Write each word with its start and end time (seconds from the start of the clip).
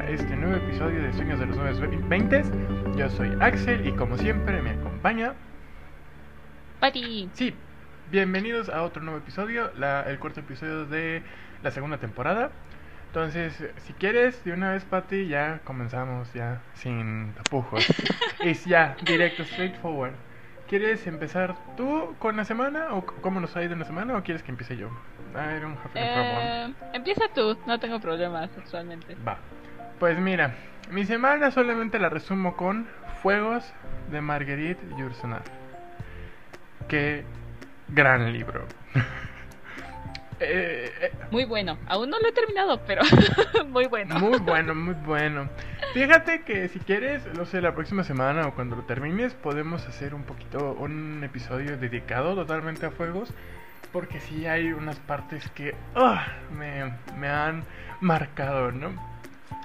a 0.00 0.08
este 0.08 0.34
nuevo 0.36 0.56
episodio 0.56 1.02
de 1.02 1.12
Sueños 1.12 1.38
de 1.38 1.46
los 1.46 1.56
Nueve 1.56 1.98
Veintes. 2.08 2.50
Yo 2.96 3.08
soy 3.10 3.36
Axel 3.40 3.86
y 3.86 3.92
como 3.92 4.16
siempre 4.16 4.62
me 4.62 4.70
acompaña... 4.70 5.34
Pati. 6.80 7.28
Sí, 7.34 7.54
bienvenidos 8.10 8.70
a 8.70 8.82
otro 8.82 9.02
nuevo 9.02 9.18
episodio, 9.18 9.70
la- 9.76 10.02
el 10.08 10.18
cuarto 10.18 10.40
episodio 10.40 10.86
de 10.86 11.22
la 11.62 11.70
segunda 11.70 11.98
temporada. 11.98 12.50
Entonces, 13.08 13.62
si 13.78 13.92
quieres, 13.92 14.42
de 14.44 14.52
una 14.52 14.72
vez, 14.72 14.84
Pati, 14.84 15.26
ya 15.26 15.60
comenzamos, 15.64 16.32
ya 16.32 16.62
sin 16.74 17.34
tapujos. 17.34 17.86
es 18.40 18.64
ya, 18.64 18.96
directo, 19.04 19.44
straightforward. 19.44 20.14
¿Quieres 20.68 21.06
empezar 21.06 21.56
tú 21.76 22.14
con 22.18 22.36
la 22.36 22.44
semana 22.44 22.94
o 22.94 23.04
cómo 23.04 23.40
nos 23.40 23.54
ha 23.56 23.62
ido 23.62 23.74
en 23.74 23.80
la 23.80 23.84
semana 23.84 24.16
o 24.16 24.22
quieres 24.22 24.42
que 24.42 24.50
empiece 24.52 24.76
yo? 24.76 24.88
I 25.32 25.60
don't 25.60 25.76
have. 25.78 25.90
Eh, 25.94 26.74
empieza 26.94 27.24
tú, 27.34 27.58
no 27.66 27.78
tengo 27.78 28.00
problemas 28.00 28.50
actualmente. 28.56 29.16
Va. 29.26 29.38
Pues 30.00 30.18
mira, 30.18 30.54
mi 30.90 31.04
semana 31.04 31.50
solamente 31.50 31.98
la 31.98 32.08
resumo 32.08 32.56
con 32.56 32.88
Fuegos 33.22 33.70
de 34.10 34.22
Marguerite 34.22 34.80
Yourcenar. 34.96 35.42
Qué 36.88 37.24
gran 37.88 38.32
libro. 38.32 38.64
Eh, 40.42 40.90
eh, 41.02 41.12
Muy 41.30 41.44
bueno, 41.44 41.76
aún 41.86 42.08
no 42.08 42.18
lo 42.18 42.26
he 42.26 42.32
terminado, 42.32 42.80
pero 42.86 43.02
muy 43.68 43.84
bueno. 43.88 44.18
muy 44.18 44.38
bueno, 44.42 44.74
muy 44.74 44.94
bueno. 44.94 45.50
Fíjate 45.92 46.44
que 46.44 46.66
si 46.68 46.78
quieres, 46.78 47.22
no 47.36 47.44
sé, 47.44 47.60
la 47.60 47.74
próxima 47.74 48.04
semana 48.04 48.46
o 48.46 48.54
cuando 48.54 48.74
lo 48.74 48.84
termines, 48.84 49.34
podemos 49.34 49.86
hacer 49.86 50.14
un 50.14 50.22
poquito, 50.22 50.72
un 50.80 51.22
episodio 51.24 51.76
dedicado 51.76 52.34
totalmente 52.34 52.86
a 52.86 52.90
Fuegos. 52.90 53.34
Porque 53.92 54.18
sí 54.18 54.46
hay 54.46 54.72
unas 54.72 54.98
partes 55.00 55.46
que 55.50 55.74
ah, 55.94 56.26
me, 56.56 56.90
me 57.18 57.28
han 57.28 57.64
marcado, 58.00 58.72
¿no? 58.72 59.09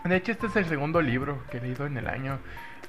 De 0.04 0.16
hecho, 0.16 0.32
este 0.32 0.48
es 0.48 0.56
el 0.56 0.66
segundo 0.66 1.02
libro 1.02 1.44
que 1.50 1.58
he 1.58 1.62
leído 1.62 1.86
en 1.86 1.98
el 1.98 2.08
año. 2.08 2.40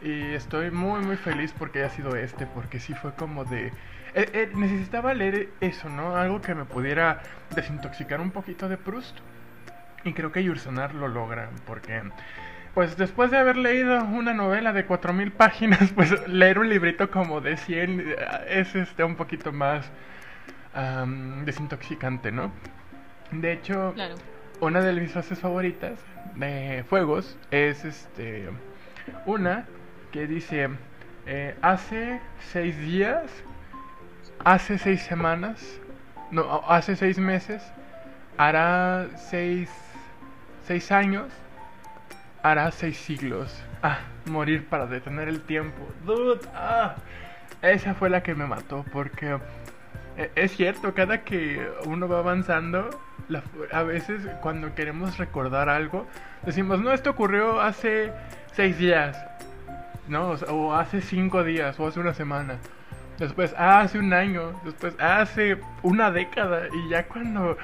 Y 0.02 0.34
estoy 0.34 0.70
muy, 0.70 1.00
muy 1.00 1.16
feliz 1.16 1.55
porque 1.58 1.80
haya 1.80 1.91
sido 1.91 2.16
este. 2.16 2.47
Porque 2.47 2.78
sí 2.80 2.94
fue 2.94 3.14
como 3.14 3.44
de... 3.44 3.69
eh, 3.69 3.72
eh, 4.14 4.50
necesitaba 4.55 5.14
leer 5.14 5.48
eso, 5.61 5.88
¿no? 5.88 6.16
Algo 6.16 6.41
que 6.42 6.55
me 6.55 6.64
pudiera 6.64 7.22
desintoxicar 7.55 8.20
un 8.20 8.30
poquito 8.30 8.69
de 8.69 8.77
Proust. 8.77 9.16
Y 10.05 10.12
creo 10.12 10.33
que 10.33 10.42
Yursonar 10.44 10.94
lo 10.94 11.08
logra. 11.08 11.50
Porque... 11.66 12.03
Pues 12.75 12.98
después 12.98 13.31
de 13.31 13.38
haber 13.38 13.56
leído 13.56 14.05
una 14.05 14.34
novela 14.34 14.70
de 14.75 14.84
4000 14.84 15.33
páginas, 15.33 15.91
pues 15.94 16.28
leer 16.28 16.58
un 16.58 16.69
librito 16.69 17.10
como 17.10 17.41
de 17.41 17.56
100 17.56 18.00
eh, 18.00 18.16
es 18.50 18.75
este 18.75 19.03
un 19.03 19.16
poquito 19.16 19.50
más 19.50 19.91
am, 20.75 21.47
desintoxicante, 21.47 22.31
¿no? 22.33 22.53
De 23.31 23.53
hecho, 23.55 23.92
Claro. 23.94 24.16
Una 24.61 24.81
de 24.81 24.93
mis 24.93 25.12
frases 25.12 25.39
favoritas 25.39 25.99
de 26.35 26.85
Fuegos 26.89 27.37
es 27.51 27.85
este 27.85 28.49
una 29.25 29.67
que 30.12 30.27
dice 30.27 30.69
eh, 31.27 31.57
hace 31.61 32.21
seis 32.53 32.79
días, 32.79 33.25
hace 34.45 34.79
seis 34.79 35.03
semanas, 35.03 35.81
no, 36.31 36.62
hace 36.69 36.97
seis 36.97 37.19
meses, 37.19 37.62
hará 38.39 39.09
seis, 39.17 39.69
seis 40.67 40.91
años, 40.93 41.29
hará 42.43 42.71
seis 42.71 42.97
siglos. 42.97 43.61
Ah, 43.83 43.99
morir 44.27 44.67
para 44.67 44.87
detener 44.87 45.29
el 45.29 45.41
tiempo. 45.43 45.87
Dude, 46.05 46.41
ah, 46.55 46.95
esa 47.62 47.95
fue 47.95 48.09
la 48.09 48.23
que 48.23 48.34
me 48.34 48.47
mató 48.47 48.84
porque 48.93 49.39
e- 50.17 50.31
es 50.37 50.57
cierto, 50.57 50.95
cada 50.95 51.25
que 51.25 51.69
uno 51.87 52.09
va 52.09 52.21
avanzando, 52.21 52.89
la- 53.28 53.42
a 53.72 53.82
veces 53.82 54.22
cuando 54.43 54.75
queremos 54.75 55.19
recordar 55.19 55.69
algo, 55.69 56.06
decimos, 56.44 56.81
no, 56.81 56.93
esto 56.93 57.10
ocurrió 57.10 57.60
hace 57.60 58.12
seis 58.53 58.78
días, 58.78 59.19
¿no? 60.09 60.31
O, 60.49 60.75
hace 60.75 61.00
cinco 61.00 61.43
días, 61.44 61.78
o 61.81 61.87
hace 61.87 62.00
una 62.00 62.15
semana. 62.15 62.59
Después, 63.19 63.54
"Ah, 63.56 63.81
hace 63.81 63.99
un 63.99 64.12
año, 64.12 64.53
después, 64.65 64.94
hace 65.00 65.59
una 65.82 66.10
década, 66.10 66.69
y 66.72 66.91
ya 66.91 67.06
cuando 67.06 67.56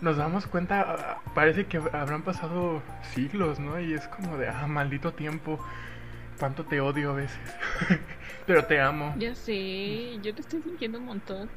nos 0.00 0.16
damos 0.16 0.46
cuenta, 0.46 0.80
ah, 0.88 1.18
parece 1.34 1.66
que 1.66 1.76
habrán 1.92 2.22
pasado 2.22 2.82
siglos, 3.14 3.58
¿no? 3.60 3.78
Y 3.80 3.94
es 3.94 4.06
como 4.08 4.36
de, 4.38 4.48
ah, 4.48 4.66
maldito 4.66 5.12
tiempo, 5.12 5.58
cuánto 6.38 6.64
te 6.64 6.80
odio 6.80 7.10
a 7.10 7.14
veces, 7.14 7.38
pero 8.46 8.64
te 8.64 8.80
amo. 8.80 9.14
Ya 9.18 9.34
sé, 9.34 10.18
yo 10.22 10.34
te 10.34 10.40
estoy 10.40 10.62
sintiendo 10.62 10.98
un 10.98 11.04
montón 11.06 11.48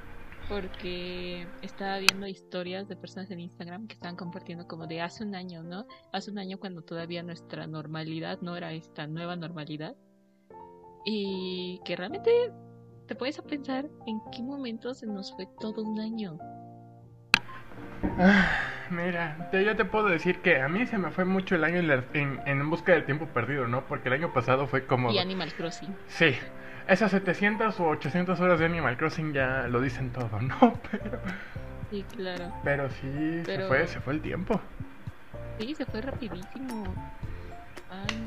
porque 0.47 1.47
estaba 1.61 1.97
viendo 1.97 2.28
historias 2.28 2.88
de 2.88 2.95
personas 2.95 3.29
en 3.31 3.39
Instagram 3.39 3.88
que 3.88 3.94
estaban 3.94 4.16
compartiendo 4.16 4.67
como 4.67 4.88
de 4.88 5.01
hace 5.01 5.23
un 5.23 5.35
año, 5.35 5.63
¿no? 5.63 5.85
Hace 6.13 6.31
un 6.31 6.39
año 6.39 6.59
cuando 6.59 6.81
todavía 6.81 7.23
nuestra 7.23 7.67
normalidad 7.67 8.39
no 8.41 8.56
era 8.56 8.72
esta 8.73 9.07
nueva 9.07 9.35
normalidad 9.35 9.95
y 11.06 11.79
que 11.85 11.95
realmente 11.95 12.31
te 13.07 13.16
puedes 13.16 13.38
a 13.39 13.44
pensar 13.44 13.88
en 14.07 14.19
qué 14.31 14.41
momento 14.41 14.94
se 14.94 15.06
nos 15.07 15.33
fue 15.35 15.47
todo 15.59 15.83
un 15.83 16.00
año. 16.00 16.38
Ah, 18.17 18.72
Mira, 18.91 19.50
te- 19.51 19.63
yo 19.66 19.75
te 19.75 19.83
puedo 19.83 20.07
decir 20.07 20.41
que 20.41 20.62
a 20.62 20.67
mí 20.69 20.85
se 20.85 20.97
me 21.00 21.09
fue 21.12 21.25
mucho 21.25 21.56
el 21.56 21.63
año 21.63 21.77
en, 21.77 21.88
la- 21.88 22.06
en, 22.13 22.39
en 22.45 22.69
busca 22.69 22.91
del 22.94 23.03
tiempo 23.06 23.25
perdido, 23.27 23.67
¿no? 23.67 23.88
Porque 23.88 24.09
el 24.09 24.13
año 24.13 24.31
pasado 24.31 24.67
fue 24.67 24.85
como... 24.85 25.12
Y 25.12 25.17
Animal 25.17 25.53
Crossing. 25.53 25.95
Sí, 26.07 26.35
esas 26.88 27.12
700 27.12 27.79
o 27.79 27.88
800 27.88 28.40
horas 28.40 28.59
de 28.59 28.66
Animal 28.66 28.97
Crossing 28.97 29.34
ya 29.34 29.68
lo 29.68 29.81
dicen 29.81 30.12
todo, 30.12 30.40
¿no? 30.41 30.79
Pero, 30.91 31.19
Sí, 31.91 32.03
claro. 32.16 32.51
pero 32.63 32.90
sí, 32.90 33.44
se 33.46 33.59
fue, 33.68 33.88
se 33.88 34.00
fue 34.01 34.13
el 34.13 34.22
tiempo. 34.22 34.59
Sí, 35.59 35.75
se 35.75 35.85
fue 35.85 36.01
rapidísimo. 36.01 36.84
Ay. 37.91 38.18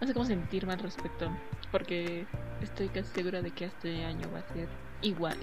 No 0.00 0.06
sé 0.06 0.14
cómo 0.14 0.24
sentirme 0.24 0.72
al 0.74 0.78
respecto, 0.78 1.30
porque 1.72 2.24
estoy 2.62 2.88
casi 2.88 3.08
segura 3.12 3.42
de 3.42 3.50
que 3.50 3.66
este 3.66 4.04
año 4.04 4.28
va 4.32 4.38
a 4.38 4.54
ser 4.54 4.68
igual. 5.02 5.36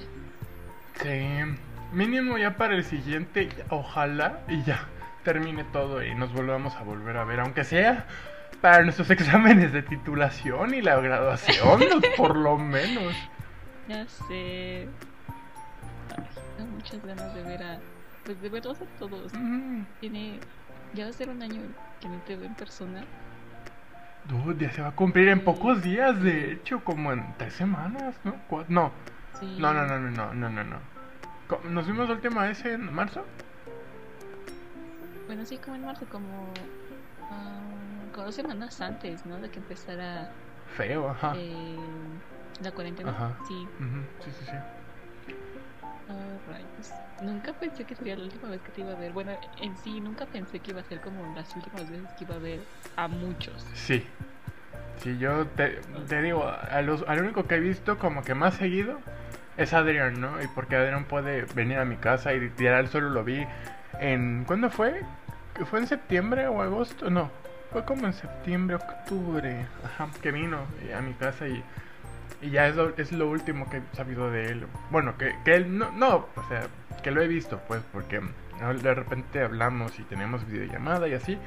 Sí, 1.01 1.09
mínimo 1.91 2.37
ya 2.37 2.55
para 2.55 2.75
el 2.75 2.83
siguiente, 2.85 3.49
ojalá 3.69 4.39
y 4.47 4.63
ya 4.63 4.85
termine 5.23 5.65
todo 5.65 6.03
y 6.03 6.15
nos 6.15 6.33
volvamos 6.33 6.73
a 6.75 6.83
volver 6.83 7.17
a 7.17 7.25
ver, 7.25 7.41
aunque 7.41 7.63
sea 7.65 8.05
para 8.61 8.83
nuestros 8.83 9.09
exámenes 9.11 9.71
de 9.73 9.81
titulación 9.81 10.73
y 10.73 10.81
la 10.81 10.97
graduación, 10.99 11.81
por 12.17 12.35
lo 12.35 12.57
menos. 12.57 13.13
Ya 13.87 14.05
sé. 14.07 14.87
Ay, 16.15 16.23
tengo 16.57 16.71
muchas 16.71 17.05
ganas 17.05 17.33
de 17.33 17.43
ver 17.43 17.63
a. 17.63 17.79
Pues 18.25 18.41
de 18.41 18.49
verlos 18.49 18.77
a 18.81 18.85
todos. 18.99 19.33
Mm, 19.33 19.83
Tiene. 19.99 20.39
Ya 20.93 21.05
va 21.05 21.09
a 21.11 21.13
ser 21.13 21.29
un 21.29 21.41
año 21.41 21.61
que 22.01 22.07
no 22.09 22.17
te 22.21 22.35
veo 22.35 22.45
en 22.47 22.55
persona. 22.55 23.03
Dude, 24.25 24.65
ya 24.67 24.71
se 24.71 24.81
va 24.81 24.89
a 24.89 24.95
cumplir 24.95 25.27
en 25.29 25.43
pocos 25.43 25.81
días, 25.81 26.21
de 26.21 26.51
hecho, 26.51 26.83
como 26.83 27.11
en 27.13 27.33
tres 27.37 27.53
semanas, 27.53 28.15
¿no? 28.23 28.35
Cua- 28.49 28.65
No, 28.67 28.91
Sí. 29.39 29.57
no, 29.59 29.73
no, 29.73 29.85
no, 29.87 29.99
no, 29.99 30.33
no, 30.33 30.49
no, 30.49 30.63
no, 30.63 30.77
¿Nos 31.69 31.87
vimos 31.87 32.07
la 32.09 32.15
última 32.15 32.43
vez 32.43 32.63
en 32.65 32.93
marzo? 32.93 33.25
Bueno, 35.27 35.45
sí, 35.45 35.57
como 35.57 35.75
en 35.77 35.85
marzo, 35.85 36.05
como. 36.11 36.51
ah, 37.31 37.59
como 38.19 38.25
dos 38.25 38.35
semanas 38.35 38.81
antes, 38.81 39.25
¿no? 39.25 39.39
De 39.39 39.49
que 39.49 39.59
empezara 39.59 40.29
Feo, 40.75 41.09
ajá. 41.09 41.33
eh, 41.37 41.77
la 42.61 42.71
cuarentena. 42.71 43.11
Ajá. 43.11 43.37
Sí. 43.47 43.65
Ujú, 43.79 44.03
Sí, 44.25 44.31
sí, 44.37 44.45
sí. 44.45 44.57
Ah, 46.09 46.37
rayos. 46.45 46.91
Nunca 47.21 47.53
pensé 47.53 47.85
que 47.85 47.95
sería 47.95 48.17
la 48.17 48.25
última 48.25 48.49
vez 48.49 48.61
que 48.61 48.71
te 48.73 48.81
iba 48.81 48.91
a 48.91 48.95
ver. 48.95 49.13
Bueno, 49.13 49.31
en 49.61 49.77
sí, 49.77 50.01
nunca 50.01 50.25
pensé 50.25 50.59
que 50.59 50.71
iba 50.71 50.81
a 50.81 50.83
ser 50.83 50.99
como 50.99 51.33
las 51.33 51.55
últimas 51.55 51.89
veces 51.89 52.09
que 52.17 52.25
iba 52.25 52.35
a 52.35 52.39
ver 52.39 52.59
a 52.97 53.07
muchos. 53.07 53.65
Sí. 53.73 54.05
Sí, 54.97 55.17
yo 55.17 55.47
te, 55.47 55.79
te 56.09 56.21
digo, 56.21 56.45
a 56.45 56.81
los, 56.81 57.05
al 57.07 57.21
único 57.21 57.47
que 57.47 57.55
he 57.55 57.59
visto 57.61 57.97
como 57.97 58.21
que 58.23 58.35
más 58.35 58.55
seguido 58.55 58.99
es 59.55 59.71
Adrián, 59.71 60.19
¿no? 60.19 60.41
Y 60.43 60.47
porque 60.47 60.75
Adrián 60.75 61.05
puede 61.05 61.45
venir 61.55 61.77
a 61.77 61.85
mi 61.85 61.95
casa 61.95 62.33
y 62.33 62.41
literal 62.41 62.89
solo 62.89 63.09
lo 63.11 63.23
vi 63.23 63.47
en... 64.01 64.43
¿Cuándo 64.43 64.69
fue? 64.69 65.03
¿Que 65.53 65.63
¿Fue 65.63 65.79
en 65.79 65.87
septiembre 65.87 66.47
o 66.47 66.61
agosto? 66.61 67.09
No, 67.09 67.31
fue 67.71 67.83
como 67.85 68.05
en 68.05 68.13
septiembre, 68.13 68.75
octubre. 68.75 69.65
Ajá, 69.83 70.09
que 70.21 70.31
vino 70.31 70.59
eh, 70.83 70.93
a 70.93 71.01
mi 71.01 71.13
casa 71.13 71.47
y, 71.47 71.63
y 72.41 72.49
ya 72.49 72.67
es 72.67 72.75
lo, 72.75 72.95
es 72.97 73.11
lo 73.11 73.29
último 73.29 73.69
que 73.69 73.77
he 73.77 73.95
sabido 73.95 74.31
de 74.31 74.47
él. 74.47 74.67
Bueno, 74.91 75.17
que, 75.17 75.35
que 75.45 75.55
él 75.55 75.77
no, 75.77 75.91
no, 75.91 76.27
o 76.35 76.43
sea, 76.47 76.63
que 77.03 77.11
lo 77.11 77.21
he 77.21 77.27
visto, 77.27 77.61
pues, 77.67 77.81
porque 77.91 78.21
de 78.81 78.93
repente 78.93 79.41
hablamos 79.41 79.99
y 79.99 80.03
tenemos 80.03 80.45
videollamada 80.45 81.07
y 81.07 81.13
así, 81.13 81.37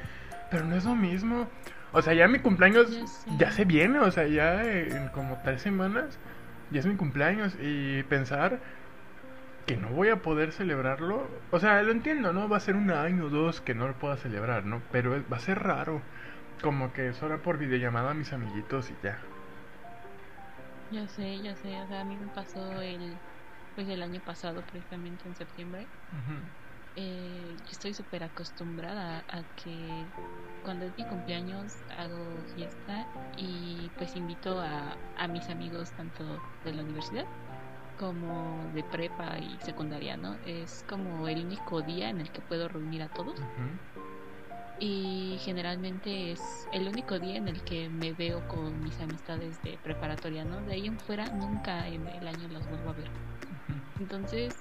pero 0.49 0.65
no 0.65 0.75
es 0.75 0.85
lo 0.85 0.95
mismo. 0.95 1.47
O 1.91 2.01
sea, 2.01 2.13
ya 2.13 2.27
mi 2.27 2.39
cumpleaños 2.39 2.89
Ya 3.37 3.47
ya 3.47 3.51
se 3.51 3.65
viene, 3.65 3.99
o 3.99 4.09
sea, 4.11 4.25
ya 4.27 4.63
en 4.63 5.09
como 5.09 5.37
tres 5.43 5.61
semanas 5.61 6.17
ya 6.71 6.79
es 6.79 6.85
mi 6.87 6.95
cumpleaños 6.95 7.55
y 7.61 8.03
pensar 8.03 8.59
que 9.67 9.77
no 9.77 9.89
voy 9.89 10.09
a 10.09 10.17
poder 10.17 10.51
celebrarlo, 10.51 11.27
o 11.51 11.59
sea, 11.59 11.81
lo 11.83 11.91
entiendo, 11.91 12.33
¿no? 12.33 12.49
Va 12.49 12.57
a 12.57 12.59
ser 12.59 12.75
un 12.75 12.91
año 12.91 13.25
o 13.25 13.29
dos 13.29 13.61
que 13.61 13.73
no 13.73 13.87
lo 13.87 13.93
pueda 13.93 14.17
celebrar, 14.17 14.65
¿no? 14.65 14.81
Pero 14.91 15.23
va 15.31 15.37
a 15.37 15.39
ser 15.39 15.59
raro, 15.59 16.01
como 16.63 16.93
que 16.93 17.13
solo 17.13 17.43
por 17.43 17.59
videollamada 17.59 18.11
a 18.11 18.13
mis 18.15 18.33
amiguitos 18.33 18.89
y 18.89 18.97
ya. 19.03 19.19
Ya 20.91 21.07
sé, 21.07 21.41
ya 21.41 21.55
sé. 21.55 21.81
O 21.81 21.87
sea, 21.87 22.01
a 22.01 22.05
mí 22.05 22.17
me 22.17 22.27
pasó 22.29 22.81
el, 22.81 23.21
pues 23.75 23.87
el 23.89 24.01
año 24.01 24.21
pasado, 24.21 24.65
precisamente 24.65 25.27
en 25.27 25.35
septiembre. 25.35 25.89
Eh, 26.95 27.55
yo 27.57 27.71
estoy 27.71 27.93
súper 27.93 28.23
acostumbrada 28.23 29.25
a 29.27 29.43
que 29.55 30.07
cuando 30.63 30.85
es 30.85 30.95
mi 30.97 31.05
cumpleaños 31.05 31.83
hago 31.97 32.43
fiesta 32.55 33.07
y 33.35 33.91
pues 33.97 34.15
invito 34.15 34.59
a, 34.61 34.97
a 35.17 35.27
mis 35.27 35.49
amigos 35.49 35.93
tanto 35.95 36.43
de 36.63 36.73
la 36.73 36.83
universidad 36.83 37.25
como 37.97 38.71
de 38.73 38.83
prepa 38.83 39.39
y 39.39 39.59
secundaria, 39.61 40.17
¿no? 40.17 40.37
Es 40.43 40.83
como 40.87 41.27
el 41.27 41.45
único 41.45 41.81
día 41.81 42.09
en 42.09 42.21
el 42.21 42.31
que 42.31 42.41
puedo 42.41 42.67
reunir 42.69 43.01
a 43.03 43.09
todos. 43.09 43.47
Y 44.85 45.37
generalmente 45.39 46.33
es 46.33 46.67
el 46.73 46.89
único 46.89 47.17
día 47.17 47.37
en 47.37 47.47
el 47.47 47.63
que 47.63 47.87
me 47.87 48.11
veo 48.11 48.45
con 48.49 48.83
mis 48.83 48.99
amistades 48.99 49.63
de 49.63 49.77
preparatoria, 49.81 50.43
¿no? 50.43 50.59
De 50.63 50.73
ahí 50.73 50.87
en 50.87 50.99
fuera 50.99 51.25
nunca 51.27 51.87
en 51.87 52.05
el 52.05 52.27
año 52.27 52.49
los 52.49 52.67
vuelvo 52.67 52.89
a 52.89 52.93
ver. 52.93 53.07
Entonces, 53.97 54.53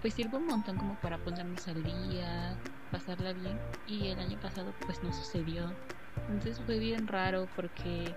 pues 0.00 0.14
sirve 0.14 0.36
un 0.36 0.46
montón 0.46 0.76
como 0.76 0.94
para 1.00 1.18
ponernos 1.18 1.66
al 1.66 1.82
día, 1.82 2.56
pasarla 2.92 3.32
bien. 3.32 3.58
Y 3.88 4.10
el 4.10 4.20
año 4.20 4.38
pasado 4.38 4.72
pues 4.86 5.02
no 5.02 5.12
sucedió. 5.12 5.72
Entonces 6.28 6.60
fue 6.64 6.78
bien 6.78 7.08
raro 7.08 7.48
porque 7.56 8.14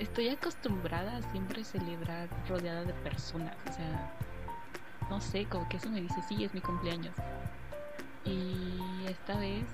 estoy 0.00 0.28
acostumbrada 0.30 1.18
a 1.18 1.22
siempre 1.30 1.62
celebrar 1.62 2.28
rodeada 2.48 2.82
de 2.82 2.94
personas. 2.94 3.54
O 3.70 3.72
sea, 3.72 4.12
no 5.08 5.20
sé, 5.20 5.44
como 5.44 5.68
que 5.68 5.76
eso 5.76 5.88
me 5.88 6.00
dice, 6.00 6.20
sí, 6.28 6.42
es 6.42 6.52
mi 6.52 6.60
cumpleaños. 6.60 7.14
Y 8.24 9.06
esta 9.06 9.36
vez 9.38 9.66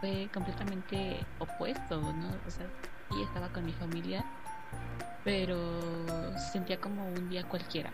fue 0.00 0.28
completamente 0.32 1.24
opuesto, 1.38 2.00
¿no? 2.00 2.30
O 2.46 2.50
sea, 2.50 2.66
sí 3.10 3.22
estaba 3.22 3.48
con 3.48 3.64
mi 3.64 3.72
familia, 3.72 4.24
pero 5.24 6.32
se 6.38 6.52
sentía 6.52 6.80
como 6.80 7.08
un 7.08 7.28
día 7.28 7.44
cualquiera. 7.44 7.92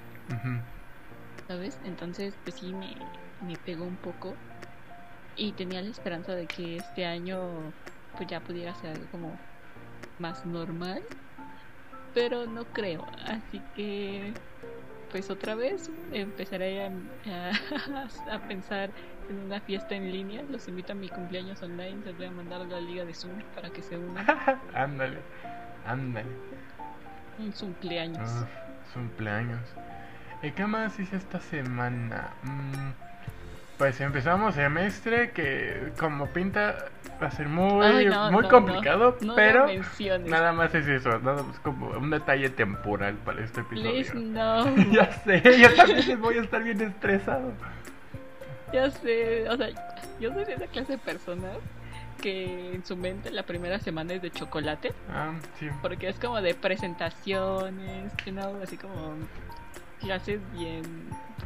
¿Sabes? 1.48 1.78
Entonces, 1.84 2.34
pues 2.42 2.56
sí, 2.56 2.72
me, 2.72 2.96
me 3.46 3.56
pegó 3.56 3.84
un 3.84 3.96
poco. 3.96 4.34
Y 5.36 5.52
tenía 5.52 5.82
la 5.82 5.90
esperanza 5.90 6.34
de 6.34 6.46
que 6.46 6.76
este 6.76 7.04
año 7.04 7.72
pues 8.16 8.28
ya 8.28 8.40
pudiera 8.40 8.72
ser 8.76 8.90
algo 8.90 9.06
como 9.10 9.38
más 10.18 10.46
normal 10.46 11.02
pero 12.14 12.46
no 12.46 12.64
creo. 12.72 13.04
Así 13.26 13.60
que, 13.74 14.32
pues 15.10 15.28
otra 15.28 15.54
vez 15.54 15.90
empezaré 16.12 16.84
a, 16.84 16.92
a, 18.30 18.48
pensar 18.48 18.90
en 19.28 19.38
una 19.40 19.60
fiesta 19.60 19.94
en 19.94 20.10
línea. 20.10 20.42
Los 20.50 20.68
invito 20.68 20.92
a 20.92 20.94
mi 20.94 21.08
cumpleaños 21.08 21.62
online. 21.62 21.98
Les 22.04 22.16
voy 22.16 22.26
a 22.26 22.30
mandar 22.30 22.60
a 22.60 22.64
la 22.64 22.80
liga 22.80 23.04
de 23.04 23.14
Zoom 23.14 23.40
para 23.54 23.70
que 23.70 23.82
se 23.82 23.96
unan. 23.96 24.26
ándale, 24.74 25.18
ándale. 25.86 26.28
Un 27.38 27.52
cumpleaños. 27.52 28.30
cumpleaños. 28.92 29.60
¿Y 30.42 30.50
qué 30.52 30.66
más 30.66 30.98
hice 30.98 31.16
esta 31.16 31.40
semana? 31.40 32.30
Mm, 32.42 32.90
pues 33.78 34.00
empezamos 34.00 34.54
semestre 34.54 35.32
que 35.32 35.92
como 35.98 36.28
pinta 36.28 36.76
va 37.20 37.26
a 37.26 37.30
ser 37.30 37.48
muy 37.48 38.08
muy 38.30 38.46
complicado, 38.48 39.16
pero 39.34 39.66
nada 40.26 40.52
más 40.52 40.74
es 40.74 40.86
eso, 40.86 41.18
nada 41.18 41.42
más 41.42 41.58
como 41.60 41.88
un 41.88 42.10
detalle 42.10 42.50
temporal 42.50 43.14
para 43.24 43.42
este 43.42 43.62
episodio. 43.62 44.14
no. 44.14 44.76
ya 44.92 45.10
sé, 45.12 45.42
yo 45.58 45.74
también 45.74 46.20
voy 46.20 46.38
a 46.38 46.42
estar 46.42 46.62
bien 46.62 46.80
estresado. 46.82 47.52
Ya 48.74 48.90
sé, 48.90 49.48
o 49.48 49.56
sea, 49.56 49.68
yo 50.18 50.32
soy 50.32 50.44
de 50.44 50.54
esa 50.54 50.66
clase 50.66 50.92
de 50.94 50.98
personas 50.98 51.58
que 52.20 52.74
en 52.74 52.84
su 52.84 52.96
mente 52.96 53.30
la 53.30 53.44
primera 53.44 53.78
semana 53.78 54.14
es 54.14 54.22
de 54.22 54.32
chocolate. 54.32 54.92
Ah, 55.08 55.32
sí. 55.60 55.68
Porque 55.80 56.08
es 56.08 56.18
como 56.18 56.42
de 56.42 56.56
presentaciones, 56.56 58.12
¿no? 58.32 58.42
Así 58.60 58.76
como 58.76 59.14
clases 60.00 60.40
bien 60.54 60.82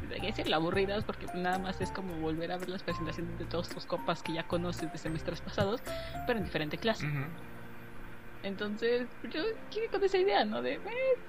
de 0.08 0.20
decirlo 0.20 0.56
aburridas 0.56 1.04
porque 1.04 1.26
nada 1.34 1.58
más 1.58 1.78
es 1.82 1.90
como 1.90 2.14
volver 2.14 2.50
a 2.50 2.56
ver 2.56 2.70
las 2.70 2.82
presentaciones 2.82 3.38
de 3.38 3.44
todos 3.44 3.68
tus 3.68 3.84
copas 3.84 4.22
que 4.22 4.32
ya 4.32 4.44
conoces 4.44 4.90
de 4.90 4.96
semestres 4.96 5.42
pasados, 5.42 5.82
pero 6.26 6.38
en 6.38 6.46
diferente 6.46 6.78
clase. 6.78 7.06
Entonces, 8.42 9.06
yo 9.30 9.42
quiero 9.70 9.90
con 9.90 10.02
esa 10.02 10.16
idea, 10.16 10.46
¿no? 10.46 10.62
De, 10.62 10.74
eh, 10.74 10.80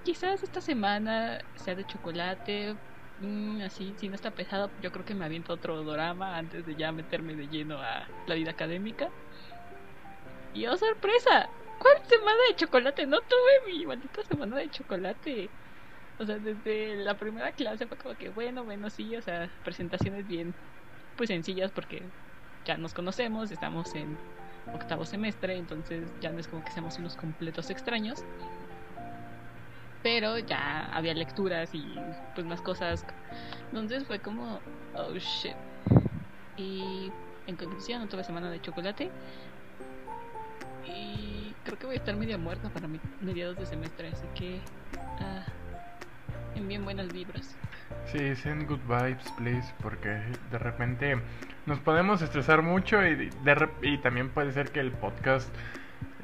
quizás 0.06 0.44
esta 0.44 0.62
semana 0.62 1.40
sea 1.58 1.76
de 1.76 1.86
chocolate, 1.86 2.78
mm, 3.20 3.62
así, 3.62 3.96
si 3.98 4.10
no 4.10 4.16
está 4.16 4.32
pesado, 4.32 4.72
yo 4.82 4.92
creo 4.92 5.06
que 5.06 5.14
me 5.16 5.26
aviento 5.26 5.54
otro 5.54 5.84
drama 5.84 6.38
antes 6.38 6.66
de 6.66 6.76
ya 6.76 6.92
meterme 6.92 7.36
de 7.36 7.48
lleno 7.48 7.80
a 7.80 8.08
la 8.28 8.36
vida 8.36 8.52
académica. 8.52 9.10
Y 10.54 10.66
oh, 10.68 10.78
sorpresa, 10.78 11.50
¿cuál 11.80 11.96
semana 12.08 12.38
de 12.50 12.56
chocolate? 12.56 13.06
No 13.06 13.20
tuve 13.22 13.74
mi 13.74 13.86
maldita 13.86 14.24
semana 14.24 14.58
de 14.58 14.70
chocolate. 14.70 15.52
O 16.18 16.26
sea, 16.26 16.38
desde 16.40 16.98
la 16.98 17.16
primera 17.18 17.52
clase 17.54 17.88
fue 17.88 17.98
como 17.98 18.16
que, 18.16 18.30
bueno, 18.30 18.64
bueno, 18.66 18.90
sí, 18.90 19.16
o 19.16 19.22
sea, 19.22 19.50
presentaciones 19.64 20.28
bien, 20.28 20.54
pues 21.16 21.30
sencillas 21.30 21.72
porque 21.72 22.12
ya 22.66 22.78
nos 22.78 22.94
conocemos, 22.94 23.52
estamos 23.52 23.94
en 23.96 24.18
octavo 24.74 25.06
semestre, 25.06 25.58
entonces 25.58 26.12
ya 26.20 26.32
no 26.32 26.40
es 26.40 26.48
como 26.48 26.64
que 26.64 26.72
seamos 26.72 26.98
unos 27.00 27.16
completos 27.16 27.70
extraños. 27.70 28.26
Pero 30.02 30.38
ya 30.40 30.86
había 30.94 31.14
lecturas 31.14 31.74
y 31.74 31.96
pues 32.36 32.46
más 32.46 32.62
cosas. 32.62 33.06
Entonces 33.68 34.06
fue 34.06 34.20
como, 34.20 34.60
oh 34.96 35.14
shit. 35.16 35.56
Y 36.58 37.12
en 37.48 37.56
conclusión, 37.56 38.08
tuve 38.08 38.24
semana 38.24 38.50
de 38.50 38.62
chocolate. 38.62 39.10
Y 40.86 41.54
creo 41.64 41.78
que 41.78 41.86
voy 41.86 41.96
a 41.96 42.00
estar 42.00 42.16
medio 42.16 42.38
muerta 42.40 42.70
para 42.70 42.88
mediados 43.22 43.58
de 43.58 43.66
semestre, 43.66 44.10
así 44.10 44.26
que... 44.36 44.60
Ah, 45.20 45.46
bien 46.68 46.84
buenas 46.84 47.12
vibras. 47.14 47.56
Sí, 48.06 48.36
send 48.36 48.68
good 48.68 48.80
vibes, 48.88 49.32
please, 49.38 49.74
porque 49.82 50.22
de 50.52 50.58
repente 50.58 51.20
nos 51.66 51.80
podemos 51.80 52.22
estresar 52.22 52.62
mucho 52.62 53.04
y, 53.06 53.16
de, 53.16 53.30
y 53.82 53.98
también 54.00 54.30
puede 54.30 54.52
ser 54.52 54.72
que 54.72 54.80
el 54.80 54.92
podcast 54.92 55.50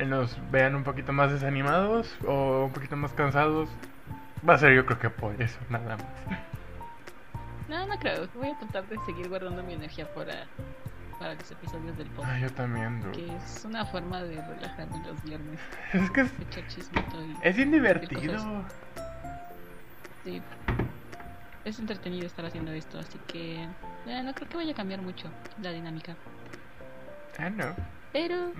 nos 0.03 0.37
vean 0.51 0.75
un 0.75 0.83
poquito 0.83 1.13
más 1.13 1.31
desanimados 1.31 2.17
o 2.27 2.65
un 2.65 2.71
poquito 2.71 2.95
más 2.95 3.13
cansados. 3.13 3.69
Va 4.47 4.55
a 4.55 4.57
ser 4.57 4.75
yo 4.75 4.85
creo 4.85 4.99
que 4.99 5.09
por 5.09 5.41
eso, 5.41 5.57
nada 5.69 5.97
más. 5.97 6.05
No, 7.69 7.87
no 7.87 7.97
creo. 7.97 8.27
Voy 8.35 8.49
a 8.49 8.59
tratar 8.59 8.87
de 8.87 8.97
seguir 9.05 9.29
guardando 9.29 9.63
mi 9.63 9.73
energía 9.73 10.07
para, 10.13 10.45
para 11.17 11.33
los 11.33 11.49
episodios 11.49 11.97
del 11.97 12.07
podcast. 12.09 12.33
Ah, 12.35 12.39
yo 12.39 12.51
también, 12.51 13.01
Que 13.11 13.35
es 13.35 13.65
una 13.65 13.85
forma 13.85 14.21
de 14.21 14.41
relajarme 14.41 15.01
los 15.07 15.23
viernes. 15.23 15.59
Es 15.93 16.11
que 16.11 16.21
es, 16.21 16.31
es 17.41 17.55
bien 17.55 17.71
divertido 17.71 18.65
es 21.65 21.79
entretenido 21.79 22.27
estar 22.27 22.45
haciendo 22.45 22.71
esto, 22.71 22.99
así 22.99 23.19
que 23.27 23.63
eh, 23.63 24.23
no 24.23 24.33
creo 24.33 24.47
que 24.47 24.57
vaya 24.57 24.71
a 24.71 24.75
cambiar 24.75 25.01
mucho 25.01 25.29
la 25.61 25.71
dinámica. 25.71 26.15
Ah, 27.39 27.49
no. 27.49 27.75
Pero, 28.15 28.53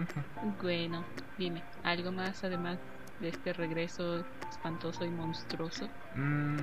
bueno, 0.62 1.05
dime, 1.38 1.63
¿algo 1.85 2.12
más 2.12 2.43
además 2.43 2.77
de 3.21 3.29
este 3.29 3.53
regreso 3.53 4.25
espantoso 4.50 5.05
y 5.05 5.09
monstruoso 5.09 5.88
mm, 6.13 6.57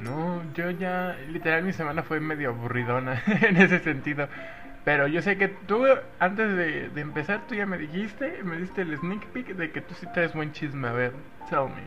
No, 0.00 0.42
yo 0.54 0.72
ya, 0.72 1.16
literal, 1.28 1.62
mi 1.62 1.72
semana 1.72 2.02
fue 2.02 2.18
medio 2.18 2.48
aburridona 2.48 3.22
en 3.42 3.58
ese 3.58 3.78
sentido. 3.78 4.28
Pero 4.84 5.06
yo 5.06 5.22
sé 5.22 5.38
que 5.38 5.46
tú, 5.46 5.84
antes 6.18 6.56
de, 6.56 6.88
de 6.88 7.00
empezar, 7.00 7.46
tú 7.46 7.54
ya 7.54 7.64
me 7.64 7.78
dijiste, 7.78 8.42
me 8.42 8.56
diste 8.56 8.82
el 8.82 8.98
sneak 8.98 9.26
peek 9.26 9.54
de 9.54 9.70
que 9.70 9.80
tú 9.80 9.94
sí 9.94 10.08
traes 10.12 10.34
buen 10.34 10.50
chisme. 10.50 10.88
A 10.88 10.92
ver, 10.92 11.12
tell 11.48 11.68
me. 11.68 11.84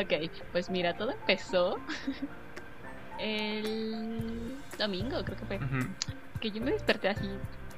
ok, 0.02 0.30
pues 0.50 0.70
mira, 0.70 0.94
todo 0.94 1.10
empezó 1.10 1.78
el 3.20 4.56
domingo, 4.78 5.22
creo 5.24 5.36
que 5.36 5.44
fue. 5.44 5.60
Que 6.40 6.50
yo 6.50 6.62
me 6.62 6.70
desperté 6.70 7.10
así, 7.10 7.28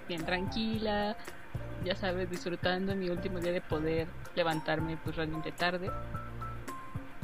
bien 0.09 0.25
tranquila, 0.25 1.17
ya 1.85 1.95
sabes, 1.95 2.31
disfrutando 2.31 2.95
mi 2.95 3.09
último 3.09 3.39
día 3.41 3.53
de 3.53 3.61
poder 3.61 4.09
levantarme 4.35 4.97
pues 5.03 5.17
realmente 5.17 5.53
tarde. 5.53 5.91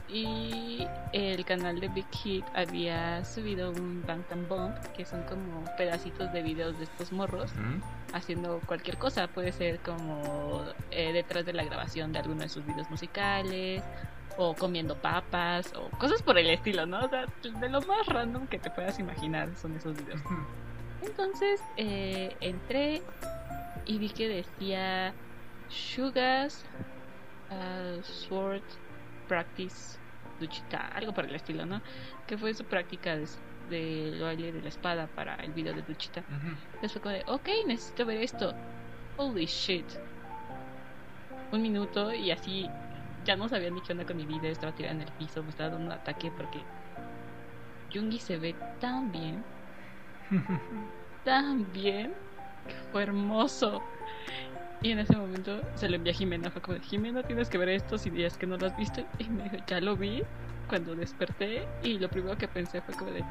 Y 0.09 0.87
el 1.15 1.43
canal 1.47 1.81
de 1.81 1.89
Big 1.89 2.07
Hit 2.11 2.45
había 2.55 3.25
subido 3.25 3.71
un 3.71 4.05
Bangtan 4.07 4.47
Bomb, 4.47 4.75
que 4.95 5.07
son 5.07 5.23
como 5.23 5.65
pedacitos 5.79 6.31
de 6.35 6.43
videos 6.43 6.77
de 6.79 6.85
estos 6.85 7.13
morros 7.13 7.51
haciendo 8.13 8.61
cualquier 8.67 8.99
cosa. 8.99 9.27
Puede 9.29 9.53
ser 9.53 9.79
como 9.79 10.65
eh, 10.91 11.15
detrás 11.15 11.47
de 11.47 11.55
la 11.55 11.65
grabación 11.65 12.13
de 12.13 12.19
alguno 12.19 12.43
de 12.43 12.51
sus 12.51 12.67
videos 12.67 12.91
musicales, 12.91 13.83
o 14.37 14.55
comiendo 14.55 14.97
papas, 14.97 15.73
o 15.75 15.89
cosas 15.99 16.23
por 16.23 16.39
el 16.39 16.51
estilo, 16.51 16.87
¿no? 16.87 17.05
O 17.05 17.09
sea, 17.09 17.27
de 17.43 17.69
lo 17.69 17.81
más 17.83 18.07
random 18.07 18.47
que 18.47 18.59
te 18.59 18.71
puedas 18.71 18.99
imaginar 18.99 19.49
son 19.57 19.77
esos 19.77 19.97
videos. 19.97 20.21
Entonces 21.03 21.61
eh, 21.77 22.37
entré 22.41 23.03
y 23.87 23.99
vi 23.99 24.11
que 24.11 24.29
decía 24.29 25.13
Sugas 25.69 26.65
uh, 27.51 28.03
Sword 28.03 28.63
Practice 29.29 29.99
Duchita, 30.39 30.89
algo 30.89 31.13
por 31.13 31.25
el 31.25 31.35
estilo, 31.35 31.67
¿no? 31.67 31.81
Que 32.27 32.37
fue 32.39 32.55
su 32.55 32.65
práctica 32.65 33.17
de, 33.17 33.27
de 33.71 34.21
baile 34.21 34.53
de 34.53 34.63
la 34.63 34.69
espada 34.69 35.07
para 35.09 35.37
el 35.37 35.53
video 35.53 35.75
de 35.75 35.83
Duchita. 35.83 36.23
Entonces 36.75 36.93
fue 36.93 37.01
como 37.01 37.15
de, 37.15 37.25
ok, 37.27 37.49
necesito 37.67 38.07
ver 38.07 38.19
esto. 38.23 38.55
Holy 39.17 39.47
shit. 39.47 39.87
Un 41.53 41.63
minuto 41.63 42.13
y 42.13 42.31
así 42.31 42.69
ya 43.25 43.37
no 43.37 43.49
sabía 43.49 43.71
ni 43.71 43.81
qué 43.83 43.93
onda 43.93 44.05
con 44.05 44.17
mi 44.17 44.25
vida, 44.25 44.49
estaba 44.49 44.73
tirada 44.75 44.95
en 44.95 45.03
el 45.03 45.13
piso, 45.13 45.43
me 45.43 45.51
estaba 45.51 45.71
dando 45.71 45.87
un 45.87 45.93
ataque 45.93 46.33
porque 46.37 46.61
Jungi 47.93 48.19
se 48.19 48.39
ve 48.39 48.55
tan 48.81 49.13
bien. 49.13 49.45
tan 51.25 51.71
bien 51.73 52.13
que 52.67 52.75
fue 52.91 53.03
hermoso. 53.03 53.83
Y 54.83 54.91
en 54.91 54.99
ese 54.99 55.17
momento 55.17 55.61
se 55.77 55.89
lo 55.89 55.97
envié 55.97 56.13
a 56.13 56.17
Jimena. 56.17 56.51
Fue 56.51 56.61
como 56.61 56.79
Jimena, 56.81 57.23
tienes 57.23 57.49
que 57.49 57.59
ver 57.59 57.69
esto 57.69 57.99
si 57.99 58.11
días 58.11 58.37
que 58.37 58.47
no 58.47 58.57
lo 58.57 58.67
has 58.67 58.77
visto. 58.77 59.03
Y 59.19 59.29
me 59.29 59.45
dijo, 59.45 59.57
ya 59.67 59.81
lo 59.81 59.97
vi 59.97 60.23
cuando 60.69 60.95
desperté. 60.97 61.69
Y 61.85 61.99
lo 61.99 62.09
primero 62.09 62.37
que 62.37 62.49
pensé 62.49 62.81
fue 62.83 62.95
como 62.95 63.13
de, 63.13 63.25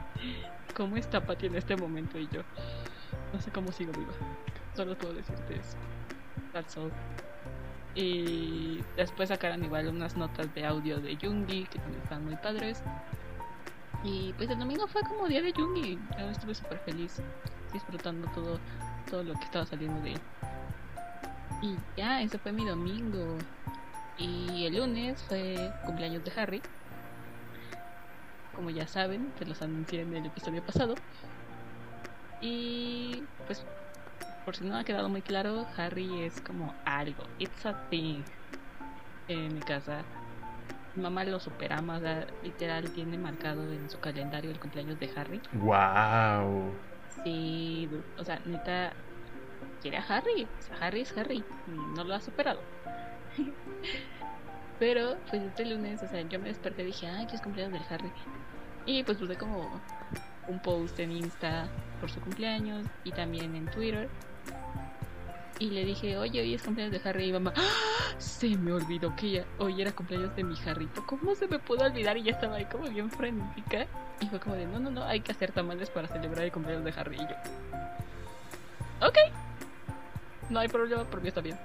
¿cómo 0.74 0.96
está 0.96 1.26
Pati 1.26 1.48
en 1.48 1.56
este 1.56 1.76
momento? 1.76 2.18
Y 2.18 2.28
yo, 2.30 2.42
no 3.34 3.42
sé 3.42 3.52
cómo 3.52 3.72
sigo 3.72 3.92
viva. 3.92 4.14
Solo 4.76 4.98
puedo 4.98 5.14
decirte 5.14 5.56
eso. 5.56 5.78
That's 6.54 6.78
all. 6.78 6.92
Y 7.94 8.82
después 8.96 9.30
sacaron 9.30 9.64
igual 9.66 9.90
unas 9.90 10.16
notas 10.16 10.54
de 10.54 10.66
audio 10.66 11.02
de 11.02 11.18
Jungi 11.22 11.66
que 11.66 11.80
también 11.80 12.02
están 12.04 12.24
muy 12.24 12.38
padres. 12.38 12.82
Y 14.04 14.34
pues 14.34 14.50
el 14.50 14.58
domingo 14.58 14.88
fue 14.88 15.02
como 15.04 15.28
día 15.28 15.42
de 15.42 15.54
Jungi. 15.54 16.00
Yo 16.18 16.30
estuve 16.30 16.56
súper 16.56 16.80
feliz 16.80 17.22
disfrutando 17.72 18.28
todo, 18.32 18.60
todo 19.10 19.24
lo 19.24 19.34
que 19.34 19.46
estaba 19.46 19.66
saliendo 19.66 20.02
de 20.02 20.14
él. 20.14 20.22
Y 21.62 21.76
ya, 21.96 22.22
ese 22.22 22.40
fue 22.40 22.52
mi 22.52 22.66
domingo. 22.66 23.38
Y 24.18 24.66
el 24.66 24.78
lunes 24.78 25.22
fue 25.24 25.72
cumpleaños 25.86 26.24
de 26.24 26.32
Harry. 26.40 26.62
Como 28.56 28.70
ya 28.70 28.88
saben, 28.88 29.32
se 29.38 29.46
los 29.46 29.62
anuncié 29.62 30.02
en 30.02 30.16
el 30.16 30.26
episodio 30.26 30.64
pasado. 30.64 30.96
Y 32.42 33.24
pues, 33.46 33.64
por 34.46 34.56
si 34.56 34.66
no 34.66 34.76
ha 34.76 34.84
quedado 34.84 35.10
muy 35.10 35.22
claro, 35.22 35.68
Harry 35.78 36.24
es 36.24 36.42
como 36.42 36.74
algo. 36.86 37.24
It's 37.38 37.66
a 37.66 37.74
thing. 37.90 38.24
En 39.28 39.54
mi 39.54 39.62
casa. 39.62 40.04
Mamá 40.96 41.24
lo 41.24 41.40
superama, 41.40 41.98
o 41.98 42.00
sea, 42.02 42.28
literal 42.44 42.90
tiene 42.92 43.18
marcado 43.18 43.64
en 43.72 43.90
su 43.90 44.00
calendario 44.00 44.52
el 44.52 44.60
cumpleaños 44.60 45.00
de 45.00 45.10
Harry. 45.16 45.42
Wow. 45.54 46.72
Sí, 47.24 47.90
o 48.18 48.24
sea, 48.24 48.42
neta, 48.46 48.94
quiere 49.82 49.98
a 49.98 50.02
Harry. 50.02 50.48
O 50.60 50.62
sea, 50.62 50.78
Harry 50.82 51.02
es 51.02 51.18
Harry. 51.18 51.44
No 51.96 52.04
lo 52.04 52.14
ha 52.14 52.20
superado. 52.20 52.60
Pero, 54.80 55.16
pues 55.30 55.44
este 55.44 55.66
lunes, 55.66 56.02
o 56.04 56.08
sea, 56.08 56.22
yo 56.22 56.40
me 56.40 56.50
desperté 56.50 56.82
y 56.82 56.88
dije, 56.88 57.08
ay, 57.08 57.28
que 57.28 57.36
es 57.36 57.42
cumpleaños 57.42 57.74
del 57.74 57.84
Harry. 57.90 58.12
Y 58.86 59.04
pues 59.04 59.18
puse 59.18 59.36
como 59.36 59.80
un 60.48 60.60
post 60.60 61.00
en 61.00 61.12
Insta 61.12 61.68
por 62.00 62.10
su 62.10 62.20
cumpleaños 62.20 62.86
y 63.04 63.12
también 63.12 63.56
en 63.56 63.70
Twitter. 63.70 64.10
Y 65.62 65.70
le 65.70 65.86
dije, 65.86 66.18
oye, 66.18 66.42
hoy 66.42 66.56
es 66.56 66.64
cumpleaños 66.64 67.00
de 67.00 67.08
Harry. 67.08 67.26
Y 67.26 67.34
mamá, 67.34 67.54
¡Ah! 67.56 68.16
se 68.18 68.58
me 68.58 68.74
olvidó 68.74 69.16
que 69.16 69.30
ya, 69.30 69.46
hoy 69.60 69.80
era 69.80 69.92
cumpleaños 69.92 70.36
de 70.36 70.44
mi 70.44 70.56
Harrito. 70.66 71.06
¿Cómo 71.06 71.36
se 71.36 71.48
me 71.48 71.60
pudo 71.60 71.86
olvidar? 71.86 72.18
Y 72.18 72.24
ya 72.24 72.32
estaba 72.32 72.56
ahí 72.56 72.66
como 72.66 72.90
bien 72.90 73.12
frenética. 73.12 73.86
Y 74.22 74.26
fue 74.26 74.40
como 74.40 74.56
de, 74.56 74.66
no, 74.66 74.80
no, 74.80 74.90
no, 74.90 75.04
hay 75.04 75.20
que 75.20 75.32
hacer 75.32 75.52
tamales 75.52 75.92
para 75.92 76.08
celebrar 76.08 76.46
el 76.46 76.52
cumpleaños 76.52 76.84
de 76.84 77.00
Harry. 77.00 77.16
Y 77.16 77.20
yo, 77.20 79.08
ok, 79.08 79.18
no 80.50 80.62
hay 80.62 80.68
problema, 80.68 81.04
por 81.04 81.22
mí 81.22 81.28
está 81.28 81.42
bien. 81.42 81.60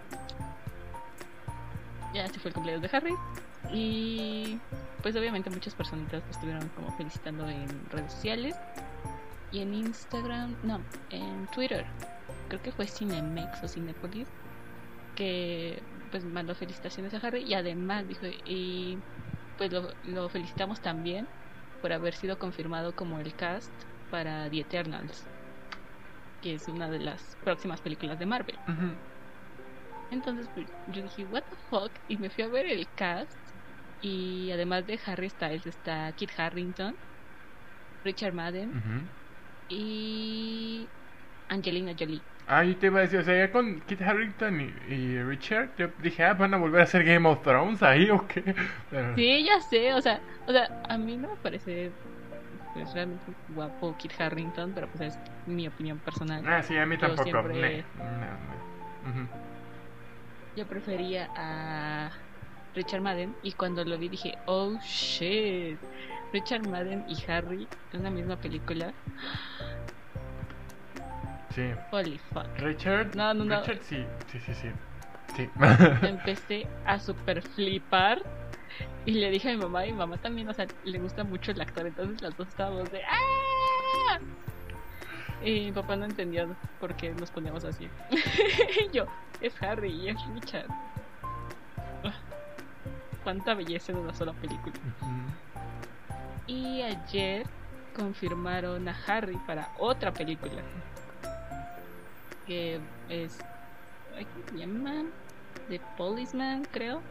Ya 2.13 2.29
se 2.29 2.39
fue 2.39 2.51
el 2.51 2.55
cumpleaños 2.55 2.83
de 2.83 2.95
Harry. 2.95 3.15
Y 3.73 4.59
pues 5.01 5.17
obviamente 5.17 5.49
muchas 5.49 5.75
personitas 5.75 6.23
estuvieron 6.31 6.69
como 6.77 6.95
felicitando 6.99 7.49
en 7.49 7.67
redes 7.89 8.13
sociales. 8.13 8.57
Y 9.53 9.61
en 9.61 9.73
Instagram, 9.73 10.55
no, 10.65 10.83
en 11.09 11.47
Twitter 11.47 11.87
creo 12.49 12.63
que 12.63 12.73
fue 12.73 12.87
Cinemex 12.87 13.63
o 13.63 13.69
Cinepolis, 13.69 14.29
que 15.15 15.83
pues 16.11 16.25
mandó 16.25 16.55
felicitaciones 16.55 17.15
a 17.15 17.19
Harry 17.19 17.43
y 17.43 17.55
además 17.55 18.07
dijo, 18.09 18.27
y 18.47 18.99
pues 19.59 19.73
lo, 19.73 19.93
lo 20.05 20.29
felicitamos 20.29 20.81
también 20.81 21.27
por 21.83 21.93
haber 21.93 22.15
sido 22.15 22.39
confirmado 22.39 22.95
como 22.95 23.19
el 23.21 23.35
cast 23.35 23.73
para 24.11 24.49
The 24.51 24.61
Eternals, 24.61 25.27
que 26.43 26.55
es 26.55 26.69
una 26.69 26.89
de 26.91 27.01
las 27.01 27.37
próximas 27.43 27.81
películas 27.81 28.19
de 28.19 28.27
Marvel. 28.27 28.57
Entonces 30.11 30.49
pues, 30.55 30.67
yo 30.93 31.03
dije, 31.03 31.25
what 31.25 31.43
the 31.43 31.57
fuck, 31.71 31.91
y 32.09 32.17
me 32.17 32.31
fui 32.31 32.45
a 32.45 32.49
ver 32.49 32.67
el 32.67 32.87
cast 32.95 33.37
y 34.01 34.51
además 34.53 34.87
de 34.87 35.01
Harry 35.07 35.31
Styles 35.31 35.67
está 35.67 36.13
Kit 36.13 36.31
Harrington, 36.37 36.97
Richard 38.05 38.35
Madden 38.35 39.09
y 39.69 40.89
Angelina 41.49 41.95
Jolie. 41.99 42.23
Ah, 42.49 42.63
yo 42.63 42.77
te 42.77 42.87
iba 42.87 42.99
a 43.01 43.03
decir, 43.03 43.19
o 43.19 43.25
sea, 43.25 43.37
ya 43.37 43.51
con 43.51 43.81
Kit 43.81 44.01
Harington 44.03 44.61
y, 44.61 44.65
y 44.95 45.23
Richard, 45.23 45.75
yo 45.77 45.89
dije, 45.99 46.23
ah, 46.23 46.35
van 46.35 46.55
a 46.55 46.59
volver 46.59 46.81
a 46.81 46.85
hacer 46.85 47.03
Game 47.05 47.29
of 47.29 47.43
Thrones 47.43 47.83
ahí 47.83 48.09
o 48.11 48.27
qué. 48.29 48.43
Pero- 48.91 49.17
Sí, 49.17 49.45
ya 49.45 49.61
sé, 49.61 49.93
o 49.95 50.01
sea, 50.01 50.21
o 50.47 50.53
sea, 50.53 50.69
a 50.89 50.97
mí 50.97 51.17
no 51.17 51.31
me 51.31 51.37
parece 51.43 51.91
pues, 52.73 52.93
realmente 52.95 53.33
guapo 53.49 53.97
Kit 53.97 54.13
Harrington, 54.21 54.73
pero 54.75 54.87
pues 54.89 55.01
es 55.01 55.19
mi 55.47 55.67
opinión 55.67 55.99
personal. 55.99 56.45
Ah, 56.47 56.63
sí, 56.63 56.77
a 56.77 56.87
mí 56.87 56.95
Yo 56.97 57.01
tampoco. 57.01 57.25
siempre- 57.25 57.55
Ne, 57.61 57.85
no, 57.97 58.05
no. 58.05 59.11
Ujú. 59.23 59.29
Yo 60.57 60.67
prefería 60.67 61.29
a 61.37 62.11
Richard 62.75 63.01
Madden 63.01 63.35
y 63.43 63.53
cuando 63.53 63.85
lo 63.85 63.99
vi 63.99 64.09
dije, 64.09 64.35
oh 64.47 64.79
shit, 64.81 65.79
Richard 66.33 66.63
Madden 66.69 67.05
y 67.09 67.17
Harry 67.31 67.69
en 67.93 68.01
una 68.01 68.11
misma 68.11 68.37
película. 68.37 68.93
Sí. 71.57 71.73
Holy 71.91 72.19
fuck. 72.35 72.47
Richard. 72.59 73.15
No, 73.15 73.33
no, 73.33 73.43
no. 73.47 73.61
Richard, 73.61 73.83
sí, 73.83 74.05
sí, 74.31 74.39
sí, 74.41 74.53
sí. 74.55 74.69
Sí. 75.35 75.49
Empecé 76.03 76.69
a 76.85 76.99
super 76.99 77.41
flipar 77.41 78.23
y 79.07 79.13
le 79.13 79.31
dije 79.31 79.49
a 79.49 79.53
mi 79.53 79.63
mamá 79.63 79.87
y 79.87 79.93
mi 79.93 79.99
mamá 79.99 80.19
también, 80.19 80.51
o 80.51 80.53
sea, 80.53 80.67
le 80.85 80.99
gusta 80.99 81.25
mucho 81.25 81.53
el 81.53 81.61
actor, 81.63 81.87
entonces 81.87 82.21
las 82.21 82.37
dos 82.37 82.49
estábamos 82.49 82.93
de 82.93 83.01
¡Ah! 83.05 84.19
Y 85.43 85.67
mi 85.67 85.73
papá 85.73 85.97
no 85.97 86.05
entendió 86.05 86.55
por 86.79 86.95
qué 86.95 87.15
nos 87.15 87.31
poníamos 87.31 87.65
así. 87.65 87.89
Y 88.11 88.95
yo, 88.95 89.07
es 89.41 89.55
Harry 89.63 89.93
y 89.93 90.09
es 90.11 90.17
Richard. 90.35 90.69
Cuánta 93.25 93.55
belleza 93.55 93.93
en 93.93 93.99
una 93.99 94.15
sola 94.15 94.35
película. 94.35 94.75
Y 96.47 96.83
ayer 96.83 97.47
confirmaron 97.95 98.87
a 98.89 98.97
Harry 99.07 99.39
para 99.47 99.71
otra 99.79 100.13
película. 100.13 100.63
Que 102.47 102.81
es. 103.09 103.39
¿Cómo 104.13 104.49
se 104.49 104.57
llama? 104.57 105.05
The 105.69 105.81
Policeman, 105.97 106.67
creo. 106.71 107.03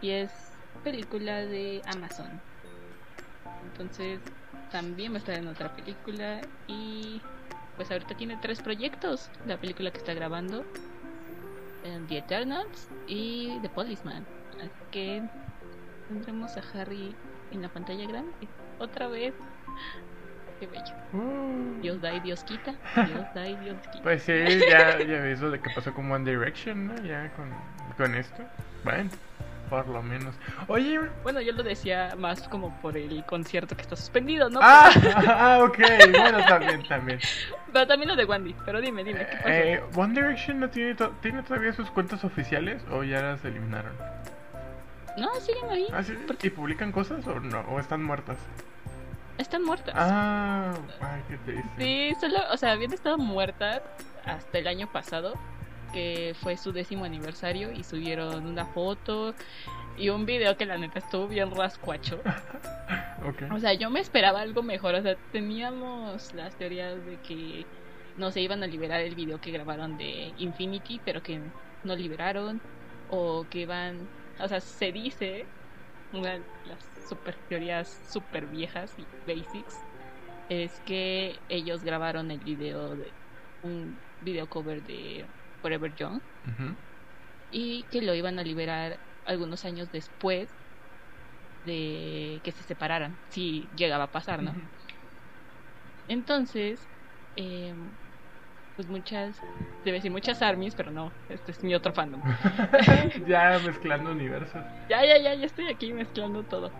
Y 0.00 0.10
es 0.10 0.30
película 0.84 1.38
de 1.38 1.82
Amazon. 1.86 2.40
Entonces, 3.64 4.20
también 4.70 5.12
va 5.12 5.16
a 5.16 5.18
estar 5.18 5.34
en 5.36 5.48
otra 5.48 5.74
película. 5.74 6.40
Y 6.66 7.20
pues 7.76 7.90
ahorita 7.90 8.16
tiene 8.16 8.38
tres 8.40 8.60
proyectos: 8.60 9.30
la 9.46 9.56
película 9.56 9.90
que 9.90 9.98
está 9.98 10.14
grabando, 10.14 10.64
eh, 11.84 12.00
The 12.08 12.18
Eternals 12.18 12.88
y 13.06 13.58
The 13.62 13.68
Policeman. 13.70 14.26
Así 14.58 14.70
que 14.90 15.22
tendremos 16.08 16.56
a 16.56 16.62
Harry 16.74 17.14
en 17.50 17.62
la 17.62 17.68
pantalla 17.68 18.06
grande. 18.06 18.32
Otra 18.78 19.08
vez. 19.08 19.34
Qué 20.60 20.66
bello. 20.66 20.94
Uh. 21.12 21.80
Dios 21.80 22.00
da 22.00 22.12
y 22.14 22.20
Dios 22.20 22.42
quita. 22.44 22.74
Dios 22.96 23.24
da 23.34 23.46
y 23.46 23.56
Dios 23.56 23.76
quita. 23.92 24.02
Pues 24.02 24.22
sí, 24.22 24.32
ya, 24.68 24.98
ya 24.98 25.20
ves 25.20 25.40
lo 25.40 25.50
de 25.50 25.60
que 25.60 25.70
pasó 25.74 25.94
con 25.94 26.10
One 26.10 26.28
Direction, 26.28 26.88
¿no? 26.88 26.96
Ya 27.02 27.30
con, 27.36 27.50
con 27.96 28.14
esto. 28.16 28.42
Bueno, 28.82 29.08
por 29.70 29.86
lo 29.86 30.02
menos. 30.02 30.34
Oye. 30.66 30.98
Bueno, 31.22 31.40
yo 31.40 31.52
lo 31.52 31.62
decía 31.62 32.14
más 32.18 32.48
como 32.48 32.76
por 32.80 32.96
el 32.96 33.24
concierto 33.24 33.76
que 33.76 33.82
está 33.82 33.94
suspendido, 33.96 34.50
¿no? 34.50 34.58
Ah, 34.62 34.90
ah, 35.28 35.58
ok. 35.62 35.78
Bueno, 36.10 36.44
también, 36.46 36.82
también. 36.88 37.20
Pero 37.72 37.86
también 37.86 38.08
lo 38.08 38.16
de 38.16 38.24
Wandy. 38.24 38.56
Pero 38.64 38.80
dime, 38.80 39.04
dime, 39.04 39.20
¿qué 39.30 39.36
pasó? 39.36 39.48
Eh, 39.48 39.82
One 39.94 40.14
Direction 40.14 40.58
no 40.58 40.70
tiene, 40.70 40.94
to- 40.94 41.14
tiene 41.22 41.42
todavía 41.42 41.72
sus 41.72 41.88
cuentas 41.90 42.24
oficiales 42.24 42.82
o 42.90 43.04
ya 43.04 43.22
las 43.22 43.44
eliminaron. 43.44 43.92
No, 45.18 45.34
siguen 45.36 45.68
ahí. 45.70 45.86
¿Ah, 45.92 46.02
sí? 46.02 46.14
¿Y 46.42 46.50
publican 46.50 46.90
cosas 46.92 47.26
o 47.26 47.38
no? 47.40 47.60
¿O 47.68 47.78
están 47.80 48.02
muertas? 48.02 48.38
Están 49.38 49.64
muertas. 49.64 49.94
Ah, 49.96 50.74
ay, 51.00 51.22
qué 51.28 51.36
triste. 51.38 51.70
Sí, 51.78 52.16
solo, 52.20 52.40
o 52.52 52.56
sea, 52.56 52.72
habían 52.72 52.92
estado 52.92 53.18
muertas 53.18 53.82
hasta 54.24 54.58
el 54.58 54.66
año 54.66 54.90
pasado, 54.92 55.34
que 55.92 56.34
fue 56.42 56.56
su 56.56 56.72
décimo 56.72 57.04
aniversario, 57.04 57.72
y 57.72 57.84
subieron 57.84 58.46
una 58.46 58.66
foto 58.66 59.34
y 59.96 60.10
un 60.10 60.26
video 60.26 60.56
que 60.56 60.66
la 60.66 60.76
neta 60.78 60.98
estuvo 60.98 61.28
bien 61.28 61.50
rascuacho. 61.54 62.20
Ok. 63.26 63.52
O 63.52 63.58
sea, 63.58 63.72
yo 63.74 63.90
me 63.90 63.98
esperaba 63.98 64.40
algo 64.40 64.62
mejor. 64.62 64.94
O 64.94 65.02
sea, 65.02 65.16
teníamos 65.32 66.32
las 66.34 66.54
teorías 66.54 67.04
de 67.04 67.16
que 67.16 67.66
no 68.16 68.30
se 68.30 68.40
iban 68.40 68.62
a 68.62 68.68
liberar 68.68 69.00
el 69.00 69.16
video 69.16 69.40
que 69.40 69.50
grabaron 69.50 69.98
de 69.98 70.32
Infinity, 70.38 71.00
pero 71.04 71.20
que 71.20 71.40
no 71.82 71.96
liberaron. 71.96 72.60
O 73.10 73.44
que 73.50 73.62
iban. 73.62 74.08
O 74.38 74.46
sea, 74.46 74.60
se 74.60 74.92
dice. 74.92 75.46
Una 76.12 76.34
las 76.34 76.97
super 77.08 77.34
teorías 77.48 77.88
super 78.10 78.46
viejas 78.46 78.94
y 78.98 79.06
basics. 79.26 79.76
Es 80.48 80.80
que 80.80 81.38
ellos 81.48 81.82
grabaron 81.82 82.30
el 82.30 82.40
video 82.40 82.96
de. 82.96 83.12
Un 83.62 83.98
video 84.20 84.48
cover 84.48 84.82
de 84.82 85.26
Forever 85.62 85.94
Young. 85.94 86.20
Y 87.50 87.82
que 87.84 88.02
lo 88.02 88.14
iban 88.14 88.38
a 88.38 88.42
liberar 88.42 88.98
algunos 89.24 89.64
años 89.64 89.90
después 89.90 90.48
de 91.64 92.40
que 92.42 92.52
se 92.52 92.62
separaran, 92.62 93.16
si 93.28 93.68
llegaba 93.76 94.04
a 94.04 94.12
pasar, 94.12 94.42
¿no? 94.42 94.54
Entonces, 96.08 96.88
eh, 97.36 97.74
pues 98.78 98.86
muchas, 98.86 99.42
debe 99.84 99.96
decir 99.96 100.12
muchas 100.12 100.40
armies, 100.40 100.76
pero 100.76 100.92
no, 100.92 101.10
este 101.28 101.50
es 101.50 101.64
mi 101.64 101.74
otro 101.74 101.92
fandom. 101.92 102.22
ya 103.26 103.58
mezclando 103.66 104.12
universos. 104.12 104.62
Ya, 104.88 105.04
ya, 105.04 105.18
ya, 105.18 105.34
ya 105.34 105.46
estoy 105.46 105.66
aquí 105.66 105.92
mezclando 105.92 106.44
todo. 106.44 106.70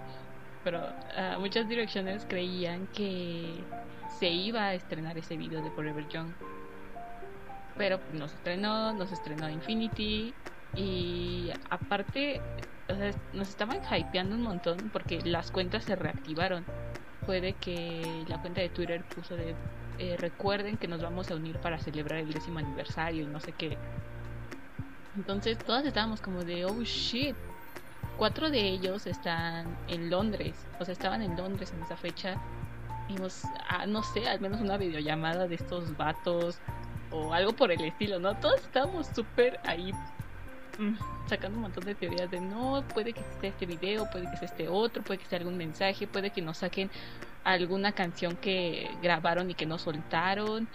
Pero 0.62 0.78
uh, 0.78 1.40
muchas 1.40 1.68
direcciones 1.68 2.24
creían 2.28 2.86
que 2.94 3.64
se 4.20 4.28
iba 4.28 4.66
a 4.66 4.74
estrenar 4.74 5.18
ese 5.18 5.36
video 5.36 5.60
de 5.60 5.72
Forever 5.72 6.06
Young. 6.06 6.28
Pero 7.76 7.98
no 8.12 8.28
se 8.28 8.36
estrenó, 8.36 8.92
no 8.92 9.04
se 9.04 9.14
estrenó 9.14 9.50
Infinity. 9.50 10.32
Y 10.76 11.50
aparte, 11.68 12.40
o 12.88 12.94
sea, 12.94 13.10
nos 13.32 13.48
estaban 13.48 13.80
hypeando 13.90 14.36
un 14.36 14.42
montón 14.42 14.88
porque 14.92 15.20
las 15.24 15.50
cuentas 15.50 15.82
se 15.82 15.96
reactivaron. 15.96 16.64
Puede 17.26 17.54
que 17.54 18.22
la 18.28 18.40
cuenta 18.40 18.60
de 18.60 18.68
Twitter 18.68 19.02
puso 19.02 19.34
de 19.34 19.56
eh, 19.98 20.16
recuerden 20.18 20.76
que 20.76 20.86
nos 20.86 21.02
vamos 21.02 21.30
a 21.30 21.34
unir 21.34 21.58
para 21.58 21.78
celebrar 21.78 22.20
el 22.20 22.32
décimo 22.32 22.58
aniversario 22.58 23.24
y 23.24 23.26
no 23.26 23.40
sé 23.40 23.52
qué. 23.52 23.76
Entonces 25.16 25.58
todas 25.58 25.84
estábamos 25.84 26.20
como 26.20 26.44
de, 26.44 26.64
oh 26.64 26.82
shit. 26.82 27.34
Cuatro 28.16 28.50
de 28.50 28.60
ellos 28.60 29.06
están 29.06 29.76
en 29.86 30.10
Londres, 30.10 30.66
o 30.80 30.84
sea, 30.84 30.92
estaban 30.92 31.22
en 31.22 31.36
Londres 31.36 31.72
en 31.74 31.82
esa 31.82 31.96
fecha. 31.96 32.36
Vimos, 33.08 33.42
ah, 33.68 33.86
no 33.86 34.02
sé, 34.02 34.28
al 34.28 34.40
menos 34.40 34.60
una 34.60 34.76
videollamada 34.76 35.46
de 35.46 35.54
estos 35.54 35.96
vatos 35.96 36.58
o 37.10 37.32
algo 37.32 37.52
por 37.52 37.70
el 37.70 37.80
estilo, 37.80 38.18
¿no? 38.18 38.36
Todos 38.36 38.60
estábamos 38.60 39.06
súper 39.14 39.60
ahí 39.64 39.92
mm, 40.78 40.94
sacando 41.28 41.56
un 41.56 41.62
montón 41.62 41.84
de 41.84 41.94
teorías 41.94 42.30
de 42.30 42.40
no, 42.40 42.84
puede 42.92 43.12
que 43.12 43.20
esté 43.20 43.48
este 43.48 43.66
video, 43.66 44.08
puede 44.10 44.30
que 44.30 44.36
sea 44.36 44.48
este 44.48 44.68
otro, 44.68 45.02
puede 45.02 45.18
que 45.18 45.26
sea 45.26 45.38
algún 45.38 45.56
mensaje, 45.56 46.06
puede 46.06 46.30
que 46.30 46.42
nos 46.42 46.58
saquen 46.58 46.90
alguna 47.44 47.92
canción 47.92 48.36
que 48.36 48.90
grabaron 49.02 49.50
y 49.50 49.54
que 49.54 49.66
no 49.66 49.78
soltaron. 49.78 50.68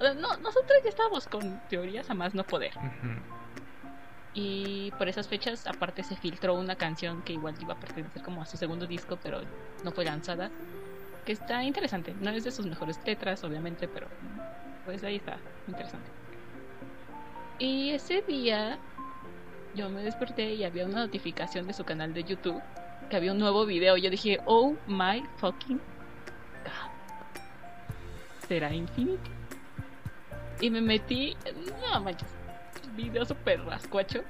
No, 0.00 0.36
nosotros 0.36 0.78
ya 0.82 0.90
estábamos 0.90 1.26
con 1.26 1.60
teorías 1.68 2.10
a 2.10 2.14
más 2.14 2.34
no 2.34 2.44
poder. 2.44 2.72
Y 4.34 4.90
por 4.98 5.08
esas 5.08 5.28
fechas, 5.28 5.66
aparte, 5.66 6.02
se 6.02 6.16
filtró 6.16 6.54
una 6.54 6.76
canción 6.76 7.22
que 7.22 7.32
igual 7.32 7.54
iba 7.60 7.74
a 7.74 7.80
pertenecer 7.80 8.22
como 8.22 8.42
a 8.42 8.46
su 8.46 8.58
segundo 8.58 8.86
disco, 8.86 9.18
pero 9.22 9.40
no 9.82 9.92
fue 9.92 10.04
lanzada. 10.04 10.50
Que 11.24 11.32
está 11.32 11.62
interesante. 11.64 12.14
No 12.20 12.30
es 12.30 12.44
de 12.44 12.50
sus 12.50 12.66
mejores 12.66 13.00
letras, 13.06 13.42
obviamente, 13.44 13.88
pero 13.88 14.08
pues 14.84 15.02
ahí 15.04 15.16
está. 15.16 15.38
Interesante. 15.66 16.08
Y 17.58 17.90
ese 17.90 18.20
día 18.22 18.78
yo 19.74 19.88
me 19.88 20.02
desperté 20.02 20.54
y 20.54 20.64
había 20.64 20.84
una 20.84 20.98
notificación 20.98 21.66
de 21.66 21.72
su 21.72 21.84
canal 21.84 22.12
de 22.12 22.24
YouTube 22.24 22.62
que 23.08 23.16
había 23.16 23.32
un 23.32 23.38
nuevo 23.38 23.64
video. 23.64 23.96
Yo 23.96 24.10
dije, 24.10 24.40
oh 24.44 24.74
my 24.86 25.24
fucking 25.36 25.80
será 28.48 28.72
Infinity. 28.72 29.30
Y 30.60 30.70
me 30.70 30.80
metí, 30.80 31.36
no 31.92 32.00
manches, 32.00 32.28
video 32.96 33.24
super 33.24 33.64
rascuacho. 33.64 34.22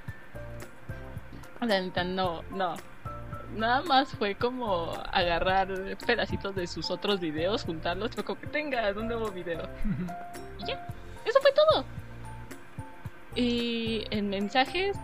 La 1.61 1.81
neta, 1.81 2.05
no, 2.05 2.43
no. 2.50 2.75
Nada 3.55 3.83
más 3.83 4.11
fue 4.11 4.35
como 4.35 4.93
agarrar 5.12 5.69
pedacitos 6.05 6.55
de 6.55 6.66
sus 6.66 6.90
otros 6.90 7.21
videos, 7.21 7.64
juntarlos, 7.64 8.11
fue 8.12 8.25
como 8.25 8.40
que 8.40 8.49
tenga 8.49 8.90
un 8.90 9.07
nuevo 9.07 9.31
video. 9.31 9.62
y 10.61 10.66
ya, 10.66 10.87
eso 11.25 11.40
fue 11.40 11.52
todo. 11.52 11.85
Y 13.35 14.05
en 14.11 14.31
mensajes, 14.31 14.97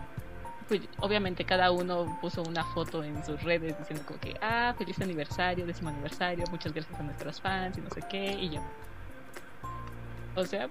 pues 0.68 0.82
obviamente 0.98 1.44
cada 1.44 1.70
uno 1.70 2.18
puso 2.20 2.42
una 2.42 2.64
foto 2.64 3.02
en 3.04 3.24
sus 3.24 3.42
redes 3.42 3.78
diciendo 3.78 4.04
como 4.06 4.20
que, 4.20 4.34
ah, 4.40 4.74
feliz 4.76 5.00
aniversario, 5.00 5.66
décimo 5.66 5.90
aniversario, 5.90 6.44
muchas 6.50 6.72
gracias 6.72 6.98
a 6.98 7.02
nuestros 7.02 7.40
fans 7.40 7.78
y 7.78 7.80
no 7.80 7.90
sé 7.90 8.02
qué, 8.08 8.32
y 8.32 8.50
yo, 8.50 8.60
o 10.34 10.44
sea, 10.44 10.68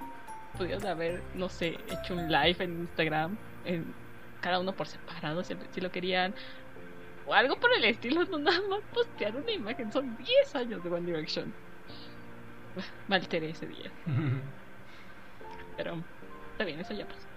pudieron 0.57 0.85
haber, 0.85 1.21
no 1.35 1.49
sé, 1.49 1.77
hecho 1.87 2.13
un 2.13 2.31
live 2.31 2.63
en 2.63 2.81
Instagram, 2.81 3.37
en 3.65 3.93
cada 4.41 4.59
uno 4.59 4.73
por 4.73 4.87
separado, 4.87 5.43
si, 5.43 5.55
si 5.71 5.81
lo 5.81 5.91
querían. 5.91 6.33
O 7.27 7.33
algo 7.33 7.55
por 7.57 7.71
el 7.73 7.85
estilo, 7.85 8.25
no 8.25 8.39
nada 8.39 8.59
más 8.67 8.81
postear 8.93 9.35
una 9.35 9.51
imagen. 9.51 9.91
Son 9.91 10.17
10 10.17 10.55
años 10.55 10.83
de 10.83 10.89
One 10.89 11.05
Direction. 11.05 11.53
Me 13.07 13.15
alteré 13.15 13.51
ese 13.51 13.67
día. 13.67 13.91
Pero 15.77 16.03
está 16.51 16.65
bien, 16.65 16.79
eso 16.79 16.93
ya 16.93 17.07
pasó. 17.07 17.27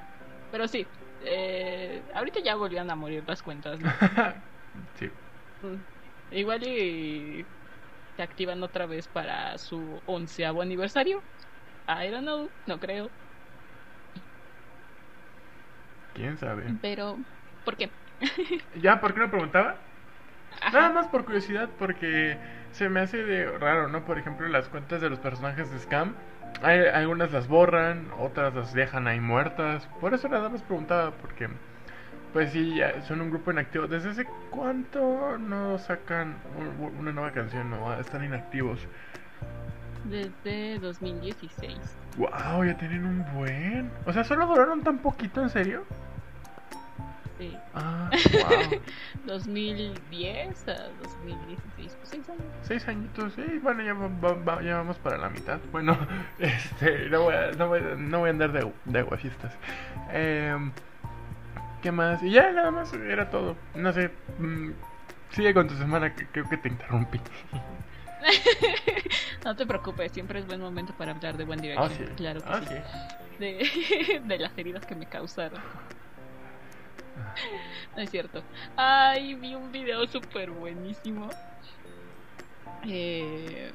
Pero 0.50 0.66
sí, 0.66 0.86
eh, 1.24 2.04
ahorita 2.14 2.40
ya 2.40 2.56
volvieron 2.56 2.90
a 2.90 2.96
morir 2.96 3.24
las 3.26 3.42
cuentas. 3.42 3.78
sí. 4.98 5.10
Mm, 5.60 5.76
igual 6.30 6.62
y 6.66 7.46
se 8.16 8.22
activan 8.22 8.62
otra 8.62 8.86
vez 8.86 9.08
para 9.08 9.58
su 9.58 10.02
onceavo 10.06 10.62
aniversario. 10.62 11.24
I 11.88 12.10
don't 12.10 12.22
know, 12.24 12.52
no 12.66 12.80
creo. 12.80 13.12
¿Quién 16.14 16.36
sabe? 16.38 16.74
Pero, 16.80 17.18
¿por 17.64 17.76
qué? 17.76 17.92
¿Ya? 18.76 19.00
¿Por 19.00 19.14
qué 19.14 19.20
no 19.20 19.30
preguntaba? 19.30 19.80
Nada 20.72 20.90
más 20.90 21.08
por 21.08 21.24
curiosidad, 21.24 21.70
porque 21.78 22.38
se 22.72 22.88
me 22.88 23.00
hace 23.00 23.18
de 23.24 23.46
raro, 23.58 23.88
¿no? 23.88 24.04
Por 24.04 24.18
ejemplo, 24.18 24.48
las 24.48 24.68
cuentas 24.68 25.00
de 25.00 25.10
los 25.10 25.18
personajes 25.20 25.70
de 25.70 25.78
Scam, 25.78 26.16
hay, 26.62 26.80
algunas 26.86 27.32
las 27.32 27.48
borran, 27.48 28.08
otras 28.18 28.54
las 28.54 28.72
dejan 28.72 29.06
ahí 29.06 29.20
muertas. 29.20 29.86
Por 30.00 30.14
eso 30.14 30.28
nada 30.28 30.48
más 30.48 30.62
preguntaba, 30.62 31.10
porque, 31.12 31.48
pues 32.32 32.52
sí, 32.52 32.80
son 33.06 33.20
un 33.20 33.30
grupo 33.30 33.52
inactivo. 33.52 33.86
¿Desde 33.86 34.10
hace 34.10 34.26
cuánto 34.50 35.38
no 35.38 35.78
sacan 35.78 36.36
una 36.98 37.12
nueva 37.12 37.32
canción? 37.32 37.70
¿No? 37.70 37.92
Están 37.98 38.24
inactivos 38.24 38.86
desde 40.04 40.78
2016. 40.78 41.76
Wow, 42.16 42.64
ya 42.64 42.76
tienen 42.76 43.04
un 43.04 43.24
buen. 43.34 43.90
O 44.06 44.12
sea, 44.12 44.24
solo 44.24 44.46
duraron 44.46 44.82
tan 44.82 44.98
poquito, 44.98 45.42
¿en 45.42 45.50
serio? 45.50 45.84
Sí. 47.38 47.56
Ah, 47.74 48.10
wow. 48.32 48.80
2010 49.26 50.68
a 50.68 50.88
2016, 51.02 51.96
pues 51.96 52.08
seis 52.08 52.28
años. 52.28 52.42
Seis 52.62 52.88
añitos, 52.88 53.32
sí. 53.34 53.42
Bueno, 53.62 53.82
ya, 53.82 54.62
ya 54.62 54.76
vamos 54.76 54.98
para 54.98 55.18
la 55.18 55.28
mitad. 55.30 55.58
Bueno, 55.72 55.96
este, 56.38 57.08
no 57.10 57.22
voy 57.22 57.34
a, 57.34 57.52
no 57.52 57.68
voy, 57.68 57.80
no 57.96 58.20
voy 58.20 58.28
a 58.28 58.30
andar 58.30 58.52
de, 58.52 58.72
de 58.84 58.98
aguafiestas. 58.98 59.52
Eh, 60.10 60.56
¿Qué 61.82 61.92
más? 61.92 62.22
Y 62.22 62.30
ya, 62.30 62.50
nada 62.52 62.70
más, 62.70 62.92
era 62.94 63.28
todo. 63.30 63.56
No 63.74 63.92
sé. 63.92 64.10
Mmm, 64.38 64.70
sigue 65.30 65.52
con 65.52 65.68
tu 65.68 65.74
semana, 65.74 66.14
que 66.14 66.26
creo 66.26 66.48
que 66.48 66.56
te 66.56 66.68
interrumpí. 66.68 67.20
no 69.44 69.54
te 69.56 69.66
preocupes, 69.66 70.12
siempre 70.12 70.38
es 70.38 70.46
buen 70.46 70.60
momento 70.60 70.94
para 70.96 71.12
hablar 71.12 71.36
de 71.36 71.44
One 71.44 71.60
Direction. 71.60 72.08
Ah, 72.10 72.14
claro 72.16 72.40
que 72.40 72.48
ah, 72.48 72.60
sí. 72.66 74.18
De, 74.24 74.38
las 74.38 74.56
heridas 74.56 74.86
que 74.86 74.94
me 74.94 75.06
causaron. 75.06 75.60
No 77.96 78.02
es 78.02 78.10
cierto. 78.10 78.42
Ay, 78.76 79.34
vi 79.34 79.54
un 79.54 79.70
video 79.70 80.06
súper 80.06 80.50
buenísimo. 80.50 81.28
Eh, 82.86 83.72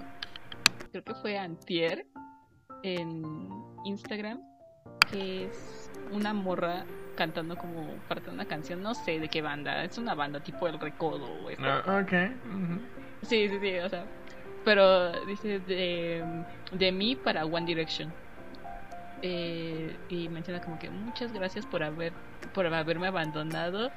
creo 0.92 1.04
que 1.04 1.16
fue 1.16 1.38
Antier 1.38 2.06
en 2.84 3.24
Instagram. 3.86 4.42
Que 5.12 5.46
es 5.46 5.92
una 6.12 6.34
morra 6.34 6.86
cantando 7.16 7.58
como 7.58 7.88
parte 8.08 8.28
de 8.28 8.32
una 8.32 8.46
canción. 8.46 8.82
No 8.82 8.94
sé 8.94 9.20
de 9.20 9.28
qué 9.30 9.42
banda. 9.42 9.84
Es 9.84 9.98
una 9.98 10.16
banda 10.16 10.42
tipo 10.42 10.68
El 10.68 10.80
Recodo. 10.80 11.26
O 11.26 11.50
ah, 11.60 12.02
ok. 12.04 12.14
Sí, 13.24 13.50
sí, 13.50 13.60
sí. 13.60 13.80
O 13.80 13.90
sea, 13.90 14.06
pero 14.66 15.26
dice 15.26 15.60
de, 15.60 16.46
de 16.72 16.92
mí 16.92 17.16
para 17.16 17.46
One 17.46 17.66
Direction. 17.66 18.14
Eh, 19.22 19.98
y 20.08 20.30
menciona 20.30 20.62
como 20.62 20.80
que 20.80 20.90
muchas 20.90 21.34
gracias 21.34 21.66
por 21.66 21.84
haber 21.84 22.14
por 22.54 22.66
haberme 22.66 23.08
abandonado 23.08 23.92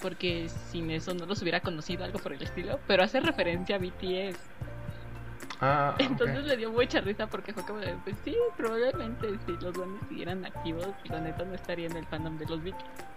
porque 0.00 0.48
sin 0.70 0.88
eso 0.92 1.14
no 1.14 1.26
los 1.26 1.42
hubiera 1.42 1.58
conocido 1.58 2.04
algo 2.04 2.20
por 2.20 2.32
el 2.32 2.42
estilo 2.42 2.78
pero 2.86 3.02
hace 3.02 3.18
referencia 3.18 3.74
a 3.74 3.78
BTS 3.80 4.38
ah, 5.60 5.96
entonces 5.98 6.44
le 6.44 6.56
dio 6.56 6.70
mucha 6.70 7.00
risa 7.00 7.26
porque 7.26 7.52
fue 7.52 7.64
como 7.64 7.80
de 7.80 7.96
pues 8.04 8.14
sí 8.24 8.36
probablemente 8.56 9.26
si 9.46 9.52
los 9.52 9.76
bands 9.76 10.06
siguieran 10.08 10.44
activos 10.44 10.86
la 11.06 11.18
neta 11.18 11.44
no 11.44 11.54
estaría 11.54 11.86
en 11.86 11.96
el 11.96 12.06
fandom 12.06 12.38
de 12.38 12.46
los 12.46 12.62
BTS 12.62 13.12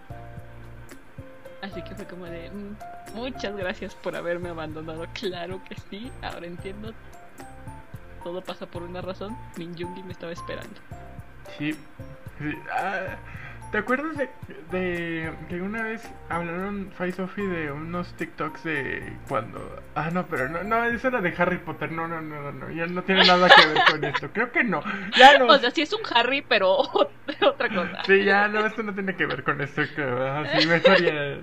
Así 1.62 1.82
que 1.82 1.94
fue 1.94 2.06
como 2.06 2.26
de, 2.26 2.50
mm, 2.50 3.16
muchas 3.16 3.56
gracias 3.56 3.94
por 3.94 4.14
haberme 4.14 4.50
abandonado. 4.50 5.06
Claro 5.14 5.60
que 5.64 5.74
sí, 5.90 6.12
ahora 6.22 6.46
entiendo. 6.46 6.92
Todo 8.22 8.40
pasa 8.42 8.66
por 8.66 8.82
una 8.82 9.00
razón. 9.00 9.36
Min 9.56 9.76
Jungi 9.76 10.02
me 10.02 10.12
estaba 10.12 10.32
esperando. 10.32 10.80
Sí. 11.58 11.76
Ah, 12.72 13.16
¿Te 13.72 13.78
acuerdas 13.78 14.16
de, 14.16 14.28
de, 14.70 15.32
que 15.48 15.60
una 15.60 15.82
vez 15.82 16.08
hablaron 16.28 16.92
Fai 16.96 17.10
Sophie 17.10 17.46
de 17.46 17.72
unos 17.72 18.14
TikToks 18.14 18.62
de 18.62 19.12
cuando... 19.28 19.82
Ah, 19.94 20.10
no, 20.12 20.26
pero 20.26 20.48
no, 20.48 20.62
no, 20.62 20.84
eso 20.84 21.08
era 21.08 21.20
de 21.20 21.34
Harry 21.36 21.58
Potter. 21.58 21.90
No, 21.90 22.06
no, 22.06 22.20
no, 22.20 22.52
no, 22.52 22.70
ya 22.70 22.86
no 22.86 23.02
tiene 23.02 23.24
nada 23.24 23.48
que 23.48 23.66
ver 23.66 23.82
con 23.90 24.04
esto. 24.04 24.30
Creo 24.32 24.52
que 24.52 24.62
no. 24.62 24.82
Ya 25.16 25.38
no. 25.38 25.46
O 25.56 25.58
sea, 25.58 25.70
sí 25.72 25.82
es 25.82 25.92
un 25.92 26.00
Harry, 26.14 26.42
pero 26.42 26.78
otra 27.42 27.68
cosa. 27.68 28.04
Sí, 28.06 28.24
ya 28.24 28.46
no, 28.48 28.64
esto 28.64 28.82
no 28.82 28.94
tiene 28.94 29.16
que 29.16 29.26
ver 29.26 29.42
con 29.42 29.60
esto. 29.60 29.82
Así 29.82 30.66
mejor 30.66 31.02
ya... 31.02 31.38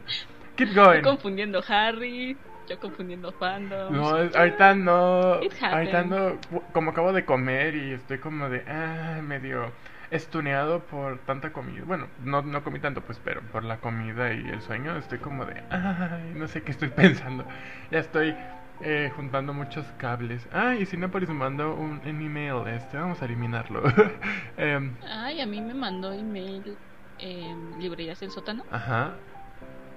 Keep 0.56 0.74
going. 0.74 0.98
Estoy 0.98 1.02
confundiendo 1.02 1.64
Harry, 1.68 2.38
yo 2.70 2.80
confundiendo 2.80 3.32
fandom. 3.34 3.94
No, 3.94 4.08
ahorita 4.08 4.76
no. 4.76 5.40
Ahorita 5.62 6.04
no, 6.04 6.38
como 6.72 6.92
acabo 6.92 7.12
de 7.12 7.26
comer 7.26 7.76
y 7.76 7.92
estoy 7.94 8.20
como 8.20 8.50
de, 8.50 8.64
ah, 8.68 9.20
medio 9.24 9.72
estuneado 10.16 10.86
por 10.86 11.20
tanta 11.26 11.52
comida. 11.52 11.84
Bueno, 11.86 12.08
no, 12.20 12.42
no 12.42 12.64
comí 12.64 12.80
tanto, 12.80 13.02
pues, 13.02 13.20
pero 13.20 13.42
por 13.52 13.64
la 13.64 13.80
comida 13.80 14.34
y 14.34 14.48
el 14.50 14.62
sueño 14.62 14.96
estoy 14.98 15.20
como 15.20 15.46
de, 15.46 15.62
ay, 15.70 16.34
no 16.36 16.48
sé 16.48 16.64
qué 16.64 16.72
estoy 16.72 16.90
pensando. 16.96 17.46
Ya 17.92 18.00
estoy 18.00 18.36
eh, 18.82 19.12
juntando 19.16 19.54
muchos 19.54 19.86
cables. 19.98 20.48
Ah, 20.52 20.76
y 20.76 20.86
Cinepolis 20.86 21.30
me 21.30 21.36
mandó 21.36 21.74
un, 21.76 22.00
un 22.06 22.22
email, 22.22 22.68
este, 22.68 22.98
vamos 22.98 23.22
a 23.22 23.26
eliminarlo. 23.26 23.84
Em, 24.58 24.96
Ay, 25.08 25.42
a 25.42 25.46
mí 25.48 25.60
me 25.62 25.74
mandó 25.74 26.14
email 26.14 26.78
eh, 27.20 27.56
Librerías 27.80 28.20
del 28.20 28.30
Sótano 28.32 28.64
ajá, 28.72 29.16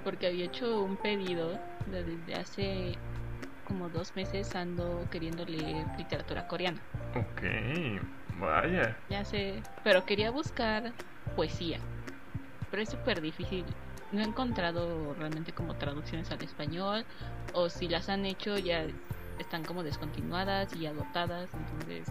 porque 0.03 0.27
había 0.29 0.47
hecho 0.47 0.83
un 0.83 0.97
pedido 0.97 1.61
de- 1.87 2.05
desde 2.05 2.35
hace 2.35 2.99
como 3.65 3.89
dos 3.91 4.15
meses 4.17 4.55
ando 4.55 5.09
queriendo 5.11 5.45
leer 5.45 5.87
literatura 5.99 6.47
coreana. 6.49 6.81
ok, 7.15 7.43
vaya. 8.41 8.97
Ya 9.11 9.25
sé, 9.25 9.63
pero 9.85 10.05
quería 10.05 10.31
buscar 10.31 10.93
poesía. 11.35 11.79
Pero 12.71 12.83
es 12.83 12.91
súper 12.91 13.21
difícil. 13.21 13.65
No 14.13 14.21
he 14.21 14.25
encontrado 14.25 15.15
realmente 15.15 15.53
como 15.53 15.75
traducciones 15.75 16.31
al 16.31 16.43
español. 16.43 17.05
O 17.53 17.69
si 17.69 17.89
las 17.89 18.09
han 18.09 18.27
hecho 18.27 18.59
ya 18.59 18.87
están 19.39 19.65
como 19.65 19.83
descontinuadas 19.83 20.75
y 20.75 20.87
agotadas. 20.87 21.49
Entonces 21.55 22.09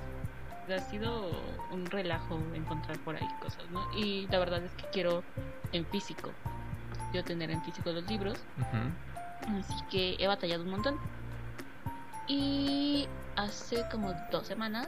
ha 0.73 0.79
sido 0.79 1.31
un 1.71 1.85
relajo 1.85 2.39
encontrar 2.53 2.97
por 2.99 3.15
ahí 3.15 3.27
cosas, 3.41 3.69
¿no? 3.71 3.87
Y 3.95 4.27
la 4.27 4.39
verdad 4.39 4.63
es 4.63 4.71
que 4.73 4.85
quiero 4.91 5.23
en 5.71 5.85
físico. 5.85 6.31
Yo 7.13 7.23
tener 7.23 7.51
en 7.51 7.61
físico 7.63 7.91
los 7.91 8.05
libros. 8.07 8.37
Así 9.59 9.75
que 9.89 10.15
he 10.19 10.27
batallado 10.27 10.63
un 10.63 10.71
montón. 10.71 10.97
Y 12.27 13.07
hace 13.35 13.85
como 13.91 14.13
dos 14.31 14.47
semanas 14.47 14.87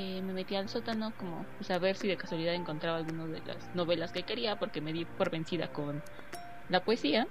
eh, 0.00 0.22
me 0.22 0.32
metí 0.32 0.54
al 0.54 0.68
sótano 0.68 1.12
como 1.16 1.44
pues, 1.56 1.72
a 1.72 1.78
ver 1.80 1.96
si 1.96 2.06
de 2.06 2.16
casualidad 2.16 2.54
encontraba 2.54 2.98
alguna 2.98 3.26
de 3.26 3.40
las 3.40 3.74
novelas 3.74 4.12
que 4.12 4.22
quería 4.22 4.54
porque 4.54 4.80
me 4.80 4.92
di 4.92 5.04
por 5.04 5.28
vencida 5.28 5.66
con 5.72 6.04
la 6.68 6.84
poesía. 6.84 7.26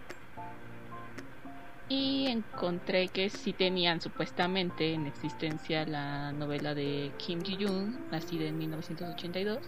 Y 1.87 2.27
encontré 2.27 3.07
que 3.07 3.29
sí 3.29 3.53
tenían 3.53 4.01
supuestamente 4.01 4.93
en 4.93 5.07
existencia 5.07 5.85
la 5.85 6.33
novela 6.33 6.75
de 6.75 7.13
Kim 7.17 7.41
Ji-yoon, 7.41 8.09
nacida 8.11 8.43
en 8.43 8.57
1982. 8.57 9.59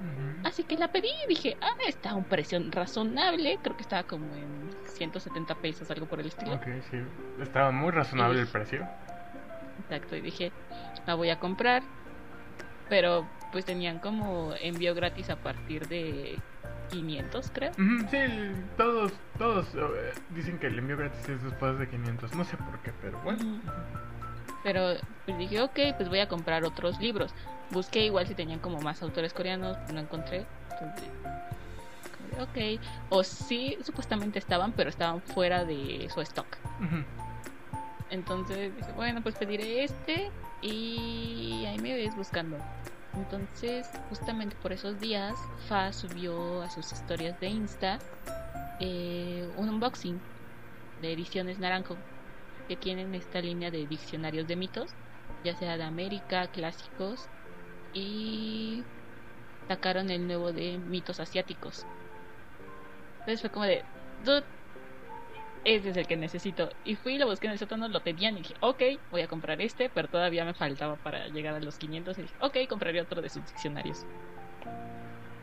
Ujú. 0.00 0.42
Así 0.42 0.64
que 0.64 0.76
la 0.76 0.90
pedí 0.90 1.06
y 1.24 1.28
dije, 1.28 1.56
ah, 1.60 1.70
está 1.86 2.10
a 2.10 2.14
un 2.16 2.24
precio 2.24 2.58
razonable. 2.72 3.60
Creo 3.62 3.76
que 3.76 3.82
estaba 3.82 4.02
como 4.02 4.34
en 4.34 4.70
170 4.86 5.54
pesos, 5.54 5.88
algo 5.92 6.06
por 6.08 6.18
el 6.18 6.26
estilo. 6.26 6.54
Ok, 6.54 6.66
sí. 6.90 6.96
Estaba 7.40 7.70
muy 7.70 7.92
razonable 7.92 8.40
el 8.40 8.48
precio. 8.48 8.88
Exacto, 9.78 10.16
y 10.16 10.20
dije, 10.20 10.52
la 11.08 11.14
voy 11.14 11.30
a 11.30 11.40
comprar. 11.40 11.82
Pero 12.88 13.26
pues 13.50 13.64
tenían 13.64 13.98
como 13.98 14.52
envío 14.60 14.94
gratis 14.94 15.30
a 15.30 15.36
partir 15.36 15.88
de 15.88 16.38
500, 16.90 17.50
creo. 17.52 17.72
Sí, 17.74 18.18
todos, 18.76 19.12
todos 19.38 19.66
eh, 19.74 20.12
dicen 20.34 20.58
que 20.58 20.66
el 20.66 20.78
envío 20.78 20.98
gratis 20.98 21.28
es 21.28 21.42
después 21.42 21.78
de 21.78 21.88
500. 21.88 22.34
No 22.34 22.44
sé 22.44 22.56
por 22.58 22.78
qué, 22.80 22.92
pero 23.00 23.18
bueno. 23.22 23.60
Pero 24.62 24.96
pues 25.24 25.38
dije, 25.38 25.62
ok, 25.62 25.78
pues 25.96 26.08
voy 26.10 26.20
a 26.20 26.28
comprar 26.28 26.64
otros 26.64 27.00
libros. 27.00 27.34
Busqué 27.70 28.04
igual 28.04 28.26
si 28.26 28.34
tenían 28.34 28.58
como 28.58 28.80
más 28.80 29.02
autores 29.02 29.32
coreanos, 29.32 29.78
no 29.92 30.00
encontré. 30.00 30.44
Entonces, 30.72 31.08
ok. 32.38 32.82
O 33.08 33.24
sí, 33.24 33.78
supuestamente 33.82 34.38
estaban, 34.38 34.72
pero 34.72 34.90
estaban 34.90 35.22
fuera 35.22 35.64
de 35.64 36.08
su 36.12 36.20
stock. 36.20 36.58
Entonces 38.10 38.76
dije, 38.76 38.92
bueno, 38.92 39.22
pues 39.22 39.36
pediré 39.36 39.84
este 39.84 40.30
y 40.62 41.64
ahí 41.66 41.78
me 41.78 41.94
ves 41.94 42.16
buscando. 42.16 42.58
Entonces, 43.14 43.88
justamente 44.08 44.56
por 44.56 44.72
esos 44.72 45.00
días, 45.00 45.34
Fa 45.68 45.92
subió 45.92 46.62
a 46.62 46.70
sus 46.70 46.92
historias 46.92 47.38
de 47.40 47.48
Insta 47.48 47.98
eh, 48.80 49.48
un 49.56 49.68
unboxing 49.68 50.20
de 51.02 51.12
ediciones 51.12 51.58
Naranjo 51.58 51.96
que 52.68 52.76
tienen 52.76 53.14
esta 53.14 53.40
línea 53.40 53.70
de 53.70 53.86
diccionarios 53.86 54.46
de 54.46 54.56
mitos, 54.56 54.90
ya 55.44 55.56
sea 55.56 55.76
de 55.76 55.84
América, 55.84 56.46
clásicos 56.48 57.28
y 57.92 58.84
sacaron 59.66 60.10
el 60.10 60.26
nuevo 60.26 60.52
de 60.52 60.78
mitos 60.78 61.18
asiáticos. 61.18 61.86
Entonces 63.20 63.40
fue 63.40 63.50
como 63.50 63.64
de, 63.64 63.84
ese 65.64 65.90
es 65.90 65.96
el 65.96 66.06
que 66.06 66.16
necesito. 66.16 66.70
Y 66.84 66.96
fui 66.96 67.18
lo 67.18 67.26
busqué 67.26 67.46
en 67.46 67.52
el 67.52 67.58
sótano, 67.58 67.88
lo 67.88 68.00
tenían 68.00 68.34
y 68.34 68.42
dije, 68.42 68.54
ok, 68.60 68.82
voy 69.10 69.22
a 69.22 69.28
comprar 69.28 69.60
este, 69.60 69.88
pero 69.88 70.08
todavía 70.08 70.44
me 70.44 70.54
faltaba 70.54 70.96
para 70.96 71.28
llegar 71.28 71.54
a 71.54 71.60
los 71.60 71.78
500 71.78 72.18
y 72.18 72.22
dije, 72.22 72.34
ok, 72.40 72.56
compraré 72.68 73.00
otro 73.00 73.22
de 73.22 73.28
sus 73.28 73.44
diccionarios. 73.46 74.06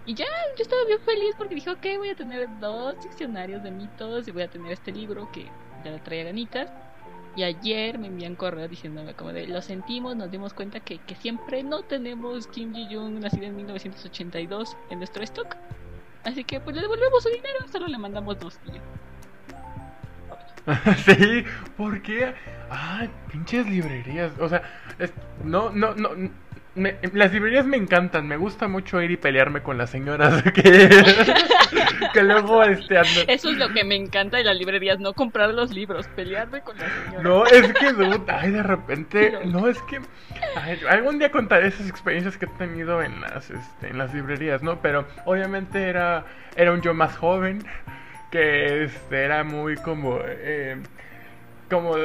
Y 0.05 0.13
ya, 0.13 0.25
yo 0.55 0.61
estaba 0.61 0.83
bien 0.85 0.99
feliz 1.01 1.33
porque 1.37 1.55
dije, 1.55 1.69
ok, 1.71 1.85
voy 1.97 2.09
a 2.09 2.15
tener 2.15 2.47
dos 2.59 3.01
diccionarios 3.03 3.63
de 3.63 3.71
mitos 3.71 4.27
y 4.27 4.31
voy 4.31 4.43
a 4.43 4.47
tener 4.47 4.71
este 4.71 4.91
libro 4.91 5.31
que 5.31 5.49
ya 5.83 5.91
le 5.91 5.99
traía 5.99 6.25
ganitas. 6.25 6.71
Y 7.35 7.43
ayer 7.43 7.99
me 7.99 8.07
envían 8.07 8.35
correo 8.35 8.67
diciéndome 8.67 9.13
como 9.13 9.33
de, 9.33 9.47
lo 9.47 9.61
sentimos, 9.61 10.15
nos 10.15 10.31
dimos 10.31 10.53
cuenta 10.53 10.79
que, 10.79 10.99
que 10.99 11.15
siempre 11.15 11.63
no 11.63 11.81
tenemos 11.83 12.47
Kim 12.47 12.73
Ji-yoon 12.73 13.19
nacida 13.19 13.47
en 13.47 13.55
1982 13.57 14.77
en 14.89 14.99
nuestro 14.99 15.23
stock. 15.23 15.57
Así 16.23 16.43
que 16.43 16.59
pues 16.59 16.75
le 16.75 16.81
devolvemos 16.81 17.21
su 17.21 17.29
dinero, 17.29 17.67
solo 17.71 17.87
le 17.87 17.97
mandamos 17.97 18.39
dos 18.39 18.59
yo. 18.65 18.81
sí, 21.05 21.43
¿por 21.77 22.01
qué? 22.01 22.33
Ay, 22.69 23.09
pinches 23.31 23.67
librerías. 23.67 24.31
O 24.39 24.49
sea, 24.49 24.61
es- 24.99 25.13
no, 25.43 25.69
no, 25.71 25.93
no. 25.95 26.09
me- 26.75 26.97
las 27.13 27.31
librerías 27.31 27.65
me 27.65 27.77
encantan. 27.77 28.27
Me 28.27 28.35
gusta 28.37 28.67
mucho 28.67 29.01
ir 29.01 29.11
y 29.11 29.17
pelearme 29.17 29.61
con 29.61 29.77
las 29.77 29.89
señoras 29.91 30.41
que, 30.53 30.89
que 32.13 32.23
luego 32.23 32.63
este, 32.65 32.97
andan- 32.97 33.25
Eso 33.27 33.49
es 33.51 33.57
lo 33.57 33.69
que 33.69 33.83
me 33.83 33.95
encanta 33.95 34.37
de 34.37 34.43
las 34.43 34.57
librerías, 34.57 34.99
no 34.99 35.13
comprar 35.13 35.53
los 35.53 35.71
libros, 35.71 36.07
pelearme 36.09 36.61
con 36.61 36.77
la 36.77 36.89
señora. 36.89 37.23
No, 37.23 37.45
es 37.45 37.71
que, 37.73 37.93
dude, 37.93 38.21
ay, 38.27 38.51
de 38.51 38.63
repente, 38.63 39.39
no, 39.45 39.67
es 39.67 39.81
que, 39.83 39.99
ay, 40.55 40.79
algún 40.89 41.19
día 41.19 41.31
contaré 41.31 41.67
esas 41.67 41.87
experiencias 41.87 42.37
que 42.37 42.45
he 42.45 42.49
tenido 42.57 43.01
en 43.03 43.21
las, 43.21 43.49
este, 43.51 43.89
en 43.89 43.97
las 43.97 44.13
librerías, 44.13 44.63
¿no? 44.63 44.81
Pero 44.81 45.05
obviamente 45.25 45.83
era, 45.87 46.25
era 46.55 46.71
un 46.71 46.81
yo 46.81 46.93
más 46.93 47.15
joven, 47.15 47.63
que, 48.35 48.89
era 49.11 49.43
muy 49.43 49.75
como, 49.77 50.19
eh, 50.23 50.77
como, 51.69 51.95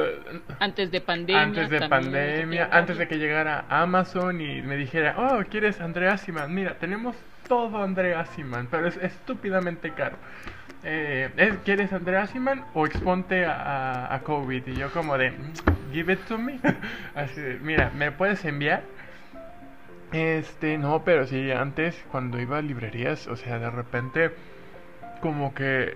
Antes 0.59 0.89
de 0.91 1.01
pandemia. 1.01 1.41
antes 1.43 1.69
de 1.69 1.87
pandemia, 1.87 2.69
antes 2.71 2.97
de 2.97 3.07
que 3.07 3.17
llegara 3.17 3.65
Amazon 3.69 4.41
y 4.41 4.61
me 4.61 4.75
dijera, 4.77 5.15
oh, 5.17 5.43
¿quieres 5.49 5.79
Andrea 5.81 6.17
Siman? 6.17 6.53
Mira, 6.53 6.75
tenemos 6.79 7.15
todo 7.47 7.83
Andrea 7.83 8.25
Siman, 8.25 8.67
pero 8.71 8.87
es 8.87 8.97
estúpidamente 8.97 9.91
caro. 9.91 10.15
Eh, 10.83 11.29
¿es- 11.37 11.57
¿Quieres 11.65 11.93
Andrea 11.93 12.25
Siman 12.27 12.63
o 12.73 12.87
exponte 12.87 13.45
a, 13.45 14.05
a- 14.07 14.15
a 14.15 14.19
COVID? 14.21 14.65
Y 14.67 14.75
yo 14.75 14.89
como 14.91 15.15
de, 15.17 15.31
"Mm, 15.31 15.93
give 15.93 16.13
it 16.13 16.19
to 16.27 16.37
me. 16.39 16.59
Así 17.15 17.39
de, 17.39 17.59
mira, 17.59 17.91
¿me 17.95 18.11
puedes 18.11 18.43
enviar? 18.45 18.81
Este, 20.11 20.77
no, 20.77 21.03
pero 21.05 21.25
sí, 21.27 21.51
antes 21.51 22.03
cuando 22.11 22.39
iba 22.39 22.57
a 22.57 22.61
librerías, 22.61 23.27
o 23.27 23.35
sea, 23.35 23.59
de 23.59 23.69
repente 23.69 24.31
como 25.21 25.53
que 25.53 25.95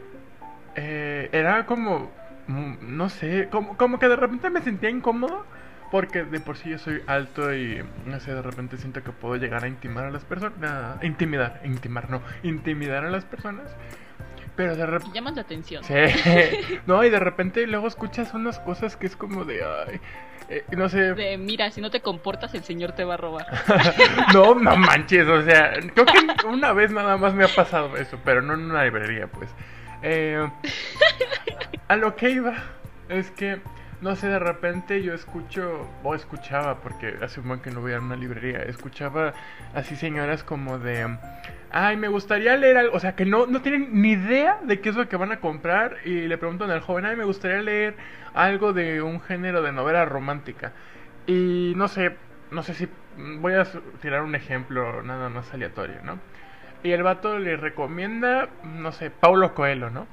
eh, 0.75 1.29
era 1.31 1.65
como, 1.65 2.11
mm, 2.47 2.75
no 2.81 3.09
sé, 3.09 3.47
como, 3.51 3.77
como 3.77 3.99
que 3.99 4.07
de 4.07 4.15
repente 4.15 4.49
me 4.49 4.61
sentía 4.61 4.89
incómodo 4.89 5.45
porque 5.91 6.23
de 6.23 6.39
por 6.39 6.57
sí 6.57 6.69
yo 6.71 6.77
soy 6.77 7.01
alto 7.07 7.53
y 7.53 7.81
no 8.05 8.19
sé, 8.19 8.33
de 8.33 8.41
repente 8.41 8.77
siento 8.77 9.03
que 9.03 9.11
puedo 9.11 9.35
llegar 9.35 9.63
a 9.63 9.67
intimar 9.67 10.05
a 10.05 10.11
las 10.11 10.25
personas, 10.25 11.01
intimidar, 11.03 11.61
intimar, 11.63 12.09
no, 12.09 12.21
intimidar 12.43 13.05
a 13.05 13.09
las 13.09 13.25
personas. 13.25 13.75
Pero 14.55 14.75
de 14.75 14.85
repente... 14.85 15.13
Llamas 15.13 15.35
la 15.35 15.41
atención. 15.41 15.83
Sí, 15.83 15.93
no, 16.85 17.03
y 17.03 17.09
de 17.09 17.19
repente 17.19 17.67
luego 17.67 17.87
escuchas 17.87 18.33
unas 18.33 18.59
cosas 18.59 18.95
que 18.95 19.05
es 19.05 19.15
como 19.15 19.43
de, 19.43 19.61
ay, 19.63 19.99
eh, 20.49 20.63
no 20.71 20.87
sé, 20.89 21.13
De, 21.13 21.37
mira, 21.37 21.71
si 21.71 21.81
no 21.81 21.89
te 21.89 22.01
comportas, 22.01 22.53
el 22.53 22.63
señor 22.63 22.93
te 22.93 23.03
va 23.03 23.15
a 23.15 23.17
robar. 23.17 23.47
no, 24.33 24.55
no 24.55 24.77
manches, 24.77 25.27
o 25.27 25.41
sea, 25.41 25.73
creo 25.93 26.05
que 26.05 26.47
una 26.47 26.71
vez 26.71 26.91
nada 26.91 27.17
más 27.17 27.33
me 27.33 27.43
ha 27.43 27.47
pasado 27.47 27.97
eso, 27.97 28.19
pero 28.23 28.41
no 28.41 28.53
en 28.53 28.61
una 28.61 28.83
librería, 28.83 29.27
pues. 29.27 29.49
Eh, 30.07 30.47
a 31.87 31.95
lo 31.95 32.15
que 32.15 32.29
iba 32.29 32.53
es 33.09 33.31
que, 33.31 33.59
no 34.01 34.15
sé, 34.15 34.27
de 34.27 34.37
repente 34.37 35.01
yo 35.01 35.15
escucho, 35.15 35.89
o 36.03 36.13
escuchaba, 36.13 36.79
porque 36.81 37.15
hace 37.23 37.39
un 37.39 37.47
buen 37.47 37.59
que 37.59 37.71
no 37.71 37.81
voy 37.81 37.93
a 37.93 37.99
una 37.99 38.15
librería, 38.15 38.59
escuchaba 38.59 39.33
así 39.73 39.95
señoras 39.95 40.43
como 40.43 40.77
de, 40.77 41.17
ay, 41.71 41.97
me 41.97 42.07
gustaría 42.07 42.55
leer 42.55 42.77
algo, 42.77 42.95
o 42.95 42.99
sea, 42.99 43.15
que 43.15 43.25
no, 43.25 43.47
no 43.47 43.63
tienen 43.63 43.99
ni 43.99 44.11
idea 44.11 44.59
de 44.63 44.79
qué 44.79 44.89
es 44.89 44.95
lo 44.95 45.09
que 45.09 45.17
van 45.17 45.31
a 45.31 45.39
comprar 45.39 45.97
y 46.05 46.27
le 46.27 46.37
preguntan 46.37 46.69
al 46.69 46.81
joven, 46.81 47.05
ay, 47.05 47.15
me 47.15 47.25
gustaría 47.25 47.63
leer 47.63 47.95
algo 48.35 48.73
de 48.73 49.01
un 49.01 49.21
género 49.21 49.63
de 49.63 49.71
novela 49.71 50.05
romántica. 50.05 50.73
Y 51.25 51.73
no 51.75 51.87
sé, 51.87 52.15
no 52.51 52.61
sé 52.61 52.75
si 52.75 52.87
voy 53.17 53.53
a 53.53 53.65
tirar 54.01 54.21
un 54.21 54.35
ejemplo 54.35 55.01
nada 55.01 55.29
más 55.29 55.51
aleatorio, 55.51 55.95
¿no? 56.03 56.19
Y 56.85 56.91
el 56.91 57.01
vato 57.01 57.39
le 57.39 57.57
recomienda, 57.57 58.47
no 58.63 58.91
sé, 58.91 59.09
Paulo 59.09 59.55
Coelho, 59.55 59.89
¿no? 59.89 60.05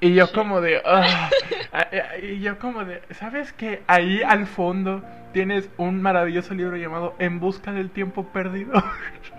Y 0.00 0.14
yo 0.14 0.32
como 0.32 0.62
de, 0.62 0.80
eh, 1.92 2.20
Y 2.22 2.40
yo 2.40 2.58
como 2.58 2.86
de, 2.86 3.02
¿sabes 3.10 3.52
que 3.52 3.82
Ahí 3.86 4.22
al 4.22 4.46
fondo 4.46 5.04
tienes 5.34 5.68
un 5.76 6.00
maravilloso 6.00 6.54
libro 6.54 6.78
llamado 6.78 7.14
En 7.18 7.40
busca 7.40 7.72
del 7.72 7.90
tiempo 7.90 8.24
perdido. 8.28 8.82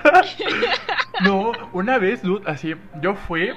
no, 1.23 1.53
una 1.73 1.97
vez, 1.97 2.21
dude, 2.21 2.47
así, 2.47 2.75
yo 3.01 3.15
fui 3.15 3.49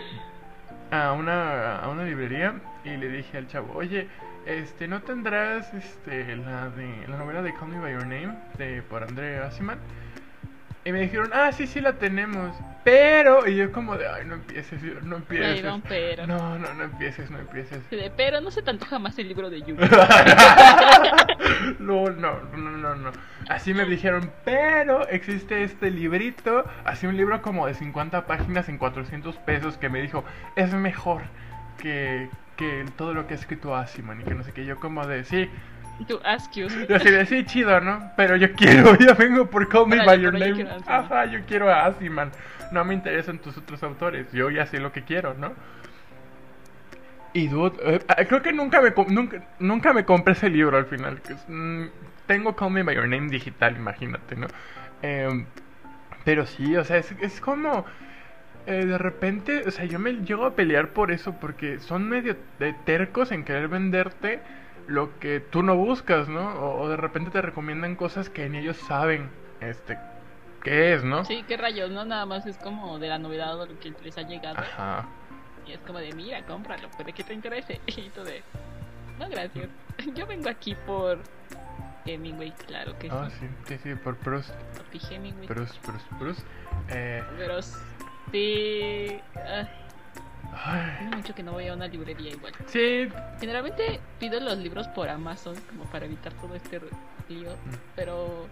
a 0.91 1.13
una, 1.13 1.81
a 1.81 1.91
una 1.91 2.05
librería 2.05 2.55
y 2.83 2.97
le 2.97 3.11
dije 3.11 3.37
al 3.37 3.47
chavo, 3.47 3.75
oye, 3.75 4.09
este, 4.47 4.89
¿no 4.89 5.03
tendrás 5.03 5.75
este, 5.75 6.35
la, 6.37 6.71
de, 6.71 7.09
la 7.09 7.19
novela 7.19 7.43
de 7.43 7.53
Call 7.53 7.69
Me 7.69 7.79
By 7.79 7.93
Your 7.93 8.07
Name 8.07 8.39
de, 8.57 8.81
por 8.81 9.03
André 9.03 9.37
Asiman? 9.41 9.79
Y 10.87 10.93
me 10.93 11.01
dijeron, 11.01 11.31
ah, 11.33 11.51
sí, 11.51 11.67
sí 11.67 11.81
la 11.81 11.95
tenemos. 11.95 12.55
Pero, 12.85 13.49
y 13.49 13.57
yo 13.57 13.73
como 13.73 13.97
de, 13.97 14.07
ay, 14.07 14.27
no 14.27 14.35
empieces, 14.35 14.83
no 15.03 15.17
empieces. 15.17 15.65
Va 15.65 15.75
un 15.75 15.81
pero. 15.81 16.27
No, 16.27 16.59
no, 16.59 16.75
no 16.75 16.85
empieces, 16.85 17.31
no 17.31 17.39
empieces. 17.39 17.81
Pero 18.19 18.43
no 18.43 18.51
se 18.51 18.61
te 18.61 18.69
antoja 18.69 18.99
más 18.99 19.19
el 19.19 19.29
libro 19.29 19.49
de 19.49 19.63
Yu. 19.63 19.77
no, 21.79 22.11
no, 22.11 22.39
no, 22.55 22.71
no, 22.71 22.95
no. 22.95 23.13
Así 23.49 23.73
me 23.73 23.87
dijeron, 23.87 24.31
pero 24.45 25.09
existe 25.09 25.65
este 25.65 25.91
librito, 25.91 26.67
así 26.85 27.07
un 27.07 27.17
libro 27.17 27.41
como 27.41 27.67
de 27.67 27.73
50 27.73 28.27
páginas 28.27 28.69
en 28.69 28.77
400 28.77 29.37
pesos 29.37 29.79
que 29.79 29.89
me 29.89 30.03
dijo, 30.03 30.23
es 30.55 30.75
mejor 30.75 31.23
que, 31.79 32.29
que 32.57 32.85
todo 32.99 33.15
lo 33.15 33.27
que 33.27 33.33
ha 33.33 33.39
escrito 33.39 33.75
Asiman 33.75 34.21
y 34.21 34.25
que 34.25 34.35
no 34.35 34.45
sé 34.45 34.53
qué. 34.53 34.67
Yo 34.67 34.79
como 34.79 35.07
de, 35.07 35.25
sí, 35.25 35.49
Tú, 36.09 36.21
ask 36.25 36.53
you. 36.55 36.69
yo 36.89 36.97
así 36.97 37.11
de, 37.11 37.25
sí, 37.27 37.45
chido, 37.45 37.81
¿no? 37.81 38.13
Pero 38.17 38.37
yo 38.37 38.53
quiero, 38.55 38.97
yo 38.99 39.15
vengo 39.15 39.49
por 39.49 39.69
Call 39.69 39.87
Me 39.89 40.01
By 40.03 40.21
Your 40.21 40.37
yo 40.37 40.39
Name. 40.39 40.53
quiero. 40.55 40.71
Ajá, 40.87 41.27
yo 41.27 41.45
quiero 41.47 41.71
a 41.73 41.87
Asiman. 41.87 42.33
No 42.71 42.85
me 42.85 42.95
interesan 42.95 43.39
tus 43.39 43.57
otros 43.59 43.83
autores, 43.83 44.33
yo 44.33 44.51
ya 44.51 44.67
sé 44.67 44.81
lo 44.81 44.93
que 44.93 45.05
quiero, 45.05 45.35
¿no? 45.35 45.55
Y 47.33 47.49
dude, 47.49 47.77
eh, 47.83 48.01
eh, 48.17 48.27
creo 48.27 48.43
que 48.43 48.53
nunca 48.53 48.81
me, 48.81 48.93
nunca, 49.09 49.43
nunca 49.59 49.93
me 49.93 50.05
compré 50.05 50.33
ese 50.35 50.49
libro 50.51 50.77
al 50.77 50.87
final. 50.87 51.21
que 51.23 51.33
es, 51.35 51.45
mm, 51.49 51.87
tengo 52.27 52.55
Call 52.57 52.71
Me 52.71 52.83
By 52.83 52.95
Your 52.97 53.09
Name 53.09 53.29
digital, 53.29 53.77
imagínate, 53.77 54.37
¿no? 54.37 54.51
Em, 55.03 55.47
pero 56.25 56.47
sí, 56.47 56.77
o 56.77 56.85
sea, 56.85 56.99
es, 56.99 57.13
es 57.21 57.41
como... 57.41 57.87
eh, 58.67 58.87
de 58.87 58.99
repente, 58.99 59.65
o 59.67 59.71
sea, 59.73 59.85
yo 59.87 59.99
me 59.99 60.13
llego 60.25 60.47
a 60.47 60.57
pelear 60.57 60.91
por 60.91 61.11
eso 61.13 61.39
porque 61.41 61.81
son 61.81 62.09
medio 62.09 62.37
de 62.59 62.73
tercos 62.75 63.33
en 63.33 63.45
querer 63.45 63.69
venderte 63.69 64.43
lo 64.87 65.19
que 65.19 65.41
tú 65.41 65.63
no 65.63 65.77
buscas, 65.77 66.29
¿no? 66.29 66.55
O, 66.55 66.83
o 66.83 66.89
de 66.89 66.97
repente 66.97 67.31
te 67.31 67.41
recomiendan 67.43 67.97
cosas 67.97 68.29
que 68.29 68.49
ni 68.49 68.59
ellos 68.59 68.77
saben, 68.77 69.31
este, 69.61 69.99
qué 70.63 70.95
es, 70.95 71.05
¿no? 71.05 71.25
Sí, 71.25 71.45
qué 71.49 71.57
rayos, 71.57 71.91
¿no? 71.91 72.05
Nada 72.05 72.27
más 72.27 72.47
es 72.47 72.57
como 72.59 72.99
de 72.99 73.09
la 73.09 73.19
novedad 73.19 73.59
o 73.61 73.67
lo 73.67 73.79
que 73.81 73.93
les 74.03 74.17
ha 74.19 74.23
llegado. 74.23 74.59
Ajá. 74.59 75.07
Y 75.67 75.73
es 75.73 75.79
como 75.87 75.99
de, 75.99 76.13
mira, 76.13 76.45
cómpralo, 76.45 76.89
puede 76.91 77.13
que 77.13 77.25
te 77.25 77.33
interese. 77.35 77.81
Y 77.87 78.11
tú 78.11 78.23
de, 78.25 78.43
no, 79.19 79.29
gracias. 79.29 79.69
Yo 80.15 80.27
vengo 80.27 80.49
aquí 80.51 80.75
por 80.87 81.19
Hemingway, 82.05 82.53
claro 82.67 82.99
que 82.99 83.09
Ah, 83.11 83.29
sí. 83.31 83.47
sí, 83.67 83.77
sí, 83.77 83.79
sí, 83.83 83.95
por 83.95 84.17
Proust, 84.17 84.51
Por 84.51 85.13
Hemingway. 85.13 85.47
Proust, 85.47 85.77
Proust, 85.79 86.07
Proust. 86.19 86.47
Eh, 86.91 87.23
Pero 87.39 87.63
sí. 87.63 89.21
ay, 89.47 89.69
ay, 90.55 91.07
mucho 91.17 91.35
que 91.35 91.43
no 91.43 91.53
voy 91.53 91.69
a 91.69 91.75
una 91.75 91.87
librería 91.89 92.31
igual. 92.31 92.53
sí, 92.67 93.09
Generalmente 93.41 94.01
pido 94.19 94.41
los 94.41 94.59
libros 94.59 94.89
por 94.89 95.09
Amazon, 95.09 95.55
como 95.71 95.85
para 95.85 96.07
evitar 96.07 96.33
todo 96.35 96.55
este 96.55 96.81
lío. 97.29 97.51
Pero 97.97 98.47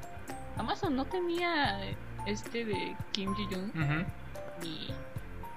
Amazon 0.57 0.97
no 0.97 1.05
tenía 1.05 1.81
este 2.27 2.65
de 2.65 2.97
Kim 3.13 3.35
Ji-yoon 3.35 3.71
ujú. 3.71 4.05
ni 4.63 4.89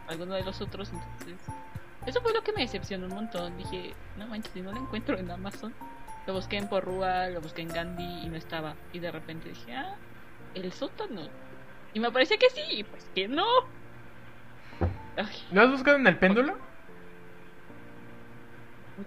alguno 0.07 0.35
de 0.35 0.43
los 0.43 0.61
otros, 0.61 0.91
entonces. 0.91 1.39
Eso 2.05 2.21
fue 2.21 2.33
lo 2.33 2.43
que 2.43 2.51
me 2.53 2.61
decepcionó 2.61 3.07
un 3.07 3.15
montón. 3.15 3.57
Dije, 3.57 3.93
no 4.17 4.27
manches, 4.27 4.51
si 4.53 4.61
no 4.61 4.71
lo 4.71 4.79
encuentro 4.79 5.17
en 5.17 5.29
Amazon. 5.31 5.73
Lo 6.27 6.33
busqué 6.33 6.57
en 6.57 6.67
Porrúa, 6.67 7.27
lo 7.29 7.41
busqué 7.41 7.61
en 7.61 7.69
Gandhi 7.69 8.23
y 8.23 8.29
no 8.29 8.35
estaba. 8.35 8.75
Y 8.93 8.99
de 8.99 9.11
repente 9.11 9.49
dije, 9.49 9.75
ah, 9.75 9.95
el 10.53 10.71
sótano. 10.71 11.21
Y 11.93 11.99
me 11.99 12.11
parecía 12.11 12.37
que 12.37 12.49
sí, 12.49 12.61
y 12.69 12.83
pues 12.83 13.09
que 13.15 13.27
no. 13.27 13.45
¿Lo 15.51 15.61
has 15.61 15.71
buscado 15.71 15.97
en 15.97 16.07
el 16.07 16.17
péndulo? 16.17 16.55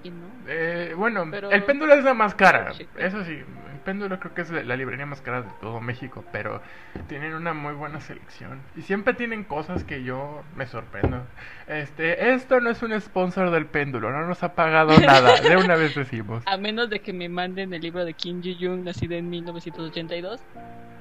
oye, 0.00 0.10
no. 0.10 0.26
Eh, 0.46 0.94
bueno, 0.96 1.26
Pero- 1.30 1.50
el 1.50 1.64
péndulo 1.64 1.94
es 1.94 2.04
la 2.04 2.14
más 2.14 2.34
cara. 2.34 2.72
Eso 2.96 3.24
sí, 3.24 3.32
el 3.32 3.80
péndulo 3.84 4.18
creo 4.20 4.34
que 4.34 4.42
es 4.42 4.50
la 4.50 4.76
librería 4.76 5.06
más 5.06 5.22
cara 5.22 5.42
de 5.42 5.48
todo 5.62 5.80
México, 5.80 6.24
pero 6.30 6.60
tienen 7.08 7.32
una 7.34 7.54
muy 7.54 7.72
buena 7.74 8.00
selección. 8.00 8.60
Y 8.76 8.82
siempre 8.82 9.14
tienen 9.14 9.44
cosas 9.44 9.84
que 9.84 10.02
yo 10.02 10.42
me 10.56 10.66
sorprendo. 10.66 11.22
Este, 11.66 12.32
esto 12.34 12.60
no 12.60 12.68
es 12.70 12.82
un 12.82 12.98
sponsor 13.00 13.50
del 13.50 13.64
péndulo, 13.66 14.10
no 14.10 14.26
nos 14.26 14.42
ha 14.42 14.54
pagado 14.54 14.90
nada, 15.00 15.40
de 15.40 15.56
una 15.56 15.76
vez 15.76 15.94
decimos. 15.94 16.42
A 16.46 16.56
menos 16.58 16.90
de 16.90 17.00
que 17.00 17.12
me 17.14 17.28
manden 17.30 17.72
el 17.72 17.80
libro 17.80 18.04
de 18.04 18.12
Kim 18.12 18.42
Ji-yoon, 18.42 18.84
nacido 18.84 19.14
en 19.14 19.30
1982, 19.30 20.40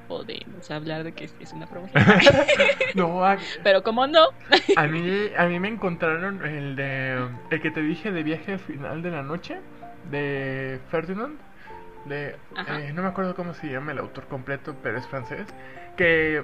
podemos 0.07 0.69
hablar 0.71 1.03
de 1.03 1.13
que 1.13 1.25
es 1.39 1.53
una 1.53 1.67
promoción. 1.67 2.03
No, 2.95 3.23
a, 3.25 3.37
Pero 3.63 3.83
como 3.83 4.07
no, 4.07 4.29
a 4.75 4.87
mí, 4.87 5.29
a 5.37 5.45
mí 5.45 5.59
me 5.59 5.67
encontraron 5.67 6.45
el 6.45 6.75
de, 6.75 7.27
el 7.49 7.61
que 7.61 7.71
te 7.71 7.81
dije 7.81 8.11
de 8.11 8.23
viaje 8.23 8.53
al 8.53 8.59
final 8.59 9.01
de 9.01 9.11
la 9.11 9.23
noche, 9.23 9.59
de 10.09 10.79
Ferdinand. 10.89 11.37
De, 12.05 12.35
eh, 12.67 12.91
no 12.93 13.01
me 13.01 13.09
acuerdo 13.09 13.35
cómo 13.35 13.53
se 13.53 13.67
llama 13.69 13.91
el 13.91 13.99
autor 13.99 14.27
completo, 14.27 14.75
pero 14.81 14.97
es 14.97 15.05
francés. 15.07 15.45
Que 15.97 16.43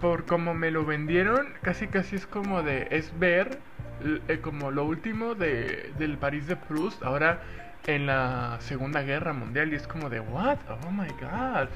por 0.00 0.24
como 0.26 0.54
me 0.54 0.70
lo 0.70 0.84
vendieron, 0.84 1.48
casi 1.62 1.88
casi 1.88 2.16
es 2.16 2.26
como 2.26 2.62
de, 2.62 2.86
es 2.90 3.18
ver 3.18 3.58
eh, 4.28 4.38
como 4.40 4.70
lo 4.70 4.84
último 4.84 5.34
de, 5.34 5.92
del 5.98 6.16
París 6.16 6.46
de 6.46 6.56
Proust, 6.56 7.02
ahora 7.02 7.42
en 7.86 8.06
la 8.06 8.56
Segunda 8.60 9.02
Guerra 9.02 9.32
Mundial, 9.32 9.72
y 9.72 9.76
es 9.76 9.86
como 9.86 10.08
de, 10.10 10.20
what? 10.20 10.58
Oh 10.86 10.90
my 10.90 11.08
god. 11.20 11.68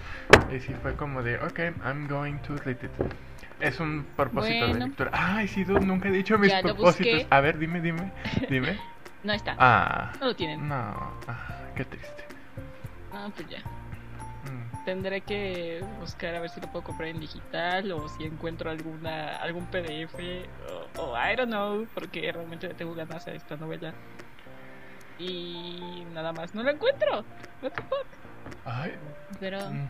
Y 0.54 0.60
sí 0.60 0.74
fue 0.82 0.94
como 0.94 1.22
de, 1.22 1.36
ok, 1.38 1.58
I'm 1.84 2.06
going 2.08 2.38
to 2.38 2.56
read 2.58 2.82
it. 2.82 2.90
Es 3.60 3.80
un 3.80 4.04
propósito 4.16 4.66
de 4.66 4.74
lectura. 4.74 5.10
Ay, 5.12 5.48
sí, 5.48 5.64
dude, 5.64 5.86
nunca 5.86 6.08
he 6.08 6.12
dicho 6.12 6.36
mis 6.38 6.50
Ya 6.50 6.60
propósitos. 6.62 7.26
A 7.30 7.40
ver, 7.40 7.58
dime, 7.58 7.80
dime, 7.80 8.12
dime. 8.50 8.78
no 9.22 9.32
está. 9.32 9.56
Ah, 9.58 10.12
No 10.20 10.26
lo 10.26 10.36
tienen. 10.36 10.68
no, 10.68 10.74
ah, 11.28 11.60
qué 11.74 11.84
triste. 11.84 12.24
Ah, 13.12 13.28
pues 13.34 13.48
ya. 13.48 13.58
Mm. 13.60 14.84
Tendré 14.84 15.20
que 15.22 15.82
buscar 16.00 16.34
a 16.34 16.40
ver 16.40 16.50
si 16.50 16.60
lo 16.60 16.66
puedo 16.66 16.84
comprar 16.84 17.08
en 17.08 17.20
digital 17.20 17.90
o 17.92 18.08
si 18.08 18.24
encuentro 18.24 18.70
alguna 18.70 19.36
algún 19.36 19.64
PDF 19.66 20.14
o, 20.98 21.02
o 21.02 21.16
I 21.16 21.36
don't 21.36 21.48
know, 21.48 21.86
porque 21.94 22.30
realmente 22.30 22.68
le 22.68 22.74
tengo 22.74 22.94
ganas 22.94 23.26
a 23.26 23.32
esta 23.32 23.56
novela. 23.56 23.94
Y 25.18 26.04
nada 26.12 26.32
más, 26.32 26.54
no 26.54 26.62
lo 26.62 26.70
encuentro. 26.70 27.24
What 27.62 27.72
the 27.72 27.82
fuck? 27.82 28.06
Ay, 28.66 28.92
Pero, 29.40 29.58
mm, 29.70 29.88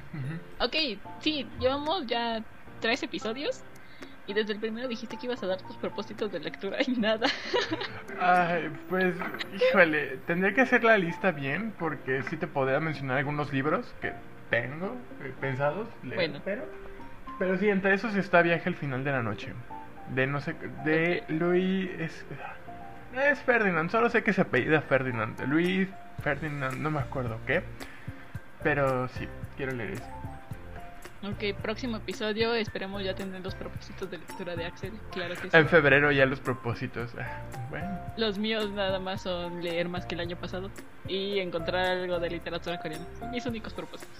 ok, 0.61 0.75
sí, 1.21 1.47
llevamos 1.61 2.07
ya 2.07 2.43
tres 2.81 3.03
episodios 3.03 3.63
y 4.27 4.35
desde 4.35 4.53
el 4.55 4.61
primero 4.61 4.89
dijiste 4.89 5.17
que 5.17 5.27
ibas 5.27 5.43
a 5.43 5.47
dar 5.47 5.61
tus 5.63 5.77
propósitos 5.77 6.33
de 6.33 6.41
lectura 6.41 6.79
y 6.87 6.93
nada. 6.93 7.27
Ay, 8.21 8.71
pues, 8.89 9.15
híjole, 9.55 10.19
tendría 10.27 10.55
que 10.55 10.63
hacer 10.63 10.83
la 10.83 10.99
lista 10.99 11.31
bien 11.31 11.73
porque 11.79 12.23
sí 12.25 12.37
te 12.37 12.47
podría 12.47 12.81
mencionar 12.81 13.19
algunos 13.19 13.53
libros 13.53 13.95
que 14.01 14.13
tengo 14.51 14.97
eh, 15.23 15.33
pensados 15.41 15.89
leer, 16.03 16.17
Bueno. 16.17 16.41
pero, 16.45 16.65
pero 17.39 17.59
sí, 17.59 17.69
entre 17.69 17.95
esos 17.95 18.15
está 18.17 18.43
Viaje 18.43 18.69
al 18.69 18.77
final 18.77 19.05
de 19.05 19.13
la 19.13 19.23
noche, 19.23 19.53
de 20.11 20.27
no 20.27 20.41
sé, 20.41 20.55
de 20.85 21.25
Luis, 21.29 21.91
es, 21.99 22.27
es 23.20 23.38
Ferdinand, 23.40 23.90
solo 23.90 24.11
sé 24.11 24.22
que 24.22 24.33
se 24.33 24.42
apellida 24.42 24.81
Ferdinand, 24.83 25.40
Luis 25.46 25.88
Ferdinand, 26.22 26.79
no 26.79 26.90
me 26.90 27.00
acuerdo 27.00 27.38
qué, 27.46 27.62
pero 28.62 29.09
sí, 29.09 29.29
quiero 29.57 29.72
leer 29.72 29.92
ese. 29.92 31.53
ok, 31.53 31.61
próximo 31.61 31.98
episodio, 31.98 32.55
esperemos 32.55 33.03
ya 33.03 33.14
tener 33.14 33.40
los 33.42 33.55
propósitos 33.55 34.11
de 34.11 34.18
lectura 34.18 34.57
de 34.57 34.66
Axel, 34.66 34.92
claro 35.12 35.35
que 35.35 35.50
sí. 35.50 35.57
En 35.57 35.68
febrero 35.68 36.11
ya 36.12 36.27
los 36.27 36.40
propósitos, 36.40 37.14
ah, 37.18 37.42
bueno. 37.70 37.98
Los 38.16 38.38
míos 38.38 38.70
nada 38.70 38.98
más 38.98 39.22
son 39.22 39.62
leer 39.62 39.88
más 39.88 40.07
que 40.07 40.14
el 40.14 40.20
año 40.20 40.37
pasado 40.37 40.70
y 41.07 41.38
encontrar 41.38 41.87
algo 41.87 42.18
de 42.18 42.31
literatura 42.31 42.79
coreana. 42.79 43.05
Son 43.18 43.31
mis 43.31 43.44
únicos 43.46 43.72
propósitos. 43.74 44.16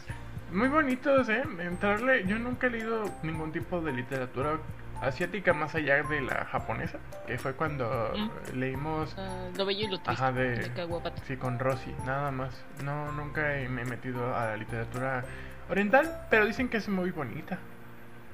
Muy 0.53 0.69
bonitos, 0.69 1.29
¿eh? 1.29 1.43
Entrarle. 1.59 2.25
Yo 2.27 2.39
nunca 2.39 2.69
he 2.69 2.71
leído 2.71 3.05
ningún 3.23 3.51
tipo 3.51 3.81
de 3.81 3.93
literatura 3.93 4.59
asiática 5.01 5.53
más 5.53 5.75
allá 5.75 6.03
de 6.03 6.21
la 6.21 6.45
japonesa, 6.47 6.99
que 7.27 7.39
fue 7.39 7.55
cuando 7.55 8.13
Mm. 8.17 8.59
leímos. 8.59 9.15
Ah, 9.19 9.49
lo 9.57 9.67
bello 9.67 9.87
y 9.87 9.91
lo 9.91 9.99
triste 10.01 10.11
Ajá, 10.23 10.33
de- 10.33 10.57
de 10.57 10.73
Kawabata. 10.73 11.23
Sí, 11.27 11.37
con 11.37 11.59
Rosy, 11.59 11.95
nada 12.07 12.31
más. 12.31 12.55
No, 12.83 13.13
nunca 13.13 13.59
he- 13.59 13.69
me 13.69 13.83
he 13.83 13.85
metido 13.85 14.35
a 14.35 14.47
la 14.47 14.57
literatura 14.57 15.25
oriental, 15.69 16.27
pero 16.31 16.47
dicen 16.47 16.69
que 16.69 16.79
es 16.79 16.89
muy 16.89 17.11
bonita. 17.11 17.59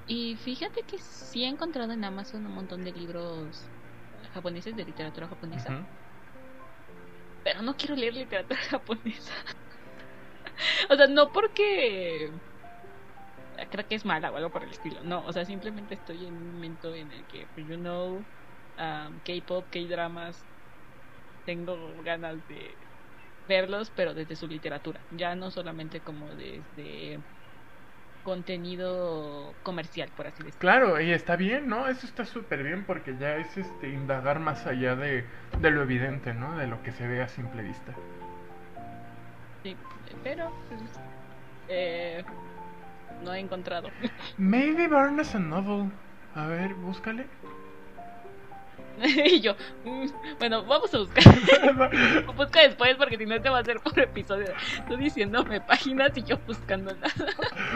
Y 0.06 0.36
fíjate 0.36 0.82
que 0.82 0.98
sí 0.98 1.44
he 1.44 1.48
encontrado 1.48 1.92
en 1.92 2.04
Amazon 2.04 2.44
un 2.46 2.54
montón 2.54 2.82
de 2.84 2.92
libros 2.92 3.64
japoneses 4.34 4.76
de 4.76 4.84
literatura 4.84 5.26
japonesa, 5.28 5.84
pero 7.44 7.62
no 7.62 7.76
quiero 7.76 7.94
leer 7.96 8.14
literatura 8.14 8.58
japonesa. 8.70 9.32
o 10.90 10.94
sea, 10.96 11.06
no 11.06 11.32
porque 11.32 12.30
creo 13.68 13.86
que 13.86 13.94
es 13.94 14.04
mala 14.04 14.30
o 14.30 14.36
algo 14.36 14.50
por 14.50 14.62
el 14.62 14.70
estilo. 14.70 15.02
No, 15.02 15.24
o 15.24 15.32
sea, 15.32 15.44
simplemente 15.44 15.94
estoy 15.94 16.26
en 16.26 16.34
un 16.34 16.52
momento 16.52 16.94
en 16.94 17.10
el 17.12 17.26
que, 17.26 17.46
pues, 17.54 17.66
you 17.66 17.76
know, 17.76 18.24
um, 18.78 19.20
K-pop, 19.24 19.68
K-dramas, 19.70 20.44
tengo 21.44 22.02
ganas 22.02 22.46
de 22.46 22.76
verlos, 23.48 23.90
pero 23.90 24.14
desde 24.14 24.36
su 24.36 24.46
literatura, 24.46 25.00
ya 25.10 25.34
no 25.34 25.50
solamente 25.50 26.00
como 26.00 26.28
desde 26.34 27.18
contenido 28.22 29.56
comercial, 29.62 30.10
por 30.14 30.26
así 30.26 30.42
decirlo. 30.42 30.60
Claro, 30.60 31.00
y 31.00 31.10
está 31.10 31.36
bien, 31.36 31.68
¿no? 31.68 31.88
Eso 31.88 32.06
está 32.06 32.24
súper 32.24 32.62
bien 32.62 32.84
porque 32.84 33.16
ya 33.18 33.36
es 33.36 33.56
este 33.56 33.88
indagar 33.88 34.38
más 34.40 34.66
allá 34.66 34.94
de, 34.94 35.24
de 35.60 35.70
lo 35.70 35.82
evidente, 35.82 36.34
¿no? 36.34 36.56
De 36.56 36.66
lo 36.66 36.82
que 36.82 36.92
se 36.92 37.06
ve 37.06 37.22
a 37.22 37.28
simple 37.28 37.62
vista. 37.62 37.94
Sí, 39.62 39.76
pero 40.22 40.52
pues, 40.68 40.80
eh, 41.68 42.24
no 43.24 43.34
he 43.34 43.40
encontrado. 43.40 43.88
Maybe 44.38 44.86
Barnes 44.88 45.34
and 45.34 45.48
Novel. 45.48 45.90
A 46.34 46.46
ver, 46.46 46.74
búscale. 46.74 47.26
y 49.24 49.40
yo, 49.40 49.56
mm, 49.84 50.06
bueno, 50.38 50.64
vamos 50.64 50.92
a 50.94 50.98
buscar. 50.98 51.24
Busca 52.36 52.62
después 52.62 52.96
porque 52.96 53.16
si 53.16 53.24
no 53.24 53.40
te 53.40 53.48
va 53.48 53.58
a 53.58 53.60
hacer 53.60 53.80
por 53.80 53.98
episodio. 53.98 54.48
Tú 54.88 54.96
diciéndome 54.96 55.60
páginas 55.60 56.16
y 56.16 56.22
yo 56.22 56.38
buscándolas. 56.46 57.14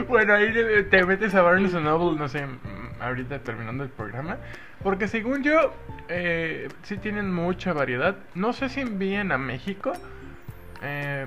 bueno, 0.09 0.35
ahí 0.35 0.53
te 0.91 1.05
metes 1.05 1.35
a 1.35 1.43
Barnes 1.43 1.75
and 1.75 1.85
Noble, 1.85 2.19
no 2.19 2.29
sé, 2.29 2.47
mm, 2.47 3.01
ahorita 3.01 3.39
terminando 3.41 3.85
el 3.85 3.91
programa. 3.91 4.37
Porque 4.83 5.09
según 5.09 5.43
yo, 5.43 5.73
eh, 6.09 6.69
sí 6.83 6.99
tienen 6.99 7.33
mucha 7.33 7.73
variedad. 7.73 8.17
No 8.35 8.53
sé 8.53 8.69
si 8.69 8.81
envían 8.81 9.33
a 9.33 9.39
México. 9.39 9.93
Eh, 10.83 11.27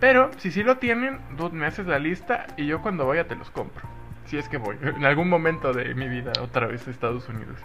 pero 0.00 0.30
si 0.38 0.50
sí 0.50 0.62
lo 0.62 0.78
tienen, 0.78 1.18
dude, 1.36 1.56
me 1.56 1.66
haces 1.66 1.86
la 1.86 1.98
lista 1.98 2.46
y 2.56 2.66
yo 2.66 2.82
cuando 2.82 3.06
vaya 3.06 3.26
te 3.26 3.36
los 3.36 3.50
compro. 3.50 3.86
Si 4.26 4.36
es 4.36 4.48
que 4.48 4.56
voy, 4.56 4.76
en 4.82 5.04
algún 5.04 5.28
momento 5.28 5.72
de 5.72 5.94
mi 5.94 6.08
vida, 6.08 6.32
otra 6.40 6.66
vez 6.66 6.86
a 6.86 6.90
Estados 6.90 7.28
Unidos. 7.28 7.58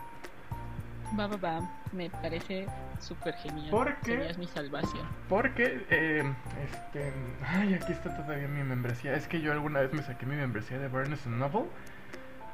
Va, 1.17 1.28
va, 1.28 1.36
va. 1.36 1.60
Me 1.91 2.10
parece 2.10 2.67
súper 3.00 3.34
genial. 3.36 3.70
¿Por 3.70 3.94
qué? 3.98 4.15
Serías 4.15 4.38
mi 4.38 4.48
salvación. 4.48 5.06
Porque, 5.28 5.86
eh, 5.89 6.24
este. 6.63 7.12
Ay, 7.46 7.74
aquí 7.74 7.91
está 7.91 8.15
todavía 8.15 8.48
mi 8.48 8.63
membresía. 8.63 9.13
Es 9.13 9.28
que 9.28 9.41
yo 9.41 9.52
alguna 9.52 9.82
vez 9.82 9.91
me 9.91 10.04
saqué 10.04 10.26
mi 10.26 10.38
membresía 10.38 10.80
de 10.80 10.88
Barnes 10.88 11.26
Noble. 11.28 11.65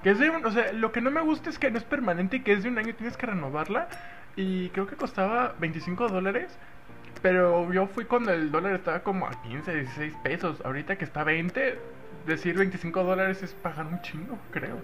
Que 0.02 0.10
es 0.10 0.20
de 0.20 0.32
un. 0.32 0.44
O 0.44 0.52
sea, 0.52 0.74
lo 0.74 0.92
que 0.92 1.02
no 1.02 1.12
me 1.12 1.22
gusta 1.22 1.52
es 1.52 1.60
que 1.60 1.70
no 1.70 1.78
es 1.78 1.84
permanente 1.84 2.38
y 2.38 2.40
que 2.40 2.54
es 2.54 2.64
de 2.64 2.70
un 2.70 2.80
año 2.80 2.90
y 2.90 2.94
tienes 2.94 3.16
que 3.16 3.28
renovarla. 3.28 3.90
Y 4.36 4.70
creo 4.70 4.88
que 4.88 4.96
costaba 4.96 5.54
25 5.60 6.08
dólares. 6.08 6.58
Pero 7.22 7.72
yo 7.74 7.88
fui 7.88 8.06
cuando 8.06 8.32
el 8.32 8.52
dólar 8.52 8.76
estaba 8.76 9.00
como 9.02 9.28
a 9.28 9.42
15, 9.42 9.74
16 9.74 10.14
pesos. 10.24 10.62
Ahorita 10.64 10.98
que 10.98 11.06
está 11.06 11.22
a 11.22 11.26
20, 11.26 11.80
decir 12.26 12.56
25 12.58 13.04
dólares 13.04 13.42
es 13.44 13.54
pagar 13.54 13.88
un 13.88 14.02
chingo, 14.02 14.38
creo. 14.52 14.78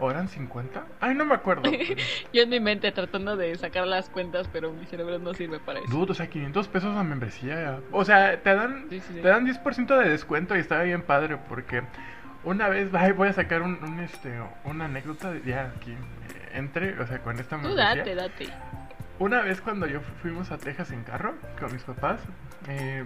¿O 0.00 0.10
eran 0.10 0.28
50? 0.28 0.84
Ay, 1.00 1.14
no 1.14 1.24
me 1.24 1.34
acuerdo. 1.34 1.70
Yo 2.32 2.42
en 2.42 2.48
mi 2.48 2.58
mente 2.58 2.90
tratando 2.90 3.36
de 3.36 3.54
sacar 3.56 3.86
las 3.86 4.08
cuentas, 4.08 4.48
pero 4.52 4.72
mi 4.72 4.86
cerebro 4.86 5.18
no 5.18 5.34
sirve 5.34 5.60
para 5.60 5.78
eso. 5.78 5.88
Dudo, 5.88 6.12
o 6.12 6.14
sea, 6.14 6.26
500 6.26 6.68
pesos 6.68 6.94
la 6.94 7.04
membresía. 7.04 7.80
O 7.92 8.04
sea, 8.04 8.42
te 8.42 8.54
dan, 8.54 8.88
te 8.88 9.28
dan 9.28 9.46
10% 9.46 9.98
de 9.98 10.08
descuento 10.08 10.56
y 10.56 10.60
está 10.60 10.82
bien 10.82 11.02
padre 11.02 11.38
porque 11.48 11.82
una 12.42 12.68
vez 12.68 12.90
voy 13.16 13.28
a 13.28 13.32
sacar 13.32 13.62
un, 13.62 14.00
este, 14.00 14.32
una 14.64 14.86
anécdota 14.86 15.32
de, 15.32 15.42
ya 15.42 15.72
aquí 15.76 15.94
entre, 16.52 17.00
o 17.00 17.06
sea, 17.06 17.20
con 17.20 17.38
esta 17.38 17.56
membresía. 17.56 17.92
Tú 17.92 17.98
date, 17.98 18.14
date. 18.14 18.46
Una 19.18 19.42
vez 19.42 19.60
cuando 19.60 19.86
yo 19.86 20.00
fuimos 20.22 20.50
a 20.50 20.58
Texas 20.58 20.90
en 20.90 21.04
carro 21.04 21.34
con 21.60 21.72
mis 21.72 21.82
papás, 21.82 22.20
eh, 22.68 23.04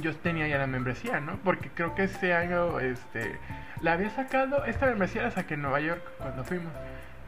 yo 0.00 0.14
tenía 0.14 0.46
ya 0.46 0.58
la 0.58 0.66
membresía, 0.66 1.20
¿no? 1.20 1.36
Porque 1.42 1.70
creo 1.70 1.94
que 1.94 2.04
ese 2.04 2.32
año, 2.32 2.78
este, 2.78 3.38
la 3.80 3.94
había 3.94 4.10
sacado, 4.10 4.64
esta 4.66 4.86
membresía 4.86 5.22
la 5.22 5.30
saqué 5.30 5.54
en 5.54 5.62
Nueva 5.62 5.80
York 5.80 6.02
cuando 6.18 6.44
fuimos. 6.44 6.72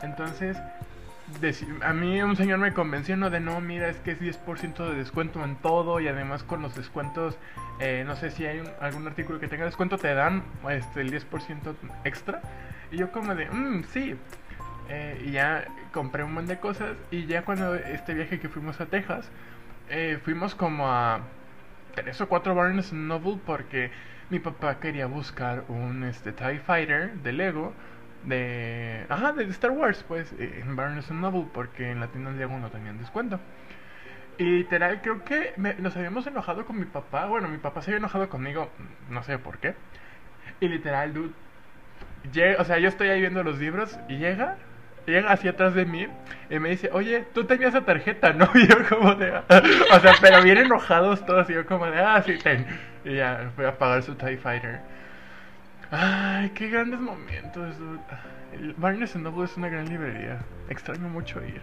Entonces, 0.03 0.57
a 1.83 1.93
mí 1.93 2.23
un 2.23 2.37
señor 2.37 2.59
me 2.59 2.73
convenció, 2.73 3.17
¿no? 3.17 3.31
De 3.31 3.41
no, 3.41 3.61
mira, 3.61 3.89
es 3.89 3.97
que 3.99 4.13
es 4.13 4.21
10% 4.21 4.89
de 4.89 4.95
descuento 4.95 5.45
en 5.45 5.57
todo 5.57 6.01
y 6.01 6.09
además 6.09 6.43
con 6.43 6.63
los 6.63 6.75
descuentos, 6.75 7.37
eh, 7.81 8.05
no 8.07 8.17
sé 8.17 8.31
si 8.31 8.47
hay 8.47 8.63
algún 8.81 9.07
artículo 9.07 9.39
que 9.39 9.49
tenga 9.49 9.65
descuento, 9.65 9.99
te 9.99 10.15
dan 10.15 10.43
este, 10.71 11.01
el 11.01 11.13
10% 11.13 11.75
extra. 12.05 12.43
Y 12.91 12.97
yo 12.97 13.13
como 13.13 13.35
de, 13.35 13.51
mmm, 13.51 13.85
sí. 13.93 14.17
Eh, 14.89 15.25
y 15.27 15.33
ya 15.33 15.67
compré 15.93 16.25
un 16.25 16.33
montón 16.33 16.49
de 16.49 16.61
cosas 16.61 16.97
y 17.11 17.27
ya 17.27 17.43
cuando 17.43 17.75
este 17.75 18.15
viaje 18.15 18.41
que 18.41 18.49
fuimos 18.49 18.81
a 18.81 18.87
Texas, 18.87 19.31
eh, 19.91 20.19
fuimos 20.25 20.55
como 20.55 20.89
a 20.89 21.21
tres 21.95 22.21
o 22.21 22.29
cuatro 22.29 22.55
Barnes 22.55 22.93
Noble 22.93 23.39
porque 23.45 23.91
mi 24.31 24.39
papá 24.39 24.81
quería 24.81 25.07
buscar 25.07 25.65
un 25.69 26.05
este, 26.05 26.33
TIE 26.33 26.59
Fighter 26.61 27.13
de 27.15 27.33
Lego 27.33 27.75
de. 28.25 29.07
Ajá, 29.09 29.33
de 29.33 29.45
Star 29.45 29.71
Wars, 29.71 30.05
pues, 30.07 30.35
en 30.39 30.77
Barnes 30.77 31.11
Noble, 31.11 31.47
porque 31.53 31.91
en 31.91 32.01
la 32.01 32.09
tienda 32.09 32.31
de 32.31 32.39
Lego 32.39 32.59
no 32.59 32.71
tenían 32.71 32.99
descuento. 32.99 33.41
Y 34.39 34.45
literal, 34.45 35.01
creo 35.03 35.25
que 35.25 35.55
nos 35.79 35.97
habíamos 35.97 36.27
enojado 36.27 36.65
con 36.65 36.79
mi 36.79 36.85
papá. 36.85 37.27
Bueno, 37.27 37.49
mi 37.49 37.59
papá 37.59 37.83
se 37.83 37.91
había 37.91 37.99
enojado 37.99 38.29
conmigo, 38.29 38.71
no 39.11 39.23
sé 39.23 39.39
por 39.39 39.59
qué. 39.59 39.75
Y 40.61 40.69
literal, 40.69 41.13
dude. 41.13 41.33
Llega, 42.33 42.61
o 42.61 42.65
sea, 42.65 42.79
yo 42.79 42.89
estoy 42.89 43.09
ahí 43.09 43.21
viendo 43.21 43.43
los 43.43 43.59
libros 43.59 43.99
y 44.09 44.19
llega 44.19 44.57
llega 45.13 45.33
hacia 45.33 45.51
atrás 45.51 45.75
de 45.75 45.85
mí 45.85 46.07
y 46.51 46.59
me 46.59 46.71
dice, 46.71 46.91
oye, 46.93 47.25
tú 47.35 47.45
tenías 47.45 47.75
esa 47.75 47.85
tarjeta, 47.85 48.33
¿no? 48.33 48.49
Y 48.55 48.67
yo 48.67 48.77
como 48.89 49.15
de, 49.15 49.31
o 49.33 50.01
sea, 50.01 50.15
pero 50.21 50.43
bien 50.43 50.59
enojados 50.59 51.25
todos 51.27 51.49
y 51.51 51.55
yo 51.55 51.67
como 51.67 51.87
de, 51.87 51.99
ah, 52.01 52.23
sí, 52.25 52.39
ten. 52.39 52.67
Y 53.05 53.17
ya 53.17 53.51
fui 53.57 53.65
a 53.65 53.77
pagar 53.77 54.03
su 54.03 54.15
TIE 54.15 54.37
Fighter. 54.37 54.81
Ay, 55.91 56.51
qué 56.51 56.69
grandes 56.69 57.01
momentos, 57.01 57.79
dude. 57.79 58.01
Barnes 58.77 59.15
Noble 59.17 59.45
es 59.45 59.57
una 59.57 59.69
gran 59.69 59.89
librería. 59.89 60.41
Extraño 60.69 61.09
mucho 61.09 61.45
ir. 61.45 61.61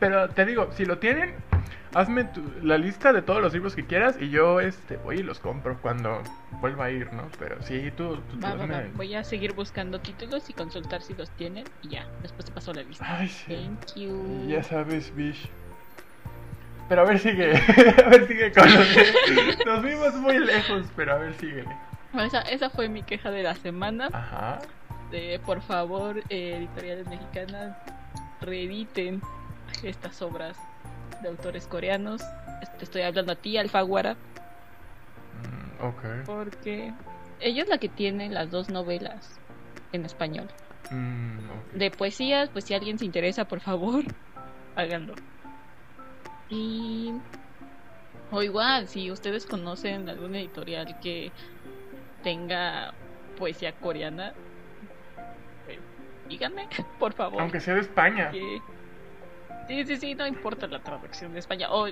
Pero 0.00 0.28
te 0.28 0.44
digo, 0.44 0.70
si 0.72 0.84
lo 0.84 0.98
tienen, 0.98 1.34
hazme 1.94 2.28
la 2.62 2.78
lista 2.78 3.12
de 3.12 3.22
todos 3.22 3.40
los 3.40 3.52
libros 3.52 3.74
que 3.74 3.84
quieras 3.84 4.16
y 4.20 4.30
yo 4.30 4.60
este 4.60 4.96
voy 4.96 5.18
y 5.18 5.22
los 5.22 5.38
compro 5.38 5.78
cuando 5.80 6.22
vuelva 6.60 6.86
a 6.86 6.90
ir, 6.90 7.12
¿no? 7.12 7.28
Pero 7.38 7.60
sí, 7.62 7.92
tú... 7.96 8.18
Voy 8.94 9.14
a 9.14 9.24
seguir 9.24 9.52
buscando 9.52 10.00
títulos 10.00 10.48
y 10.50 10.52
consultar 10.52 11.02
si 11.02 11.14
los 11.14 11.30
tienen 11.30 11.64
y 11.82 11.90
ya. 11.90 12.06
Después 12.22 12.46
te 12.46 12.52
paso 12.52 12.72
la 12.72 12.82
lista. 12.82 13.04
Ay, 13.08 13.28
sí. 13.28 13.54
Thank 13.54 13.96
you. 13.96 14.46
Ya 14.48 14.62
sabes, 14.62 15.14
Bish. 15.14 15.48
Pero 16.88 17.02
a 17.02 17.04
ver, 17.04 17.18
sigue. 17.18 17.56
a 18.04 18.08
ver, 18.08 18.26
sigue 18.26 18.52
con 18.52 18.64
los... 18.64 18.86
Nos 19.66 19.82
vimos 19.82 20.14
muy 20.14 20.38
lejos, 20.38 20.86
pero 20.96 21.12
a 21.12 21.18
ver, 21.18 21.34
sigue. 21.34 21.64
esa, 22.14 22.40
esa 22.42 22.70
fue 22.70 22.88
mi 22.88 23.02
queja 23.02 23.30
de 23.30 23.42
la 23.42 23.54
semana. 23.54 24.08
Ajá. 24.12 24.60
Por 25.44 25.60
favor, 25.60 26.18
eh, 26.30 26.56
editoriales 26.56 27.06
mexicanas, 27.06 27.76
reediten 28.40 29.20
estas 29.82 30.22
obras 30.22 30.56
de 31.20 31.28
autores 31.28 31.66
coreanos. 31.66 32.22
Te 32.78 32.84
estoy 32.84 33.02
hablando 33.02 33.32
a 33.32 33.36
ti, 33.36 33.58
Alfaguara. 33.58 34.16
Mm, 35.42 35.84
ok. 35.84 36.02
Porque 36.24 36.94
ella 37.40 37.62
es 37.62 37.68
la 37.68 37.76
que 37.76 37.90
tiene 37.90 38.30
las 38.30 38.50
dos 38.50 38.70
novelas 38.70 39.38
en 39.92 40.06
español. 40.06 40.48
Mm, 40.90 41.40
de 41.74 41.90
poesías, 41.90 42.48
pues 42.48 42.64
si 42.64 42.72
alguien 42.72 42.98
se 42.98 43.04
interesa, 43.04 43.44
por 43.44 43.60
favor, 43.60 44.04
háganlo. 44.76 45.14
Y. 46.48 47.12
O 48.30 48.42
igual, 48.42 48.88
si 48.88 49.10
ustedes 49.10 49.44
conocen 49.44 50.08
alguna 50.08 50.38
editorial 50.38 50.98
que 51.00 51.32
tenga 52.22 52.94
poesía 53.36 53.72
coreana, 53.72 54.32
díganme, 56.32 56.66
por 56.98 57.12
favor. 57.12 57.40
Aunque 57.40 57.60
sea 57.60 57.74
de 57.74 57.82
España. 57.82 58.30
Sí, 59.68 59.84
sí, 59.84 59.96
sí, 59.96 60.14
no 60.14 60.26
importa 60.26 60.66
la 60.66 60.80
traducción 60.80 61.32
de 61.32 61.38
España. 61.38 61.70
O, 61.70 61.88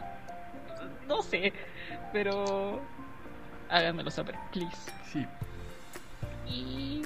no 1.07 1.23
sé, 1.23 1.53
pero 2.13 2.81
háganmelo 3.69 4.11
saber, 4.11 4.37
please. 4.51 4.91
Sí. 5.05 5.27
Y 6.47 7.03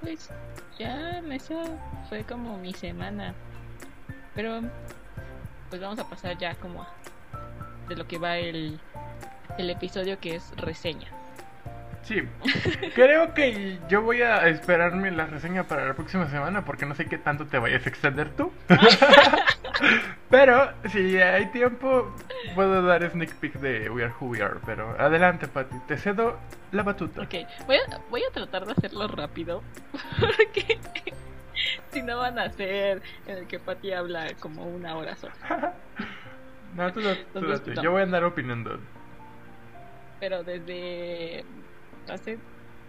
pues 0.00 0.30
ya 0.78 1.18
esa 1.30 1.64
fue 2.08 2.24
como 2.24 2.56
mi 2.56 2.72
semana. 2.72 3.34
Pero 4.34 4.60
pues 5.68 5.82
vamos 5.82 5.98
a 5.98 6.08
pasar 6.08 6.38
ya 6.38 6.54
como 6.54 6.86
de 7.88 7.96
lo 7.96 8.06
que 8.06 8.18
va 8.18 8.36
el, 8.36 8.78
el 9.58 9.70
episodio 9.70 10.20
que 10.20 10.36
es 10.36 10.56
reseña. 10.56 11.08
Sí, 12.06 12.22
creo 12.94 13.34
que 13.34 13.80
yo 13.88 14.00
voy 14.00 14.22
a 14.22 14.46
esperarme 14.46 15.10
la 15.10 15.26
reseña 15.26 15.64
para 15.64 15.84
la 15.86 15.94
próxima 15.94 16.28
semana 16.28 16.64
porque 16.64 16.86
no 16.86 16.94
sé 16.94 17.06
qué 17.06 17.18
tanto 17.18 17.46
te 17.46 17.58
vayas 17.58 17.84
a 17.84 17.88
extender 17.88 18.30
tú. 18.30 18.52
pero 20.30 20.72
si 20.88 21.18
hay 21.20 21.46
tiempo, 21.46 22.14
puedo 22.54 22.82
dar 22.82 23.10
sneak 23.10 23.34
peek 23.34 23.54
de 23.54 23.90
We 23.90 24.04
Are 24.04 24.14
Who 24.20 24.28
We 24.28 24.40
Are. 24.40 24.60
Pero 24.64 24.94
adelante, 25.00 25.48
Pati, 25.48 25.76
te 25.88 25.98
cedo 25.98 26.38
la 26.70 26.84
batuta. 26.84 27.22
Ok, 27.22 27.34
voy 27.66 27.76
a, 27.76 28.00
voy 28.08 28.22
a 28.22 28.32
tratar 28.32 28.66
de 28.66 28.72
hacerlo 28.72 29.08
rápido 29.08 29.64
porque 30.20 30.78
si 31.90 32.02
no 32.02 32.18
van 32.18 32.38
a 32.38 32.50
ser 32.50 33.02
en 33.26 33.38
el 33.38 33.46
que 33.48 33.58
Pati 33.58 33.90
habla 33.92 34.32
como 34.38 34.64
una 34.64 34.94
hora 34.94 35.16
sola. 35.16 35.74
no, 36.76 36.92
tú, 36.92 37.00
tú, 37.32 37.72
yo 37.82 37.90
voy 37.90 38.02
a 38.02 38.04
andar 38.04 38.22
opinando. 38.22 38.78
Pero 40.20 40.44
desde 40.44 41.44
hace 42.08 42.38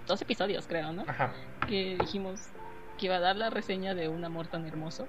dos 0.06 0.22
episodios, 0.22 0.68
creo, 0.68 0.94
¿no? 0.94 1.04
Ajá. 1.08 1.34
Que 1.68 1.98
dijimos 2.00 2.54
que 2.98 3.08
iba 3.08 3.16
a 3.18 3.20
dar 3.20 3.36
la 3.36 3.50
reseña 3.50 3.94
de 3.96 4.10
Un 4.10 4.26
amor 4.26 4.48
tan 4.48 4.66
hermoso, 4.66 5.08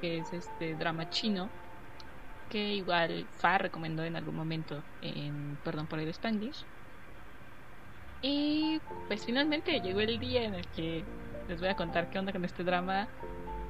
que 0.00 0.18
es 0.18 0.32
este 0.32 0.74
drama 0.74 1.10
chino. 1.10 1.50
que 2.48 2.74
igual 2.74 3.28
Fa 3.30 3.58
recomendó 3.58 4.04
en 4.04 4.16
algún 4.16 4.34
momento 4.34 4.82
en 5.02 5.56
Perdón 5.64 5.86
por 5.86 6.00
el 6.00 6.08
Spanglish. 6.08 6.66
Y 8.22 8.80
pues 9.06 9.24
finalmente 9.24 9.80
llegó 9.80 10.00
el 10.00 10.18
día 10.18 10.42
en 10.44 10.54
el 10.54 10.66
que 10.68 11.04
les 11.48 11.60
voy 11.60 11.68
a 11.68 11.76
contar 11.76 12.10
qué 12.10 12.18
onda 12.18 12.32
con 12.32 12.44
este 12.44 12.64
drama. 12.64 13.08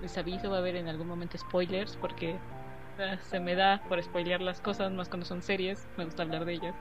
Les 0.01 0.17
aviso, 0.19 0.51
va 0.51 0.57
a 0.57 0.59
haber 0.61 0.77
en 0.77 0.89
algún 0.89 1.07
momento 1.09 1.37
spoilers 1.39 1.97
porque 1.97 2.41
eh, 2.99 3.19
se 3.23 3.41
me 3.41 3.55
da 3.55 3.83
por 3.89 4.03
spoilear 4.03 4.41
las 4.41 4.61
cosas, 4.61 4.93
más 4.93 5.09
cuando 5.09 5.27
son 5.27 5.43
series, 5.43 5.89
me 5.97 6.05
gusta 6.05 6.23
hablar 6.23 6.45
de 6.45 6.55
ellas. 6.55 6.75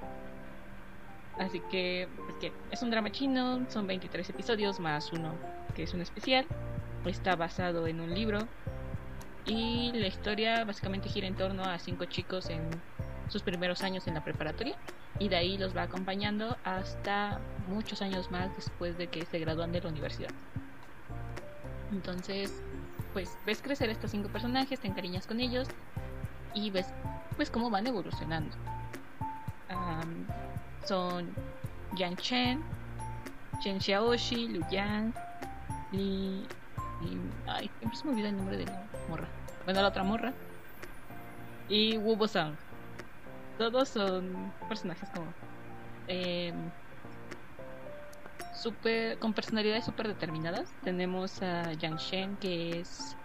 Así 1.40 1.62
que, 1.72 2.08
pues 2.26 2.36
que 2.38 2.54
es 2.70 2.82
un 2.84 2.92
drama 2.92 3.12
chino, 3.12 3.66
son 3.70 3.88
23 3.88 4.30
episodios 4.30 4.80
más 4.80 5.12
uno 5.14 5.34
que 5.74 5.84
es 5.84 5.94
un 5.94 6.02
especial. 6.02 6.46
Está 7.06 7.36
basado 7.36 7.88
en 7.88 8.02
un 8.02 8.14
libro 8.14 8.48
y 9.46 9.92
la 9.94 10.08
historia 10.08 10.66
básicamente 10.66 11.08
gira 11.08 11.28
en 11.28 11.36
torno 11.36 11.64
a 11.64 11.80
cinco 11.80 12.06
chicos 12.06 12.50
en 12.50 12.70
sus 13.30 13.42
primeros 13.42 13.84
años 13.84 14.06
en 14.08 14.16
la 14.16 14.24
preparatoria 14.24 14.76
y 15.18 15.30
de 15.30 15.38
ahí 15.38 15.58
los 15.58 15.76
va 15.76 15.84
acompañando 15.84 16.58
hasta 16.64 17.40
muchos 17.68 18.02
años 18.02 18.30
más 18.32 18.54
después 18.56 18.98
de 18.98 19.08
que 19.08 19.26
se 19.26 19.40
gradúan 19.40 19.72
de 19.72 19.82
la 19.82 19.90
universidad. 19.90 20.32
Entonces, 21.92 22.62
pues 23.14 23.38
ves 23.46 23.62
crecer 23.62 23.90
estos 23.90 24.12
cinco 24.12 24.30
personajes, 24.30 24.80
te 24.80 24.88
encariñas 24.88 25.26
con 25.26 25.40
ellos 25.40 25.70
y 26.54 26.70
ves 26.70 26.88
pues 27.38 27.50
cómo 27.50 27.70
van 27.70 27.88
evolucionando. 27.88 28.56
Son 30.86 31.34
Yang 31.96 32.18
Chen, 32.18 32.64
Chen 33.62 33.80
Xiaoxi, 33.80 34.48
Lu 34.48 34.62
Yang, 34.70 35.14
Li, 35.92 36.48
Ay, 37.48 37.70
siempre 37.80 37.98
se 37.98 38.06
me 38.06 38.12
olvida 38.12 38.30
el 38.30 38.38
nombre 38.38 38.58
de 38.58 38.66
la 38.66 38.88
morra. 39.08 39.28
Bueno, 39.66 39.82
la 39.82 39.88
otra 39.88 40.04
morra. 40.04 40.34
Y 41.68 41.98
Wu 41.98 42.16
Bo 42.16 42.28
Sang. 42.28 42.58
Todos 43.58 43.90
son 43.90 44.54
personajes 44.68 45.10
como. 45.10 45.34
Eh, 46.08 46.54
super, 48.56 49.18
con 49.20 49.34
personalidades 49.34 49.86
súper 49.86 50.08
determinadas. 50.08 50.74
Tenemos 50.84 51.42
a 51.42 51.74
Yang 51.74 51.98
Shen, 51.98 52.38
que 52.38 52.80
es 52.80 53.16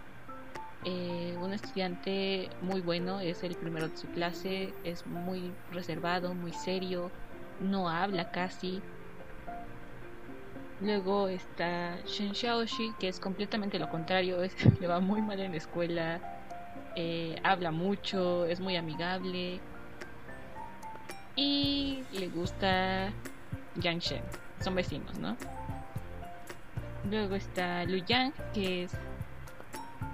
eh, 0.85 1.37
un 1.41 1.53
estudiante 1.53 2.51
muy 2.61 2.81
bueno, 2.81 3.21
es 3.21 3.43
el 3.43 3.57
primero 3.57 3.89
de 3.89 3.97
su 3.97 4.07
clase, 4.09 4.75
es 4.85 5.07
muy 5.07 5.53
reservado, 5.73 6.35
muy 6.35 6.53
serio, 6.53 7.11
no 7.61 7.89
habla 7.89 8.31
casi. 8.31 8.83
Luego 10.81 11.29
está 11.29 11.97
Shen 12.05 12.35
Xiaoxi, 12.35 12.95
que 12.99 13.09
es 13.09 13.21
completamente 13.21 13.79
lo 13.79 13.89
contrario, 13.89 14.43
es, 14.43 14.55
le 14.81 14.87
va 14.87 15.01
muy 15.01 15.23
mal 15.23 15.41
en 15.41 15.53
la 15.53 15.59
escuela, 15.59 16.21
eh, 16.97 17.37
habla 17.43 17.71
mucho, 17.71 18.45
es 18.47 18.61
muy 18.61 18.77
amigable 18.77 19.61
y 21.37 22.05
le 22.13 22.29
gusta 22.29 23.11
Yang 23.77 23.99
Shen 23.99 24.23
son 24.61 24.75
vecinos, 24.75 25.19
¿no? 25.19 25.37
Luego 27.11 27.35
está 27.35 27.85
Lu 27.85 27.99
Yang, 27.99 28.33
que 28.55 28.85
es 28.85 28.93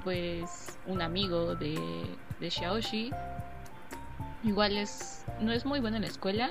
pues 0.03 0.78
un 0.86 1.03
amigo 1.03 1.55
de, 1.55 1.78
de 2.41 2.51
Xiaoxi. 2.51 3.12
Igual 4.43 4.76
es, 4.76 5.24
no 5.41 5.53
es 5.53 5.64
muy 5.64 5.80
bueno 5.80 5.97
en 5.97 6.03
la 6.03 6.09
escuela, 6.09 6.51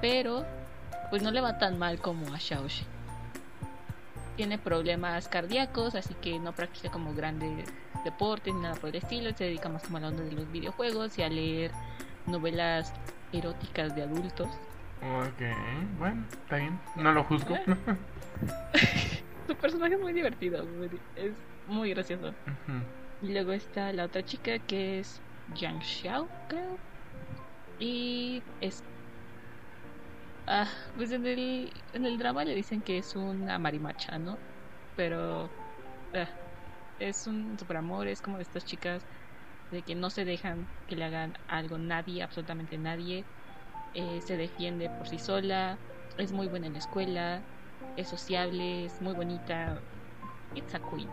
pero 0.00 0.44
pues 1.10 1.22
no 1.22 1.30
le 1.30 1.40
va 1.40 1.58
tan 1.58 1.78
mal 1.78 1.98
como 1.98 2.34
a 2.34 2.38
Xiaoxi. 2.38 2.84
Tiene 4.36 4.58
problemas 4.58 5.28
cardíacos, 5.28 5.94
así 5.94 6.14
que 6.14 6.38
no 6.40 6.52
practica 6.52 6.90
como 6.90 7.14
grandes 7.14 7.68
deportes 8.04 8.52
ni 8.52 8.60
nada 8.60 8.74
por 8.74 8.90
el 8.90 8.96
estilo. 8.96 9.32
Se 9.32 9.44
dedica 9.44 9.68
más 9.68 9.84
como 9.84 9.98
a 9.98 10.00
la 10.00 10.08
onda 10.08 10.24
de 10.24 10.32
los 10.32 10.50
videojuegos 10.50 11.16
y 11.18 11.22
a 11.22 11.28
leer 11.28 11.70
novelas 12.26 12.92
eróticas 13.32 13.94
de 13.94 14.02
adultos. 14.02 14.48
Ok, 15.02 15.42
bueno, 15.98 16.24
está 16.32 16.56
bien, 16.56 16.80
no 16.96 17.12
lo 17.12 17.24
juzgo. 17.24 17.56
Su 19.46 19.54
personaje 19.56 19.94
es 19.94 20.00
muy 20.00 20.12
divertido, 20.12 20.64
es 21.16 21.32
muy 21.68 21.90
gracioso. 21.90 22.32
Y 23.22 23.32
luego 23.32 23.52
está 23.52 23.92
la 23.92 24.04
otra 24.04 24.24
chica 24.24 24.58
que 24.58 25.00
es 25.00 25.20
Yang 25.54 25.82
Xiao, 25.82 26.28
creo. 26.48 26.78
Y 27.78 28.42
es. 28.60 28.82
Ah, 30.46 30.68
pues 30.96 31.10
en 31.12 31.26
el, 31.26 31.72
en 31.92 32.04
el 32.04 32.18
drama 32.18 32.44
le 32.44 32.54
dicen 32.54 32.82
que 32.82 32.98
es 32.98 33.16
una 33.16 33.58
marimacha, 33.58 34.18
¿no? 34.18 34.38
Pero. 34.96 35.50
Ah, 36.14 36.28
es 36.98 37.26
un 37.26 37.58
super 37.58 37.78
amor, 37.78 38.06
es 38.06 38.20
como 38.20 38.36
de 38.36 38.44
estas 38.44 38.64
chicas 38.64 39.04
de 39.70 39.82
que 39.82 39.94
no 39.94 40.10
se 40.10 40.24
dejan 40.24 40.68
que 40.86 40.94
le 40.96 41.04
hagan 41.04 41.34
algo 41.48 41.76
nadie, 41.76 42.22
absolutamente 42.22 42.78
nadie 42.78 43.24
eh, 43.94 44.20
se 44.20 44.36
defiende 44.36 44.90
por 44.90 45.08
sí 45.08 45.18
sola, 45.18 45.78
es 46.18 46.32
muy 46.32 46.48
buena 46.48 46.66
en 46.66 46.74
la 46.74 46.78
escuela, 46.80 47.42
es 47.96 48.08
sociable, 48.08 48.86
es 48.86 49.00
muy 49.00 49.14
bonita. 49.14 49.80
It's 50.54 50.74
a 50.74 50.80
queen. 50.80 51.08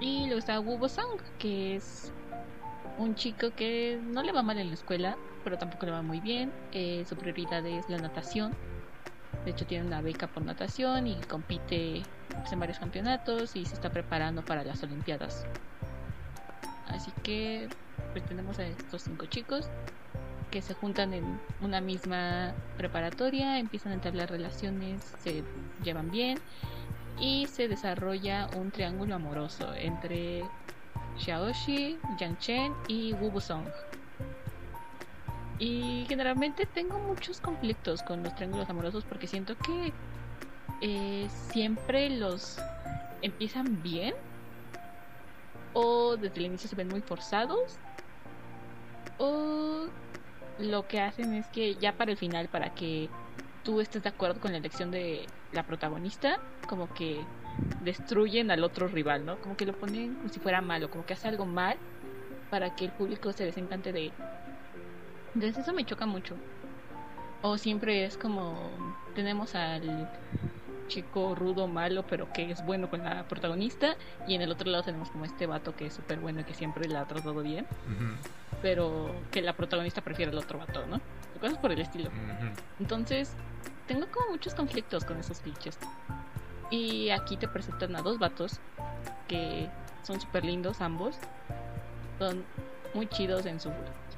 Y 0.00 0.26
luego 0.26 0.38
está 0.38 0.60
Wu 0.60 0.88
Sang, 0.88 1.06
que 1.38 1.76
es 1.76 2.12
un 2.98 3.14
chico 3.14 3.52
que 3.52 4.00
no 4.02 4.22
le 4.22 4.32
va 4.32 4.42
mal 4.42 4.58
en 4.58 4.68
la 4.68 4.74
escuela, 4.74 5.16
pero 5.44 5.58
tampoco 5.58 5.86
le 5.86 5.92
va 5.92 6.02
muy 6.02 6.20
bien. 6.20 6.50
Eh, 6.72 7.04
su 7.08 7.16
prioridad 7.16 7.64
es 7.66 7.88
la 7.88 7.98
natación. 7.98 8.52
De 9.44 9.50
hecho, 9.50 9.66
tiene 9.66 9.86
una 9.86 10.00
beca 10.00 10.26
por 10.26 10.42
natación 10.42 11.06
y 11.06 11.16
compite 11.16 12.02
en 12.50 12.60
varios 12.60 12.78
campeonatos 12.78 13.54
y 13.54 13.66
se 13.66 13.74
está 13.74 13.90
preparando 13.90 14.42
para 14.42 14.64
las 14.64 14.82
Olimpiadas. 14.82 15.44
Así 16.88 17.12
que, 17.22 17.68
pues 18.12 18.24
tenemos 18.24 18.58
a 18.58 18.66
estos 18.66 19.02
cinco 19.02 19.26
chicos 19.26 19.68
que 20.50 20.62
se 20.62 20.72
juntan 20.74 21.12
en 21.12 21.40
una 21.60 21.80
misma 21.80 22.54
preparatoria, 22.76 23.58
empiezan 23.58 23.90
a 23.90 23.94
entablar 23.96 24.30
relaciones, 24.30 25.02
se 25.18 25.42
llevan 25.82 26.10
bien 26.10 26.38
y 27.18 27.46
se 27.46 27.66
desarrolla 27.66 28.48
un 28.56 28.70
triángulo 28.70 29.16
amoroso 29.16 29.74
entre 29.74 30.44
Xiaoxi, 31.18 31.98
Yang 32.18 32.38
Chen 32.38 32.72
y 32.86 33.12
Wu 33.14 33.30
Busong. 33.30 33.64
Y 35.58 36.04
generalmente 36.08 36.66
tengo 36.66 36.98
muchos 36.98 37.40
conflictos 37.40 38.02
con 38.02 38.22
los 38.22 38.34
triángulos 38.34 38.68
amorosos 38.68 39.04
porque 39.04 39.26
siento 39.26 39.56
que 39.56 39.92
eh, 40.80 41.28
siempre 41.52 42.10
los 42.10 42.58
empiezan 43.22 43.82
bien 43.82 44.14
o 45.72 46.16
desde 46.16 46.40
el 46.40 46.46
inicio 46.46 46.68
se 46.68 46.76
ven 46.76 46.88
muy 46.88 47.00
forzados 47.00 47.78
o 49.18 49.86
lo 50.58 50.86
que 50.86 51.00
hacen 51.00 51.34
es 51.34 51.46
que 51.48 51.74
ya 51.76 51.96
para 51.96 52.12
el 52.12 52.16
final, 52.16 52.48
para 52.48 52.74
que 52.74 53.10
tú 53.62 53.80
estés 53.80 54.02
de 54.02 54.08
acuerdo 54.08 54.40
con 54.40 54.52
la 54.52 54.58
elección 54.58 54.90
de 54.90 55.26
la 55.52 55.64
protagonista, 55.64 56.40
como 56.68 56.92
que 56.92 57.24
destruyen 57.82 58.50
al 58.50 58.64
otro 58.64 58.88
rival, 58.88 59.24
¿no? 59.24 59.40
Como 59.40 59.56
que 59.56 59.66
lo 59.66 59.72
ponen 59.72 60.14
como 60.14 60.28
si 60.28 60.40
fuera 60.40 60.60
malo, 60.60 60.90
como 60.90 61.06
que 61.06 61.14
hace 61.14 61.28
algo 61.28 61.46
mal 61.46 61.76
para 62.50 62.74
que 62.74 62.84
el 62.84 62.92
público 62.92 63.32
se 63.32 63.44
desencante 63.44 63.92
de... 63.92 64.12
Entonces 65.34 65.58
eso 65.58 65.72
me 65.72 65.84
choca 65.84 66.06
mucho. 66.06 66.36
O 67.42 67.58
siempre 67.58 68.04
es 68.04 68.16
como 68.16 68.70
tenemos 69.14 69.54
al 69.54 70.10
chico 70.88 71.34
rudo, 71.34 71.66
malo, 71.66 72.04
pero 72.08 72.32
que 72.32 72.50
es 72.50 72.64
bueno 72.64 72.88
con 72.90 73.04
la 73.04 73.24
protagonista. 73.24 73.96
Y 74.26 74.34
en 74.34 74.42
el 74.42 74.52
otro 74.52 74.70
lado 74.70 74.84
tenemos 74.84 75.10
como 75.10 75.24
este 75.24 75.46
vato 75.46 75.74
que 75.74 75.86
es 75.86 75.94
súper 75.94 76.18
bueno 76.20 76.40
y 76.40 76.44
que 76.44 76.54
siempre 76.54 76.88
la 76.88 77.02
ha 77.02 77.06
tratado 77.06 77.42
bien. 77.42 77.66
Pero 78.62 79.14
que 79.30 79.42
la 79.42 79.54
protagonista 79.54 80.00
prefiere 80.00 80.32
el 80.32 80.38
otro 80.38 80.58
vato, 80.58 80.86
¿no? 80.86 81.00
Cosas 81.40 81.58
por 81.58 81.72
el 81.72 81.80
estilo. 81.80 82.10
Entonces, 82.80 83.34
tengo 83.86 84.06
como 84.10 84.30
muchos 84.30 84.54
conflictos 84.54 85.04
con 85.04 85.18
esos 85.18 85.40
clichés. 85.40 85.78
Y 86.70 87.10
aquí 87.10 87.36
te 87.36 87.48
presentan 87.48 87.94
a 87.96 88.02
dos 88.02 88.18
vatos 88.18 88.58
que 89.28 89.68
son 90.02 90.20
súper 90.20 90.44
lindos 90.44 90.80
ambos. 90.80 91.16
Son 92.18 92.44
muy 92.94 93.06
chidos 93.08 93.44
en 93.46 93.60
su 93.60 93.70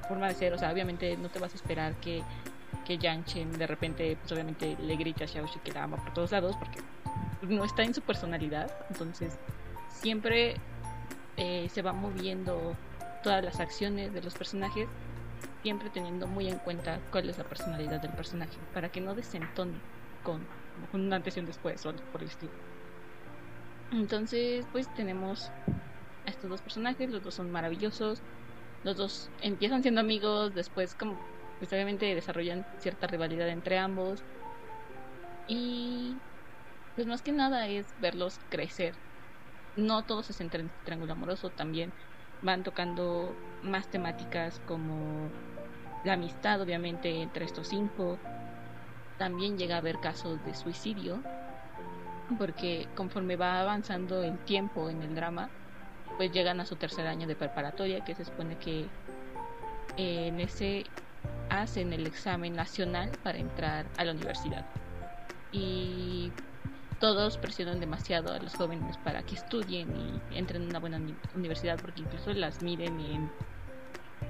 forma 0.07 0.27
de 0.27 0.33
ser. 0.33 0.53
O 0.53 0.57
sea, 0.57 0.71
obviamente 0.71 1.17
no 1.17 1.29
te 1.29 1.39
vas 1.39 1.53
a 1.53 1.55
esperar 1.55 1.95
que 1.95 2.23
que 2.87 2.97
Yang 2.97 3.25
Chen 3.25 3.51
de 3.51 3.67
repente, 3.67 4.17
pues 4.17 4.31
obviamente 4.31 4.77
le 4.81 4.95
grita 4.95 5.25
a 5.25 5.27
Xiaoxi 5.27 5.59
que 5.59 5.73
la 5.73 5.83
ama 5.83 5.97
por 5.97 6.13
todos 6.13 6.31
lados 6.31 6.55
porque 6.55 6.79
no 7.41 7.65
está 7.65 7.83
en 7.83 7.93
su 7.93 8.01
personalidad. 8.01 8.71
Entonces, 8.89 9.37
siempre 9.89 10.55
eh, 11.35 11.67
se 11.69 11.81
va 11.81 11.91
moviendo 11.91 12.75
todas 13.23 13.43
las 13.43 13.59
acciones 13.59 14.13
de 14.13 14.21
los 14.21 14.33
personajes, 14.35 14.87
siempre 15.63 15.89
teniendo 15.89 16.27
muy 16.27 16.47
en 16.47 16.59
cuenta 16.59 16.99
cuál 17.11 17.29
es 17.29 17.37
la 17.37 17.43
personalidad 17.43 18.01
del 18.01 18.11
personaje, 18.11 18.57
para 18.73 18.89
que 18.89 19.01
no 19.01 19.13
desentone 19.15 19.77
con, 20.23 20.41
con 20.91 21.01
un 21.01 21.11
antes 21.11 21.35
y 21.35 21.41
un 21.41 21.45
después 21.45 21.85
o 21.85 21.93
por 21.93 22.21
el 22.21 22.29
estilo. 22.29 22.53
Entonces, 23.91 24.65
pues 24.71 24.93
tenemos 24.95 25.51
a 26.25 26.29
estos 26.29 26.49
dos 26.49 26.61
personajes, 26.61 27.09
los 27.09 27.21
dos 27.21 27.35
son 27.35 27.51
maravillosos, 27.51 28.21
los 28.83 28.97
dos 28.97 29.29
empiezan 29.41 29.81
siendo 29.81 30.01
amigos, 30.01 30.53
después 30.53 30.95
como 30.95 31.19
pues 31.59 31.71
obviamente 31.73 32.13
desarrollan 32.13 32.65
cierta 32.79 33.07
rivalidad 33.07 33.49
entre 33.49 33.77
ambos. 33.77 34.23
Y 35.47 36.17
pues 36.95 37.07
más 37.07 37.21
que 37.21 37.31
nada 37.31 37.67
es 37.67 37.93
verlos 37.99 38.39
crecer. 38.49 38.95
No 39.75 40.03
todos 40.05 40.27
se 40.27 40.33
centran 40.33 40.65
en 40.65 40.71
el 40.71 40.83
triángulo 40.83 41.13
amoroso, 41.13 41.49
también 41.51 41.93
van 42.41 42.63
tocando 42.63 43.35
más 43.63 43.89
temáticas 43.89 44.59
como 44.61 45.31
la 46.03 46.13
amistad, 46.13 46.61
obviamente, 46.61 47.21
entre 47.21 47.45
estos 47.45 47.67
cinco. 47.67 48.19
También 49.17 49.57
llega 49.57 49.75
a 49.75 49.79
haber 49.79 49.99
casos 49.99 50.43
de 50.45 50.53
suicidio, 50.53 51.23
porque 52.37 52.87
conforme 52.95 53.35
va 53.35 53.61
avanzando 53.61 54.23
el 54.23 54.37
tiempo 54.39 54.89
en 54.89 55.01
el 55.01 55.15
drama, 55.15 55.49
pues 56.17 56.31
llegan 56.31 56.59
a 56.59 56.65
su 56.65 56.75
tercer 56.75 57.07
año 57.07 57.27
de 57.27 57.35
preparatoria, 57.35 58.03
que 58.03 58.15
se 58.15 58.25
supone 58.25 58.57
que 58.57 58.81
eh, 59.97 60.27
en 60.27 60.39
ese 60.39 60.83
hacen 61.49 61.93
el 61.93 62.05
examen 62.05 62.53
nacional 62.53 63.11
para 63.23 63.37
entrar 63.37 63.85
a 63.97 64.03
la 64.03 64.11
universidad. 64.11 64.65
Y 65.51 66.31
todos 66.99 67.37
presionan 67.37 67.79
demasiado 67.79 68.33
a 68.33 68.39
los 68.39 68.55
jóvenes 68.55 68.97
para 68.97 69.23
que 69.23 69.35
estudien 69.35 69.95
y 69.95 70.37
entren 70.37 70.63
en 70.63 70.69
una 70.69 70.79
buena 70.79 70.99
universidad, 71.35 71.79
porque 71.79 72.01
incluso 72.01 72.33
las 72.33 72.61
miden 72.61 72.99
en, 72.99 73.31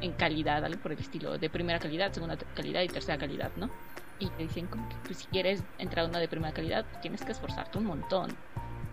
en 0.01 0.11
calidad, 0.13 0.63
algo 0.63 0.81
por 0.81 0.91
el 0.91 0.99
estilo, 0.99 1.37
de 1.37 1.49
primera 1.49 1.79
calidad, 1.79 2.11
segunda 2.11 2.37
calidad 2.55 2.81
y 2.81 2.87
tercera 2.87 3.17
calidad, 3.17 3.51
¿no? 3.55 3.69
Y 4.19 4.29
te 4.29 4.43
dicen 4.43 4.67
como 4.67 4.89
que 4.89 4.95
pues, 5.05 5.19
si 5.19 5.27
quieres 5.27 5.63
entrar 5.77 6.05
a 6.05 6.09
una 6.09 6.19
de 6.19 6.27
primera 6.27 6.53
calidad, 6.53 6.85
tienes 7.01 7.23
que 7.23 7.31
esforzarte 7.31 7.77
un 7.77 7.85
montón. 7.85 8.35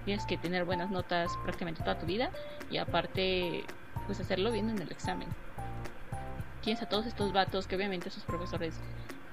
Tienes 0.05 0.26
que 0.26 0.36
tener 0.36 0.64
buenas 0.64 0.90
notas 0.90 1.30
prácticamente 1.42 1.82
toda 1.82 1.98
tu 1.98 2.07
vida 2.07 2.30
y 2.70 2.76
aparte, 2.76 3.64
pues 4.07 4.20
hacerlo 4.20 4.52
bien 4.52 4.68
en 4.68 4.80
el 4.80 4.92
examen. 4.92 5.28
Tienes 6.61 6.82
a 6.82 6.88
todos 6.88 7.07
estos 7.07 7.32
vatos 7.32 7.66
que 7.66 7.76
obviamente 7.76 8.11
sus 8.11 8.24
profesores 8.24 8.80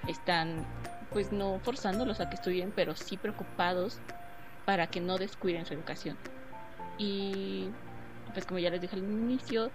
están 0.07 0.65
pues 1.11 1.31
no 1.31 1.59
forzándolos 1.59 2.19
a 2.21 2.29
que 2.29 2.35
estudien, 2.35 2.71
pero 2.75 2.95
sí 2.95 3.17
preocupados 3.17 3.99
para 4.65 4.87
que 4.87 5.01
no 5.01 5.17
descuiden 5.17 5.65
su 5.65 5.73
educación. 5.73 6.17
Y 6.97 7.69
pues 8.33 8.45
como 8.45 8.59
ya 8.59 8.69
les 8.69 8.81
dije 8.81 8.95
al 8.95 9.03
inicio, 9.03 9.71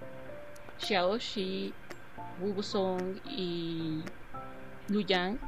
Xiaoxi, 0.79 1.75
Wu 2.41 2.63
Song 2.63 3.19
y 3.25 4.03
Lu 4.89 5.01
Yang 5.01 5.39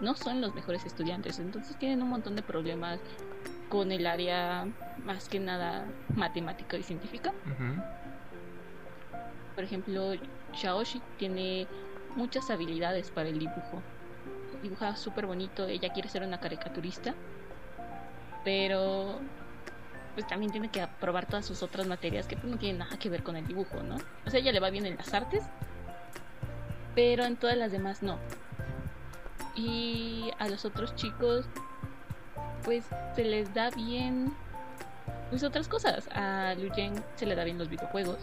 no 0.00 0.14
son 0.14 0.40
los 0.40 0.54
mejores 0.54 0.84
estudiantes, 0.84 1.38
entonces 1.38 1.76
tienen 1.78 2.02
un 2.02 2.10
montón 2.10 2.36
de 2.36 2.42
problemas 2.42 3.00
con 3.74 3.90
el 3.90 4.06
área 4.06 4.68
más 5.04 5.28
que 5.28 5.40
nada 5.40 5.84
matemática 6.14 6.76
y 6.76 6.84
científica. 6.84 7.32
Por 9.56 9.64
ejemplo, 9.64 10.12
Xiaoxi 10.52 11.02
tiene 11.18 11.66
muchas 12.14 12.50
habilidades 12.50 13.10
para 13.10 13.30
el 13.30 13.40
dibujo. 13.40 13.82
Dibuja 14.62 14.94
súper 14.94 15.26
bonito, 15.26 15.66
ella 15.66 15.92
quiere 15.92 16.08
ser 16.08 16.22
una 16.22 16.38
caricaturista 16.38 17.16
pero 18.44 19.18
pues 20.14 20.28
también 20.28 20.52
tiene 20.52 20.68
que 20.68 20.80
aprobar 20.80 21.26
todas 21.26 21.44
sus 21.44 21.64
otras 21.64 21.88
materias 21.88 22.28
que 22.28 22.36
pues, 22.36 22.46
no 22.46 22.58
tienen 22.58 22.78
nada 22.78 22.96
que 22.98 23.08
ver 23.08 23.24
con 23.24 23.34
el 23.34 23.44
dibujo, 23.46 23.82
¿no? 23.82 23.96
O 24.24 24.30
sea, 24.30 24.38
ella 24.38 24.52
le 24.52 24.60
va 24.60 24.70
bien 24.70 24.86
en 24.86 24.96
las 24.96 25.12
artes, 25.12 25.42
pero 26.94 27.24
en 27.24 27.36
todas 27.36 27.56
las 27.56 27.72
demás 27.72 28.02
no. 28.02 28.18
Y 29.56 30.30
a 30.38 30.48
los 30.48 30.64
otros 30.64 30.94
chicos, 30.94 31.46
pues 32.64 32.84
se 33.14 33.24
les 33.24 33.52
da 33.54 33.70
bien, 33.70 34.32
pues 35.30 35.42
otras 35.42 35.68
cosas. 35.68 36.08
A 36.14 36.54
Liu 36.56 36.72
Yen 36.74 36.94
se 37.16 37.26
le 37.26 37.34
da 37.34 37.44
bien 37.44 37.58
los 37.58 37.68
videojuegos 37.68 38.18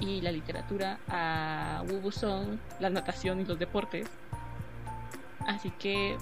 y 0.00 0.20
la 0.20 0.32
literatura, 0.32 0.98
a 1.08 1.82
Wu 1.88 2.10
Song 2.12 2.58
la 2.80 2.90
natación 2.90 3.40
y 3.40 3.44
los 3.44 3.58
deportes. 3.58 4.08
Así 5.46 5.70
que 5.70 6.16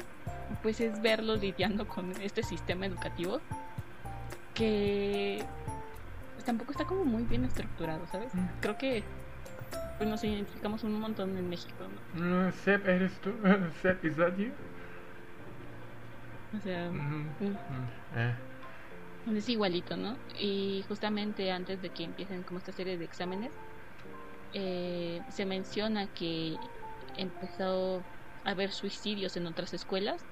pues 0.63 0.81
es 0.81 1.01
verlos 1.01 1.41
lidiando 1.41 1.89
con 1.89 2.13
este 2.21 2.43
sistema 2.43 2.87
educativo 2.87 3.41
que 4.55 5.43
tampoco 6.45 6.73
está 6.73 6.85
como 6.85 7.05
muy 7.05 7.23
bien 7.23 7.45
estructurado, 7.45 8.07
¿sabes? 8.07 8.35
Mm. 8.35 8.47
Creo 8.61 8.77
que 8.77 9.03
pues 9.97 10.09
nos 10.09 10.23
identificamos 10.25 10.85
un 10.85 10.99
montón 10.99 11.37
en 11.37 11.49
México, 11.49 11.85
¿no? 12.15 12.49
Mm, 12.49 12.53
Sep, 12.53 12.87
¿eres 12.87 13.13
tú? 13.21 13.33
Sep, 13.81 14.05
¿is 14.05 14.17
that 14.17 14.37
you? 14.37 14.51
O 16.57 16.61
sea, 16.61 16.91
mm, 16.91 17.37
eh. 18.17 18.37
es 19.37 19.49
igualito, 19.49 19.97
¿no? 19.97 20.17
Y 20.39 20.85
justamente 20.89 21.51
antes 21.51 21.81
de 21.81 21.91
que 21.91 22.05
empiecen 22.05 22.43
como 22.43 22.59
esta 22.59 22.73
serie 22.73 22.99
de 22.99 23.05
exámenes, 23.05 23.53
eh, 24.53 25.23
se 25.31 25.47
menciona 25.47 26.07
que 26.09 26.57
empezó 27.17 28.05
a 28.45 28.51
haber 28.51 28.73
suicidios 28.73 29.37
en 29.37 29.47
otras 29.47 29.73
escuelas 29.73 30.27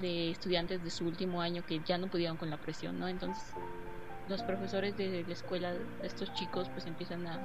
de 0.00 0.30
estudiantes 0.30 0.82
de 0.82 0.90
su 0.90 1.06
último 1.06 1.42
año 1.42 1.64
que 1.64 1.80
ya 1.80 1.98
no 1.98 2.08
pudieron 2.08 2.36
con 2.36 2.50
la 2.50 2.56
presión, 2.56 2.98
¿no? 2.98 3.08
Entonces 3.08 3.54
los 4.28 4.42
profesores 4.42 4.96
de 4.96 5.24
la 5.26 5.32
escuela 5.32 5.72
de 5.72 5.84
estos 6.06 6.32
chicos 6.34 6.68
pues 6.70 6.86
empiezan 6.86 7.26
a 7.26 7.40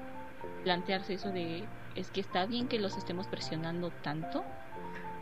plantearse 0.63 1.13
eso 1.15 1.29
de 1.31 1.67
es 1.95 2.11
que 2.11 2.21
está 2.21 2.45
bien 2.45 2.67
que 2.67 2.79
los 2.79 2.97
estemos 2.97 3.27
presionando 3.27 3.91
tanto. 3.91 4.45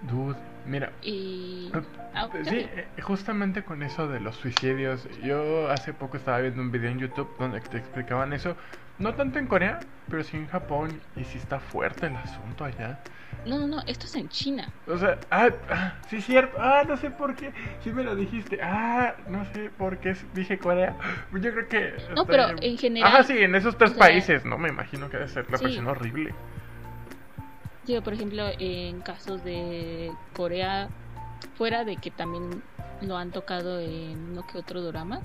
Dude, 0.03 0.37
mira. 0.65 0.91
Y 1.01 1.71
ah, 2.13 2.29
sí, 2.43 2.57
eh, 2.57 2.87
justamente 3.01 3.63
con 3.63 3.83
eso 3.83 4.07
de 4.07 4.19
los 4.19 4.35
suicidios, 4.35 5.07
yo 5.21 5.69
hace 5.69 5.93
poco 5.93 6.17
estaba 6.17 6.39
viendo 6.39 6.61
un 6.61 6.71
video 6.71 6.91
en 6.91 6.99
YouTube 6.99 7.29
donde 7.39 7.59
te 7.61 7.77
explicaban 7.77 8.33
eso, 8.33 8.55
no 8.99 9.13
tanto 9.13 9.39
en 9.39 9.47
Corea, 9.47 9.79
pero 10.09 10.23
sí 10.23 10.37
en 10.37 10.47
Japón 10.47 11.01
y 11.15 11.23
sí 11.23 11.37
está 11.37 11.59
fuerte 11.59 12.07
el 12.07 12.15
asunto 12.15 12.65
allá. 12.65 12.99
No, 13.45 13.59
no, 13.59 13.67
no, 13.67 13.83
esto 13.85 14.05
es 14.05 14.15
en 14.15 14.29
China. 14.29 14.71
O 14.87 14.97
sea, 14.97 15.19
ah, 15.29 15.49
ah, 15.69 15.93
sí 16.07 16.17
es 16.17 16.25
cierto. 16.25 16.57
Ah, 16.59 16.83
no 16.87 16.97
sé 16.97 17.11
por 17.11 17.35
qué. 17.35 17.51
Sí 17.83 17.91
me 17.91 18.03
lo 18.03 18.15
dijiste. 18.15 18.59
Ah, 18.61 19.15
no 19.27 19.45
sé 19.53 19.69
por 19.77 19.97
qué 19.97 20.15
dije 20.33 20.57
Corea. 20.57 20.95
Yo 21.33 21.51
creo 21.51 21.67
que... 21.67 21.93
No, 22.15 22.25
pero 22.25 22.47
en 22.61 22.77
general... 22.77 23.11
Ajá, 23.11 23.23
sí, 23.23 23.37
en 23.37 23.53
esos 23.53 23.77
tres 23.77 23.91
países, 23.91 24.45
¿no? 24.45 24.57
Me 24.57 24.69
imagino 24.69 25.09
que 25.09 25.17
debe 25.17 25.29
ser 25.29 25.49
la 25.51 25.57
presión 25.57 25.87
horrible. 25.87 26.33
Sí, 27.85 27.99
por 28.01 28.13
ejemplo, 28.13 28.47
en 28.57 29.01
casos 29.01 29.43
de 29.43 30.11
Corea, 30.35 30.89
fuera 31.55 31.83
de 31.83 31.97
que 31.97 32.09
también 32.09 32.63
lo 33.01 33.15
han 33.15 33.31
tocado 33.31 33.79
en 33.79 34.31
uno 34.31 34.45
que 34.47 34.57
otro 34.57 34.81
drama, 34.81 35.21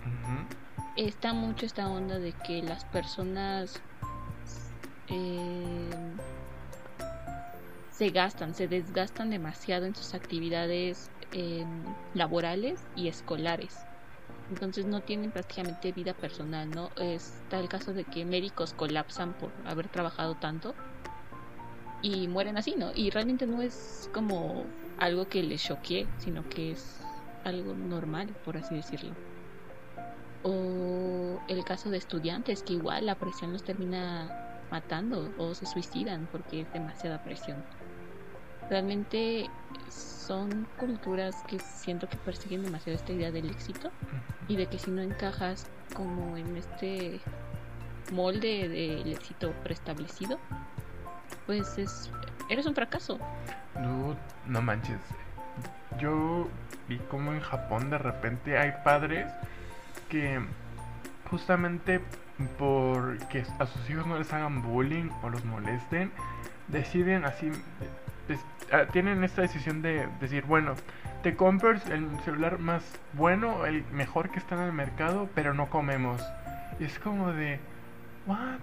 está 0.97 1.33
mucho 1.33 1.65
esta 1.65 1.89
onda 1.89 2.19
de 2.19 2.33
que 2.33 2.63
las 2.63 2.85
personas... 2.85 3.81
Eh, 5.09 5.91
se 7.91 8.09
gastan, 8.11 8.55
se 8.55 8.69
desgastan 8.69 9.29
demasiado 9.29 9.85
en 9.85 9.95
sus 9.95 10.15
actividades 10.15 11.11
em, 11.33 11.85
laborales 12.15 12.83
y 12.97 13.09
escolares. 13.09 13.77
Entonces 14.51 14.87
no 14.87 15.01
tienen 15.03 15.31
prácticamente 15.31 15.93
vida 15.93 16.15
personal, 16.15 16.71
¿no? 16.71 16.91
Está 16.97 17.59
el 17.59 17.69
caso 17.69 17.93
de 17.93 18.05
que 18.05 18.25
médicos 18.25 18.73
colapsan 18.73 19.35
por 19.35 19.53
haber 19.67 19.89
trabajado 19.89 20.35
tanto 20.37 20.75
y 22.03 22.29
mueren 22.29 22.57
así, 22.57 22.75
¿no? 22.77 22.93
Y 22.95 23.11
realmente 23.11 23.47
no 23.47 23.63
es 23.63 24.09
como 24.13 24.65
algo 24.99 25.29
que 25.29 25.43
les 25.43 25.63
choquee, 25.63 26.07
sino 26.19 26.49
que 26.49 26.73
es 26.73 27.01
algo 27.45 27.75
normal, 27.75 28.29
por 28.45 28.57
así 28.57 28.75
decirlo. 28.75 29.15
O 30.43 31.41
el 31.49 31.65
caso 31.65 31.91
de 31.91 31.99
estudiantes 31.99 32.63
que 32.63 32.75
igual 32.75 33.07
la 33.07 33.15
presión 33.15 33.53
los 33.53 33.63
termina 33.63 34.67
matando 34.71 35.33
o 35.39 35.55
se 35.55 35.67
suicidan 35.67 36.29
porque 36.31 36.63
es 36.63 36.73
demasiada 36.73 37.23
presión 37.23 37.57
realmente 38.71 39.51
son 39.91 40.67
culturas 40.79 41.35
que 41.49 41.59
siento 41.59 42.09
que 42.09 42.17
persiguen 42.17 42.63
demasiado 42.63 42.97
esta 42.97 43.13
idea 43.13 43.33
del 43.33 43.51
éxito 43.51 43.91
y 44.49 44.57
de 44.57 44.67
que 44.67 44.79
si 44.79 44.93
no 44.93 45.03
encajas 45.03 45.67
como 45.95 46.37
en 46.37 46.57
este 46.57 47.21
molde 48.13 48.69
del 48.69 49.13
éxito 49.13 49.53
preestablecido, 49.65 50.39
pues 51.47 51.79
es 51.79 52.11
eres 52.49 52.67
un 52.67 52.75
fracaso. 52.75 53.19
No, 53.79 54.17
no 54.47 54.63
manches. 54.63 55.01
Yo 55.99 56.49
vi 56.89 56.99
como 57.11 57.33
en 57.33 57.41
Japón 57.41 57.91
de 57.91 57.99
repente 57.99 58.59
hay 58.59 58.73
padres 58.85 59.31
que 60.09 60.41
justamente 61.31 62.01
porque 62.59 63.45
a 63.59 63.67
sus 63.67 63.91
hijos 63.91 64.07
no 64.07 64.19
les 64.19 64.33
hagan 64.33 64.63
bullying 64.63 65.11
o 65.23 65.29
los 65.29 65.45
molesten, 65.45 66.11
deciden 66.69 67.25
así 67.25 67.53
Ah, 68.73 68.87
tienen 68.87 69.25
esta 69.25 69.43
decisión 69.43 69.83
de 69.83 70.09
decir, 70.21 70.45
bueno, 70.45 70.75
te 71.23 71.35
compras 71.35 71.85
el 71.91 72.09
celular 72.21 72.61
más 72.61 72.85
bueno, 73.15 73.67
el 73.67 73.85
mejor 73.91 74.31
que 74.31 74.39
está 74.39 74.55
en 74.55 74.63
el 74.63 74.73
mercado, 74.73 75.29
pero 75.35 75.55
no 75.55 75.69
comemos. 75.69 76.23
Y 76.79 76.85
es 76.85 76.99
como 77.01 77.33
de, 77.33 77.59
what? 78.27 78.61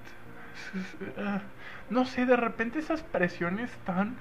No 1.90 2.06
sé, 2.06 2.26
de 2.26 2.36
repente 2.36 2.80
esas 2.80 3.02
presiones 3.02 3.72
están... 3.72 4.18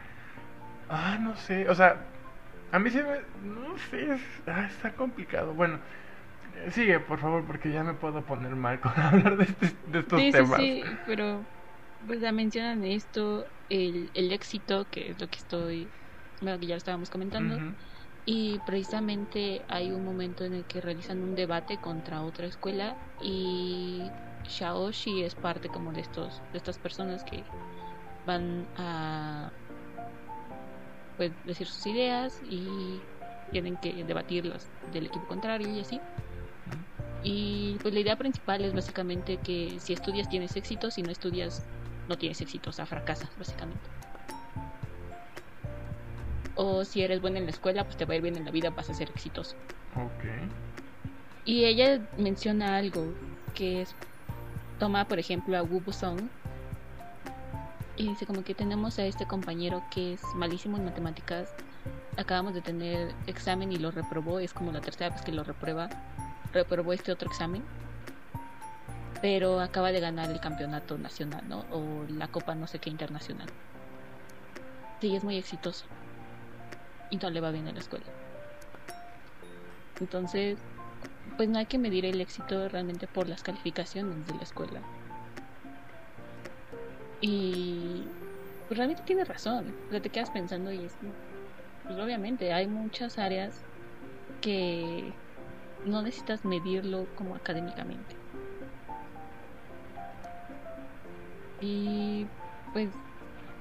Ah, 0.89 1.19
no 1.21 1.37
sé, 1.37 1.69
o 1.69 1.75
sea, 1.75 2.07
a 2.73 2.79
mí 2.79 2.91
se 2.91 3.03
me... 3.03 3.19
No 3.43 3.77
sé, 3.91 4.19
ah, 4.47 4.67
está 4.67 4.93
complicado. 4.93 5.53
Bueno, 5.55 5.79
sigue, 6.71 7.01
por 7.01 7.19
favor, 7.19 7.45
porque 7.47 7.73
ya 7.73 7.83
me 7.83 7.95
puedo 7.95 8.25
poner 8.25 8.55
mal 8.55 8.81
con 8.81 8.93
hablar 8.97 9.37
de, 9.37 9.45
este, 9.45 9.73
de 9.91 9.99
estos 10.01 10.31
temas. 10.31 10.61
Sí, 10.61 10.83
sí, 10.85 10.97
pero 11.07 11.45
pues 12.07 12.21
ya 12.21 12.33
mencionan 12.33 12.85
esto, 12.85 13.47
el, 13.69 14.11
el 14.15 14.33
éxito, 14.33 14.89
que 14.91 15.11
es 15.11 15.21
lo 15.21 15.29
que 15.29 15.39
estoy, 15.39 15.91
bueno, 16.41 16.59
que 16.61 16.67
ya 16.67 16.75
lo 16.75 16.79
estábamos 16.79 17.11
comentando, 17.11 17.75
y 18.25 18.59
precisamente 18.67 19.65
hay 19.69 19.93
un 19.93 20.05
momento 20.05 20.45
en 20.45 20.55
el 20.55 20.65
que 20.67 20.81
realizan 20.81 21.23
un 21.23 21.35
debate 21.35 21.79
contra 21.79 22.23
otra 22.23 22.47
escuela 22.47 22.97
y 23.21 24.03
Shaoshi 24.49 25.23
es 25.23 25.35
parte 25.35 25.69
como 25.69 25.93
de 25.93 26.01
estos 26.01 26.43
de 26.53 26.59
estas 26.59 26.79
personas 26.79 27.25
que 27.25 27.45
van 28.27 28.67
a 28.77 29.51
pues 31.17 31.33
decir 31.45 31.67
sus 31.67 31.87
ideas 31.87 32.41
y 32.45 33.01
tienen 33.51 33.77
que 33.79 34.05
debatirlas 34.05 34.71
del 34.93 35.07
equipo 35.07 35.27
contrario 35.27 35.69
y 35.71 35.81
así. 35.81 36.01
Y 37.23 37.79
pues 37.83 37.95
la 37.95 38.01
idea 38.01 38.17
principal 38.17 38.65
es 38.65 38.73
básicamente 38.73 39.39
que 39.39 39.79
si 39.81 39.93
estudias 39.93 40.29
tienes 40.29 40.57
éxito, 40.57 40.91
si 40.91 41.03
no 41.03 41.11
estudias 41.11 41.67
no 42.09 42.17
tienes 42.17 42.41
éxito, 42.41 42.71
o 42.71 42.73
sea, 42.73 42.87
fracasas 42.87 43.37
básicamente. 43.37 43.89
O 46.55 46.85
si 46.85 47.03
eres 47.03 47.21
bueno 47.21 47.39
en 47.39 47.45
la 47.45 47.51
escuela, 47.51 47.85
pues 47.85 47.97
te 47.97 48.05
va 48.05 48.15
a 48.15 48.17
ir 48.17 48.23
bien 48.23 48.37
en 48.37 48.45
la 48.45 48.51
vida, 48.51 48.71
vas 48.71 48.89
a 48.91 48.95
ser 48.95 49.11
exitoso. 49.11 49.57
Ok. 49.95 50.25
Y 51.45 51.65
ella 51.65 52.09
menciona 52.17 52.77
algo 52.77 53.15
que 53.55 53.83
es 53.83 53.95
toma 54.79 55.07
por 55.07 55.19
ejemplo 55.19 55.57
a 55.57 55.63
Wu 55.63 55.93
Song 55.93 56.29
y 57.97 58.09
dice 58.09 58.27
como 58.27 58.45
que 58.45 58.55
tenemos 58.55 58.99
a 58.99 59.07
este 59.07 59.27
compañero 59.27 59.83
que 59.91 60.15
es 60.15 60.23
malísimo 60.35 60.77
en 60.77 60.85
matemáticas. 60.85 61.55
Acabamos 62.19 62.55
de 62.55 62.61
tener 62.61 63.15
examen 63.27 63.73
y 63.73 63.77
lo 63.77 63.91
reprobó, 63.91 64.39
es 64.39 64.53
como 64.53 64.73
la 64.73 64.81
tercera 64.81 65.11
vez 65.11 65.23
que 65.23 65.33
lo 65.33 65.45
reprueba. 65.45 65.89
Reprobó 66.53 66.93
este 66.93 67.13
otro 67.13 67.29
examen. 67.29 67.63
Pero 69.23 69.61
acaba 69.61 69.93
de 69.93 70.01
ganar 70.01 70.31
el 70.31 70.41
campeonato 70.41 70.99
nacional, 70.99 71.49
¿no? 71.49 71.61
O 71.71 72.05
la 72.11 72.29
copa 72.29 72.55
no 72.55 72.67
sé 72.67 72.79
qué 72.79 72.91
internacional. 72.91 73.49
Sí, 75.01 75.17
es 75.17 75.25
muy 75.25 75.37
exitoso. 75.37 75.87
Y 77.11 77.17
no 77.17 77.31
le 77.31 77.41
va 77.41 77.51
bien 77.51 77.67
en 77.67 77.75
la 77.75 77.81
escuela. 77.81 78.05
Entonces, 80.01 80.59
pues 81.37 81.49
no 81.49 81.59
hay 81.59 81.67
que 81.67 81.79
medir 81.79 82.05
el 82.07 82.21
éxito 82.21 82.69
realmente 82.69 83.07
por 83.07 83.29
las 83.29 83.43
calificaciones 83.43 84.27
de 84.27 84.35
la 84.35 84.43
escuela. 84.43 84.81
Y 87.21 88.05
pues 88.69 88.79
realmente 88.79 89.03
tiene 89.05 89.25
razón. 89.25 89.75
O 89.93 90.01
te 90.01 90.11
quedas 90.11 90.31
pensando 90.31 90.73
y 90.73 90.85
es, 90.85 90.95
pues 91.85 91.99
obviamente 91.99 92.53
hay 92.53 92.67
muchas 92.67 93.19
áreas 93.19 93.63
que 94.41 95.13
no 95.85 96.03
necesitas 96.03 96.45
medirlo 96.45 97.07
como 97.17 97.35
académicamente. 97.35 98.17
Y 101.61 102.27
pues 102.73 102.91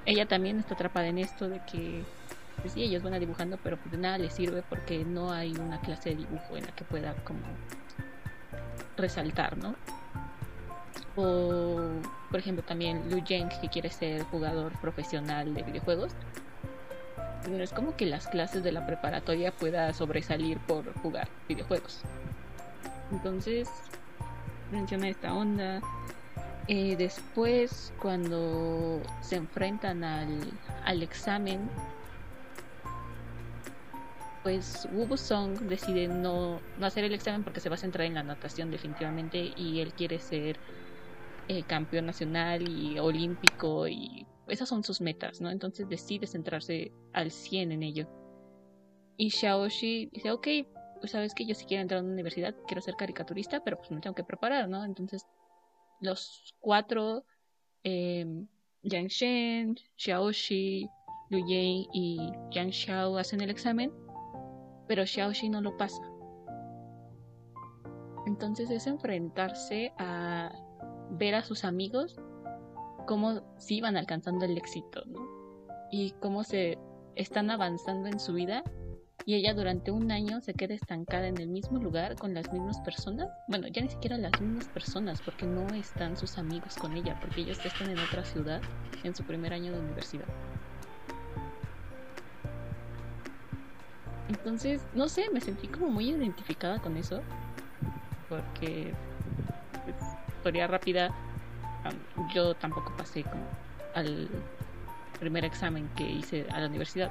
ella 0.04 0.26
también 0.26 0.58
está 0.58 0.74
atrapada 0.74 1.08
en 1.08 1.18
esto 1.18 1.48
de 1.48 1.60
que 1.70 2.04
pues 2.60 2.72
sí, 2.72 2.82
ellos 2.82 3.02
van 3.02 3.14
a 3.14 3.18
dibujando, 3.18 3.58
pero 3.62 3.76
pues 3.76 3.92
de 3.92 3.98
nada 3.98 4.18
les 4.18 4.32
sirve 4.32 4.62
porque 4.68 5.04
no 5.04 5.32
hay 5.32 5.52
una 5.52 5.80
clase 5.80 6.10
de 6.10 6.16
dibujo 6.16 6.56
en 6.56 6.66
la 6.66 6.72
que 6.72 6.84
pueda 6.84 7.14
como 7.24 7.40
resaltar, 8.96 9.56
¿no? 9.58 9.74
O, 11.16 11.80
por 12.30 12.40
ejemplo, 12.40 12.62
también 12.64 13.10
Lu 13.10 13.22
Jeng, 13.24 13.48
que 13.60 13.68
quiere 13.68 13.90
ser 13.90 14.22
jugador 14.24 14.72
profesional 14.80 15.54
de 15.54 15.62
videojuegos. 15.62 16.12
No 17.48 17.62
es 17.62 17.72
como 17.72 17.96
que 17.96 18.06
las 18.06 18.26
clases 18.26 18.62
de 18.62 18.72
la 18.72 18.86
preparatoria 18.86 19.52
pueda 19.52 19.92
sobresalir 19.92 20.58
por 20.60 20.92
jugar 21.00 21.28
videojuegos. 21.48 22.00
Entonces, 23.12 23.68
menciona 24.72 25.08
esta 25.08 25.32
onda. 25.32 25.80
Eh, 26.68 26.96
después, 26.96 27.92
cuando 28.02 29.00
se 29.20 29.36
enfrentan 29.36 30.02
al, 30.02 30.40
al 30.84 31.02
examen, 31.02 31.70
pues 34.46 34.86
Wu 34.92 35.16
Song 35.16 35.58
decide 35.62 36.06
no, 36.06 36.60
no 36.78 36.86
hacer 36.86 37.02
el 37.02 37.12
examen 37.12 37.42
porque 37.42 37.58
se 37.58 37.68
va 37.68 37.74
a 37.74 37.78
centrar 37.78 38.06
en 38.06 38.14
la 38.14 38.22
natación 38.22 38.70
definitivamente 38.70 39.52
y 39.56 39.80
él 39.80 39.92
quiere 39.92 40.20
ser 40.20 40.60
eh, 41.48 41.64
campeón 41.64 42.06
nacional 42.06 42.62
y 42.68 42.96
olímpico 43.00 43.88
y 43.88 44.24
esas 44.46 44.68
son 44.68 44.84
sus 44.84 45.00
metas, 45.00 45.40
¿no? 45.40 45.50
Entonces 45.50 45.88
decide 45.88 46.28
centrarse 46.28 46.92
al 47.12 47.32
100 47.32 47.72
en 47.72 47.82
ello. 47.82 48.08
Y 49.16 49.30
Xiaoxi 49.30 50.10
dice, 50.12 50.30
ok, 50.30 50.46
pues 51.00 51.10
sabes 51.10 51.34
que 51.34 51.44
yo 51.44 51.56
si 51.56 51.64
quiero 51.64 51.82
entrar 51.82 51.98
a 51.98 52.04
una 52.04 52.12
universidad, 52.12 52.54
quiero 52.68 52.82
ser 52.82 52.94
caricaturista, 52.94 53.64
pero 53.64 53.78
pues 53.78 53.90
me 53.90 54.00
tengo 54.00 54.14
que 54.14 54.22
preparar, 54.22 54.68
¿no? 54.68 54.84
Entonces 54.84 55.26
los 56.00 56.54
cuatro, 56.60 57.24
eh, 57.82 58.24
Yang 58.84 59.08
Shen, 59.08 59.76
Xiaoxi, 59.96 60.88
Lu 61.30 61.44
Ying 61.44 61.88
y 61.92 62.30
Yang 62.52 62.70
Xiao 62.70 63.18
hacen 63.18 63.40
el 63.40 63.50
examen 63.50 64.05
pero 64.86 65.06
Xiaoxi 65.06 65.48
no 65.48 65.60
lo 65.60 65.76
pasa. 65.76 66.02
Entonces 68.26 68.70
es 68.70 68.86
enfrentarse 68.86 69.92
a 69.98 70.50
ver 71.10 71.34
a 71.34 71.42
sus 71.42 71.64
amigos 71.64 72.16
cómo 73.06 73.42
sí 73.56 73.80
van 73.80 73.96
alcanzando 73.96 74.44
el 74.44 74.58
éxito, 74.58 75.02
¿no? 75.06 75.20
Y 75.90 76.12
cómo 76.20 76.42
se 76.42 76.78
están 77.14 77.50
avanzando 77.50 78.08
en 78.08 78.18
su 78.18 78.34
vida 78.34 78.64
y 79.24 79.34
ella 79.34 79.54
durante 79.54 79.90
un 79.90 80.12
año 80.12 80.40
se 80.40 80.54
queda 80.54 80.74
estancada 80.74 81.26
en 81.26 81.38
el 81.38 81.48
mismo 81.48 81.78
lugar 81.78 82.14
con 82.16 82.34
las 82.34 82.52
mismas 82.52 82.78
personas. 82.80 83.28
Bueno, 83.48 83.66
ya 83.68 83.82
ni 83.82 83.88
siquiera 83.88 84.16
las 84.18 84.40
mismas 84.40 84.68
personas 84.68 85.20
porque 85.20 85.46
no 85.46 85.66
están 85.74 86.16
sus 86.16 86.38
amigos 86.38 86.76
con 86.76 86.96
ella, 86.96 87.18
porque 87.20 87.40
ellos 87.40 87.58
están 87.64 87.90
en 87.90 87.98
otra 87.98 88.24
ciudad 88.24 88.60
en 89.02 89.14
su 89.14 89.24
primer 89.24 89.52
año 89.52 89.72
de 89.72 89.80
universidad. 89.80 90.26
Entonces, 94.28 94.86
no 94.94 95.08
sé, 95.08 95.26
me 95.32 95.40
sentí 95.40 95.68
como 95.68 95.88
muy 95.88 96.10
identificada 96.10 96.80
con 96.80 96.96
eso. 96.96 97.22
Porque, 98.28 98.94
pues, 99.84 99.96
historia 100.28 100.66
rápida, 100.66 101.14
yo 102.34 102.54
tampoco 102.54 102.92
pasé 102.96 103.22
como 103.22 103.44
al 103.94 104.28
primer 105.18 105.44
examen 105.44 105.88
que 105.96 106.04
hice 106.04 106.46
a 106.50 106.60
la 106.60 106.66
universidad. 106.66 107.10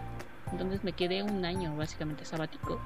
Entonces 0.52 0.84
me 0.84 0.94
quedé 0.94 1.24
un 1.24 1.44
año 1.46 1.76
básicamente 1.76 2.26
sabático. 2.26 2.80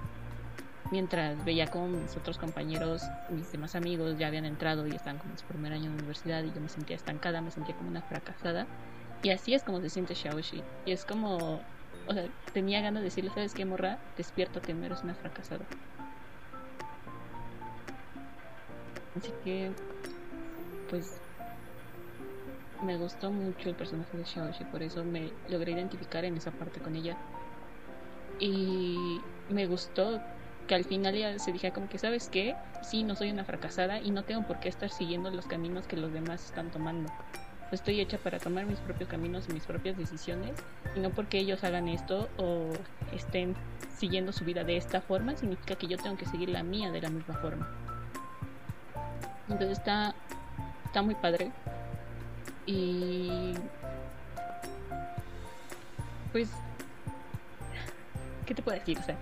Mientras 0.91 1.43
veía 1.45 1.69
como 1.69 1.87
mis 1.87 2.15
otros 2.17 2.37
compañeros, 2.37 3.03
mis 3.29 3.51
demás 3.51 3.75
amigos 3.75 4.17
ya 4.17 4.27
habían 4.27 4.45
entrado 4.45 4.87
y 4.87 4.91
estaban 4.91 5.19
como 5.19 5.33
en 5.33 5.37
su 5.37 5.45
primer 5.45 5.73
año 5.73 5.89
de 5.91 5.97
universidad 5.97 6.43
y 6.43 6.51
yo 6.51 6.61
me 6.61 6.69
sentía 6.69 6.95
estancada, 6.95 7.41
me 7.41 7.51
sentía 7.51 7.75
como 7.75 7.89
una 7.89 8.01
fracasada. 8.01 8.65
Y 9.21 9.29
así 9.29 9.53
es 9.53 9.63
como 9.63 9.81
se 9.81 9.89
siente 9.89 10.15
Xiaoxi. 10.15 10.63
Y 10.85 10.91
es 10.91 11.05
como 11.05 11.61
o 12.09 12.13
sea, 12.13 12.27
tenía 12.53 12.81
ganas 12.81 13.01
de 13.01 13.05
decirle, 13.05 13.29
¿sabes 13.29 13.53
qué, 13.53 13.65
morra? 13.65 13.99
Despiértate, 14.17 14.73
no 14.73 14.83
eres 14.83 15.03
una 15.03 15.13
fracasada. 15.13 15.67
Así 19.15 19.31
que, 19.43 19.71
pues, 20.89 21.21
me 22.81 22.97
gustó 22.97 23.29
mucho 23.31 23.69
el 23.69 23.75
personaje 23.75 24.17
de 24.17 24.25
Xiaoxi, 24.25 24.65
por 24.65 24.81
eso 24.81 25.05
me 25.05 25.31
logré 25.49 25.73
identificar 25.73 26.25
en 26.25 26.35
esa 26.35 26.51
parte 26.51 26.79
con 26.79 26.95
ella. 26.95 27.15
Y 28.39 29.21
me 29.49 29.67
gustó 29.67 30.19
que 30.67 30.73
al 30.73 30.85
final 30.85 31.13
ella 31.13 31.37
se 31.37 31.51
dijera 31.51 31.73
como 31.73 31.89
que, 31.89 31.99
¿sabes 31.99 32.29
qué? 32.29 32.55
Sí, 32.81 33.03
no 33.03 33.15
soy 33.15 33.29
una 33.29 33.45
fracasada 33.45 34.01
y 34.01 34.09
no 34.09 34.23
tengo 34.23 34.47
por 34.47 34.59
qué 34.59 34.69
estar 34.69 34.89
siguiendo 34.89 35.29
los 35.29 35.45
caminos 35.45 35.85
que 35.85 35.97
los 35.97 36.11
demás 36.11 36.45
están 36.45 36.71
tomando 36.71 37.11
estoy 37.75 37.99
hecha 37.99 38.17
para 38.17 38.39
tomar 38.39 38.65
mis 38.65 38.79
propios 38.79 39.09
caminos 39.09 39.45
y 39.49 39.53
mis 39.53 39.63
propias 39.63 39.97
decisiones 39.97 40.51
y 40.95 40.99
no 40.99 41.09
porque 41.11 41.37
ellos 41.37 41.63
hagan 41.63 41.87
esto 41.87 42.29
o 42.37 42.69
estén 43.13 43.55
siguiendo 43.97 44.31
su 44.31 44.45
vida 44.45 44.63
de 44.63 44.77
esta 44.77 45.01
forma 45.01 45.35
significa 45.35 45.75
que 45.75 45.87
yo 45.87 45.97
tengo 45.97 46.17
que 46.17 46.25
seguir 46.25 46.49
la 46.49 46.63
mía 46.63 46.91
de 46.91 47.01
la 47.01 47.09
misma 47.09 47.35
forma. 47.35 47.69
Entonces 49.49 49.77
está 49.77 50.15
está 50.85 51.01
muy 51.01 51.15
padre. 51.15 51.51
Y 52.65 53.53
pues 56.31 56.49
qué 58.45 58.53
te 58.53 58.61
puedo 58.61 58.77
decir 58.77 58.97
o 58.97 59.03
sea 59.03 59.17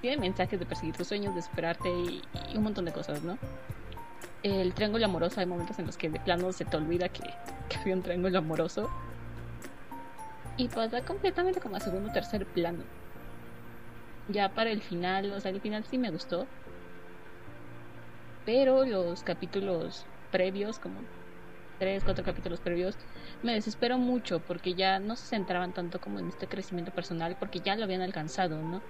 tiene 0.00 0.18
mensajes 0.18 0.58
de 0.58 0.66
perseguir 0.66 0.94
tus 0.94 1.08
sueños 1.08 1.34
de 1.34 1.40
esperarte 1.40 1.88
y 1.90 2.22
un 2.54 2.62
montón 2.62 2.84
de 2.84 2.92
cosas 2.92 3.22
no 3.22 3.38
el 4.46 4.74
triángulo 4.74 5.04
amoroso, 5.04 5.40
hay 5.40 5.46
momentos 5.46 5.78
en 5.78 5.86
los 5.86 5.96
que 5.96 6.08
de 6.08 6.20
plano 6.20 6.52
se 6.52 6.64
te 6.64 6.76
olvida 6.76 7.08
que, 7.08 7.22
un 7.92 8.02
triángulo 8.02 8.38
amoroso. 8.38 8.88
Y 10.56 10.68
pasa 10.68 11.02
completamente 11.02 11.60
como 11.60 11.76
a 11.76 11.80
segundo 11.80 12.08
o 12.08 12.12
tercer 12.12 12.46
plano. 12.46 12.84
Ya 14.28 14.54
para 14.54 14.70
el 14.70 14.82
final, 14.82 15.32
o 15.32 15.40
sea, 15.40 15.50
el 15.50 15.60
final 15.60 15.84
sí 15.84 15.98
me 15.98 16.10
gustó. 16.10 16.48
Pero 18.44 18.84
los 18.84 19.22
capítulos 19.22 20.06
previos, 20.30 20.78
como 20.78 21.04
tres, 21.78 22.02
cuatro 22.04 22.24
capítulos 22.24 22.60
previos, 22.60 22.98
me 23.42 23.52
desespero 23.52 23.98
mucho 23.98 24.40
porque 24.40 24.74
ya 24.74 24.98
no 24.98 25.16
se 25.16 25.26
centraban 25.26 25.72
tanto 25.72 26.00
como 26.00 26.18
en 26.18 26.28
este 26.28 26.46
crecimiento 26.46 26.92
personal 26.92 27.36
porque 27.38 27.60
ya 27.60 27.76
lo 27.76 27.84
habían 27.84 28.00
alcanzado, 28.00 28.62
¿no? 28.62 28.82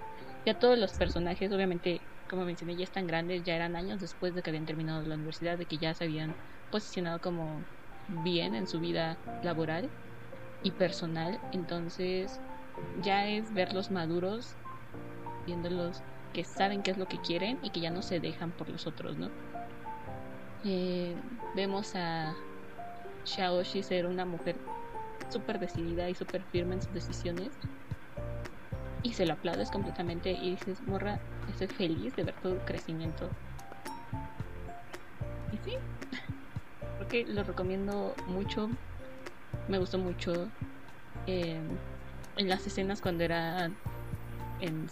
Ya 0.45 0.57
todos 0.57 0.77
los 0.77 0.93
personajes, 0.93 1.51
obviamente, 1.51 2.01
como 2.29 2.45
mencioné, 2.45 2.75
ya 2.75 2.85
están 2.85 3.07
grandes, 3.07 3.43
ya 3.43 3.55
eran 3.55 3.75
años 3.75 3.99
después 3.99 4.33
de 4.33 4.41
que 4.41 4.49
habían 4.49 4.65
terminado 4.65 5.01
la 5.03 5.15
universidad, 5.15 5.57
de 5.57 5.65
que 5.65 5.77
ya 5.77 5.93
se 5.93 6.05
habían 6.05 6.35
posicionado 6.71 7.19
como 7.19 7.65
bien 8.07 8.55
en 8.55 8.67
su 8.67 8.79
vida 8.79 9.17
laboral 9.43 9.89
y 10.63 10.71
personal. 10.71 11.39
Entonces, 11.51 12.39
ya 13.01 13.27
es 13.27 13.53
verlos 13.53 13.91
maduros, 13.91 14.55
viéndolos 15.45 16.01
que 16.33 16.43
saben 16.43 16.83
qué 16.83 16.91
es 16.91 16.97
lo 16.97 17.07
que 17.07 17.19
quieren 17.19 17.59
y 17.63 17.69
que 17.69 17.79
ya 17.79 17.89
no 17.89 18.01
se 18.01 18.19
dejan 18.19 18.51
por 18.51 18.69
los 18.69 18.85
otros, 18.87 19.17
¿no? 19.17 19.29
Eh, 20.63 21.15
vemos 21.55 21.95
a 21.95 22.35
Shaoshi 23.25 23.83
ser 23.83 24.05
una 24.05 24.25
mujer 24.25 24.55
súper 25.29 25.59
decidida 25.59 26.09
y 26.09 26.15
súper 26.15 26.43
firme 26.43 26.75
en 26.75 26.81
sus 26.81 26.93
decisiones. 26.93 27.49
Y 29.03 29.13
se 29.13 29.25
lo 29.25 29.33
aplaudes 29.33 29.69
completamente 29.71 30.31
y 30.31 30.51
dices, 30.51 30.81
morra, 30.81 31.19
estoy 31.49 31.67
feliz 31.67 32.15
de 32.15 32.23
ver 32.23 32.35
tu 32.41 32.57
crecimiento. 32.65 33.29
Y 35.53 35.57
sí, 35.57 35.77
porque 37.07 37.25
lo 37.25 37.41
recomiendo 37.41 38.13
mucho. 38.27 38.69
Me 39.69 39.77
gustó 39.77 39.97
mucho 39.97 40.51
eh, 41.25 41.61
en 42.35 42.49
las 42.49 42.67
escenas 42.67 42.99
cuando 42.99 43.23
era 43.23 43.71
en, 44.59 44.87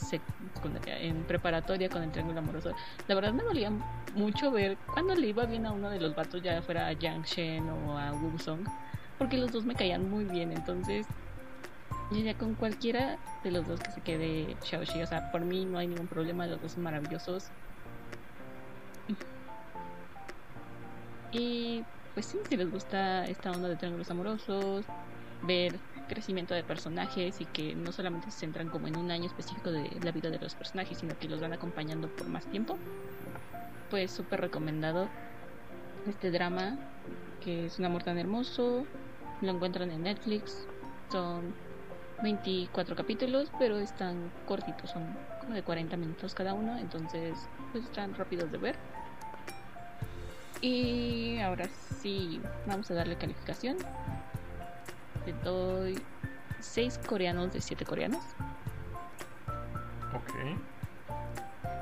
en 0.85 1.23
preparatoria 1.25 1.89
con 1.89 2.03
el 2.03 2.11
triángulo 2.11 2.39
amoroso. 2.39 2.71
La 3.09 3.15
verdad 3.15 3.33
me 3.33 3.43
dolía 3.43 3.69
mucho 4.13 4.49
ver 4.49 4.77
cuando 4.93 5.13
le 5.13 5.27
iba 5.27 5.45
bien 5.45 5.65
a 5.65 5.73
uno 5.73 5.89
de 5.89 5.99
los 5.99 6.15
vatos, 6.15 6.41
ya 6.41 6.61
fuera 6.61 6.87
a 6.87 6.93
Yang 6.93 7.23
Shen 7.23 7.69
o 7.69 7.99
a 7.99 8.13
Wu 8.13 8.39
Song, 8.39 8.65
porque 9.17 9.37
los 9.37 9.51
dos 9.51 9.65
me 9.65 9.75
caían 9.75 10.09
muy 10.09 10.23
bien. 10.23 10.53
Entonces, 10.53 11.05
ya 12.13 12.33
con 12.37 12.55
cualquiera 12.55 13.19
de 13.43 13.51
los 13.51 13.67
dos 13.67 13.81
que 13.81 13.91
se 13.91 13.99
quede 13.99 14.55
Xiaoxi, 14.63 15.01
o 15.01 15.07
sea, 15.07 15.33
por 15.33 15.41
mí 15.41 15.65
no 15.65 15.79
hay 15.79 15.87
ningún 15.87 16.07
problema, 16.07 16.47
los 16.47 16.61
dos 16.61 16.71
son 16.71 16.83
maravillosos. 16.83 17.51
Y 21.33 21.83
pues 22.15 22.25
sí, 22.25 22.39
si 22.49 22.57
les 22.57 22.71
gusta 22.71 23.25
esta 23.25 23.51
onda 23.51 23.67
de 23.67 23.75
triángulos 23.75 24.09
amorosos, 24.09 24.85
ver 25.43 25.77
crecimiento 26.07 26.53
de 26.53 26.63
personajes 26.63 27.41
y 27.41 27.45
que 27.45 27.75
no 27.75 27.91
solamente 27.91 28.31
se 28.31 28.39
centran 28.39 28.69
como 28.69 28.87
en 28.87 28.97
un 28.97 29.11
año 29.11 29.25
específico 29.25 29.71
de 29.71 29.89
la 30.01 30.11
vida 30.11 30.29
de 30.29 30.39
los 30.39 30.55
personajes, 30.55 30.97
sino 30.97 31.17
que 31.19 31.27
los 31.27 31.41
van 31.41 31.53
acompañando 31.53 32.07
por 32.07 32.27
más 32.27 32.45
tiempo. 32.47 32.77
Pues 33.89 34.11
súper 34.11 34.41
recomendado 34.41 35.09
este 36.07 36.31
drama, 36.31 36.77
que 37.43 37.65
es 37.65 37.79
un 37.79 37.85
amor 37.85 38.03
tan 38.03 38.17
hermoso. 38.17 38.85
Lo 39.41 39.51
encuentran 39.51 39.91
en 39.91 40.03
Netflix. 40.03 40.67
Son 41.11 41.53
24 42.23 42.95
capítulos, 42.95 43.51
pero 43.59 43.77
están 43.77 44.31
cortitos, 44.45 44.89
son 44.89 45.03
como 45.41 45.53
de 45.53 45.63
40 45.63 45.97
minutos 45.97 46.33
cada 46.33 46.53
uno, 46.53 46.77
entonces 46.77 47.37
pues 47.71 47.83
están 47.83 48.15
rápidos 48.15 48.51
de 48.51 48.57
ver. 48.57 48.75
Y 50.65 51.39
ahora 51.41 51.69
sí, 52.01 52.41
vamos 52.65 52.89
a 52.89 52.95
darle 52.95 53.17
calificación. 53.17 53.77
Le 55.27 55.33
doy 55.43 56.01
6 56.59 57.01
coreanos 57.07 57.53
de 57.53 57.61
7 57.61 57.85
coreanos. 57.85 58.23
Ok. 60.15 60.33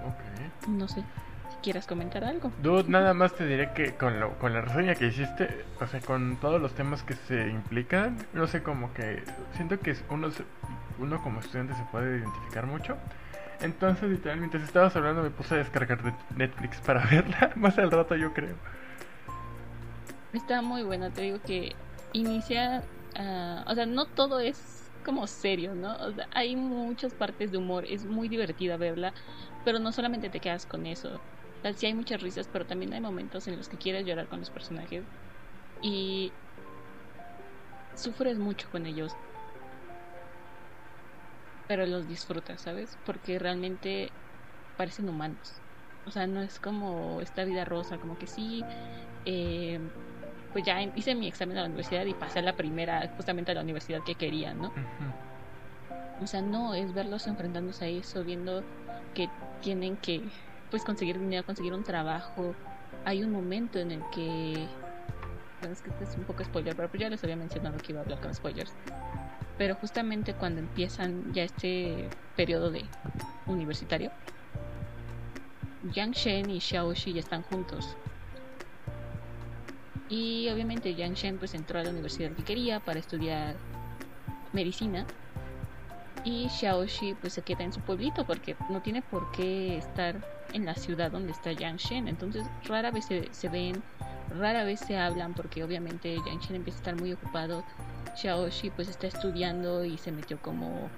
Ok. 0.06 0.68
No 0.68 0.90
sé 0.90 1.00
si 1.00 1.58
quieras 1.64 1.88
comentar 1.88 2.26
algo. 2.26 2.52
Dude, 2.62 2.90
nada 2.90 3.14
más 3.14 3.34
te 3.34 3.46
diré 3.46 3.72
que 3.72 3.96
con, 3.96 4.20
lo, 4.20 4.38
con 4.38 4.52
la 4.52 4.60
reseña 4.60 4.96
que 4.96 5.08
hiciste, 5.08 5.64
o 5.80 5.88
sea, 5.88 6.02
con 6.02 6.36
todos 6.42 6.62
los 6.62 6.74
temas 6.74 7.04
que 7.04 7.14
se 7.14 7.48
implican, 7.48 8.18
no 8.34 8.48
sé, 8.48 8.64
como 8.64 8.94
que 8.94 9.24
siento 9.56 9.80
que 9.80 9.96
uno, 10.10 10.30
uno 11.00 11.24
como 11.24 11.40
estudiante 11.40 11.74
se 11.74 11.84
puede 11.86 12.18
identificar 12.18 12.66
mucho. 12.66 12.98
Entonces, 13.64 14.10
literalmente, 14.10 14.60
si 14.60 14.66
estabas 14.66 14.96
hablando, 14.96 15.24
me 15.24 15.32
puse 15.32 15.56
a 15.56 15.58
descargar 15.58 16.00
Netflix 16.36 16.78
para 16.82 17.06
verla. 17.12 17.52
Más 17.56 17.78
al 17.78 17.90
rato, 17.90 18.16
yo 18.16 18.34
creo. 18.34 18.56
Está 20.34 20.62
muy 20.62 20.84
buena, 20.84 21.10
te 21.12 21.22
digo 21.22 21.40
que 21.44 21.76
inicia 22.14 22.84
Ah, 23.16 23.64
o 23.68 23.76
sea, 23.76 23.86
no 23.86 24.06
todo 24.06 24.40
es 24.40 24.90
como 25.06 25.28
serio, 25.28 25.76
¿no? 25.76 25.96
O 25.98 26.14
sea, 26.14 26.28
hay 26.34 26.56
muchas 26.56 27.14
partes 27.14 27.52
de 27.52 27.58
humor, 27.58 27.86
es 27.88 28.06
muy 28.06 28.28
divertida 28.30 28.78
verla, 28.78 29.14
pero 29.66 29.80
no 29.80 29.92
solamente 29.92 30.30
te 30.30 30.40
quedas 30.40 30.66
con 30.66 30.86
eso. 30.86 31.20
O 31.64 31.74
sí 31.74 31.86
hay 31.86 31.94
muchas 31.94 32.22
risas, 32.22 32.50
pero 32.52 32.66
también 32.66 32.94
hay 32.94 33.02
momentos 33.02 33.48
en 33.48 33.58
los 33.58 33.70
que 33.70 33.78
quieres 33.78 34.06
llorar 34.06 34.28
con 34.28 34.40
los 34.40 34.50
personajes 34.50 35.04
y 35.82 36.32
sufres 37.96 38.38
mucho 38.38 38.68
con 38.70 38.86
ellos. 38.86 39.14
Pero 41.68 41.86
los 41.86 42.08
disfrutas, 42.08 42.62
¿sabes? 42.62 42.98
Porque 43.06 43.40
realmente 43.40 44.12
parecen 44.76 45.10
humanos. 45.10 45.62
O 46.06 46.12
sea, 46.12 46.28
no 46.28 46.42
es 46.42 46.60
como 46.60 47.22
esta 47.22 47.46
vida 47.46 47.64
rosa, 47.64 47.98
como 47.98 48.18
que 48.18 48.28
sí, 48.28 48.64
eh, 49.26 49.80
pues 50.52 50.66
ya 50.66 50.82
hice 50.82 51.16
mi 51.16 51.28
examen 51.28 51.58
a 51.58 51.62
la 51.62 51.68
universidad 51.68 52.06
y 52.06 52.14
pasé 52.14 52.40
a 52.40 52.42
la 52.42 52.56
primera, 52.56 53.10
justamente 53.16 53.52
a 53.52 53.56
la 53.56 53.62
universidad 53.62 54.04
que 54.06 54.16
quería, 54.16 54.54
¿no? 54.54 54.74
O 56.22 56.28
sea, 56.28 56.42
no, 56.42 56.74
es 56.74 56.94
verlos 56.94 57.28
enfrentándose 57.28 57.86
a 57.86 57.88
eso, 57.88 58.24
viendo 58.24 58.64
que 59.14 59.30
tienen 59.62 59.98
que, 59.98 60.32
pues, 60.70 60.84
conseguir 60.84 61.20
dinero, 61.20 61.44
conseguir 61.46 61.74
un 61.74 61.84
trabajo. 61.84 62.56
Hay 63.06 63.24
un 63.24 63.32
momento 63.32 63.80
en 63.80 63.92
el 63.92 64.04
que, 64.12 64.68
bueno, 65.60 65.74
es 65.74 65.82
que 65.82 65.90
este 65.90 66.04
es 66.04 66.16
un 66.16 66.26
poco 66.26 66.44
spoiler, 66.44 66.76
pero 66.76 66.90
pues 66.90 67.02
ya 67.02 67.10
les 67.10 67.24
había 67.24 67.36
mencionado 67.36 67.78
que 67.78 67.92
iba 67.92 68.02
a 68.02 68.04
hablar 68.04 68.22
con 68.22 68.34
spoilers. 68.34 68.74
Pero 69.58 69.76
justamente 69.76 70.34
cuando 70.34 70.60
empiezan 70.62 71.34
ya 71.34 71.44
este 71.44 72.10
periodo 72.36 72.72
de 72.72 72.86
universitario, 73.46 74.12
Yang 75.94 76.14
Shen 76.14 76.50
y 76.50 76.60
Xiao 76.60 76.94
Shi 76.94 77.14
ya 77.14 77.20
están 77.20 77.44
juntos 77.44 77.98
y 80.14 80.48
obviamente 80.50 80.94
Yang 80.94 81.14
Shen 81.16 81.38
pues 81.40 81.56
entró 81.56 81.80
a 81.80 81.84
la 81.84 81.90
universidad 81.90 82.32
que 82.34 82.44
quería 82.44 82.80
para 82.80 83.00
estudiar 83.00 83.56
medicina. 84.54 85.08
Y 86.26 86.48
Xiaoxi 86.50 87.16
pues 87.16 87.34
se 87.34 87.42
queda 87.42 87.64
en 87.64 87.74
su 87.74 87.82
pueblito 87.82 88.26
porque 88.26 88.56
no 88.70 88.82
tiene 88.82 89.02
por 89.02 89.32
qué 89.32 89.78
estar 89.78 90.16
en 90.54 90.66
la 90.66 90.76
ciudad 90.76 91.12
donde 91.12 91.32
está 91.32 91.52
Yang 91.52 91.78
Shen. 91.78 92.08
Entonces 92.08 92.46
rara 92.66 92.92
vez 92.92 93.06
se, 93.06 93.50
ven, 93.50 93.84
rara 94.30 94.64
vez 94.64 94.80
se 94.80 94.98
hablan 94.98 95.34
porque 95.34 95.64
obviamente 95.64 96.16
Yang 96.26 96.42
Shen 96.42 96.56
empieza 96.56 96.78
a 96.78 96.82
estar 96.82 96.96
muy 96.96 97.12
ocupado. 97.12 97.64
Xiaoxi 98.16 98.70
pues 98.70 98.88
está 98.88 99.08
estudiando 99.08 99.84
y 99.84 99.98
se 99.98 100.12
metió 100.12 100.40
como 100.42 100.90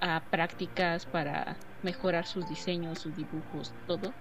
a 0.00 0.22
prácticas 0.30 1.04
para 1.04 1.56
mejorar 1.82 2.26
sus 2.26 2.48
diseños, 2.48 3.00
sus 3.00 3.14
dibujos, 3.16 3.74
todo. 3.86 4.12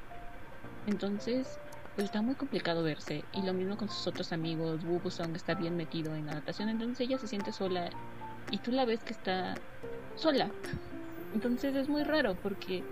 Entonces 0.88 1.58
pues 1.96 2.06
está 2.06 2.22
muy 2.22 2.36
complicado 2.36 2.84
verse. 2.84 3.24
Y 3.34 3.44
lo 3.44 3.54
mismo 3.54 3.78
con 3.78 3.88
sus 3.88 4.08
otros 4.08 4.34
amigos. 4.34 4.84
Wu 4.84 5.10
Song 5.10 5.36
está 5.36 5.54
bien 5.54 5.78
metido 5.78 6.16
en 6.16 6.26
la 6.26 6.34
natación, 6.34 6.70
entonces 6.70 7.02
ella 7.02 7.18
se 7.18 7.28
siente 7.28 7.52
sola 7.52 7.90
y 8.52 8.58
tú 8.58 8.72
la 8.72 8.86
ves 8.86 9.04
que 9.04 9.14
está 9.14 9.56
sola. 10.16 10.50
Entonces 11.34 11.76
es 11.76 11.90
muy 11.90 12.04
raro 12.04 12.36
porque 12.36 12.84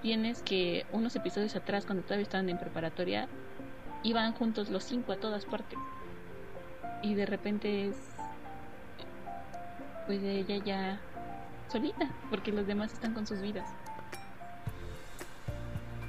tienes 0.00 0.42
que 0.42 0.86
unos 0.92 1.14
episodios 1.16 1.54
atrás, 1.56 1.84
cuando 1.84 2.02
todavía 2.02 2.24
estaban 2.24 2.48
en 2.48 2.58
preparatoria, 2.58 3.28
iban 4.02 4.32
juntos 4.32 4.70
los 4.70 4.84
cinco 4.84 5.12
a 5.12 5.16
todas 5.16 5.44
partes. 5.44 5.78
Y 7.02 7.14
de 7.14 7.26
repente 7.26 7.88
es. 7.88 7.96
Pues 10.06 10.22
ella 10.22 10.56
ya 10.64 11.00
solita, 11.70 12.10
porque 12.30 12.52
los 12.52 12.66
demás 12.66 12.92
están 12.92 13.14
con 13.14 13.26
sus 13.26 13.40
vidas. 13.40 13.68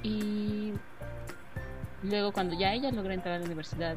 Y 0.02 0.72
Luego, 2.04 2.32
cuando 2.32 2.54
ya 2.54 2.74
ella 2.74 2.90
logra 2.90 3.14
entrar 3.14 3.36
a 3.36 3.38
la 3.38 3.46
universidad, 3.46 3.96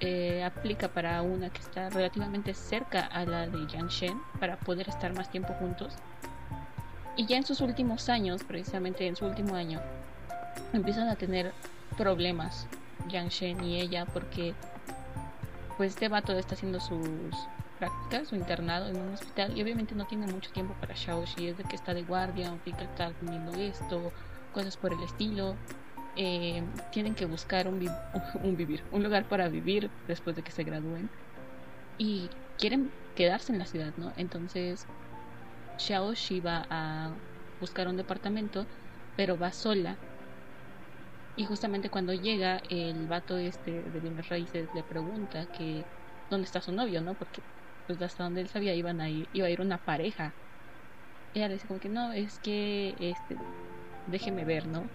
eh, 0.00 0.44
aplica 0.44 0.88
para 0.88 1.22
una 1.22 1.50
que 1.50 1.60
está 1.60 1.88
relativamente 1.88 2.54
cerca 2.54 3.06
a 3.06 3.24
la 3.24 3.46
de 3.46 3.66
Yangshen 3.66 4.20
para 4.38 4.56
poder 4.56 4.88
estar 4.88 5.14
más 5.14 5.30
tiempo 5.30 5.54
juntos. 5.54 5.94
Y 7.16 7.26
ya 7.26 7.38
en 7.38 7.44
sus 7.44 7.60
últimos 7.60 8.08
años, 8.08 8.44
precisamente 8.44 9.06
en 9.06 9.16
su 9.16 9.24
último 9.24 9.54
año, 9.54 9.80
empiezan 10.72 11.08
a 11.08 11.16
tener 11.16 11.52
problemas 11.96 12.66
Yangshen 13.08 13.64
y 13.64 13.80
ella 13.80 14.04
porque 14.06 14.54
pues 15.76 15.94
este 15.94 16.08
vato 16.08 16.38
está 16.38 16.54
haciendo 16.54 16.80
sus 16.80 17.08
prácticas, 17.78 18.28
su 18.28 18.36
internado 18.36 18.88
en 18.88 18.96
un 18.96 19.14
hospital 19.14 19.56
y 19.56 19.62
obviamente 19.62 19.94
no 19.94 20.06
tiene 20.06 20.26
mucho 20.26 20.50
tiempo 20.50 20.74
para 20.80 20.94
Xiaoxi, 20.94 21.48
es 21.48 21.58
de 21.58 21.64
que 21.64 21.76
está 21.76 21.94
de 21.94 22.02
guardia, 22.02 22.52
o 22.52 22.62
que 22.62 22.70
está 22.70 23.12
comiendo 23.12 23.52
esto, 23.54 24.12
cosas 24.52 24.76
por 24.76 24.92
el 24.92 25.02
estilo 25.02 25.56
eh, 26.16 26.62
tienen 26.92 27.14
que 27.14 27.26
buscar 27.26 27.68
un, 27.68 27.78
vivir, 28.56 28.82
un 28.92 29.02
lugar 29.02 29.24
para 29.28 29.48
vivir 29.48 29.90
después 30.08 30.34
de 30.36 30.42
que 30.42 30.50
se 30.50 30.64
gradúen 30.64 31.08
y 31.98 32.28
quieren 32.58 32.90
quedarse 33.14 33.52
en 33.52 33.58
la 33.58 33.66
ciudad, 33.66 33.92
¿no? 33.96 34.12
Entonces 34.16 34.86
Xiao 35.78 36.14
Shi 36.14 36.40
va 36.40 36.66
a 36.70 37.10
buscar 37.60 37.88
un 37.88 37.96
departamento, 37.96 38.66
pero 39.16 39.38
va 39.38 39.52
sola. 39.52 39.96
Y 41.36 41.44
justamente 41.44 41.90
cuando 41.90 42.14
llega, 42.14 42.62
el 42.70 43.06
vato 43.06 43.36
este 43.36 43.82
de 43.82 44.00
bienes 44.00 44.28
raíces 44.28 44.68
le 44.74 44.82
pregunta 44.82 45.46
que 45.46 45.84
dónde 46.30 46.46
está 46.46 46.60
su 46.60 46.72
novio, 46.72 47.00
¿no? 47.02 47.14
Porque 47.14 47.42
pues 47.86 48.00
hasta 48.02 48.24
donde 48.24 48.40
él 48.40 48.48
sabía 48.48 48.74
iban 48.74 49.00
a 49.00 49.08
ir, 49.10 49.28
iba 49.32 49.46
a 49.46 49.50
ir 49.50 49.60
una 49.60 49.78
pareja. 49.78 50.32
Ella 51.34 51.48
le 51.48 51.54
dice 51.54 51.66
como 51.68 51.80
que 51.80 51.88
no, 51.88 52.12
es 52.12 52.38
que 52.40 52.94
este 52.98 53.36
déjeme 54.06 54.44
ver, 54.44 54.66
¿no? 54.66 54.88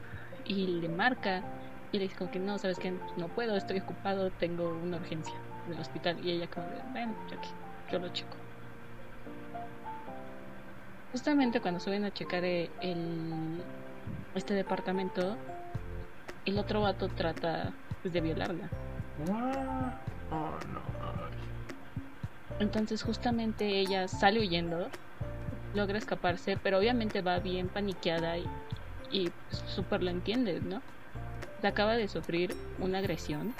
Y 0.45 0.67
le 0.67 0.89
marca 0.89 1.43
y 1.91 1.97
le 1.97 2.05
dice 2.05 2.15
como 2.15 2.31
que 2.31 2.39
no, 2.39 2.57
sabes 2.57 2.79
que 2.79 2.91
no 3.17 3.27
puedo, 3.29 3.55
estoy 3.55 3.79
ocupado, 3.79 4.31
tengo 4.31 4.69
una 4.69 4.97
urgencia 4.97 5.35
del 5.67 5.79
hospital 5.79 6.19
y 6.19 6.31
ella 6.31 6.47
como 6.47 6.67
de, 6.67 6.81
ven, 6.93 7.15
yo, 7.29 7.37
yo 7.91 7.99
lo 7.99 8.09
checo. 8.09 8.37
Justamente 11.11 11.59
cuando 11.59 11.79
suben 11.79 12.05
a 12.05 12.11
checar 12.11 12.45
el, 12.45 13.61
este 14.33 14.53
departamento, 14.53 15.37
el 16.45 16.57
otro 16.57 16.81
vato 16.81 17.09
trata 17.09 17.73
pues, 18.01 18.13
de 18.13 18.21
violarla. 18.21 18.69
Oh, 20.31 20.57
no. 20.73 20.81
Entonces 22.59 23.03
justamente 23.03 23.79
ella 23.79 24.07
sale 24.07 24.39
huyendo, 24.39 24.89
logra 25.73 25.97
escaparse, 25.97 26.57
pero 26.57 26.77
obviamente 26.77 27.21
va 27.21 27.39
bien 27.39 27.67
paniqueada 27.67 28.37
y, 28.37 28.45
y 29.11 29.31
súper 29.75 30.03
lo 30.03 30.09
entiendes, 30.09 30.63
¿no? 30.63 30.81
Acaba 31.63 31.95
de 31.95 32.07
sufrir 32.07 32.55
una 32.79 32.97
agresión 32.99 33.53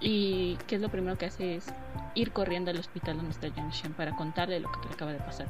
y 0.00 0.56
qué 0.66 0.76
es 0.76 0.80
lo 0.80 0.88
primero 0.88 1.16
que 1.16 1.26
hace 1.26 1.56
es 1.56 1.66
ir 2.14 2.32
corriendo 2.32 2.70
al 2.70 2.78
hospital 2.78 3.16
donde 3.16 3.32
está 3.32 3.48
Yang 3.48 3.70
Shen 3.70 3.92
para 3.94 4.14
contarle 4.14 4.60
lo 4.60 4.70
que 4.70 4.88
le 4.88 4.94
acaba 4.94 5.12
de 5.12 5.18
pasar. 5.18 5.48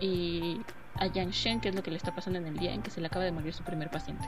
Y 0.00 0.60
a 0.94 1.06
Yang 1.06 1.30
Shen 1.30 1.60
qué 1.60 1.70
es 1.70 1.74
lo 1.74 1.82
que 1.82 1.90
le 1.90 1.96
está 1.96 2.14
pasando 2.14 2.38
en 2.38 2.46
el 2.46 2.56
día 2.56 2.72
en 2.72 2.82
que 2.82 2.90
se 2.90 3.00
le 3.00 3.06
acaba 3.06 3.24
de 3.24 3.32
morir 3.32 3.52
su 3.52 3.62
primer 3.62 3.90
paciente. 3.90 4.26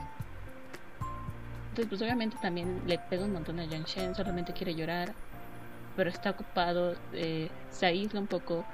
Entonces, 1.69 1.87
pues 1.87 2.01
obviamente 2.01 2.37
también 2.41 2.81
le 2.87 2.97
pega 2.97 3.23
un 3.23 3.33
montón 3.33 3.59
a 3.59 3.65
Yang 3.65 3.85
Shen, 3.85 4.15
solamente 4.15 4.53
quiere 4.53 4.75
llorar, 4.75 5.13
pero 5.95 6.09
está 6.09 6.31
ocupado, 6.31 6.95
eh, 7.13 7.49
se 7.71 7.85
aísla 7.85 8.19
un 8.19 8.27
poco. 8.27 8.65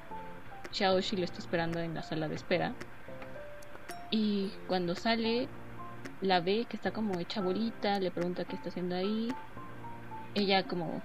Xiaoxi 0.72 1.18
lo 1.18 1.26
está 1.26 1.40
esperando 1.40 1.80
en 1.80 1.94
la 1.94 2.04
sala 2.04 2.28
de 2.28 2.36
espera. 2.36 2.74
Y 4.12 4.52
cuando 4.68 4.96
sale, 4.96 5.48
la 6.22 6.40
ve 6.40 6.66
que 6.70 6.78
está 6.78 6.92
como 6.92 7.20
hecha 7.20 7.42
bolita, 7.42 8.00
le 8.00 8.12
pregunta 8.12 8.46
qué 8.46 8.56
está 8.56 8.70
haciendo 8.70 8.96
ahí. 8.96 9.30
Ella 10.36 10.64
como 10.68 11.02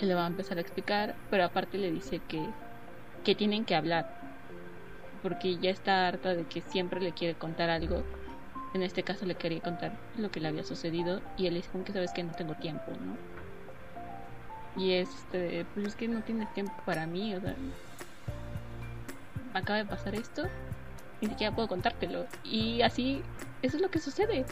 le 0.00 0.14
va 0.14 0.24
a 0.24 0.28
empezar 0.28 0.58
a 0.58 0.60
explicar, 0.60 1.14
pero 1.30 1.44
aparte 1.44 1.78
le 1.78 1.90
dice 1.90 2.20
que, 2.28 2.44
que 3.24 3.34
tienen 3.34 3.64
que 3.64 3.74
hablar, 3.74 4.08
porque 5.22 5.56
ya 5.56 5.70
está 5.70 6.06
harta 6.06 6.34
de 6.34 6.44
que 6.44 6.60
siempre 6.60 7.00
le 7.00 7.12
quiere 7.12 7.34
contar 7.34 7.70
algo. 7.70 8.02
En 8.74 8.82
este 8.82 9.02
caso 9.04 9.24
le 9.24 9.36
quería 9.36 9.60
contar 9.60 9.92
lo 10.18 10.30
que 10.30 10.40
le 10.40 10.48
había 10.48 10.64
sucedido 10.64 11.20
y 11.36 11.46
él 11.46 11.54
dice 11.54 11.70
como 11.70 11.84
que 11.84 11.92
sabes 11.92 12.12
que 12.12 12.24
no 12.24 12.32
tengo 12.32 12.54
tiempo, 12.54 12.90
¿no? 12.90 13.16
Y 14.82 14.94
este, 14.94 15.64
pues 15.72 15.86
es 15.86 15.96
que 15.96 16.08
no 16.08 16.22
tienes 16.22 16.52
tiempo 16.52 16.74
para 16.84 17.06
mí, 17.06 17.34
o 17.34 17.40
sea, 17.40 17.54
acaba 19.52 19.78
de 19.78 19.84
pasar 19.84 20.16
esto, 20.16 20.42
ni 21.24 21.30
siquiera 21.30 21.54
puedo 21.54 21.68
contártelo. 21.68 22.26
Y 22.44 22.82
así, 22.82 23.22
eso 23.62 23.76
es 23.76 23.82
lo 23.82 23.90
que 23.90 23.98
sucede. 23.98 24.44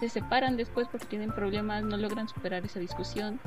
Se 0.00 0.08
separan 0.08 0.56
después 0.56 0.88
porque 0.90 1.06
tienen 1.06 1.30
problemas, 1.30 1.84
no 1.84 1.96
logran 1.96 2.28
superar 2.28 2.64
esa 2.64 2.80
discusión. 2.80 3.38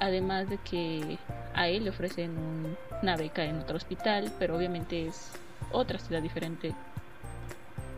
Además 0.00 0.48
de 0.48 0.58
que 0.58 1.18
a 1.54 1.68
él 1.68 1.84
le 1.84 1.90
ofrecen 1.90 2.76
una 3.02 3.16
beca 3.16 3.44
en 3.44 3.58
otro 3.58 3.76
hospital, 3.76 4.32
pero 4.38 4.56
obviamente 4.56 5.06
es 5.06 5.30
otra 5.72 5.98
ciudad 5.98 6.22
diferente. 6.22 6.74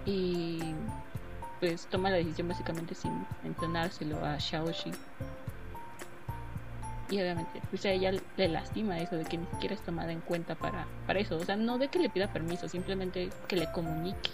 Y 0.06 0.60
pues 1.60 1.86
toma 1.86 2.10
la 2.10 2.16
decisión 2.16 2.48
básicamente 2.48 2.94
sin 2.94 3.26
mencionárselo 3.42 4.24
a 4.24 4.40
Xiaoxi 4.40 4.92
y 7.10 7.20
obviamente 7.20 7.60
pues 7.70 7.84
a 7.86 7.90
ella 7.90 8.12
le 8.36 8.48
lastima 8.48 8.98
eso 8.98 9.16
de 9.16 9.24
que 9.24 9.36
ni 9.36 9.46
siquiera 9.46 9.74
es 9.74 9.82
tomada 9.82 10.12
en 10.12 10.20
cuenta 10.20 10.54
para, 10.54 10.86
para 11.06 11.18
eso. 11.18 11.36
O 11.36 11.44
sea, 11.44 11.56
no 11.56 11.76
de 11.76 11.88
que 11.88 11.98
le 11.98 12.08
pida 12.08 12.32
permiso, 12.32 12.68
simplemente 12.68 13.30
que 13.48 13.56
le 13.56 13.70
comunique. 13.72 14.30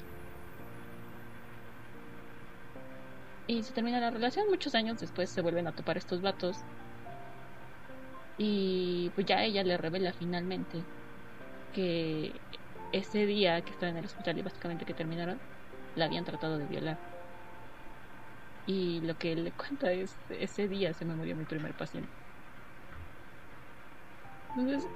Y 3.47 3.63
se 3.63 3.73
termina 3.73 3.99
la 3.99 4.11
relación, 4.11 4.49
muchos 4.51 4.75
años 4.75 5.01
después 5.01 5.31
se 5.31 5.41
vuelven 5.41 5.67
a 5.67 5.73
topar 5.73 5.97
estos 5.97 6.21
vatos. 6.21 6.59
Y 8.37 9.11
pues 9.15 9.27
ya 9.27 9.43
ella 9.43 9.65
le 9.65 9.79
revela 9.79 10.13
finalmente 10.13 10.83
que 11.73 12.33
ese 12.93 13.25
día 13.25 13.63
que 13.63 13.71
estaba 13.71 13.91
en 13.91 13.97
el 13.97 14.05
hospital 14.05 14.39
y 14.39 14.43
básicamente 14.43 14.85
que 14.85 14.93
terminaron, 14.93 15.39
la 15.95 16.05
habían 16.05 16.25
tratado 16.25 16.59
de 16.59 16.67
violar. 16.67 16.99
Y 18.67 19.01
lo 19.01 19.17
que 19.17 19.33
él 19.33 19.45
le 19.45 19.53
cuenta 19.53 19.93
es, 19.93 20.15
ese 20.29 20.69
día 20.69 20.93
se 20.93 21.07
me 21.07 21.15
murió 21.15 21.37
mi 21.37 21.45
primer 21.45 21.73
paciente. 21.73 22.26
Entonces, 24.57 24.89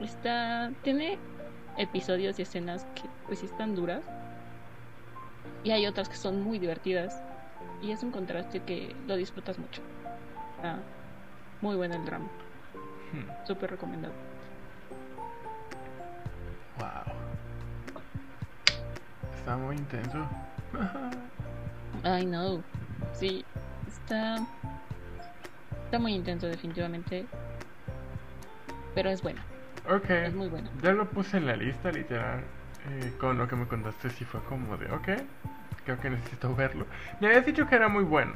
está. 0.00 0.72
Tiene 0.82 1.18
episodios 1.76 2.38
y 2.38 2.42
escenas 2.42 2.84
que, 2.94 3.02
pues, 3.26 3.38
sí 3.38 3.46
están 3.46 3.74
duras. 3.74 4.02
Y 5.62 5.70
hay 5.70 5.86
otras 5.86 6.08
que 6.08 6.16
son 6.16 6.42
muy 6.42 6.58
divertidas. 6.58 7.22
Y 7.82 7.92
es 7.92 8.02
un 8.02 8.10
contraste 8.10 8.60
que 8.60 8.94
lo 9.06 9.16
disfrutas 9.16 9.58
mucho. 9.58 9.82
Está 10.56 10.78
muy 11.60 11.76
bueno 11.76 11.94
el 11.94 12.04
drama. 12.04 12.28
Hmm. 13.12 13.46
Súper 13.46 13.70
recomendado. 13.70 14.14
Wow. 16.78 17.14
Está 19.36 19.56
muy 19.56 19.76
intenso. 19.76 20.26
I 22.04 22.24
know. 22.24 22.62
Sí, 23.12 23.44
está. 23.86 24.36
Está 25.84 25.98
muy 25.98 26.14
intenso, 26.14 26.48
definitivamente 26.48 27.26
pero 28.94 29.10
es 29.10 29.22
bueno. 29.22 29.40
Ok. 29.88 30.10
Es 30.10 30.34
muy 30.34 30.48
bueno. 30.48 30.70
Ya 30.82 30.92
lo 30.92 31.08
puse 31.10 31.36
en 31.36 31.46
la 31.46 31.56
lista, 31.56 31.90
literal. 31.90 32.42
Eh, 32.90 33.12
con 33.18 33.38
lo 33.38 33.48
que 33.48 33.56
me 33.56 33.66
contaste, 33.66 34.10
sí 34.10 34.24
fue 34.24 34.40
como 34.44 34.76
de, 34.76 34.90
ok, 34.92 35.08
creo 35.84 36.00
que 36.00 36.10
necesito 36.10 36.54
verlo. 36.54 36.86
Me 37.18 37.28
habías 37.28 37.46
dicho 37.46 37.66
que 37.66 37.76
era 37.76 37.88
muy 37.88 38.04
bueno, 38.04 38.34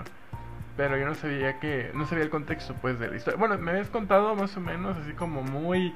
pero 0.77 0.97
yo 0.97 1.07
no 1.07 1.15
sabía 1.15 1.61
que, 1.61 1.91
no 1.95 2.07
sabía 2.07 2.25
el 2.25 2.31
contexto, 2.31 2.75
pues, 2.81 2.99
de 2.99 3.09
la 3.09 3.17
historia. 3.17 3.39
Bueno, 3.39 3.59
me 3.59 3.73
habías 3.73 3.89
contado 3.89 4.35
más 4.35 4.57
o 4.57 4.61
menos, 4.61 4.97
así 4.97 5.13
como 5.13 5.43
muy, 5.43 5.95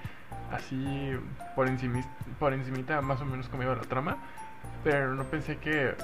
así, 0.51 1.17
por, 1.55 1.67
encima, 1.67 2.03
por 2.39 2.53
encimita, 2.53 3.01
más 3.01 3.23
o 3.23 3.25
menos 3.25 3.49
como 3.49 3.63
iba 3.63 3.75
la 3.75 3.83
trama, 3.83 4.19
pero 4.85 5.15
no 5.15 5.25
pensé 5.25 5.57
que 5.57 5.95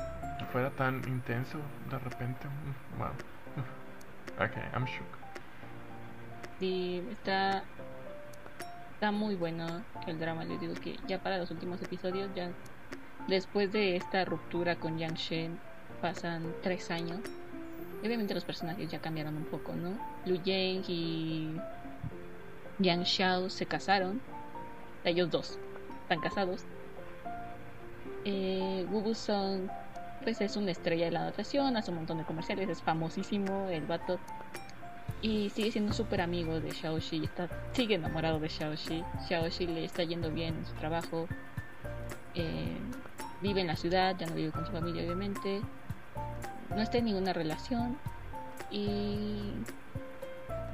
fuera 0.51 0.71
tan 0.71 1.03
intenso 1.07 1.59
de 1.91 1.99
repente. 1.99 2.47
Mm, 2.47 2.99
wow. 2.99 3.11
Ok, 4.43 4.57
I'm 4.73 4.85
shook. 4.87 5.19
Sí, 6.61 7.05
está 7.11 7.63
está 8.99 9.13
muy 9.13 9.37
bueno 9.37 9.85
el 10.09 10.19
drama. 10.19 10.45
Les 10.45 10.61
digo 10.61 10.75
que 10.75 10.97
ya 11.07 11.23
para 11.23 11.39
los 11.39 11.53
últimos 11.53 11.81
episodios, 11.81 12.29
ya 12.35 12.51
después 13.29 13.71
de 13.71 13.95
esta 13.95 14.25
ruptura 14.25 14.75
con 14.75 14.99
Yang 14.99 15.15
Shen, 15.15 15.59
pasan 16.03 16.53
tres 16.65 16.91
años. 16.91 17.21
obviamente 18.01 18.35
los 18.35 18.45
personajes 18.45 18.91
ya 18.91 18.99
cambiaron 18.99 19.37
un 19.37 19.45
poco, 19.45 19.73
¿no? 19.77 19.97
Lu 20.27 20.43
Yang 20.43 20.85
y 20.89 21.57
Yang 22.81 23.05
Xiao 23.05 23.51
se 23.51 23.67
casaron. 23.67 24.21
Ellos 25.05 25.31
dos 25.31 25.61
están 26.03 26.19
casados. 26.19 26.65
Eh, 28.25 28.85
Wu 28.91 29.15
Song 29.15 29.69
pues 30.25 30.41
es 30.41 30.57
una 30.57 30.73
estrella 30.73 31.05
de 31.05 31.13
la 31.13 31.21
natación, 31.21 31.77
hace 31.77 31.93
un 31.93 31.99
montón 31.99 32.19
de 32.19 32.25
comerciales, 32.25 32.69
es 32.69 32.83
famosísimo 32.83 33.69
el 33.69 33.87
vato 33.87 34.19
y 35.21 35.51
sigue 35.51 35.73
siendo 35.73 35.93
súper 35.93 36.21
amigo 36.21 36.61
de 36.61 36.73
Xiaoxi, 36.73 37.25
está, 37.25 37.49
sigue 37.73 37.97
enamorado 37.97 38.39
de 38.39 38.49
Xiaoxi. 38.49 39.03
Xiaoxi 39.27 39.67
le 39.67 39.85
está 39.85 40.05
yendo 40.05 40.31
bien 40.31 40.57
en 40.57 40.67
su 40.67 40.73
trabajo, 40.75 41.27
eh, 42.35 42.77
vive 43.43 43.61
en 43.61 43.67
la 43.67 43.77
ciudad, 43.77 44.17
ya 44.19 44.27
no 44.27 44.35
vive 44.35 44.53
con 44.53 44.65
su 44.67 44.73
familia 44.73 45.03
obviamente, 45.03 45.61
no 46.71 46.81
está 46.81 46.99
en 46.99 47.07
ninguna 47.07 47.33
relación 47.33 47.97
y 48.71 49.53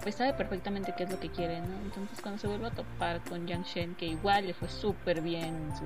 pues 0.03 0.16
sabe 0.16 0.34
perfectamente 0.34 0.92
qué 0.97 1.05
es 1.05 1.11
lo 1.11 1.18
que 1.18 1.30
quiere, 1.30 1.61
¿no? 1.61 1.76
Entonces 1.82 2.20
cuando 2.20 2.38
se 2.38 2.47
vuelve 2.47 2.66
a 2.66 2.70
topar 2.70 3.20
con 3.22 3.47
Yang 3.47 3.64
Shen, 3.64 3.95
que 3.95 4.07
igual 4.07 4.47
le 4.47 4.55
fue 4.55 4.68
súper 4.68 5.22
bien 5.22 5.55
en 5.55 5.76
su, 5.76 5.84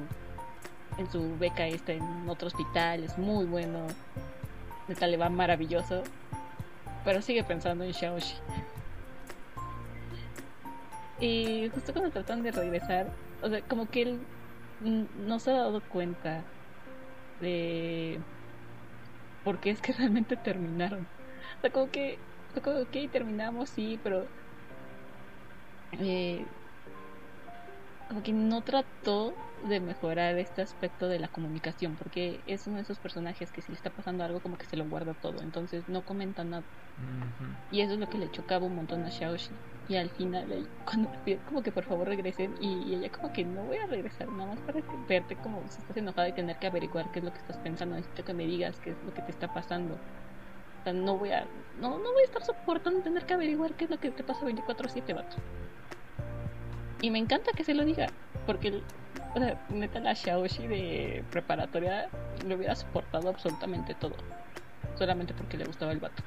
en 0.98 1.12
su 1.12 1.38
beca 1.38 1.66
esta 1.66 1.92
en 1.92 2.28
otro 2.28 2.48
hospital, 2.48 3.04
es 3.04 3.16
muy 3.16 3.44
bueno, 3.44 3.86
neta 4.88 5.06
le 5.06 5.16
va 5.16 5.28
maravilloso, 5.28 6.02
pero 7.04 7.22
sigue 7.22 7.44
pensando 7.44 7.84
en 7.84 7.94
Xiaoxi. 7.94 8.34
Y 11.20 11.68
justo 11.74 11.92
cuando 11.92 12.10
tratan 12.10 12.42
de 12.42 12.52
regresar, 12.52 13.08
o 13.42 13.48
sea, 13.48 13.60
como 13.62 13.88
que 13.88 14.02
él 14.02 14.20
no 14.80 15.38
se 15.38 15.50
ha 15.50 15.54
dado 15.54 15.80
cuenta 15.80 16.42
de 17.40 18.20
por 19.44 19.58
qué 19.58 19.70
es 19.70 19.80
que 19.80 19.92
realmente 19.98 20.36
terminaron. 20.36 21.06
O 21.58 21.60
sea, 21.60 21.70
como 21.70 21.90
que, 21.90 22.18
como, 22.62 22.80
ok, 22.80 23.10
terminamos, 23.10 23.70
sí, 23.70 23.98
pero 24.02 24.26
eh, 25.92 26.44
como 28.08 28.22
que 28.22 28.32
no 28.32 28.62
trató 28.62 29.34
de 29.64 29.80
mejorar 29.80 30.38
este 30.38 30.62
aspecto 30.62 31.08
de 31.08 31.18
la 31.18 31.28
comunicación, 31.28 31.96
porque 31.96 32.40
es 32.46 32.66
uno 32.66 32.76
de 32.76 32.82
esos 32.82 32.98
personajes 32.98 33.50
que 33.50 33.62
si 33.62 33.72
le 33.72 33.76
está 33.76 33.90
pasando 33.90 34.24
algo 34.24 34.40
como 34.40 34.56
que 34.56 34.66
se 34.66 34.76
lo 34.76 34.84
guarda 34.84 35.14
todo, 35.14 35.40
entonces 35.42 35.88
no 35.88 36.02
comenta 36.02 36.44
nada. 36.44 36.64
Y 37.70 37.80
eso 37.80 37.94
es 37.94 37.98
lo 37.98 38.08
que 38.08 38.18
le 38.18 38.30
chocaba 38.30 38.66
un 38.66 38.76
montón 38.76 39.04
a 39.04 39.10
Xiaoxi. 39.10 39.50
Y 39.88 39.96
al 39.96 40.10
final, 40.10 40.68
cuando 40.84 41.10
te 41.10 41.18
pide 41.18 41.38
como 41.46 41.62
que 41.62 41.72
por 41.72 41.84
favor 41.84 42.06
regresen, 42.06 42.54
y, 42.60 42.94
ella 42.94 43.10
como 43.10 43.32
que 43.32 43.44
no 43.44 43.62
voy 43.64 43.78
a 43.78 43.86
regresar, 43.86 44.28
nada 44.28 44.54
más 44.54 44.60
para 44.60 44.80
verte 45.08 45.36
como 45.36 45.62
si 45.68 45.80
estás 45.80 45.96
enojada 45.96 46.28
y 46.28 46.32
tener 46.32 46.58
que 46.58 46.66
averiguar 46.66 47.10
qué 47.10 47.20
es 47.20 47.24
lo 47.24 47.32
que 47.32 47.38
estás 47.38 47.56
pensando, 47.58 47.96
necesito 47.96 48.24
que 48.24 48.34
me 48.34 48.46
digas 48.46 48.78
qué 48.80 48.90
es 48.90 48.96
lo 49.04 49.14
que 49.14 49.22
te 49.22 49.30
está 49.30 49.52
pasando. 49.52 49.94
O 49.94 50.84
sea, 50.84 50.92
no 50.92 51.16
voy 51.16 51.32
a, 51.32 51.46
no, 51.80 51.98
no 51.98 52.12
voy 52.12 52.22
a 52.22 52.24
estar 52.24 52.44
soportando 52.44 53.00
tener 53.00 53.24
que 53.24 53.34
averiguar 53.34 53.74
qué 53.74 53.84
es 53.84 53.90
lo 53.90 53.98
que 53.98 54.10
te 54.10 54.22
pasa 54.22 54.46
24-7, 54.46 55.14
vato. 55.14 55.36
Y 57.00 57.10
me 57.10 57.18
encanta 57.18 57.52
que 57.52 57.64
se 57.64 57.74
lo 57.74 57.84
diga, 57.84 58.08
porque 58.46 58.82
o 59.34 59.38
sea, 59.38 59.58
neta 59.68 60.00
la 60.00 60.14
Xiaoxi 60.14 60.66
de 60.66 61.24
preparatoria 61.30 62.08
le 62.46 62.54
hubiera 62.54 62.74
soportado 62.74 63.28
absolutamente 63.28 63.94
todo. 63.94 64.14
solamente 64.96 65.32
porque 65.34 65.56
le 65.56 65.64
gustaba 65.64 65.92
el 65.92 66.00
vato. 66.00 66.22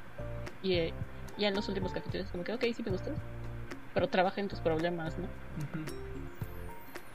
Y 0.62 0.74
eh, 0.74 0.94
ya 1.36 1.48
en 1.48 1.54
los 1.54 1.68
últimos 1.68 1.92
capítulos, 1.92 2.26
como 2.30 2.44
que, 2.44 2.54
ok, 2.54 2.64
sí 2.74 2.82
me 2.82 2.90
gustas, 2.90 3.18
pero 3.92 4.08
trabaja 4.08 4.40
en 4.40 4.48
tus 4.48 4.60
problemas, 4.60 5.18
¿no? 5.18 5.26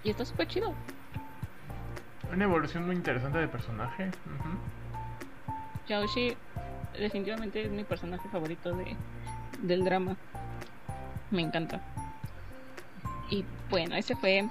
Y 0.04 0.10
está 0.12 0.26
súper 0.26 0.48
chido. 0.48 0.74
Una 2.32 2.44
evolución 2.44 2.86
muy 2.86 2.96
interesante 2.96 3.40
de 3.40 3.48
personaje. 3.48 4.12
Yaoshi 5.88 6.36
definitivamente 7.00 7.64
es 7.64 7.72
mi 7.72 7.84
personaje 7.84 8.28
favorito 8.30 8.76
de, 8.76 8.96
del 9.62 9.84
drama. 9.84 10.16
Me 11.32 11.42
encanta. 11.42 11.82
Y 13.30 13.46
bueno, 13.70 13.96
ese 13.96 14.16
fue 14.16 14.48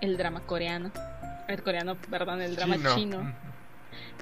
el 0.00 0.16
drama 0.16 0.40
coreano. 0.40 0.90
El 1.48 1.62
coreano, 1.62 1.96
perdón, 1.96 2.42
el 2.42 2.56
drama 2.56 2.76
chino. 2.94 3.34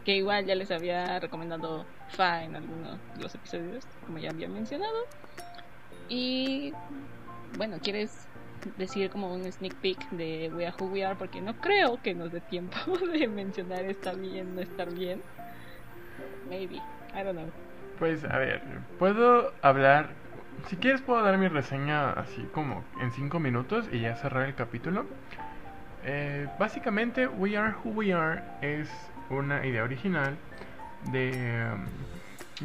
Que 0.05 0.17
igual 0.17 0.47
ya 0.47 0.55
les 0.55 0.71
había 0.71 1.19
recomendado 1.19 1.85
Fa 2.09 2.43
en 2.43 2.57
algunos 2.57 2.99
de 3.17 3.23
los 3.23 3.35
episodios, 3.35 3.85
como 4.07 4.19
ya 4.19 4.31
había 4.31 4.49
mencionado. 4.49 5.07
Y 6.09 6.73
bueno, 7.57 7.79
¿quieres 7.83 8.27
decir 8.77 9.11
como 9.11 9.33
un 9.33 9.51
sneak 9.51 9.75
peek 9.77 10.11
de 10.11 10.51
We 10.55 10.67
Are 10.67 10.77
Who 10.79 10.87
We 10.87 11.05
Are? 11.05 11.17
Porque 11.17 11.41
no 11.41 11.55
creo 11.57 12.01
que 12.03 12.15
nos 12.15 12.33
dé 12.33 12.41
tiempo 12.41 12.77
de 13.13 13.29
mencionar 13.29 13.85
está 13.85 14.13
bien, 14.13 14.55
no 14.55 14.63
estar 14.63 14.93
bien. 14.93 15.23
Maybe, 16.49 16.77
I 17.15 17.23
don't 17.23 17.33
know. 17.33 17.51
Pues 17.99 18.25
a 18.25 18.39
ver, 18.39 18.63
puedo 18.99 19.53
hablar. 19.61 20.11
Si 20.67 20.77
quieres, 20.77 21.03
puedo 21.03 21.23
dar 21.23 21.39
mi 21.39 21.49
reseña 21.49 22.13
así 22.13 22.43
como 22.53 22.85
en 23.01 23.13
5 23.13 23.39
minutos 23.39 23.89
y 23.93 24.01
ya 24.01 24.17
cerrar 24.17 24.49
el 24.49 24.55
capítulo. 24.55 25.07
Eh, 26.11 26.49
básicamente, 26.59 27.27
We 27.27 27.59
Are 27.59 27.75
Who 27.85 27.91
We 27.91 28.15
Are 28.15 28.43
es 28.63 28.89
una 29.29 29.67
idea 29.67 29.85
original 29.85 30.39
de. 31.13 31.71
Um, 31.71 31.85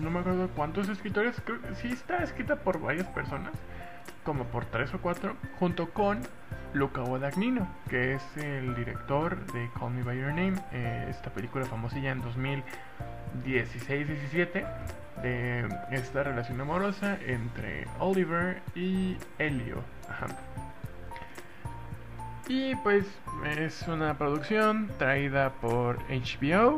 no 0.02 0.10
me 0.10 0.20
acuerdo 0.20 0.48
cuántos 0.56 0.88
escritores. 0.88 1.36
Creo 1.44 1.62
que 1.62 1.76
sí 1.76 1.90
está 1.90 2.24
escrita 2.24 2.56
por 2.56 2.80
varias 2.80 3.08
personas, 3.08 3.52
como 4.24 4.46
por 4.46 4.64
tres 4.64 4.94
o 4.94 5.02
cuatro, 5.02 5.36
junto 5.60 5.90
con 5.90 6.22
Luca 6.74 7.02
Guadagnino, 7.02 7.68
que 7.90 8.14
es 8.14 8.24
el 8.38 8.76
director 8.76 9.46
de 9.52 9.70
Call 9.78 9.92
Me 9.92 10.04
By 10.04 10.18
Your 10.18 10.30
Name, 10.30 10.56
eh, 10.72 11.08
esta 11.10 11.30
película 11.30 11.66
famosilla 11.66 12.12
en 12.12 12.24
2016-17 12.24 14.66
de 15.22 15.68
esta 15.92 16.24
relación 16.24 16.62
amorosa 16.62 17.18
entre 17.26 17.88
Oliver 18.00 18.62
y 18.74 19.18
Elio. 19.38 19.84
Y 22.48 22.76
pues 22.76 23.06
es 23.46 23.88
una 23.88 24.18
producción 24.18 24.90
traída 24.98 25.52
por 25.62 25.98
HBO. 26.10 26.78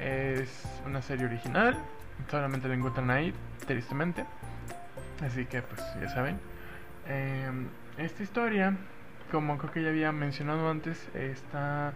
Es 0.00 0.64
una 0.86 1.02
serie 1.02 1.26
original. 1.26 1.76
Solamente 2.30 2.68
la 2.68 2.74
encuentran 2.74 3.10
ahí, 3.10 3.34
tristemente. 3.66 4.24
Así 5.24 5.46
que 5.46 5.62
pues 5.62 5.80
ya 6.00 6.08
saben. 6.08 6.38
Em, 7.08 7.68
esta 7.98 8.22
historia, 8.22 8.76
como 9.30 9.58
creo 9.58 9.72
que 9.72 9.82
ya 9.82 9.88
había 9.88 10.12
mencionado 10.12 10.70
antes, 10.70 11.08
está 11.14 11.92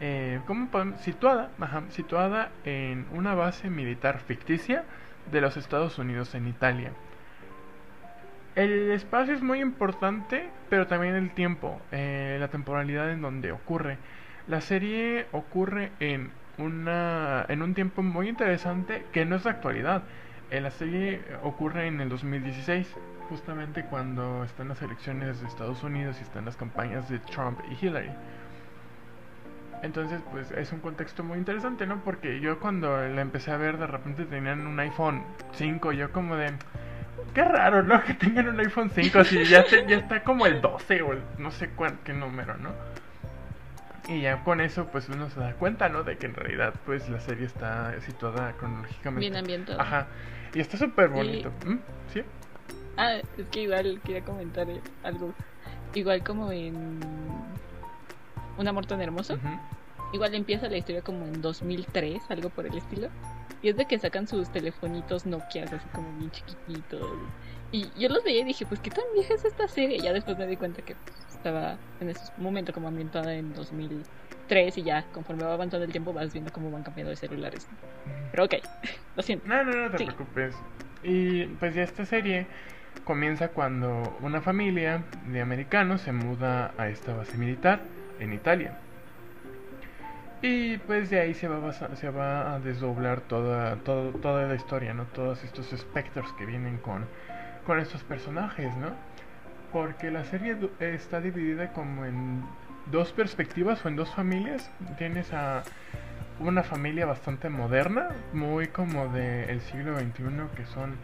eh, 0.00 0.40
¿cómo 0.46 0.68
situada, 1.02 1.50
situada 1.90 2.50
en 2.64 3.06
una 3.12 3.34
base 3.34 3.70
militar 3.70 4.20
ficticia 4.20 4.84
de 5.30 5.40
los 5.40 5.56
Estados 5.56 5.98
Unidos 5.98 6.34
en 6.34 6.46
Italia. 6.48 6.92
El 8.56 8.90
espacio 8.90 9.34
es 9.34 9.42
muy 9.42 9.60
importante, 9.60 10.48
pero 10.70 10.86
también 10.86 11.14
el 11.14 11.30
tiempo, 11.34 11.78
eh, 11.92 12.38
la 12.40 12.48
temporalidad 12.48 13.10
en 13.10 13.20
donde 13.20 13.52
ocurre. 13.52 13.98
La 14.48 14.62
serie 14.62 15.26
ocurre 15.32 15.92
en, 16.00 16.30
una, 16.56 17.44
en 17.50 17.60
un 17.60 17.74
tiempo 17.74 18.02
muy 18.02 18.30
interesante 18.30 19.04
que 19.12 19.26
no 19.26 19.36
es 19.36 19.44
la 19.44 19.50
actualidad. 19.50 20.04
Eh, 20.50 20.62
la 20.62 20.70
serie 20.70 21.20
ocurre 21.42 21.86
en 21.86 22.00
el 22.00 22.08
2016, 22.08 22.96
justamente 23.28 23.84
cuando 23.84 24.42
están 24.44 24.68
las 24.68 24.80
elecciones 24.80 25.38
de 25.42 25.48
Estados 25.48 25.82
Unidos 25.82 26.16
y 26.18 26.22
están 26.22 26.46
las 26.46 26.56
campañas 26.56 27.10
de 27.10 27.18
Trump 27.18 27.60
y 27.70 27.84
Hillary. 27.84 28.12
Entonces, 29.82 30.22
pues 30.32 30.50
es 30.52 30.72
un 30.72 30.80
contexto 30.80 31.22
muy 31.22 31.36
interesante, 31.36 31.86
¿no? 31.86 32.02
Porque 32.02 32.40
yo 32.40 32.58
cuando 32.58 33.06
la 33.06 33.20
empecé 33.20 33.50
a 33.50 33.58
ver, 33.58 33.76
de 33.76 33.86
repente 33.86 34.24
tenían 34.24 34.66
un 34.66 34.80
iPhone 34.80 35.24
5, 35.52 35.92
yo 35.92 36.10
como 36.10 36.36
de 36.36 36.52
qué 37.34 37.44
raro, 37.44 37.82
¿no? 37.82 38.02
Que 38.04 38.14
tengan 38.14 38.48
un 38.48 38.60
iPhone 38.60 38.90
5 38.90 39.18
así, 39.18 39.44
ya, 39.44 39.64
ya 39.66 39.96
está 39.96 40.22
como 40.22 40.46
el 40.46 40.60
12 40.60 41.02
o 41.02 41.12
el 41.12 41.22
no 41.38 41.50
sé 41.50 41.70
cuál, 41.70 41.98
qué 42.04 42.12
número, 42.12 42.56
¿no? 42.56 42.70
Y 44.08 44.20
ya 44.20 44.42
con 44.44 44.60
eso, 44.60 44.86
pues 44.86 45.08
uno 45.08 45.28
se 45.30 45.40
da 45.40 45.52
cuenta, 45.54 45.88
¿no? 45.88 46.04
De 46.04 46.16
que 46.16 46.26
en 46.26 46.34
realidad, 46.34 46.74
pues 46.84 47.08
la 47.08 47.20
serie 47.20 47.46
está 47.46 48.00
situada 48.02 48.52
cronológicamente. 48.52 49.20
Bien 49.20 49.36
ambientada. 49.36 49.82
Ajá. 49.82 50.06
Y 50.54 50.60
está 50.60 50.76
súper 50.76 51.08
bonito. 51.08 51.50
¿Mm? 51.64 51.76
¿Sí? 52.12 52.22
Ah, 52.96 53.14
es 53.14 53.46
que 53.50 53.62
igual 53.62 54.00
quería 54.04 54.22
comentar 54.22 54.66
algo. 55.02 55.34
Igual 55.94 56.22
como 56.22 56.52
en 56.52 57.00
Un 58.58 58.68
amor 58.68 58.86
tan 58.86 59.00
hermoso. 59.00 59.38
Igual 60.12 60.34
empieza 60.34 60.68
la 60.68 60.76
historia 60.76 61.02
como 61.02 61.26
en 61.26 61.42
2003, 61.42 62.22
algo 62.30 62.50
por 62.50 62.66
el 62.66 62.76
estilo. 62.76 63.08
Y 63.62 63.68
es 63.68 63.76
de 63.76 63.86
que 63.86 63.98
sacan 63.98 64.28
sus 64.28 64.50
telefonitos 64.50 65.26
Nokia, 65.26 65.64
así 65.64 65.76
como 65.92 66.10
bien 66.18 66.30
chiquititos. 66.30 67.10
Y 67.72 67.88
yo 67.98 68.08
los 68.08 68.22
veía 68.22 68.40
y 68.40 68.44
dije, 68.44 68.64
pues 68.66 68.80
qué 68.80 68.90
tan 68.90 69.04
vieja 69.14 69.34
es 69.34 69.44
esta 69.44 69.66
serie. 69.66 69.96
Y 69.96 70.02
ya 70.02 70.12
después 70.12 70.38
me 70.38 70.46
di 70.46 70.56
cuenta 70.56 70.82
que 70.82 70.94
pues, 70.94 71.16
estaba 71.34 71.76
en 72.00 72.10
ese 72.10 72.32
momento 72.38 72.72
como 72.72 72.88
ambientada 72.88 73.34
en 73.34 73.52
2003 73.54 74.78
y 74.78 74.82
ya 74.82 75.04
conforme 75.12 75.44
va 75.44 75.54
avanzando 75.54 75.84
el 75.84 75.92
tiempo 75.92 76.12
vas 76.12 76.32
viendo 76.32 76.52
cómo 76.52 76.70
van 76.70 76.82
cambiando 76.82 77.10
de 77.10 77.16
celulares. 77.16 77.66
Pero 78.30 78.44
ok, 78.44 78.54
lo 79.16 79.22
siento. 79.22 79.46
No, 79.48 79.64
no, 79.64 79.88
no 79.88 79.90
te 79.90 80.04
preocupes. 80.04 80.54
Y 81.02 81.46
pues 81.46 81.74
ya 81.74 81.82
esta 81.82 82.04
serie 82.04 82.46
comienza 83.04 83.48
cuando 83.48 84.16
una 84.20 84.40
familia 84.40 85.04
de 85.26 85.40
americanos 85.40 86.00
se 86.02 86.12
muda 86.12 86.72
a 86.78 86.88
esta 86.88 87.14
base 87.14 87.36
militar 87.36 87.80
en 88.20 88.32
Italia. 88.32 88.78
Y 90.42 90.76
pues 90.78 91.10
de 91.10 91.20
ahí 91.20 91.34
se 91.34 91.48
va 91.48 91.68
a, 91.68 91.96
se 91.96 92.10
va 92.10 92.54
a 92.54 92.60
desdoblar 92.60 93.22
toda, 93.22 93.76
toda 93.76 94.46
la 94.46 94.54
historia, 94.54 94.92
¿no? 94.92 95.04
Todos 95.06 95.42
estos 95.44 95.72
espectros 95.72 96.30
que 96.34 96.44
vienen 96.44 96.78
con, 96.78 97.06
con 97.66 97.78
estos 97.78 98.02
personajes, 98.04 98.76
¿no? 98.76 98.90
Porque 99.72 100.10
la 100.10 100.24
serie 100.24 100.56
está 100.80 101.20
dividida 101.20 101.72
como 101.72 102.04
en 102.04 102.44
dos 102.90 103.12
perspectivas 103.12 103.84
o 103.84 103.88
en 103.88 103.96
dos 103.96 104.14
familias. 104.14 104.70
Tienes 104.98 105.32
a 105.32 105.62
una 106.38 106.62
familia 106.62 107.06
bastante 107.06 107.48
moderna, 107.48 108.08
muy 108.32 108.68
como 108.68 109.08
del 109.08 109.60
siglo 109.62 109.98
XXI, 109.98 110.24
que 110.54 110.66
son 110.66 110.96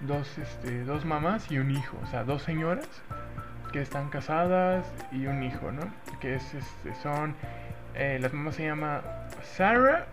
dos, 0.00 0.38
este, 0.38 0.84
dos 0.84 1.04
mamás 1.04 1.50
y 1.50 1.58
un 1.58 1.70
hijo, 1.70 1.98
o 2.02 2.06
sea, 2.06 2.24
dos 2.24 2.42
señoras 2.42 2.88
que 3.72 3.82
están 3.82 4.08
casadas 4.08 4.86
y 5.12 5.26
un 5.26 5.42
hijo, 5.42 5.70
¿no? 5.72 5.82
Que 6.20 6.36
es, 6.36 6.54
este, 6.54 6.94
son 7.02 7.34
eh, 7.98 8.18
las 8.20 8.32
mamás 8.32 8.54
se 8.54 8.64
llama 8.64 9.02
Sarah 9.42 10.06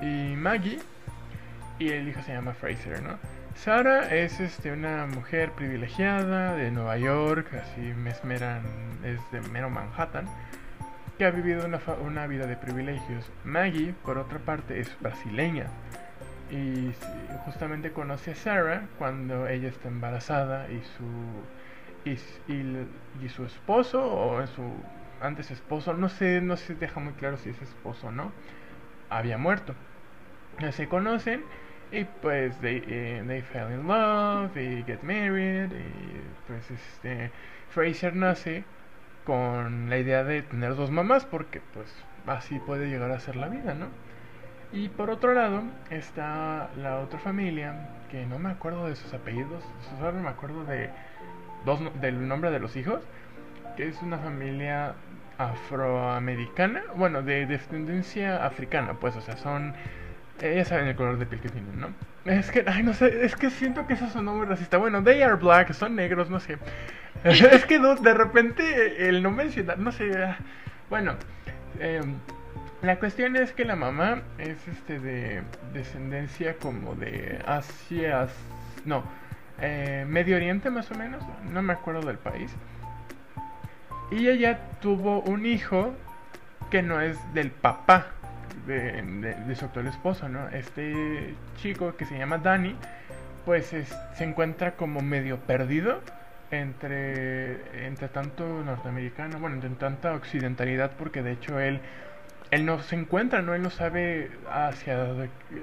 y 0.00 0.34
Maggie. 0.36 0.78
Y 1.78 1.88
el 1.88 2.08
hijo 2.08 2.20
se 2.22 2.32
llama 2.32 2.52
Fraser, 2.52 3.02
¿no? 3.02 3.18
Sarah 3.54 4.14
es 4.14 4.40
este, 4.40 4.72
una 4.72 5.06
mujer 5.06 5.52
privilegiada 5.52 6.54
de 6.54 6.70
Nueva 6.70 6.98
York, 6.98 7.52
así 7.54 7.80
mesmeran, 7.80 8.62
es 9.04 9.18
de 9.32 9.40
mero 9.48 9.70
Manhattan, 9.70 10.26
que 11.18 11.24
ha 11.24 11.30
vivido 11.30 11.64
una, 11.64 11.80
una 12.02 12.26
vida 12.26 12.46
de 12.46 12.56
privilegios. 12.56 13.30
Maggie, 13.44 13.94
por 14.04 14.18
otra 14.18 14.38
parte, 14.38 14.80
es 14.80 14.94
brasileña 15.00 15.66
y 16.50 16.92
justamente 17.44 17.92
conoce 17.92 18.32
a 18.32 18.34
Sarah 18.34 18.82
cuando 18.98 19.46
ella 19.46 19.68
está 19.68 19.88
embarazada 19.88 20.68
y 20.68 20.82
su 20.96 22.10
y, 22.10 22.52
y, 22.52 22.86
y 23.24 23.28
su 23.28 23.44
esposo 23.44 24.02
o 24.02 24.44
su 24.48 24.62
antes 25.20 25.50
esposo, 25.50 25.94
no 25.94 26.08
sé, 26.08 26.40
no 26.40 26.56
se 26.56 26.74
deja 26.74 27.00
muy 27.00 27.12
claro 27.14 27.36
si 27.36 27.50
es 27.50 27.60
esposo 27.62 28.08
o 28.08 28.12
no, 28.12 28.32
había 29.08 29.38
muerto. 29.38 29.74
Se 30.72 30.88
conocen 30.88 31.42
y 31.92 32.04
pues 32.04 32.58
they, 32.60 32.82
eh, 32.86 33.24
they 33.26 33.42
fell 33.42 33.72
in 33.72 33.86
love 33.86 34.56
y 34.56 34.82
get 34.84 35.02
married 35.02 35.72
y 35.72 36.20
pues 36.46 36.70
este 36.70 37.30
Fraser 37.70 38.14
nace 38.14 38.64
con 39.24 39.90
la 39.90 39.98
idea 39.98 40.24
de 40.24 40.42
tener 40.42 40.76
dos 40.76 40.90
mamás 40.90 41.24
porque 41.24 41.60
pues 41.74 41.92
así 42.26 42.58
puede 42.60 42.88
llegar 42.88 43.10
a 43.10 43.20
ser 43.20 43.36
la 43.36 43.48
vida, 43.48 43.74
¿no? 43.74 43.86
Y 44.72 44.88
por 44.88 45.10
otro 45.10 45.34
lado 45.34 45.62
está 45.90 46.70
la 46.76 47.00
otra 47.00 47.18
familia 47.18 47.88
que 48.10 48.24
no 48.26 48.38
me 48.38 48.50
acuerdo 48.50 48.86
de 48.86 48.94
sus 48.94 49.12
apellidos, 49.12 49.64
solo 49.98 50.12
me 50.20 50.28
acuerdo 50.28 50.64
de 50.64 50.90
dos 51.64 51.80
del 52.00 52.28
nombre 52.28 52.50
de 52.50 52.60
los 52.60 52.76
hijos, 52.76 53.02
que 53.76 53.88
es 53.88 54.00
una 54.02 54.18
familia 54.18 54.94
afroamericana, 55.48 56.82
bueno, 56.96 57.22
de 57.22 57.46
descendencia 57.46 58.44
africana, 58.44 58.94
pues, 58.94 59.16
o 59.16 59.20
sea, 59.20 59.36
son, 59.36 59.74
eh, 60.40 60.54
ya 60.56 60.64
saben 60.64 60.86
el 60.86 60.96
color 60.96 61.18
de 61.18 61.26
piel 61.26 61.40
que 61.40 61.48
tienen, 61.48 61.80
¿no? 61.80 61.88
Es 62.24 62.50
que, 62.50 62.64
ay, 62.66 62.82
no 62.82 62.92
sé, 62.92 63.24
es 63.24 63.34
que 63.36 63.48
siento 63.50 63.86
que 63.86 63.94
eso 63.94 64.08
sonó 64.10 64.34
muy 64.34 64.46
racista. 64.46 64.76
Bueno, 64.76 65.02
they 65.02 65.22
are 65.22 65.36
black, 65.36 65.72
son 65.72 65.96
negros, 65.96 66.28
no 66.28 66.40
sé. 66.40 66.58
es 67.24 67.64
que 67.66 67.78
de 67.78 68.14
repente 68.14 69.08
el 69.08 69.22
no 69.22 69.30
mencionar, 69.30 69.78
no 69.78 69.92
sé, 69.92 70.12
ah, 70.22 70.36
bueno, 70.90 71.14
em, 71.78 72.16
La 72.82 72.98
cuestión 72.98 73.36
es 73.36 73.52
que 73.52 73.64
la 73.64 73.76
mamá 73.76 74.22
es 74.38 74.66
este 74.68 74.98
de 75.00 75.42
descendencia 75.74 76.56
como 76.56 76.94
de 76.94 77.38
Asia, 77.46 78.28
no, 78.86 79.04
eh, 79.60 80.06
Medio 80.08 80.36
Oriente 80.36 80.70
más 80.70 80.90
o 80.90 80.94
menos, 80.94 81.22
no 81.52 81.62
me 81.62 81.74
acuerdo 81.74 82.02
del 82.02 82.18
país. 82.18 82.50
Y 84.10 84.28
ella 84.28 84.58
tuvo 84.80 85.20
un 85.20 85.46
hijo 85.46 85.94
que 86.70 86.82
no 86.82 87.00
es 87.00 87.16
del 87.32 87.50
papá 87.50 88.06
de, 88.66 89.54
su 89.56 89.64
actual 89.64 89.86
esposo, 89.86 90.28
¿no? 90.28 90.48
Este 90.48 91.34
chico 91.56 91.96
que 91.96 92.04
se 92.04 92.18
llama 92.18 92.38
Danny, 92.38 92.76
pues 93.44 93.66
se 93.66 94.24
encuentra 94.24 94.72
como 94.72 95.00
medio 95.00 95.38
perdido 95.38 96.00
entre, 96.50 97.86
entre 97.86 98.08
tanto 98.08 98.44
norteamericano, 98.64 99.38
bueno, 99.38 99.56
entre 99.56 99.70
tanta 99.70 100.14
occidentalidad, 100.14 100.92
porque 100.98 101.22
de 101.22 101.32
hecho 101.32 101.60
él, 101.60 101.80
él 102.50 102.66
no 102.66 102.80
se 102.82 102.96
encuentra, 102.96 103.42
¿no? 103.42 103.54
Él 103.54 103.62
no 103.62 103.70
sabe 103.70 104.30
hacia, 104.50 105.06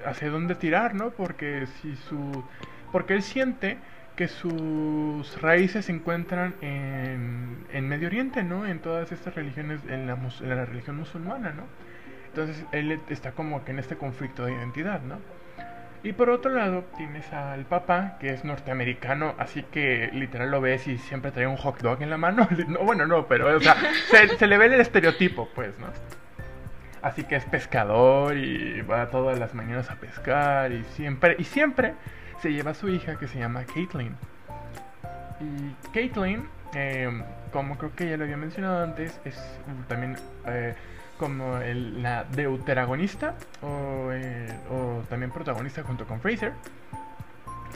hacia 0.06 0.30
dónde 0.30 0.56
tirar, 0.56 0.96
¿no? 0.96 1.12
Porque 1.12 1.68
si 1.82 1.96
su... 1.96 2.44
Porque 2.92 3.16
él 3.16 3.24
siente 3.24 3.78
que 4.18 4.28
sus 4.28 5.42
raíces 5.42 5.86
se 5.86 5.92
encuentran 5.94 6.56
en, 6.62 7.66
en 7.72 7.88
Medio 7.88 8.08
Oriente, 8.08 8.44
¿no? 8.44 8.66
En 8.66 8.80
todas 8.80 9.12
estas 9.12 9.36
religiones, 9.36 9.80
en 9.88 10.08
la, 10.08 10.14
en 10.14 10.50
la 10.50 10.66
religión 10.66 10.98
musulmana, 10.98 11.52
¿no? 11.52 11.64
Entonces 12.30 12.66
él 12.72 13.00
está 13.10 13.32
como 13.32 13.64
que 13.64 13.72
en 13.72 13.80
este 13.80 13.96
conflicto 13.96 14.44
de 14.46 14.54
identidad, 14.54 15.02
¿no? 15.02 15.20
Y 16.04 16.14
por 16.14 16.32
otro 16.32 16.52
lado 16.52 16.84
tienes 16.96 17.32
al 17.32 17.66
papá, 17.66 18.18
que 18.20 18.30
es 18.30 18.44
norteamericano, 18.44 19.36
así 19.38 19.64
que 19.64 20.10
literal 20.14 20.50
lo 20.50 20.62
ves 20.62 20.88
y 20.88 20.98
siempre 20.98 21.32
trae 21.32 21.46
un 21.46 21.58
hot 21.58 21.80
dog 21.82 22.02
en 22.02 22.10
la 22.10 22.18
mano. 22.18 22.48
No, 22.68 22.80
bueno, 22.80 23.06
no, 23.06 23.28
pero 23.28 23.56
o 23.56 23.60
sea, 23.60 23.76
se, 24.38 24.48
le 24.48 24.58
ve 24.58 24.66
el 24.66 24.82
estereotipo, 24.82 25.48
pues, 25.54 25.78
¿no? 25.80 25.88
Así 27.04 27.24
que 27.24 27.36
es 27.36 27.46
pescador 27.46 28.36
y 28.36 28.82
va 28.82 29.10
todas 29.10 29.38
las 29.38 29.54
mañanas 29.54 29.92
a 29.92 29.96
pescar 29.96 30.72
y 30.72 30.84
siempre, 30.96 31.36
y 31.38 31.44
siempre 31.44 31.94
se 32.42 32.52
lleva 32.52 32.72
a 32.72 32.74
su 32.74 32.90
hija 32.90 33.18
que 33.18 33.28
se 33.28 33.40
llama 33.40 33.66
Caitlin. 33.66 34.16
Y 35.40 35.90
Caitlin, 35.94 36.48
em, 36.74 37.24
como 37.52 37.78
creo 37.78 37.96
que 37.96 38.10
ya 38.10 38.18
lo 38.18 38.24
había 38.24 38.38
mencionado 38.38 38.84
antes, 38.84 39.20
es 39.26 39.38
también 39.88 40.18
eh, 40.46 40.76
como 41.18 41.60
la 41.60 42.26
deuteragonista 42.26 43.36
o, 43.62 44.12
eh, 44.12 44.48
o 44.70 45.04
también 45.10 45.32
protagonista 45.32 45.84
junto 45.84 46.06
con 46.06 46.20
Fraser. 46.20 46.54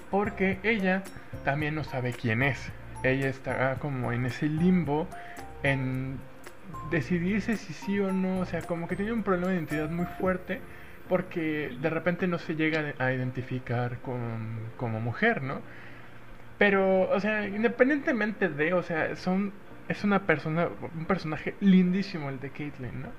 Porque 0.09 0.59
ella 0.64 1.03
también 1.45 1.76
no 1.76 1.84
sabe 1.84 2.14
quién 2.14 2.43
es. 2.43 2.72
Ella 3.03 3.30
está 3.30 3.76
como 3.76 4.12
en 4.12 4.26
ese 4.26 4.47
limbo 4.47 5.07
en 5.64 6.20
decidirse 6.91 7.57
si 7.57 7.74
sí 7.74 7.99
o 7.99 8.12
no. 8.12 8.39
O 8.39 8.45
sea, 8.45 8.62
como 8.62 8.88
que 8.88 8.95
tiene 8.95 9.14
un 9.14 9.24
problema 9.24 9.47
de 9.47 9.55
identidad 9.55 9.89
muy 9.89 10.05
fuerte 10.05 10.62
porque 11.12 11.76
de 11.82 11.89
repente 11.89 12.26
no 12.26 12.39
se 12.39 12.55
llega 12.55 12.93
a 12.97 13.12
identificar 13.12 13.97
como 13.97 15.01
mujer, 15.01 15.41
¿no? 15.41 15.59
Pero, 16.57 17.09
o 17.09 17.20
sea, 17.20 17.45
independientemente 17.47 18.47
de, 18.47 18.74
o 18.74 18.82
sea, 18.82 19.18
son, 19.18 19.51
es 19.89 20.05
una 20.05 20.26
persona, 20.26 20.70
un 20.95 21.03
personaje 21.03 21.55
lindísimo 21.59 22.30
el 22.30 22.39
de 22.39 22.51
Caitlyn, 22.51 23.01
¿no? 23.01 23.09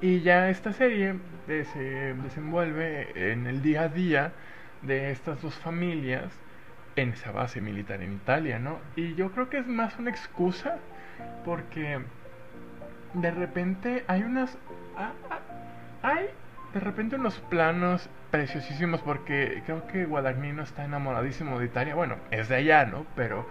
Y 0.00 0.22
ya 0.22 0.48
esta 0.48 0.72
serie 0.72 1.16
se 1.46 2.14
desenvuelve 2.14 3.32
en 3.32 3.46
el 3.46 3.60
día 3.60 3.82
a 3.82 3.88
día 3.88 4.32
de 4.80 5.10
estas 5.10 5.42
dos 5.42 5.54
familias 5.56 6.32
en 6.96 7.10
esa 7.10 7.32
base 7.32 7.60
militar 7.60 8.00
en 8.00 8.14
Italia, 8.14 8.58
¿no? 8.58 8.78
Y 8.96 9.14
yo 9.14 9.30
creo 9.32 9.50
que 9.50 9.58
es 9.58 9.66
más 9.66 9.98
una 9.98 10.08
excusa 10.08 10.78
porque 11.44 12.00
de 13.12 13.30
repente 13.30 14.04
hay 14.06 14.22
unas... 14.22 14.56
Ah, 14.96 15.12
ah, 15.28 15.40
hay 16.04 16.26
de 16.74 16.80
repente 16.80 17.16
unos 17.16 17.38
planos 17.38 18.08
preciosísimos 18.30 19.00
porque 19.00 19.62
creo 19.64 19.86
que 19.86 20.04
Guadagnino 20.04 20.62
está 20.62 20.84
enamoradísimo 20.84 21.58
de 21.58 21.66
Italia. 21.66 21.94
Bueno, 21.94 22.16
es 22.30 22.48
de 22.48 22.56
allá, 22.56 22.84
¿no? 22.84 23.06
Pero 23.16 23.48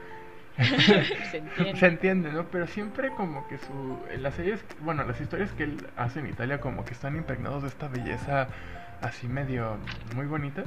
se, 0.57 1.87
entiende. 1.87 2.31
¿no? 2.31 2.45
Pero 2.45 2.67
siempre 2.67 3.09
como 3.15 3.47
que 3.47 3.57
su 3.57 3.97
las 4.19 4.35
series, 4.35 4.63
bueno, 4.81 5.03
las 5.03 5.19
historias 5.19 5.51
que 5.53 5.63
él 5.63 5.87
hace 5.95 6.19
en 6.19 6.27
Italia 6.27 6.59
como 6.59 6.85
que 6.85 6.93
están 6.93 7.15
impregnados 7.15 7.63
de 7.63 7.69
esta 7.69 7.87
belleza 7.87 8.47
así 9.01 9.27
medio 9.27 9.77
muy 10.15 10.27
bonita. 10.27 10.63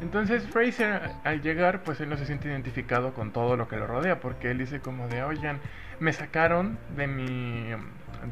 Entonces 0.00 0.46
Fraser 0.48 1.10
al 1.24 1.42
llegar 1.42 1.82
pues 1.82 2.00
él 2.00 2.08
no 2.08 2.16
se 2.16 2.24
siente 2.24 2.48
identificado 2.48 3.12
con 3.12 3.32
todo 3.32 3.56
lo 3.56 3.68
que 3.68 3.76
lo 3.76 3.86
rodea 3.86 4.20
porque 4.20 4.50
él 4.50 4.58
dice 4.58 4.80
como 4.80 5.08
de, 5.08 5.22
"Oigan, 5.22 5.60
me 6.00 6.12
sacaron 6.12 6.78
de 6.96 7.06
mi 7.06 7.74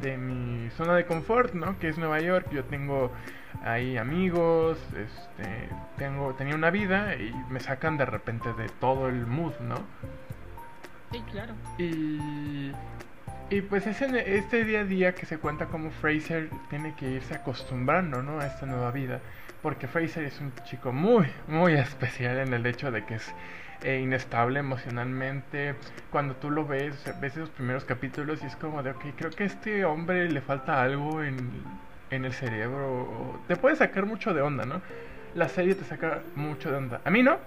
de 0.00 0.16
mi 0.16 0.70
zona 0.70 0.94
de 0.94 1.04
confort, 1.04 1.54
¿no? 1.54 1.78
Que 1.78 1.88
es 1.88 1.98
Nueva 1.98 2.20
York. 2.20 2.46
Yo 2.50 2.64
tengo 2.64 3.12
ahí 3.64 3.96
amigos, 3.96 4.78
este, 4.96 5.68
tengo, 5.98 6.34
tenía 6.34 6.54
una 6.54 6.70
vida 6.70 7.14
y 7.16 7.32
me 7.50 7.60
sacan 7.60 7.96
de 7.98 8.06
repente 8.06 8.52
de 8.54 8.68
todo 8.80 9.08
el 9.08 9.26
mood, 9.26 9.52
¿no? 9.60 9.76
Sí, 11.12 11.22
claro. 11.30 11.54
Y, 11.78 12.72
y 13.50 13.60
pues 13.62 13.86
es 13.86 14.00
en 14.00 14.16
este 14.16 14.64
día 14.64 14.80
a 14.80 14.84
día 14.84 15.14
que 15.14 15.26
se 15.26 15.38
cuenta 15.38 15.66
como 15.66 15.90
Fraser 15.90 16.48
tiene 16.70 16.94
que 16.94 17.10
irse 17.10 17.34
acostumbrando, 17.34 18.22
¿no? 18.22 18.40
A 18.40 18.46
esta 18.46 18.66
nueva 18.66 18.90
vida. 18.90 19.20
Porque 19.60 19.86
Fraser 19.86 20.24
es 20.24 20.40
un 20.40 20.52
chico 20.64 20.92
muy, 20.92 21.26
muy 21.46 21.74
especial 21.74 22.38
en 22.38 22.52
el 22.52 22.66
hecho 22.66 22.90
de 22.90 23.04
que 23.04 23.14
es 23.14 23.32
e 23.82 24.00
inestable 24.00 24.60
emocionalmente. 24.60 25.74
Cuando 26.10 26.36
tú 26.36 26.50
lo 26.50 26.66
ves, 26.66 26.94
ves 27.20 27.36
esos 27.36 27.50
primeros 27.50 27.84
capítulos 27.84 28.42
y 28.42 28.46
es 28.46 28.56
como 28.56 28.82
de, 28.82 28.90
ok, 28.90 29.04
creo 29.16 29.30
que 29.30 29.44
a 29.44 29.46
este 29.46 29.84
hombre 29.84 30.30
le 30.30 30.40
falta 30.40 30.82
algo 30.82 31.22
en, 31.22 31.38
en 32.10 32.24
el 32.24 32.32
cerebro. 32.32 33.40
Te 33.48 33.56
puede 33.56 33.76
sacar 33.76 34.06
mucho 34.06 34.34
de 34.34 34.42
onda, 34.42 34.64
¿no? 34.64 34.82
La 35.34 35.48
serie 35.48 35.74
te 35.74 35.84
saca 35.84 36.20
mucho 36.34 36.70
de 36.70 36.76
onda. 36.76 37.00
A 37.04 37.10
mí 37.10 37.22
no, 37.22 37.38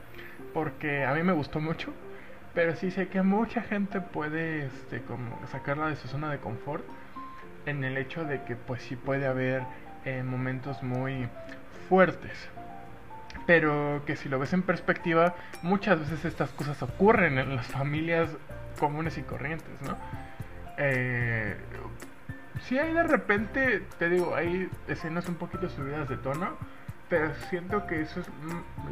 porque 0.54 1.06
a 1.06 1.14
mí 1.14 1.24
me 1.24 1.34
gustó 1.34 1.60
mucho. 1.60 1.94
Pero 2.54 2.76
sí 2.76 2.90
sé 2.90 3.10
que 3.10 3.22
mucha 3.22 3.62
gente 3.62 4.00
puede 4.00 4.68
este, 4.68 5.02
como 5.02 5.38
sacarla 5.52 5.88
de 5.88 5.98
su 5.98 6.08
zona 6.08 6.32
de 6.32 6.40
confort 6.40 6.86
en 7.66 7.84
el 7.84 7.98
hecho 7.98 8.24
de 8.24 8.44
que 8.44 8.56
pues 8.56 8.82
sí 8.84 8.96
puede 8.96 9.28
haber 9.28 9.64
eh, 10.06 10.24
momentos 10.24 10.82
muy 10.84 11.28
fuertes 11.90 12.50
pero 13.46 14.02
que 14.06 14.16
si 14.16 14.30
lo 14.30 14.40
ves 14.40 14.54
en 14.54 14.62
perspectiva, 14.62 15.36
muchas 15.62 16.00
veces 16.00 16.26
estas 16.26 16.50
cosas 16.52 16.82
ocurren 16.82 17.38
en 17.38 17.56
las 17.56 17.68
familias 17.68 18.30
comunes 18.80 19.18
y 19.18 19.22
corrientes, 19.22 19.82
¿no? 19.82 19.98
Eh, 20.78 21.56
sí 22.64 22.78
hay 22.78 22.94
de 22.94 23.04
repente, 23.04 23.84
te 23.98 24.10
digo, 24.10 24.36
hay 24.36 24.70
escenas 24.88 25.28
un 25.30 25.36
poquito 25.36 25.70
subidas 25.70 26.10
de 26.10 26.18
tono, 26.18 26.58
pero 27.10 27.34
siento 27.50 27.86
que 27.88 28.02
eso 28.02 28.20
es 28.20 28.28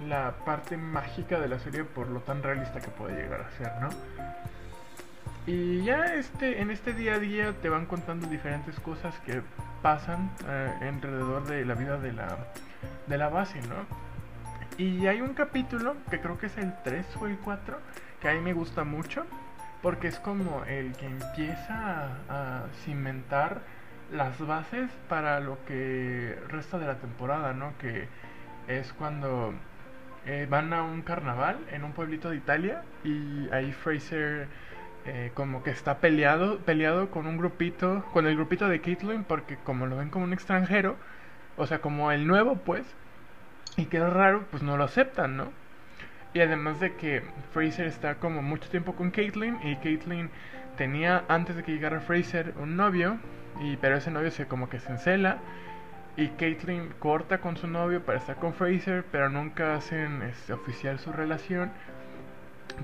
la 0.08 0.34
parte 0.46 0.78
mágica 0.78 1.40
de 1.40 1.48
la 1.48 1.60
serie 1.60 1.84
por 1.84 2.08
lo 2.10 2.20
tan 2.22 2.44
realista 2.44 2.80
que 2.80 2.90
puede 2.90 3.22
llegar 3.22 3.42
a 3.42 3.50
ser, 3.58 3.72
¿no? 3.82 3.90
Y 5.46 5.84
ya 5.84 6.06
este, 6.16 6.62
en 6.62 6.72
este 6.72 6.94
día 6.94 7.16
a 7.16 7.20
día 7.20 7.54
te 7.62 7.68
van 7.68 7.86
contando 7.86 8.28
diferentes 8.28 8.80
cosas 8.80 9.14
que 9.26 9.42
pasan 9.82 10.32
eh, 10.48 10.72
alrededor 10.82 11.46
de 11.46 11.66
la 11.66 11.74
vida 11.74 11.98
de 11.98 12.14
la, 12.14 12.38
de 13.08 13.18
la 13.18 13.28
base, 13.28 13.60
¿no? 13.64 14.13
Y 14.78 15.06
hay 15.06 15.22
un 15.22 15.36
capítulo, 15.36 15.96
que 16.10 16.20
creo 16.20 16.40
que 16.40 16.48
es 16.48 16.58
el 16.58 16.74
3 16.84 17.06
o 17.22 17.28
el 17.28 17.38
4, 17.38 17.78
que 18.20 18.30
a 18.30 18.34
mí 18.34 18.40
me 18.40 18.54
gusta 18.54 18.84
mucho, 18.84 19.26
porque 19.84 20.08
es 20.08 20.18
como 20.20 20.64
el 20.66 20.94
que 20.94 21.06
empieza 21.06 22.08
a, 22.28 22.64
cimentar 22.84 23.62
las 24.12 24.40
bases 24.40 24.90
para 25.10 25.40
lo 25.40 25.64
que 25.66 26.40
resta 26.50 26.80
de 26.80 26.88
la 26.88 26.96
temporada, 26.96 27.54
¿no? 27.54 27.78
Que 27.78 28.08
es 28.68 28.94
cuando 28.94 29.54
eh, 30.26 30.48
van 30.50 30.74
a 30.74 30.82
un 30.82 31.04
carnaval 31.04 31.60
en 31.72 31.84
un 31.84 31.92
pueblito 31.92 32.32
de 32.32 32.38
Italia 32.38 32.84
y 33.04 33.50
ahí 33.52 33.74
Fraser 33.74 34.48
eh, 35.06 35.32
como 35.36 35.62
que 35.62 35.70
está 35.70 36.00
peleado, 36.00 36.60
peleado 36.60 37.12
con 37.12 37.28
un 37.28 37.38
grupito, 37.38 38.04
con 38.12 38.26
el 38.26 38.36
grupito 38.36 38.70
de 38.70 38.82
Caitlyn, 38.82 39.24
porque 39.24 39.58
como 39.58 39.86
lo 39.86 39.98
ven 39.98 40.10
como 40.10 40.26
un 40.26 40.34
extranjero, 40.34 40.96
o 41.58 41.68
sea, 41.68 41.80
como 41.80 42.12
el 42.12 42.26
nuevo, 42.26 42.56
pues, 42.56 42.86
y 43.78 43.86
que 43.86 43.98
es 43.98 44.14
raro, 44.14 44.46
pues 44.52 44.64
no 44.64 44.78
lo 44.78 44.84
aceptan, 44.84 45.38
¿no? 45.38 45.52
Y 46.34 46.42
además 46.42 46.80
de 46.80 46.96
que 46.96 47.24
Fraser 47.52 47.88
está 47.88 48.16
como 48.16 48.42
mucho 48.42 48.70
tiempo 48.70 48.96
con 48.96 49.12
Caitlyn 49.12 49.58
y 49.64 49.76
Caitlyn 49.78 50.30
tenía 50.78 51.24
antes 51.28 51.56
de 51.56 51.64
que 51.64 51.72
llegara 51.72 52.00
Fraser 52.00 52.54
un 52.60 52.76
novio, 52.76 53.18
y 53.62 53.78
pero 53.78 53.98
ese 53.98 54.10
novio 54.10 54.32
se 54.32 54.48
como 54.48 54.70
que 54.70 54.80
se 54.80 54.92
encela 54.92 55.38
y 56.16 56.28
Caitlyn 56.30 56.94
corta 57.00 57.40
con 57.40 57.58
su 57.58 57.68
novio 57.68 58.04
para 58.04 58.20
estar 58.20 58.36
con 58.36 58.54
Fraser, 58.54 59.04
pero 59.12 59.30
nunca 59.30 59.76
hacen 59.76 60.22
este, 60.22 60.54
oficial 60.54 61.00
su 61.00 61.12
relación 61.12 61.72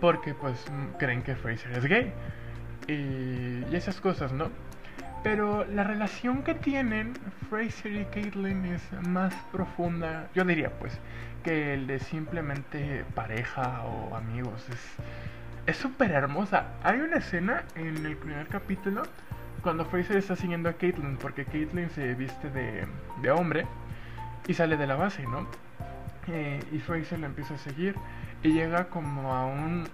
porque 0.02 0.34
pues 0.34 0.66
creen 0.98 1.24
que 1.24 1.36
Fraser 1.36 1.72
es 1.74 1.86
gay. 1.86 2.12
Y, 2.88 3.66
y 3.72 3.76
esas 3.76 4.02
cosas, 4.02 4.32
¿no? 4.32 4.50
Pero 5.24 5.66
la 5.66 5.84
relación 5.84 6.44
que 6.44 6.56
tienen 6.56 7.14
Fraser 7.50 7.92
y 7.92 8.06
Caitlyn 8.06 8.66
es 8.66 8.82
más 9.08 9.34
profunda, 9.52 10.30
yo 10.34 10.46
diría 10.46 10.72
pues, 10.80 10.98
que 11.44 11.74
el 11.74 11.88
de 11.88 12.00
simplemente 12.00 13.04
pareja 13.16 13.84
o 13.84 14.16
amigos. 14.16 14.66
Es 14.70 14.80
es 15.70 15.78
súper 15.78 16.12
hermosa. 16.12 16.66
Hay 16.84 17.00
una 17.00 17.18
escena 17.18 17.64
en 17.76 18.04
el 18.04 18.18
primer 18.18 18.48
capítulo 18.48 19.04
cuando 19.62 19.86
Fraser 19.86 20.18
está 20.18 20.36
siguiendo 20.36 20.68
a 20.68 20.74
Caitlyn, 20.74 21.18
porque 21.18 21.46
Caitlyn 21.46 21.90
se 21.92 22.16
viste 22.16 22.50
de, 22.50 22.88
de 23.22 23.32
hombre 23.32 23.68
y 24.48 24.54
sale 24.56 24.78
de 24.78 24.88
la 24.88 24.96
base, 24.96 25.24
¿no? 25.28 25.48
Eh, 26.28 26.60
y 26.72 26.80
Fraser 26.80 27.20
la 27.20 27.28
empieza 27.28 27.54
a 27.54 27.58
seguir 27.60 27.96
y 28.42 28.54
llega 28.54 28.86
como 28.86 29.34
a 29.34 29.46
un 29.46 29.88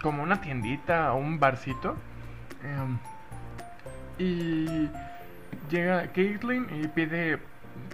como 0.00 0.22
una 0.22 0.40
tiendita 0.40 1.08
a 1.08 1.14
un 1.14 1.38
barcito 1.38 1.96
em, 2.64 2.98
y 4.20 4.88
llega 5.70 6.06
Caitlyn 6.12 6.66
y 6.82 6.88
pide 6.88 7.38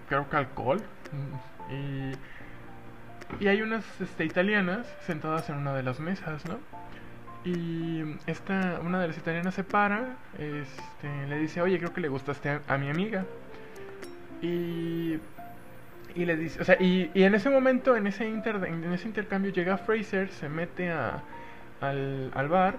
creo 0.09 0.29
que 0.29 0.37
alcohol 0.37 0.83
y, 1.71 3.45
y 3.45 3.49
hay 3.49 3.63
unas 3.63 3.85
este, 4.01 4.25
italianas 4.25 4.87
sentadas 5.07 5.49
en 5.51 5.57
una 5.57 5.75
de 5.75 5.83
las 5.83 6.01
mesas, 6.01 6.45
¿no? 6.47 6.59
Y 7.45 8.03
esta, 8.27 8.81
una 8.83 9.01
de 9.01 9.09
las 9.09 9.19
italianas 9.19 9.55
se 9.55 9.63
para, 9.63 10.17
este, 10.37 11.27
le 11.29 11.39
dice, 11.39 11.63
oye, 11.63 11.79
creo 11.79 11.93
que 11.93 12.01
le 12.01 12.09
gustaste 12.09 12.59
a, 12.67 12.77
mi 12.77 12.91
amiga. 12.91 13.25
Y, 14.43 15.19
y 16.17 16.25
le 16.25 16.37
dice, 16.37 16.61
o 16.61 16.65
sea, 16.65 16.77
y, 16.81 17.09
y 17.15 17.23
en 17.23 17.37
ese 17.37 17.49
momento, 17.49 17.97
en 17.97 18.09
ese, 18.09 18.29
inter, 18.29 18.57
en 18.67 18.93
ese 18.93 19.07
intercambio, 19.07 19.53
llega 19.53 19.79
Fraser, 19.79 20.29
se 20.31 20.49
mete 20.49 20.91
a, 20.91 21.23
al, 21.81 22.33
al 22.35 22.49
bar, 22.49 22.79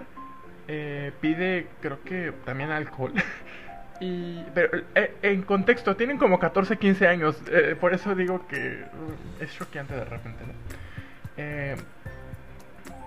eh, 0.68 1.12
pide, 1.20 1.66
creo 1.80 2.02
que 2.04 2.32
también 2.44 2.70
alcohol. 2.70 3.12
y, 4.00 4.44
pero 4.54 4.82
eh, 4.94 5.14
en 5.22 5.42
contexto, 5.42 5.96
tienen 5.96 6.18
como 6.18 6.38
14, 6.38 6.76
15 6.76 7.08
años, 7.08 7.42
eh, 7.50 7.74
por 7.80 7.94
eso 7.94 8.14
digo 8.14 8.46
que 8.46 8.84
uh, 8.84 9.42
es 9.42 9.56
choqueante 9.56 9.94
de 9.94 10.04
repente, 10.04 10.44
¿no? 10.46 10.52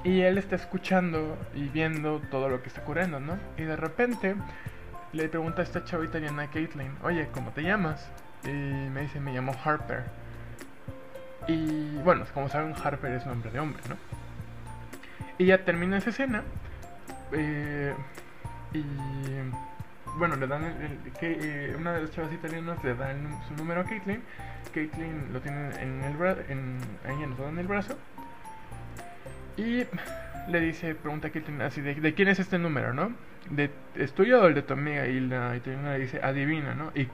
Y 0.04 0.22
él 0.22 0.40
está 0.40 0.56
escuchando 0.56 1.38
y 1.54 1.68
viendo 1.68 2.22
todo 2.32 2.50
lo 2.50 2.64
que 2.64 2.70
está 2.70 2.82
ocurriendo, 2.82 3.20
¿no? 3.20 3.38
Y 3.58 3.64
de 3.64 3.76
repente 3.76 4.36
le 5.14 5.30
pregunta 5.30 5.62
a 5.62 5.64
esta 5.64 5.86
chava 5.86 6.04
italiana 6.04 6.50
Caitlyn, 6.50 6.92
oye, 7.04 7.28
¿cómo 7.32 7.52
te 7.52 7.62
llamas? 7.62 8.10
Y 8.44 8.50
me 8.50 9.02
dice, 9.02 9.20
me 9.20 9.32
llamo 9.32 9.56
Harper. 9.64 10.06
Y 11.48 11.98
bueno, 12.04 12.26
como 12.34 12.50
saben, 12.50 12.74
Harper 12.84 13.12
es 13.12 13.28
nombre 13.28 13.52
de 13.52 13.60
hombre, 13.60 13.84
¿no? 13.90 13.96
Y 15.38 15.46
ya 15.46 15.64
termina 15.64 15.98
esa 15.98 16.10
escena. 16.10 16.44
Eh, 17.34 17.94
y 18.74 18.84
bueno, 20.18 20.36
le 20.36 20.48
dan 20.48 20.64
el, 20.64 21.00
eh, 21.22 21.76
una 21.78 21.94
de 21.94 22.02
las 22.02 22.12
chavas 22.12 22.34
italianas 22.34 22.84
le 22.84 22.96
da 22.96 23.14
su 23.48 23.56
número 23.56 23.82
a 23.82 23.84
Caitlyn. 23.86 24.22
Caitlyn 24.74 25.34
lo 25.34 25.42
tiene 25.42 25.70
en 25.82 26.04
el, 26.04 26.16
bra 26.16 26.36
en, 26.50 26.80
el 27.58 27.68
brazo. 27.68 27.98
Y 29.58 29.84
le 30.50 30.60
dice, 30.60 30.96
pregunta 30.96 31.30
a 31.30 31.66
así, 31.66 31.82
de, 31.82 32.14
quién 32.14 32.28
es 32.28 32.40
este 32.40 32.58
número, 32.58 32.94
no? 32.94 33.14
De, 33.50 33.70
¿Es 33.96 34.14
tuyo 34.14 34.42
o 34.42 34.48
el 34.48 34.54
de 34.54 34.62
tu 34.62 34.74
amiga? 34.74 35.08
Y 35.08 35.20
la 35.20 35.56
italiana 35.56 35.94
le 35.94 36.00
dice, 36.00 36.22
adivina, 36.22 36.74
¿no? 36.76 36.92
Y 36.96 37.08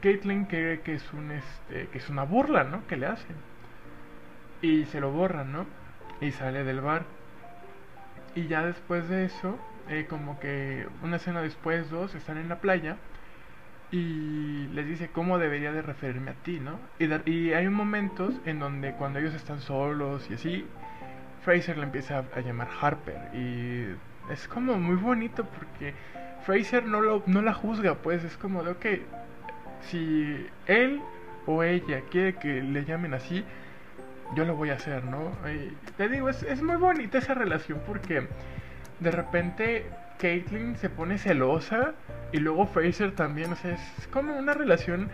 Caitlyn 0.00 0.44
cree 0.46 0.80
que 0.80 0.94
es, 0.94 1.12
un, 1.12 1.30
este, 1.30 1.88
que 1.88 1.98
es 1.98 2.08
una 2.08 2.24
burla, 2.24 2.64
¿no? 2.64 2.86
Que 2.86 2.96
le 2.96 3.06
hacen. 3.06 3.36
Y 4.62 4.84
se 4.86 5.00
lo 5.00 5.10
borran, 5.10 5.52
¿no? 5.52 5.66
Y 6.20 6.30
sale 6.30 6.64
del 6.64 6.80
bar. 6.80 7.04
Y 8.34 8.46
ya 8.46 8.64
después 8.64 9.08
de 9.08 9.24
eso, 9.24 9.58
eh, 9.88 10.06
como 10.08 10.40
que 10.40 10.86
una 11.02 11.16
escena 11.16 11.42
después, 11.42 11.90
dos, 11.90 12.14
están 12.14 12.38
en 12.38 12.48
la 12.48 12.60
playa. 12.60 12.96
Y 13.90 14.66
les 14.72 14.86
dice 14.86 15.08
cómo 15.08 15.38
debería 15.38 15.70
de 15.70 15.82
referirme 15.82 16.32
a 16.32 16.34
ti, 16.34 16.58
¿no? 16.58 16.80
Y, 16.98 17.30
y 17.30 17.52
hay 17.52 17.68
momentos 17.68 18.34
en 18.44 18.58
donde 18.58 18.92
cuando 18.92 19.20
ellos 19.20 19.34
están 19.34 19.60
solos 19.60 20.28
y 20.30 20.34
así, 20.34 20.66
Fraser 21.44 21.76
le 21.76 21.84
empieza 21.84 22.24
a, 22.34 22.40
llamar 22.40 22.68
Harper 22.80 23.34
y 23.34 23.84
es 24.32 24.48
como 24.48 24.78
muy 24.78 24.96
bonito 24.96 25.44
porque 25.44 25.92
Fraser 26.44 26.86
no, 26.86 27.00
lo, 27.00 27.22
no 27.26 27.42
la 27.42 27.52
juzga, 27.52 27.96
pues 27.96 28.24
es 28.24 28.36
como 28.38 28.64
de, 28.64 28.70
ok, 28.70 28.86
si 29.82 30.46
él 30.66 31.02
o 31.46 31.62
ella 31.62 32.00
quiere 32.10 32.34
que 32.34 32.62
le 32.62 32.84
llamen 32.84 33.12
así, 33.12 33.44
yo 34.34 34.44
lo 34.44 34.56
voy 34.56 34.70
a 34.70 34.74
hacer, 34.74 35.04
¿no? 35.04 35.32
te 35.96 36.08
digo, 36.08 36.28
es, 36.28 36.42
es, 36.42 36.62
muy 36.62 36.76
bonita 36.76 37.18
esa 37.18 37.34
relación 37.34 37.80
porque 37.86 38.26
de 39.00 39.10
repente 39.10 39.86
Caitlyn 40.18 40.76
se 40.76 40.90
pone 40.90 41.18
celosa 41.18 41.92
y 42.32 42.38
luego 42.38 42.66
Fraser 42.66 43.12
también, 43.12 43.52
o 43.52 43.56
sea, 43.56 43.72
es 43.72 44.06
como 44.08 44.36
una 44.36 44.54
relación 44.54 45.08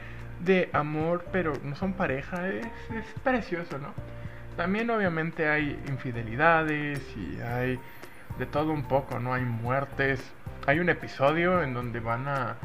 de 0.44 0.70
amor, 0.72 1.24
pero 1.32 1.52
no 1.62 1.76
son 1.76 1.92
pareja, 1.92 2.48
es, 2.48 2.64
es 2.64 3.04
precioso, 3.22 3.78
¿no? 3.78 3.92
También 4.56 4.90
obviamente 4.90 5.48
hay 5.48 5.78
infidelidades 5.88 7.00
y 7.16 7.40
hay 7.40 7.78
de 8.38 8.46
todo 8.46 8.72
un 8.72 8.84
poco, 8.84 9.18
¿no? 9.18 9.34
Hay 9.34 9.44
muertes. 9.44 10.20
Hay 10.66 10.80
un 10.80 10.88
episodio 10.88 11.62
en 11.62 11.74
donde 11.74 12.00
van 12.00 12.26
a, 12.28 12.56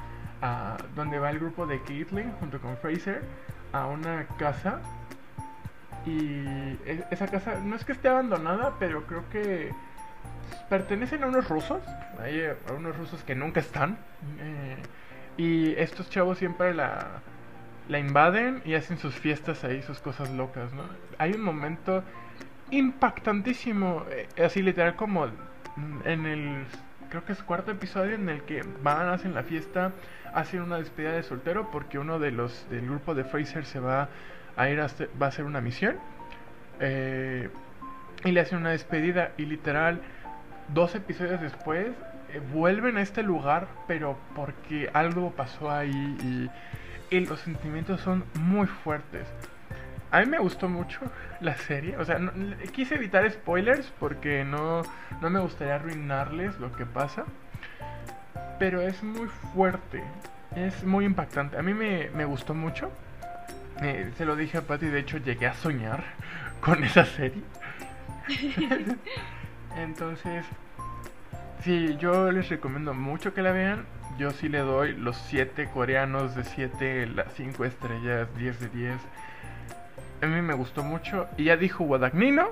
donde 0.96 1.18
va 1.20 1.30
el 1.30 1.40
grupo 1.40 1.66
de 1.66 1.82
Caitlyn 1.82 2.32
junto 2.34 2.60
con 2.60 2.78
Fraser 2.78 3.24
a 3.72 3.88
una 3.88 4.26
casa 4.38 4.80
y 6.06 6.78
e, 6.86 7.04
esa 7.12 7.28
casa 7.28 7.60
no 7.64 7.76
es 7.76 7.86
que 7.86 7.92
esté 7.92 8.08
abandonada, 8.08 8.74
pero 8.80 9.06
creo 9.06 9.30
que 9.30 9.72
pertenecen 10.70 11.24
a 11.24 11.28
unos 11.28 11.48
rusos, 11.48 11.82
hay 12.20 12.46
a 12.46 12.74
unos 12.74 12.96
rusos 12.98 13.24
que 13.24 13.36
nunca 13.36 13.60
están 13.60 13.98
eh, 14.40 14.78
y 15.38 15.74
estos 15.74 16.10
chavos 16.10 16.38
siempre 16.38 16.74
la 16.74 17.22
la 17.88 18.00
invaden 18.00 18.62
y 18.66 18.74
hacen 18.74 18.98
sus 18.98 19.16
fiestas 19.16 19.64
ahí, 19.64 19.82
sus 19.84 20.00
cosas 20.00 20.30
locas, 20.32 20.74
¿no? 20.74 20.84
Hay 21.18 21.34
un 21.34 21.42
momento 21.42 22.04
impactantísimo, 22.72 24.06
eh, 24.10 24.28
así 24.44 24.62
literal 24.62 24.96
como 24.96 25.28
en 26.06 26.26
el, 26.26 26.66
creo 27.10 27.26
que 27.26 27.34
es 27.34 27.44
cuarto 27.44 27.72
episodio 27.72 28.16
en 28.16 28.30
el 28.30 28.42
que 28.44 28.64
van, 28.82 29.10
hacen 29.10 29.36
la 29.36 29.44
fiesta, 29.44 29.92
hacen 30.34 30.62
una 30.62 30.78
despedida 30.78 31.12
de 31.12 31.24
soltero 31.24 31.70
porque 31.72 32.00
uno 32.00 32.18
de 32.18 32.32
los 32.32 32.68
del 32.70 32.88
grupo 32.88 33.14
de 33.14 33.24
Fraser 33.24 33.66
se 33.66 33.80
va 33.80 34.10
a 34.58 34.70
ir 34.70 34.80
a 34.80 34.88
va 35.22 35.28
a 35.28 35.30
hacer 35.30 35.46
una 35.46 35.62
misión 35.62 35.98
eh, 36.80 37.50
y 38.24 38.32
le 38.32 38.40
hacen 38.40 38.60
una 38.60 38.72
despedida 38.72 39.32
y 39.38 39.46
literal 39.46 40.02
dos 40.70 40.96
episodios 40.96 41.42
después 41.42 41.88
eh, 42.30 42.42
vuelven 42.54 42.98
a 42.98 43.02
este 43.02 43.24
lugar 43.24 43.68
pero 43.88 44.18
porque 44.36 44.90
algo 44.94 45.32
pasó 45.32 45.72
ahí 45.72 46.50
y 47.12 47.20
los 47.22 47.40
sentimientos 47.40 48.02
son 48.02 48.26
muy 48.34 48.68
fuertes. 48.68 49.28
A 50.12 50.22
mí 50.22 50.28
me 50.28 50.40
gustó 50.40 50.70
mucho 50.70 51.00
la 51.42 51.56
serie, 51.56 51.98
o 51.98 52.06
sea, 52.06 52.20
quise 52.72 52.96
evitar 52.96 53.30
spoilers 53.30 53.92
porque 54.00 54.46
no, 54.46 54.84
no 55.22 55.30
me 55.30 55.40
gustaría 55.40 55.76
arruinarles 55.76 56.58
lo 56.60 56.72
que 56.72 56.86
pasa, 56.86 57.26
pero 58.60 58.82
es 58.82 59.04
muy 59.04 59.28
fuerte, 59.28 60.04
es 60.56 60.84
muy 60.84 61.06
impactante. 61.06 61.58
A 61.58 61.62
mí 61.62 61.74
me, 61.74 62.10
me 62.12 62.24
gustó 62.24 62.54
mucho, 62.54 62.92
eh, 63.82 64.12
se 64.18 64.26
lo 64.26 64.36
dije 64.36 64.58
a 64.58 64.62
Patty, 64.62 64.88
de 64.88 65.00
hecho 65.00 65.18
llegué 65.18 65.48
a 65.48 65.54
soñar 65.54 66.04
con 66.62 66.84
esa 66.84 67.06
serie. 67.06 67.42
Entonces, 69.78 70.46
sí, 71.64 71.98
yo 72.00 72.32
les 72.32 72.50
recomiendo 72.50 72.94
mucho 72.94 73.34
que 73.34 73.42
la 73.42 73.52
vean 73.52 73.86
yo 74.18 74.32
sí 74.32 74.48
le 74.48 74.60
doy 74.60 74.94
los 74.94 75.18
7 75.18 75.70
coreanos 75.74 76.36
de 76.36 76.46
7, 76.46 77.08
las 77.08 77.34
5 77.34 77.66
estrellas, 77.66 78.28
10 78.38 78.60
de 78.62 78.70
10. 78.70 78.96
A 80.22 80.26
mí 80.26 80.42
me 80.42 80.54
gustó 80.54 80.84
mucho. 80.84 81.28
Y 81.38 81.46
ya 81.46 81.58
dijo 81.58 81.84
Guadagnino 81.84 82.48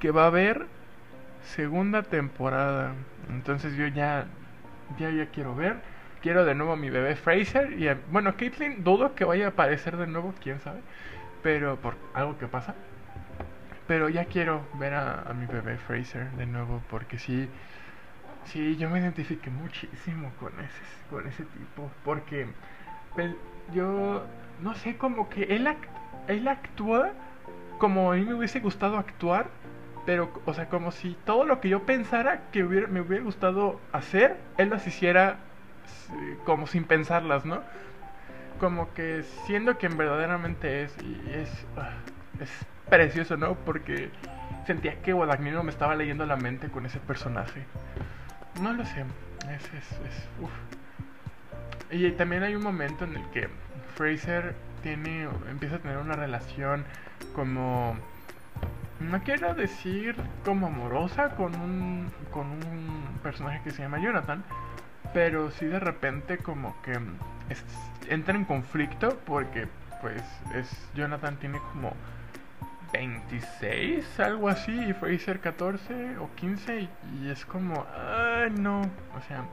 que 0.00 0.10
va 0.10 0.24
a 0.24 0.26
haber 0.26 0.66
segunda 1.54 2.02
temporada. 2.02 2.94
Entonces 3.30 3.76
yo 3.76 3.86
ya, 3.86 4.26
ya, 4.98 5.10
ya 5.10 5.26
quiero 5.26 5.54
ver. 5.54 5.76
Quiero 6.22 6.44
de 6.44 6.54
nuevo 6.54 6.72
a 6.72 6.76
mi 6.76 6.90
bebé 6.90 7.16
Fraser. 7.16 7.72
Y 7.72 7.88
bueno, 8.10 8.36
Caitlyn 8.36 8.84
dudo 8.84 9.14
que 9.14 9.24
vaya 9.24 9.46
a 9.46 9.48
aparecer 9.50 9.96
de 9.96 10.06
nuevo, 10.06 10.34
quién 10.40 10.60
sabe. 10.60 10.80
Pero 11.42 11.76
por 11.76 11.96
algo 12.14 12.38
que 12.38 12.48
pasa. 12.48 12.74
Pero 13.86 14.08
ya 14.08 14.26
quiero 14.26 14.66
ver 14.74 14.94
a, 14.94 15.32
mi 15.34 15.46
bebé 15.46 15.78
Fraser 15.78 16.30
de 16.32 16.46
nuevo 16.46 16.82
porque 16.90 17.18
sí 17.18 17.48
Sí, 18.44 18.76
yo 18.76 18.88
me 18.88 18.98
identifiqué 18.98 19.50
muchísimo 19.50 20.32
con 20.40 20.58
ese, 20.60 20.82
con 21.10 21.26
ese 21.26 21.44
tipo, 21.44 21.90
porque 22.02 22.48
pues, 23.14 23.34
yo, 23.74 24.24
no 24.60 24.74
sé, 24.74 24.96
como 24.96 25.28
que 25.28 25.42
él, 25.54 25.68
él 26.28 26.48
actúa 26.48 27.12
como 27.78 28.12
a 28.12 28.16
mí 28.16 28.24
me 28.24 28.34
hubiese 28.34 28.60
gustado 28.60 28.96
actuar, 28.96 29.50
pero, 30.06 30.32
o 30.46 30.54
sea, 30.54 30.70
como 30.70 30.92
si 30.92 31.14
todo 31.26 31.44
lo 31.44 31.60
que 31.60 31.68
yo 31.68 31.84
pensara 31.84 32.50
que 32.50 32.64
me 32.64 33.02
hubiera 33.02 33.22
gustado 33.22 33.80
hacer, 33.92 34.38
él 34.56 34.70
las 34.70 34.86
hiciera 34.86 35.40
como 36.44 36.66
sin 36.66 36.84
pensarlas, 36.84 37.44
¿no? 37.44 37.62
Como 38.60 38.92
que 38.94 39.22
siendo 39.46 39.78
quien 39.78 39.96
verdaderamente 39.96 40.82
es, 40.82 40.96
y 41.02 41.30
es, 41.32 41.66
ah, 41.76 41.90
es 42.40 42.50
precioso, 42.88 43.36
¿no? 43.36 43.54
Porque 43.54 44.10
sentía 44.66 45.00
que 45.00 45.12
Guadagnino 45.12 45.62
me 45.62 45.70
estaba 45.70 45.94
leyendo 45.94 46.26
la 46.26 46.36
mente 46.36 46.68
con 46.68 46.86
ese 46.86 46.98
personaje. 46.98 47.64
No 48.60 48.72
lo 48.72 48.84
sé. 48.84 49.04
Es, 49.50 49.64
es. 49.72 49.98
Y 51.90 52.10
también 52.12 52.42
hay 52.42 52.54
un 52.54 52.62
momento 52.62 53.04
en 53.04 53.16
el 53.16 53.30
que 53.30 53.48
Fraser 53.94 54.54
tiene 54.82 55.28
empieza 55.50 55.76
a 55.76 55.78
tener 55.78 55.96
una 55.98 56.14
relación 56.14 56.84
como 57.34 57.96
no 59.00 59.22
quiero 59.22 59.54
decir 59.54 60.16
como 60.44 60.66
amorosa 60.66 61.30
con 61.30 61.54
un 61.56 62.10
con 62.30 62.46
un 62.46 63.18
personaje 63.22 63.60
que 63.64 63.70
se 63.70 63.82
llama 63.82 63.98
Jonathan, 63.98 64.44
pero 65.12 65.50
sí 65.50 65.66
de 65.66 65.80
repente 65.80 66.38
como 66.38 66.80
que 66.82 66.98
mm, 66.98 67.18
es- 67.50 67.64
entra 68.08 68.34
en 68.34 68.44
conflicto 68.44 69.18
porque 69.26 69.68
pues 70.00 70.22
es 70.54 70.70
Jonathan 70.94 71.36
tiene 71.38 71.58
como 71.72 71.92
26, 72.92 74.18
algo 74.20 74.48
así, 74.48 74.72
y 74.72 74.92
Fraser 74.94 75.40
14 75.40 76.16
o 76.18 76.30
15 76.36 76.88
y, 77.20 77.28
es 77.28 77.44
como, 77.44 77.84
ay 77.94 78.50
no, 78.50 78.80
o 78.80 79.20
sea, 79.28 79.44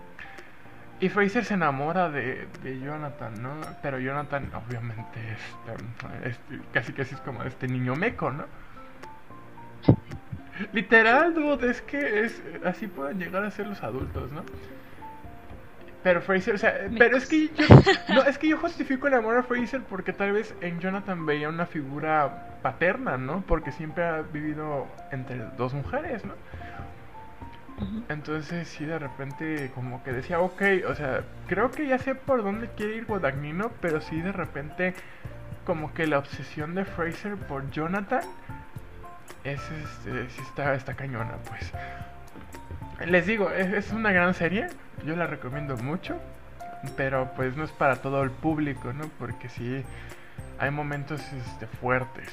y 1.01 1.09
Fraser 1.09 1.43
se 1.43 1.55
enamora 1.55 2.09
de, 2.09 2.47
de 2.63 2.79
Jonathan, 2.79 3.33
¿no? 3.41 3.51
Pero 3.81 3.99
Jonathan 3.99 4.49
obviamente 4.53 5.19
es, 6.23 6.39
casi 6.71 6.93
casi 6.93 7.15
es 7.15 7.21
como 7.21 7.43
este 7.43 7.67
niño 7.67 7.95
meco, 7.95 8.31
¿no? 8.31 8.45
Literal, 10.71 11.33
dude, 11.33 11.69
es 11.69 11.81
que 11.81 12.21
es 12.21 12.41
así 12.63 12.87
pueden 12.87 13.19
llegar 13.19 13.43
a 13.43 13.51
ser 13.51 13.67
los 13.67 13.83
adultos, 13.83 14.31
¿no? 14.31 14.43
Pero 16.05 16.21
Fraser, 16.21 16.53
o 16.53 16.57
sea, 16.59 16.87
pero 16.99 17.17
es 17.17 17.25
que 17.25 17.47
yo, 17.47 17.65
no, 18.09 18.21
es 18.27 18.37
que 18.37 18.47
yo 18.47 18.59
justifico 18.59 19.07
el 19.07 19.15
amor 19.15 19.37
a 19.37 19.41
Fraser 19.41 19.81
porque 19.81 20.13
tal 20.13 20.33
vez 20.33 20.53
en 20.61 20.79
Jonathan 20.79 21.25
veía 21.25 21.49
una 21.49 21.65
figura 21.65 22.59
paterna, 22.61 23.17
¿no? 23.17 23.43
Porque 23.47 23.71
siempre 23.71 24.03
ha 24.03 24.21
vivido 24.21 24.85
entre 25.11 25.37
dos 25.57 25.73
mujeres, 25.73 26.23
¿no? 26.23 26.35
Entonces 28.07 28.67
sí 28.67 28.85
de 28.85 28.99
repente 28.99 29.71
como 29.73 30.03
que 30.03 30.13
decía, 30.13 30.41
ok, 30.41 30.61
o 30.87 30.93
sea, 30.93 31.23
creo 31.47 31.71
que 31.71 31.87
ya 31.87 31.97
sé 31.97 32.13
por 32.13 32.43
dónde 32.43 32.69
quiere 32.77 32.97
ir 32.97 33.05
Guadagnino, 33.05 33.71
pero 33.81 33.99
sí 33.99 34.21
de 34.21 34.31
repente 34.31 34.93
como 35.65 35.91
que 35.95 36.05
la 36.05 36.19
obsesión 36.19 36.75
de 36.75 36.85
Fraser 36.85 37.35
por 37.35 37.71
Jonathan 37.71 38.21
es 39.43 39.59
este, 39.71 40.29
sí 40.29 40.41
está, 40.43 40.75
está 40.75 40.93
cañona, 40.93 41.37
pues. 41.49 41.73
Les 43.05 43.25
digo, 43.25 43.51
es, 43.51 43.73
es 43.73 43.91
una 43.91 44.11
gran 44.11 44.33
serie, 44.33 44.67
yo 45.05 45.15
la 45.15 45.27
recomiendo 45.27 45.75
mucho, 45.77 46.19
pero 46.95 47.31
pues 47.35 47.55
no 47.57 47.63
es 47.63 47.71
para 47.71 47.97
todo 47.97 48.23
el 48.23 48.31
público, 48.31 48.93
¿no? 48.93 49.09
Porque 49.19 49.49
sí 49.49 49.83
hay 50.59 50.71
momentos 50.71 51.21
este, 51.33 51.67
fuertes. 51.67 52.29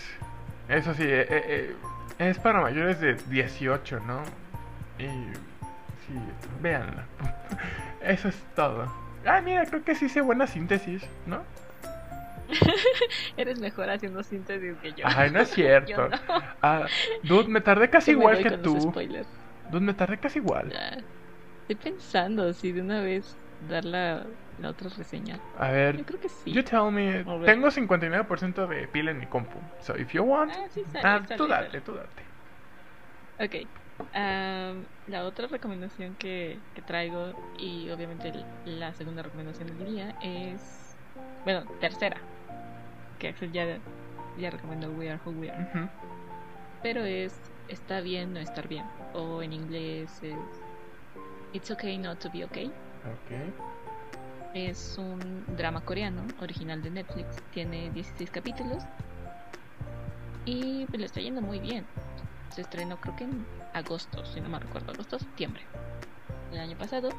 Eso 0.69 0.95
sí, 0.95 1.03
eh, 1.03 1.27
eh, 1.29 1.43
eh, 1.49 1.77
es 2.19 2.39
para 2.39 2.61
mayores 2.61 3.01
de 3.01 3.15
18, 3.15 4.01
¿no? 4.01 4.23
Y 4.99 5.07
sí, 5.07 6.15
véanla. 6.61 7.05
Eso 8.03 8.29
es 8.29 8.37
todo. 8.55 8.93
Ah, 9.27 9.41
mira, 9.41 9.65
creo 9.67 9.85
que 9.85 9.95
sí 9.95 10.07
hice 10.07 10.21
buena 10.21 10.47
síntesis, 10.47 11.03
¿no? 11.27 11.43
Eres 13.37 13.59
mejor 13.61 13.91
haciendo 13.91 14.23
síntesis 14.23 14.77
que 14.83 14.93
yo. 14.93 15.05
Ay, 15.05 15.31
no 15.31 15.41
es 15.41 15.51
cierto. 15.55 16.09
no. 16.09 16.43
Ah, 16.61 16.87
dude, 17.23 17.49
me 17.49 17.61
tardé 17.61 17.89
casi 17.89 18.13
igual 18.13 18.43
que 18.43 18.51
tú. 18.59 18.93
Spoilers. 19.73 19.81
Dude, 19.81 19.81
me 19.81 19.95
tardé 19.95 20.19
casi 20.19 20.39
igual. 20.39 20.71
Ya. 20.71 20.99
Estoy 21.69 21.93
pensando 21.93 22.53
si 22.53 22.73
de 22.73 22.81
una 22.81 23.01
vez 23.01 23.37
dar 23.69 23.85
la, 23.85 24.27
la 24.59 24.71
otra 24.71 24.89
reseña. 24.97 25.39
A 25.59 25.69
Yo 25.69 25.73
ver, 25.73 26.05
creo 26.05 26.21
que 26.21 26.29
sí. 26.29 26.53
you 26.53 26.63
tell 26.63 26.91
me. 26.91 27.25
Tengo 27.45 27.71
59% 27.71 28.67
de 28.67 28.89
pila 28.89 29.11
en 29.13 29.19
mi 29.19 29.27
compu. 29.27 29.59
So, 29.81 29.97
if 29.97 30.13
you 30.13 30.23
want. 30.25 30.53
Ah, 30.55 30.67
sí, 30.71 30.83
sale, 30.93 31.07
Ah, 31.07 31.23
sale, 31.27 31.37
tú 31.37 31.49
sale. 31.49 31.67
date, 31.67 31.81
tú 31.81 31.95
date. 31.95 32.23
Ok. 33.39 33.69
Am, 34.15 34.85
la 35.07 35.25
otra 35.25 35.47
recomendación 35.47 36.17
que, 36.17 36.61
que 36.75 36.83
traigo, 36.83 37.33
y 37.59 37.89
obviamente 37.91 38.33
la 38.65 38.93
segunda 38.95 39.23
recomendación 39.23 39.69
del 39.69 39.87
día, 39.87 40.15
es. 40.23 40.97
Bueno, 41.45 41.65
tercera. 41.81 42.17
Que 43.19 43.29
Axel 43.29 43.53
ya, 43.53 43.79
ya 44.39 44.51
recomendó 44.51 44.91
We 44.93 45.11
Are 45.11 45.21
Who 45.25 45.33
We 45.33 45.51
Are. 45.51 45.63
Ujú. 45.63 45.89
Pero 46.83 47.05
es 47.05 47.41
Está 47.69 48.01
bien 48.01 48.33
no 48.33 48.41
estar 48.41 48.69
bien. 48.69 48.85
O 49.15 49.43
en 49.43 49.53
inglés 49.53 50.11
es 50.23 50.37
It's 51.53 51.71
okay 51.71 51.99
not 51.99 52.19
to 52.21 52.31
be 52.31 52.45
okay. 52.45 52.67
Ok. 52.67 53.55
Es 54.55 54.97
un 54.99 55.45
drama 55.57 55.83
coreano, 55.83 56.23
original 56.41 56.83
de 56.83 56.91
Netflix. 56.91 57.37
Tiene 57.53 57.91
16 57.91 58.31
capítulos. 58.31 58.83
Y 60.45 60.87
pues 60.87 60.99
le 60.99 61.07
está 61.07 61.21
yendo 61.21 61.43
muy 61.43 61.59
bien. 61.59 61.85
Se 62.55 62.63
estrenó 62.63 62.99
creo 63.01 63.17
que 63.17 63.25
en 63.25 63.47
agosto, 63.75 64.25
si 64.27 64.41
no 64.41 64.49
me 64.49 64.59
recuerdo, 64.59 64.93
agosto, 64.93 65.19
septiembre 65.19 65.63
del 66.51 66.61
año 66.61 66.77
pasado. 66.77 67.11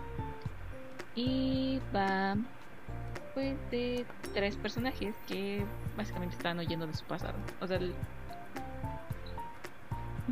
Y 1.15 1.79
va 1.95 2.35
pues 3.33 3.55
de 3.71 4.05
tres 4.33 4.55
personajes 4.57 5.15
que 5.27 5.63
básicamente 5.97 6.35
están 6.35 6.57
oyendo 6.59 6.87
de 6.87 6.93
su 6.93 7.05
pasado. 7.05 7.35
O 7.61 7.67
sea, 7.67 7.79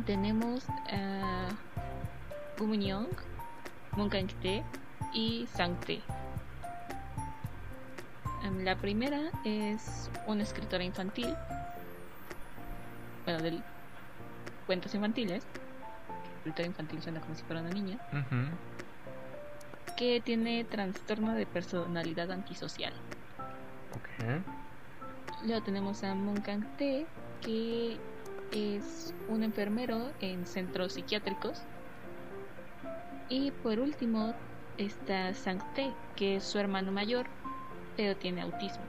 tenemos 0.06 0.66
a 0.90 1.48
Gu 2.58 2.74
Young, 2.74 3.08
Moon 3.96 4.08
Kang-tae 4.08 4.62
y 5.12 5.46
Sang-tae. 5.54 6.00
Em, 8.44 8.64
La 8.64 8.76
primera 8.76 9.30
es 9.44 10.10
una 10.26 10.42
escritora 10.42 10.84
infantil, 10.84 11.34
bueno, 13.24 13.42
de 13.42 13.60
cuentos 14.66 14.94
infantiles. 14.94 15.44
Escritora 16.38 16.66
infantil 16.66 17.02
suena 17.02 17.20
como 17.20 17.34
si 17.34 17.42
fuera 17.44 17.60
una 17.60 17.70
niña, 17.70 17.98
que 19.96 20.20
tiene 20.20 20.64
trastorno 20.64 21.34
de 21.34 21.46
personalidad 21.46 22.32
antisocial. 22.32 22.92
Ok. 23.92 24.42
Luego 25.44 25.62
tenemos 25.62 26.02
a 26.02 26.14
Moon 26.14 26.40
Kang-tae, 26.40 27.06
que 27.40 27.98
es 28.52 29.14
un 29.28 29.42
enfermero 29.42 30.10
en 30.20 30.46
centros 30.46 30.94
psiquiátricos. 30.94 31.62
Y 33.28 33.50
por 33.50 33.78
último 33.78 34.34
está 34.78 35.32
Sang-tae, 35.34 35.92
que 36.16 36.36
es 36.36 36.44
su 36.44 36.58
hermano 36.58 36.92
mayor, 36.92 37.26
pero 37.96 38.16
tiene 38.16 38.42
autismo. 38.42 38.82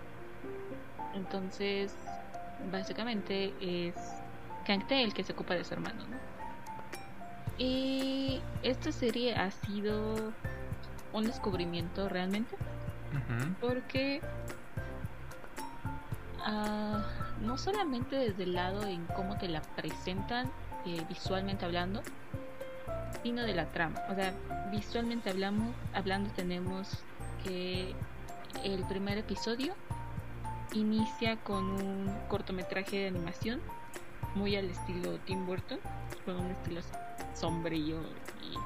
Entonces, 1.16 1.96
básicamente 2.72 3.54
es 3.62 3.96
Kang-tae 4.66 5.04
el 5.04 5.14
que 5.14 5.24
se 5.24 5.34
ocupa 5.34 5.54
de 5.54 5.64
su 5.64 5.74
hermano, 5.74 6.06
¿no? 6.08 6.18
Y 7.58 8.42
esta 8.64 8.92
serie 8.92 9.36
ha 9.36 9.52
sido 9.52 10.34
un 11.14 11.26
descubrimiento 11.26 12.10
realmente 12.10 12.56
porque 13.62 14.22
ah, 16.40 17.06
no 17.44 17.58
solamente 17.58 18.16
desde 18.16 18.44
el 18.44 18.54
lado 18.54 18.84
en 18.84 19.06
cómo 19.08 19.38
te 19.38 19.48
la 19.48 19.62
presentan 19.62 20.52
eh, 20.86 21.04
visualmente 21.08 21.66
hablando, 21.66 22.02
sino 23.22 23.44
de 23.44 23.54
la 23.54 23.66
trama. 23.68 24.02
O 24.10 24.16
sea, 24.16 24.34
visualmente 24.72 25.30
hablamos, 25.30 25.76
hablando 25.94 26.30
tenemos 26.32 26.90
que 27.44 27.94
el 28.64 28.86
primer 28.88 29.18
episodio 29.18 29.74
inicia 30.74 31.38
con 31.38 31.64
un 31.64 32.12
cortometraje 32.30 32.98
de 33.00 33.08
animación 33.08 33.62
muy 34.36 34.56
al 34.56 34.70
estilo 34.70 35.20
Tim 35.26 35.46
Burton, 35.46 35.80
con 36.26 36.38
un 36.38 36.52
estilo 36.52 36.82
sombrío 37.36 38.02
y 38.42 38.58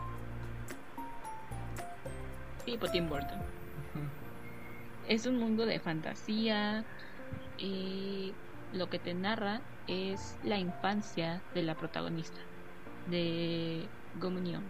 tipo 2.65 2.89
Tim 2.89 3.09
Burton 3.09 3.39
es 5.07 5.25
un 5.25 5.37
mundo 5.37 5.65
de 5.65 5.79
fantasía 5.79 6.83
y 7.57 8.33
lo 8.73 8.89
que 8.89 8.99
te 8.99 9.13
narra 9.13 9.61
es 9.87 10.37
la 10.43 10.57
infancia 10.57 11.41
de 11.53 11.63
la 11.63 11.75
protagonista 11.75 12.39
de 13.07 13.89
Gomunion. 14.15 14.69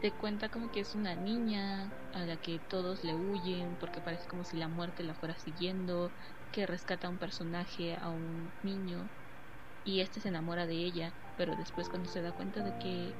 Te 0.00 0.10
cuenta 0.12 0.50
como 0.50 0.70
que 0.70 0.80
es 0.80 0.94
una 0.94 1.14
niña 1.14 1.90
a 2.12 2.20
la 2.20 2.36
que 2.36 2.60
todos 2.68 3.02
le 3.04 3.14
huyen 3.14 3.76
porque 3.80 4.00
parece 4.02 4.28
como 4.28 4.44
si 4.44 4.58
la 4.58 4.68
muerte 4.68 5.02
la 5.02 5.14
fuera 5.14 5.38
siguiendo, 5.38 6.12
que 6.52 6.66
rescata 6.66 7.06
a 7.06 7.10
un 7.10 7.18
personaje, 7.18 7.96
a 7.96 8.10
un 8.10 8.52
niño, 8.62 9.08
y 9.82 10.00
este 10.00 10.20
se 10.20 10.28
enamora 10.28 10.66
de 10.66 10.74
ella, 10.74 11.12
pero 11.36 11.56
después 11.56 11.88
cuando 11.88 12.08
se 12.08 12.20
da 12.20 12.32
cuenta 12.32 12.62
de 12.62 12.78
que 12.78 13.14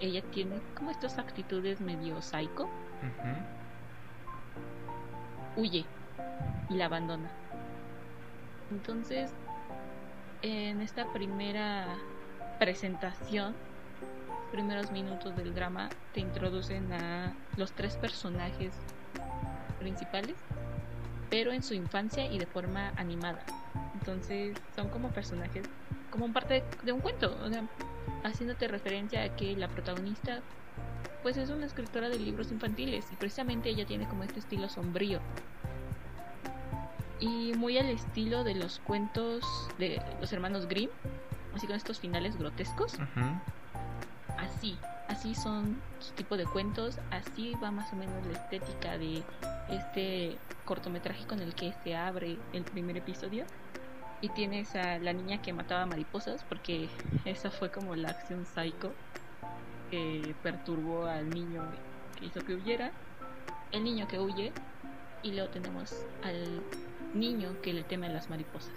ella 0.00 0.22
tiene 0.32 0.60
como 0.74 0.90
estas 0.90 1.18
actitudes 1.18 1.80
medio 1.80 2.20
psycho, 2.20 2.68
huye 5.56 5.86
y 6.68 6.74
la 6.74 6.86
abandona. 6.86 7.43
Entonces, 8.70 9.30
en 10.42 10.80
esta 10.80 11.12
primera 11.12 11.96
presentación, 12.58 13.54
primeros 14.52 14.90
minutos 14.92 15.36
del 15.36 15.54
drama, 15.54 15.88
te 16.12 16.20
introducen 16.20 16.92
a 16.92 17.34
los 17.56 17.72
tres 17.72 17.96
personajes 17.96 18.72
principales, 19.78 20.36
pero 21.30 21.52
en 21.52 21.62
su 21.62 21.74
infancia 21.74 22.26
y 22.26 22.38
de 22.38 22.46
forma 22.46 22.92
animada. 22.96 23.44
Entonces, 23.94 24.56
son 24.76 24.88
como 24.88 25.08
personajes, 25.08 25.64
como 26.10 26.32
parte 26.32 26.62
de 26.84 26.92
un 26.92 27.00
cuento, 27.00 27.36
o 27.42 27.48
sea, 27.48 27.64
haciéndote 28.22 28.68
referencia 28.68 29.22
a 29.22 29.36
que 29.36 29.56
la 29.56 29.68
protagonista 29.68 30.40
pues 31.22 31.38
es 31.38 31.48
una 31.48 31.64
escritora 31.64 32.10
de 32.10 32.18
libros 32.18 32.52
infantiles 32.52 33.06
y 33.10 33.16
precisamente 33.16 33.70
ella 33.70 33.86
tiene 33.86 34.06
como 34.06 34.24
este 34.24 34.40
estilo 34.40 34.68
sombrío 34.68 35.20
y 37.24 37.54
muy 37.54 37.78
al 37.78 37.86
estilo 37.86 38.44
de 38.44 38.54
los 38.54 38.80
cuentos 38.80 39.44
de 39.78 40.00
los 40.20 40.30
hermanos 40.32 40.66
Grimm, 40.68 40.90
así 41.54 41.66
con 41.66 41.76
estos 41.76 41.98
finales 41.98 42.36
grotescos, 42.38 42.96
así, 44.38 44.76
así 45.08 45.34
son 45.34 45.80
su 46.00 46.12
tipo 46.12 46.36
de 46.36 46.44
cuentos, 46.44 46.98
así 47.10 47.54
va 47.62 47.70
más 47.70 47.90
o 47.94 47.96
menos 47.96 48.14
la 48.26 48.32
estética 48.34 48.98
de 48.98 49.22
este 49.70 50.36
cortometraje 50.66 51.26
con 51.26 51.40
el 51.40 51.54
que 51.54 51.72
se 51.82 51.96
abre 51.96 52.36
el 52.52 52.62
primer 52.64 52.98
episodio. 52.98 53.46
Y 54.20 54.28
tienes 54.30 54.74
a 54.74 54.98
la 54.98 55.12
niña 55.12 55.42
que 55.42 55.52
mataba 55.52 55.84
mariposas, 55.84 56.44
porque 56.44 56.88
esa 57.24 57.50
fue 57.50 57.70
como 57.70 57.94
la 57.94 58.10
acción 58.10 58.46
psycho 58.46 58.92
que 59.90 60.34
perturbó 60.42 61.06
al 61.06 61.28
niño 61.28 61.62
que 62.18 62.26
hizo 62.26 62.40
que 62.40 62.54
huyera. 62.54 62.90
El 63.70 63.84
niño 63.84 64.08
que 64.08 64.18
huye, 64.18 64.52
y 65.22 65.32
luego 65.32 65.50
tenemos 65.50 65.92
al 66.22 66.62
niño 67.14 67.56
que 67.62 67.72
le 67.72 67.84
teme 67.84 68.08
a 68.08 68.10
las 68.10 68.28
mariposas. 68.28 68.74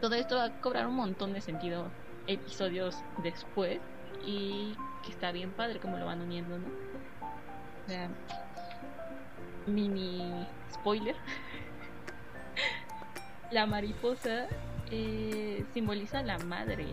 Todo 0.00 0.14
esto 0.14 0.36
va 0.36 0.44
a 0.44 0.60
cobrar 0.60 0.86
un 0.86 0.94
montón 0.94 1.32
de 1.32 1.40
sentido 1.40 1.86
episodios 2.26 2.96
después 3.22 3.80
y 4.24 4.74
que 5.04 5.10
está 5.12 5.32
bien 5.32 5.50
padre 5.50 5.80
como 5.80 5.96
lo 5.96 6.06
van 6.06 6.20
uniendo, 6.20 6.58
¿no? 6.58 6.66
O 6.66 7.88
sea, 7.88 8.08
mini 9.66 10.46
spoiler. 10.72 11.16
la 13.50 13.66
mariposa 13.66 14.46
eh, 14.90 15.64
simboliza 15.72 16.22
la 16.22 16.38
madre 16.38 16.86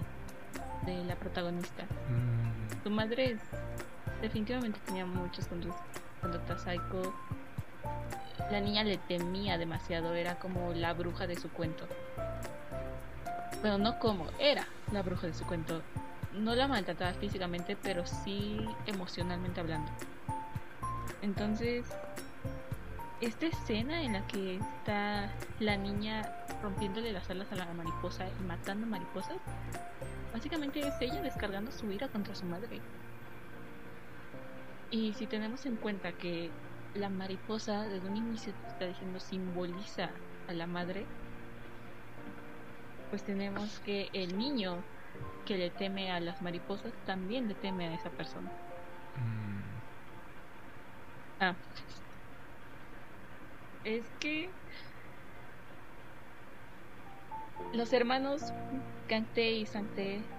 de 0.86 1.04
la 1.04 1.16
protagonista. 1.16 1.84
Mm, 1.84 2.84
Su 2.84 2.90
madre 2.90 3.32
es- 3.32 3.42
definitivamente 4.22 4.80
tenía 4.86 5.06
muchas 5.06 5.48
conductas 5.48 5.82
conductas 6.22 6.62
psycho. 6.64 7.14
La 8.52 8.60
niña 8.60 8.84
le 8.84 8.98
temía 8.98 9.58
demasiado, 9.58 10.14
era 10.14 10.36
como 10.36 10.74
la 10.74 10.94
bruja 10.94 11.28
de 11.28 11.36
su 11.36 11.50
cuento. 11.50 11.88
Bueno, 13.62 13.78
no 13.78 14.00
como, 14.00 14.28
era 14.40 14.68
la 14.92 15.02
bruja 15.02 15.28
de 15.28 15.34
su 15.34 15.46
cuento. 15.46 15.82
No 16.34 16.54
la 16.54 16.68
maltrataba 16.68 17.14
físicamente, 17.14 17.76
pero 17.82 18.06
sí 18.06 18.68
emocionalmente 18.86 19.60
hablando. 19.60 19.92
Entonces, 21.22 21.86
esta 23.22 23.48
escena 23.48 24.04
en 24.04 24.14
la 24.14 24.28
que 24.28 24.58
está 24.58 25.32
la 25.60 25.78
niña 25.78 26.30
rompiéndole 26.62 27.12
las 27.12 27.30
alas 27.30 27.52
a 27.52 27.56
la 27.56 27.66
mariposa 27.74 28.26
y 28.28 28.44
matando 28.44 28.86
mariposas, 28.86 29.38
básicamente 30.34 30.82
es 30.82 30.94
ella 31.00 31.22
descargando 31.22 31.72
su 31.72 31.90
ira 31.92 32.10
contra 32.10 32.36
su 32.36 32.46
madre. 32.46 32.82
Y 34.92 35.14
si 35.14 35.26
tenemos 35.26 35.66
en 35.66 35.78
cuenta 35.78 36.12
que 36.12 36.52
la 36.96 37.10
mariposa 37.10 37.88
desde 37.88 38.08
un 38.08 38.18
inicio 38.18 38.56
te 38.56 38.68
está 38.68 38.86
diciendo 38.88 39.20
simboliza 39.20 40.22
a 40.48 40.54
la 40.54 40.68
madre, 40.68 41.14
pues 43.10 43.24
tenemos 43.24 43.80
que 43.80 44.10
el 44.14 44.38
niño 44.38 44.88
que 45.46 45.58
le 45.58 45.72
teme 45.72 46.12
a 46.12 46.20
las 46.20 46.42
mariposas 46.42 46.94
también 47.04 47.48
le 47.48 47.56
teme 47.56 47.88
a 47.88 47.94
esa 47.96 48.12
persona. 48.16 48.58
mm, 49.16 49.82
Ah. 51.40 51.58
Es 53.84 54.12
que 54.20 54.58
los 57.72 57.94
hermanos 57.94 58.54
Kangte 59.08 59.52
y 59.54 59.66
Sangte 59.68 60.34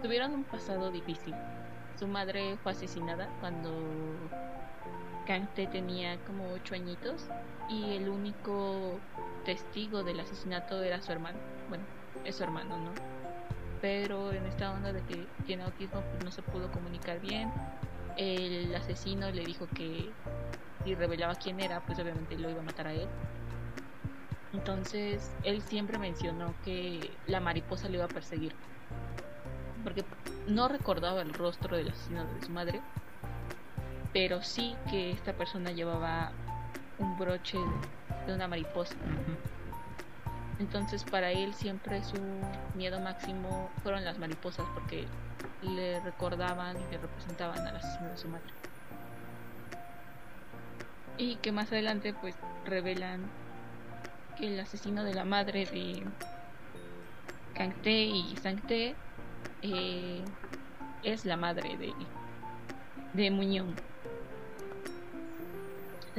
tuvieron 0.00 0.34
un 0.34 0.46
pasado 0.46 0.90
difícil. 0.90 1.42
Su 1.94 2.08
madre 2.08 2.58
fue 2.58 2.72
asesinada 2.72 3.34
cuando 3.38 4.32
Kangte 5.26 5.66
tenía 5.66 6.16
como 6.24 6.52
ocho 6.52 6.74
añitos 6.74 7.26
y 7.68 7.96
el 7.96 8.08
único 8.08 8.98
testigo 9.44 10.02
del 10.02 10.20
asesinato 10.20 10.82
era 10.82 11.02
su 11.02 11.12
hermano. 11.12 11.38
Bueno, 11.68 11.84
es 12.24 12.36
su 12.36 12.44
hermano, 12.44 12.76
¿no? 12.78 12.92
Pero 13.80 14.32
en 14.32 14.46
esta 14.46 14.72
onda 14.72 14.92
de 14.92 15.02
que 15.02 15.26
tiene 15.44 15.64
autismo, 15.64 16.00
pues 16.00 16.24
no 16.24 16.30
se 16.30 16.42
pudo 16.42 16.70
comunicar 16.70 17.20
bien. 17.20 17.52
El 18.16 18.74
asesino 18.74 19.30
le 19.30 19.44
dijo 19.44 19.66
que 19.74 20.10
si 20.84 20.94
revelaba 20.94 21.34
quién 21.34 21.60
era, 21.60 21.80
pues 21.80 21.98
obviamente 21.98 22.38
lo 22.38 22.48
iba 22.48 22.60
a 22.60 22.64
matar 22.64 22.86
a 22.86 22.92
él. 22.92 23.08
Entonces, 24.52 25.34
él 25.42 25.60
siempre 25.60 25.98
mencionó 25.98 26.54
que 26.64 27.10
la 27.26 27.40
mariposa 27.40 27.88
le 27.88 27.96
iba 27.96 28.06
a 28.06 28.08
perseguir. 28.08 28.54
Porque 29.84 30.04
no 30.48 30.68
recordaba 30.68 31.20
el 31.20 31.34
rostro 31.34 31.76
del 31.76 31.90
asesino 31.90 32.24
de 32.24 32.42
su 32.42 32.50
madre, 32.50 32.80
pero 34.16 34.42
sí 34.42 34.74
que 34.90 35.10
esta 35.10 35.34
persona 35.34 35.72
llevaba 35.72 36.32
un 36.98 37.18
broche 37.18 37.58
de 38.26 38.34
una 38.34 38.48
mariposa. 38.48 38.94
Entonces 40.58 41.04
para 41.04 41.32
él 41.32 41.52
siempre 41.52 42.02
su 42.02 42.16
miedo 42.74 42.98
máximo 42.98 43.68
fueron 43.82 44.06
las 44.06 44.18
mariposas 44.18 44.66
porque 44.72 45.06
le 45.60 46.00
recordaban 46.00 46.78
y 46.78 46.92
le 46.92 46.96
representaban 46.96 47.58
al 47.66 47.76
asesino 47.76 48.08
de 48.08 48.16
su 48.16 48.28
madre. 48.28 48.46
Y 51.18 51.36
que 51.36 51.52
más 51.52 51.70
adelante 51.70 52.14
pues 52.18 52.38
revelan 52.64 53.20
que 54.38 54.46
el 54.46 54.58
asesino 54.58 55.04
de 55.04 55.12
la 55.12 55.26
madre 55.26 55.66
de 55.66 56.02
Kangte 57.52 57.92
y 57.92 58.34
Sangte 58.36 58.96
eh, 59.60 60.24
es 61.02 61.26
la 61.26 61.36
madre 61.36 61.76
de, 61.76 61.92
de 63.12 63.30
Muñón, 63.30 63.76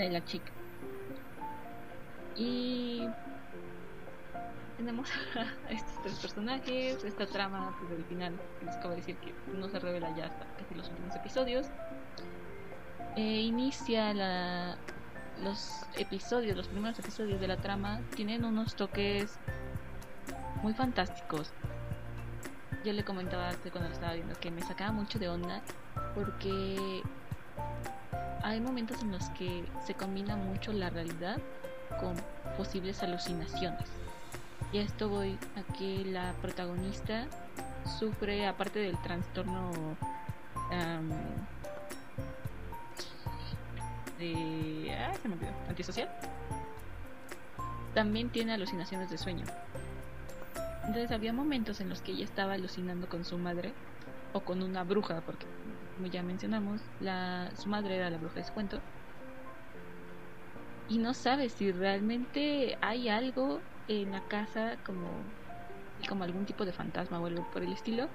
de 0.02 0.12
la 0.12 0.24
chica. 0.26 0.52
Y 2.36 3.08
tenemos 4.78 5.10
a 5.36 5.72
estos 5.72 6.02
tres 6.04 6.20
personajes, 6.20 7.04
esta 7.04 7.26
trama 7.26 7.76
pues 7.80 7.92
del 7.92 8.06
final, 8.06 8.34
que 8.60 8.66
les 8.66 8.76
acabo 8.76 8.92
de 8.92 8.98
decir 8.98 9.18
que 9.18 9.34
no 9.58 9.68
se 9.70 9.80
revela 9.80 10.16
ya 10.16 10.26
hasta 10.26 10.46
casi 10.58 10.76
los 10.76 10.90
últimos 10.90 11.16
episodios. 11.16 11.68
Eh, 13.16 13.42
inicia 13.42 14.14
la, 14.14 14.78
los 15.44 15.82
episodios, 15.96 16.56
los 16.56 16.68
primeros 16.68 17.00
episodios 17.00 17.42
de 17.42 17.48
la 17.48 17.58
trama 17.58 18.02
tienen 18.16 18.46
unos 18.46 18.76
toques 18.76 19.40
muy 20.62 20.74
fantásticos. 20.74 21.52
Yo 22.86 22.94
le 22.94 23.04
comentaba 23.04 23.50
antes 23.50 23.72
cuando 23.72 23.90
lo 23.90 23.96
estaba 23.96 24.14
viendo 24.14 24.40
que 24.40 24.52
me 24.52 24.62
sacaba 24.62 24.92
mucho 24.92 25.18
de 25.18 25.30
onda 25.30 25.62
porque 26.14 27.02
hay 28.44 28.62
momentos 28.62 29.02
en 29.02 29.12
los 29.12 29.30
que 29.32 29.66
se 29.86 29.94
combina 29.94 30.36
mucho 30.36 30.72
la 30.74 30.90
realidad 30.90 31.38
con 32.00 32.16
posibles 32.56 33.04
alucinaciones. 33.04 33.90
Y 34.72 34.80
a 34.80 34.82
esto 34.82 35.10
voy 35.10 35.38
a 35.56 35.74
que 35.74 36.06
la 36.06 36.34
protagonista 36.42 37.28
sufre, 38.00 38.48
aparte 38.48 38.80
del 38.80 38.98
trastorno 39.02 39.72
se 44.18 44.26
me. 45.28 45.36
Antisocial. 45.70 46.10
También 47.94 48.30
tiene 48.30 48.54
alucinaciones 48.54 49.10
de 49.10 49.18
sueño. 49.18 49.46
Entonces 50.86 51.12
había 51.12 51.34
momentos 51.34 51.82
en 51.82 51.90
los 51.90 52.02
que 52.02 52.14
ella 52.14 52.24
estaba 52.24 52.54
alucinando 52.54 53.08
con 53.10 53.26
su 53.26 53.38
madre 53.38 53.74
o 54.34 54.40
con 54.42 54.64
una 54.64 54.84
bruja, 54.84 55.22
porque 55.26 55.46
como 55.98 56.08
ya 56.10 56.24
mencionamos, 56.24 56.92
la, 57.00 57.52
su 57.56 57.70
madre 57.70 57.98
era 57.98 58.12
la 58.12 58.20
bruja 58.20 58.40
de 58.42 58.46
su 58.46 58.54
cuento. 58.54 58.86
Y 60.88 61.00
no 61.00 61.14
sabe 61.14 61.50
si 61.50 61.72
realmente 61.72 62.78
hay 62.82 63.10
algo 63.10 63.68
en 63.88 64.12
la 64.12 64.22
casa 64.22 64.80
como, 64.86 65.34
como 66.10 66.24
algún 66.24 66.46
tipo 66.46 66.66
de 66.66 66.74
fantasma 66.74 67.22
o 67.22 67.26
algo 67.26 67.46
por 67.46 67.64
el 67.64 67.74
estilo, 67.74 68.14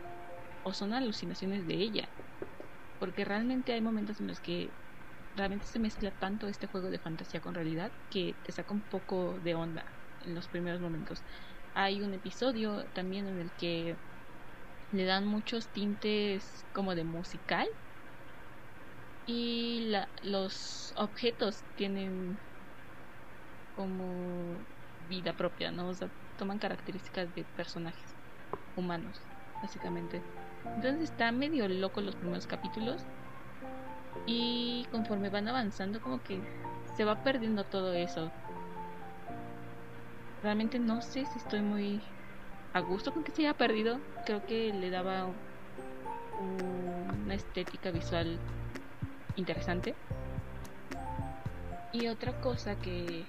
o 0.63 0.75
son 0.75 0.93
alucinaciones 0.95 1.67
de 1.67 1.75
ella. 1.77 2.13
Porque 2.99 3.25
realmente 3.25 3.73
hay 3.73 3.83
momentos 3.83 4.21
en 4.21 4.29
los 4.29 4.41
que 4.41 4.77
realmente 5.35 5.67
se 5.69 5.81
mezcla 5.81 6.13
tanto 6.13 6.49
este 6.49 6.67
juego 6.69 6.91
de 6.91 7.01
fantasía 7.01 7.41
con 7.41 7.55
realidad 7.55 7.95
que 8.11 8.39
te 8.43 8.53
saca 8.53 8.75
un 8.75 8.87
poco 8.89 9.41
de 9.41 9.55
onda 9.55 9.87
en 10.21 10.35
los 10.35 10.49
primeros 10.49 10.81
momentos. 10.81 11.25
Hay 11.75 12.03
un 12.03 12.15
episodio 12.15 12.91
también 12.93 13.29
en 13.29 13.39
el 13.41 13.55
que 13.55 14.01
le 14.93 15.05
dan 15.05 15.27
muchos 15.27 15.69
tintes 15.71 16.65
como 16.73 16.95
de 16.95 17.05
musical 17.05 17.67
y 19.27 19.87
la, 19.89 20.09
los 20.23 20.93
objetos 20.97 21.65
tienen 21.77 22.39
como 23.75 24.67
vida 25.09 25.33
propia, 25.33 25.73
¿no? 25.73 25.89
O 25.89 25.95
sea, 25.95 26.11
toman 26.37 26.59
características 26.59 27.35
de 27.35 27.45
personajes 27.45 28.15
humanos, 28.77 29.21
básicamente. 29.63 30.23
Entonces 30.77 31.11
está 31.11 31.33
medio 31.33 31.67
loco 31.69 32.01
los 32.01 32.15
primeros 32.17 32.47
capítulos 32.47 33.07
y 34.27 34.87
conforme 34.91 35.31
van 35.31 35.49
avanzando 35.49 36.01
como 36.01 36.23
que 36.23 36.43
se 36.97 37.05
va 37.05 37.23
perdiendo 37.25 37.65
todo 37.65 37.95
eso. 37.95 38.31
Realmente 40.43 40.79
no 40.79 41.01
sé 41.01 41.25
si 41.25 41.39
estoy 41.39 41.63
muy 41.63 42.03
a 42.73 42.81
gusto 42.81 43.13
con 43.13 43.25
que 43.25 43.33
se 43.33 43.43
haya 43.43 43.55
perdido. 43.55 43.99
Creo 44.25 44.45
que 44.47 44.73
le 44.73 44.91
daba 44.91 45.29
una 46.41 47.35
estética 47.35 47.91
visual 47.91 48.39
interesante. 49.37 49.95
Y 51.93 52.09
otra 52.09 52.33
cosa 52.41 52.77
que, 52.77 53.25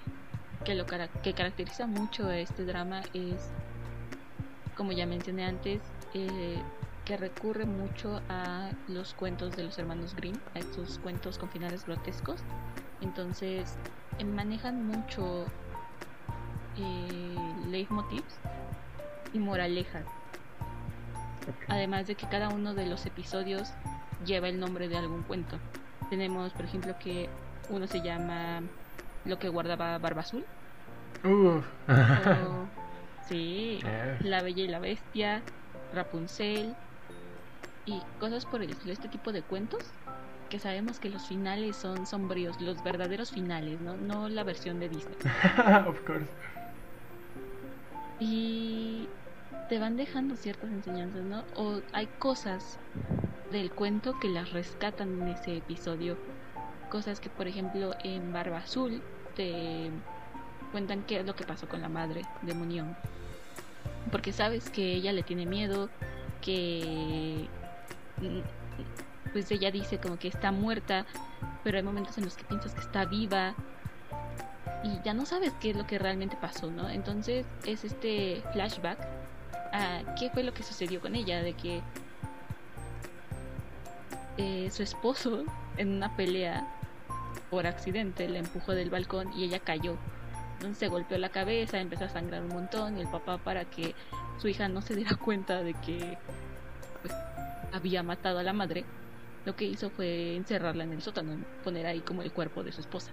que 0.64 0.74
lo 0.74 0.86
que 0.86 1.34
caracteriza 1.34 1.86
mucho 1.86 2.26
a 2.26 2.38
este 2.38 2.64
drama 2.64 3.02
es, 3.12 3.50
como 4.76 4.92
ya 4.92 5.06
mencioné 5.06 5.44
antes, 5.44 5.82
eh, 6.14 6.62
que 7.04 7.18
recurre 7.18 7.66
mucho 7.66 8.22
a 8.30 8.70
los 8.88 9.12
cuentos 9.12 9.54
de 9.56 9.64
los 9.64 9.78
hermanos 9.78 10.16
Grimm, 10.16 10.38
a 10.54 10.60
estos 10.60 10.98
cuentos 10.98 11.38
con 11.38 11.50
finales 11.50 11.84
grotescos. 11.84 12.40
Entonces 13.02 13.76
manejan 14.24 14.86
mucho 14.86 15.44
eh, 16.78 17.36
leitmotivs 17.68 18.38
y 19.34 19.38
moralejas. 19.38 20.06
Además 21.68 22.06
de 22.06 22.14
que 22.14 22.26
cada 22.26 22.48
uno 22.48 22.72
de 22.72 22.86
los 22.86 23.04
episodios 23.04 23.68
lleva 24.24 24.48
el 24.48 24.58
nombre 24.58 24.88
de 24.88 24.96
algún 24.96 25.22
cuento. 25.24 25.58
Tenemos, 26.08 26.52
por 26.52 26.64
ejemplo, 26.64 26.96
que 26.98 27.28
uno 27.68 27.86
se 27.86 28.00
llama 28.00 28.62
Lo 29.26 29.38
que 29.38 29.48
guardaba 29.48 29.98
Barba 29.98 30.22
Azul. 30.22 30.44
sí, 33.28 33.80
La 34.20 34.42
Bella 34.42 34.62
y 34.62 34.68
la 34.68 34.78
Bestia, 34.78 35.42
Rapunzel 35.94 36.74
y 37.86 38.00
cosas 38.20 38.46
por 38.46 38.62
el 38.62 38.70
estilo. 38.70 38.92
Este 38.92 39.08
tipo 39.08 39.32
de 39.32 39.42
cuentos 39.42 39.84
que 40.48 40.58
sabemos 40.58 41.00
que 41.00 41.10
los 41.10 41.26
finales 41.26 41.76
son 41.76 42.06
sombríos, 42.06 42.60
los 42.60 42.82
verdaderos 42.84 43.30
finales, 43.30 43.80
no, 43.80 43.96
no 43.96 44.28
la 44.28 44.44
versión 44.44 44.78
de 44.78 44.88
Disney. 44.88 45.16
of 45.88 45.98
course. 46.06 46.30
Y 48.20 49.08
te 49.68 49.78
van 49.78 49.96
dejando 49.96 50.36
ciertas 50.36 50.70
enseñanzas, 50.70 51.22
¿no? 51.22 51.44
O 51.56 51.80
hay 51.92 52.06
cosas 52.18 52.78
del 53.50 53.70
cuento 53.70 54.18
que 54.20 54.28
las 54.28 54.52
rescatan 54.52 55.22
en 55.22 55.28
ese 55.28 55.56
episodio. 55.56 56.16
Cosas 56.90 57.20
que, 57.20 57.30
por 57.30 57.48
ejemplo, 57.48 57.94
en 58.02 58.32
Barba 58.32 58.58
Azul 58.58 59.02
te 59.36 59.90
cuentan 60.72 61.02
qué 61.04 61.20
es 61.20 61.26
lo 61.26 61.34
que 61.34 61.44
pasó 61.44 61.68
con 61.68 61.80
la 61.80 61.88
madre 61.88 62.22
de 62.42 62.54
Munión. 62.54 62.96
Porque 64.10 64.32
sabes 64.32 64.70
que 64.70 64.94
ella 64.94 65.12
le 65.12 65.22
tiene 65.22 65.46
miedo, 65.46 65.88
que 66.42 67.48
pues 69.32 69.50
ella 69.50 69.70
dice 69.70 69.98
como 69.98 70.18
que 70.18 70.28
está 70.28 70.52
muerta, 70.52 71.06
pero 71.64 71.78
hay 71.78 71.82
momentos 71.82 72.16
en 72.18 72.24
los 72.24 72.36
que 72.36 72.44
piensas 72.44 72.74
que 72.74 72.80
está 72.80 73.04
viva 73.04 73.54
y 74.84 75.00
ya 75.02 75.14
no 75.14 75.26
sabes 75.26 75.52
qué 75.60 75.70
es 75.70 75.76
lo 75.76 75.86
que 75.86 75.98
realmente 75.98 76.36
pasó, 76.40 76.70
¿no? 76.70 76.88
Entonces 76.88 77.46
es 77.64 77.84
este 77.84 78.42
flashback 78.52 78.98
qué 80.18 80.30
fue 80.30 80.42
lo 80.42 80.54
que 80.54 80.62
sucedió 80.62 81.00
con 81.00 81.14
ella, 81.14 81.42
de 81.42 81.54
que 81.54 81.82
eh, 84.36 84.70
su 84.70 84.82
esposo 84.82 85.44
en 85.76 85.92
una 85.94 86.14
pelea 86.16 86.66
por 87.50 87.66
accidente 87.66 88.28
le 88.28 88.38
empujó 88.40 88.72
del 88.72 88.90
balcón 88.90 89.32
y 89.36 89.44
ella 89.44 89.58
cayó. 89.58 89.96
Entonces 90.54 90.78
se 90.78 90.88
golpeó 90.88 91.18
la 91.18 91.28
cabeza, 91.28 91.80
empezó 91.80 92.04
a 92.04 92.08
sangrar 92.08 92.42
un 92.42 92.48
montón 92.48 92.96
y 92.96 93.00
el 93.00 93.08
papá 93.08 93.38
para 93.38 93.64
que 93.64 93.94
su 94.38 94.48
hija 94.48 94.68
no 94.68 94.82
se 94.82 94.94
diera 94.94 95.16
cuenta 95.24 95.62
de 95.62 95.74
que 95.74 96.16
pues, 97.02 97.14
había 97.72 98.02
matado 98.02 98.38
a 98.38 98.42
la 98.42 98.52
madre, 98.52 98.84
lo 99.44 99.56
que 99.56 99.64
hizo 99.64 99.90
fue 99.90 100.36
encerrarla 100.36 100.84
en 100.84 100.92
el 100.92 101.02
sótano, 101.02 101.36
poner 101.62 101.86
ahí 101.86 102.00
como 102.00 102.22
el 102.22 102.32
cuerpo 102.32 102.62
de 102.62 102.72
su 102.72 102.80
esposa. 102.80 103.10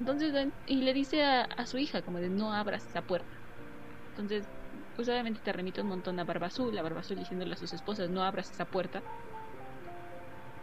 Entonces, 0.00 0.48
y 0.66 0.76
le 0.76 0.94
dice 0.94 1.24
a, 1.24 1.42
a 1.42 1.66
su 1.66 1.78
hija 1.78 2.02
como 2.02 2.18
de 2.18 2.28
no 2.28 2.52
abras 2.52 2.86
esa 2.86 3.02
puerta. 3.02 3.26
Entonces, 4.10 4.44
pues 4.98 5.08
obviamente 5.08 5.40
te 5.40 5.52
remite 5.52 5.80
un 5.80 5.86
montón 5.86 6.18
a 6.18 6.24
Barba 6.24 6.48
Azul, 6.48 6.76
a 6.76 6.82
Barba 6.82 6.98
Azul 6.98 7.16
diciéndole 7.16 7.54
a 7.54 7.56
sus 7.56 7.72
esposas 7.72 8.10
no 8.10 8.24
abras 8.24 8.50
esa 8.50 8.64
puerta 8.64 9.00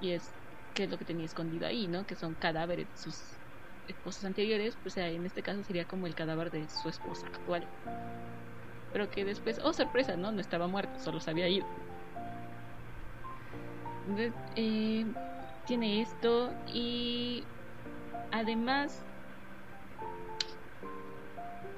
y 0.01 0.11
es 0.11 0.33
que 0.73 0.83
es 0.83 0.89
lo 0.89 0.97
que 0.97 1.05
tenía 1.05 1.25
escondido 1.25 1.65
ahí, 1.65 1.87
¿no? 1.87 2.05
Que 2.05 2.15
son 2.15 2.35
cadáveres 2.35 2.91
de 2.91 2.97
sus 2.97 3.39
esposas 3.87 4.25
anteriores, 4.25 4.75
pues 4.75 4.97
en 4.97 5.25
este 5.25 5.41
caso 5.41 5.63
sería 5.63 5.85
como 5.85 6.05
el 6.05 6.15
cadáver 6.15 6.51
de 6.51 6.67
su 6.67 6.89
esposa 6.89 7.25
actual. 7.27 7.65
Pero 8.91 9.09
que 9.09 9.23
después, 9.23 9.57
oh 9.63 9.71
sorpresa, 9.71 10.17
¿no? 10.17 10.33
No 10.33 10.41
estaba 10.41 10.67
muerto, 10.67 10.99
solo 10.99 11.21
se 11.21 11.29
había 11.29 11.47
ido. 11.47 11.65
Entonces, 14.01 14.33
eh, 14.57 15.05
tiene 15.65 16.01
esto 16.01 16.51
y 16.73 17.47
además 18.33 19.05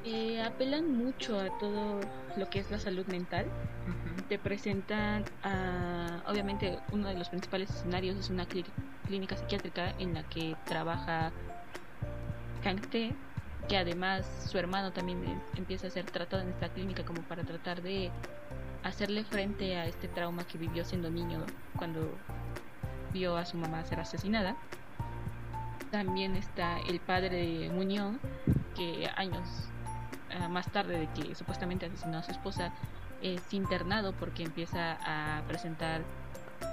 eh, 0.07 0.41
apelan 0.41 0.97
mucho 0.97 1.39
a 1.39 1.57
todo 1.57 1.99
lo 2.35 2.49
que 2.49 2.59
es 2.59 2.71
la 2.71 2.79
salud 2.79 3.05
mental 3.07 3.45
te 4.27 4.37
presentan 4.37 5.23
a, 5.43 6.21
obviamente 6.27 6.79
uno 6.91 7.07
de 7.07 7.15
los 7.15 7.29
principales 7.29 7.69
escenarios 7.69 8.17
es 8.17 8.29
una 8.29 8.45
clínica 9.05 9.37
psiquiátrica 9.37 9.93
en 9.99 10.13
la 10.13 10.23
que 10.23 10.55
trabaja 10.65 11.31
Kang 12.63 12.81
T, 12.89 13.15
que 13.69 13.77
además 13.77 14.47
su 14.49 14.57
hermano 14.57 14.91
también 14.91 15.41
empieza 15.55 15.87
a 15.87 15.89
ser 15.89 16.05
tratado 16.05 16.43
en 16.43 16.49
esta 16.49 16.69
clínica 16.69 17.05
como 17.05 17.21
para 17.21 17.43
tratar 17.43 17.81
de 17.81 18.11
hacerle 18.83 19.23
frente 19.23 19.77
a 19.77 19.85
este 19.85 20.07
trauma 20.07 20.45
que 20.45 20.57
vivió 20.57 20.83
siendo 20.83 21.09
niño 21.09 21.45
cuando 21.77 22.17
vio 23.13 23.37
a 23.37 23.45
su 23.45 23.57
mamá 23.57 23.85
ser 23.85 23.99
asesinada. 23.99 24.55
También 25.91 26.35
está 26.35 26.79
el 26.89 26.99
padre 26.99 27.37
de 27.37 27.69
Muñoz, 27.69 28.17
que 28.75 29.09
años 29.15 29.69
más 30.49 30.71
tarde 30.71 30.99
de 30.99 31.07
que 31.07 31.35
supuestamente 31.35 31.85
asesinó 31.85 32.17
a 32.17 32.23
su 32.23 32.31
esposa, 32.31 32.71
es 33.21 33.53
internado 33.53 34.13
porque 34.13 34.43
empieza 34.43 34.97
a 35.01 35.41
presentar 35.47 36.01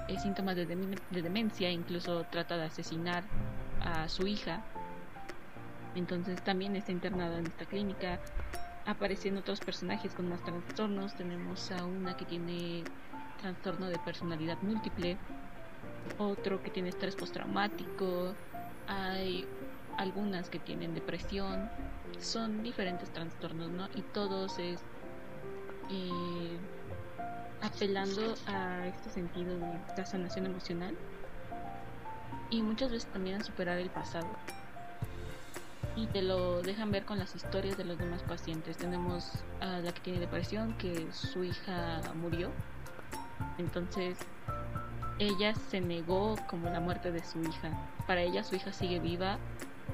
eh, 0.09 0.19
síntomas 0.19 0.57
de, 0.57 0.67
de, 0.67 1.23
demencia, 1.23 1.71
incluso 1.71 2.25
trata 2.31 2.57
de 2.57 2.65
asesinar 2.65 3.25
a 3.81 4.09
su 4.09 4.27
hija. 4.27 4.63
Entonces 5.95 6.43
también 6.43 6.77
está 6.77 6.93
internado 6.93 7.39
en 7.39 7.47
esta 7.47 7.65
clínica. 7.65 8.21
Aparecen 8.87 9.37
otros 9.39 9.61
personajes 9.61 10.13
con 10.15 10.29
más 10.29 10.43
trastornos. 10.43 11.15
Tenemos 11.15 11.71
a 11.71 11.85
una 11.85 12.17
que 12.17 12.25
tiene 12.25 12.85
trastorno 13.41 13.89
de 13.89 13.99
personalidad 13.99 14.59
múltiple, 14.63 15.17
otro 16.19 16.63
que 16.63 16.71
tiene 16.71 16.89
estrés 16.89 17.15
postraumático, 17.15 18.35
hay 18.87 19.47
algunas 19.99 20.49
que 20.49 20.59
tienen 20.59 20.95
depresión. 20.95 21.69
Son 22.21 22.63
diferentes 22.63 23.11
trastornos, 23.11 23.71
¿no? 23.71 23.89
Y 23.95 24.03
todos 24.03 24.59
es 24.59 24.81
eh, 25.91 26.59
apelando 27.63 28.35
a 28.47 28.87
este 28.87 29.11
sentido 29.11 29.59
de 29.59 29.81
la 29.97 30.07
sanación 30.07 30.47
emocional 30.47 30.95
y 32.51 32.63
muchas 32.63 32.91
veces 32.91 33.11
también 33.11 33.41
a 33.41 33.45
superar 33.45 33.79
el 33.79 33.91
pasado. 33.91 34.29
Y 35.97 36.07
te 36.07 36.23
lo 36.23 36.61
dejan 36.63 36.91
ver 36.91 37.05
con 37.05 37.19
las 37.19 37.35
historias 37.37 37.77
de 37.77 37.85
los 37.85 37.99
demás 37.99 38.23
pacientes. 38.23 38.77
Tenemos 38.77 39.31
a 39.61 39.79
la 39.79 39.93
que 39.93 40.01
tiene 40.01 40.21
depresión, 40.21 40.77
que 40.77 41.07
su 41.13 41.45
hija 41.45 42.01
murió. 42.17 42.51
Entonces, 43.59 44.19
ella 45.19 45.55
se 45.55 45.81
negó 45.81 46.37
como 46.49 46.69
la 46.69 46.81
muerte 46.81 47.13
de 47.13 47.23
su 47.23 47.41
hija. 47.43 47.71
Para 48.07 48.23
ella 48.23 48.43
su 48.43 48.57
hija 48.57 48.73
sigue 48.73 48.99
viva 48.99 49.39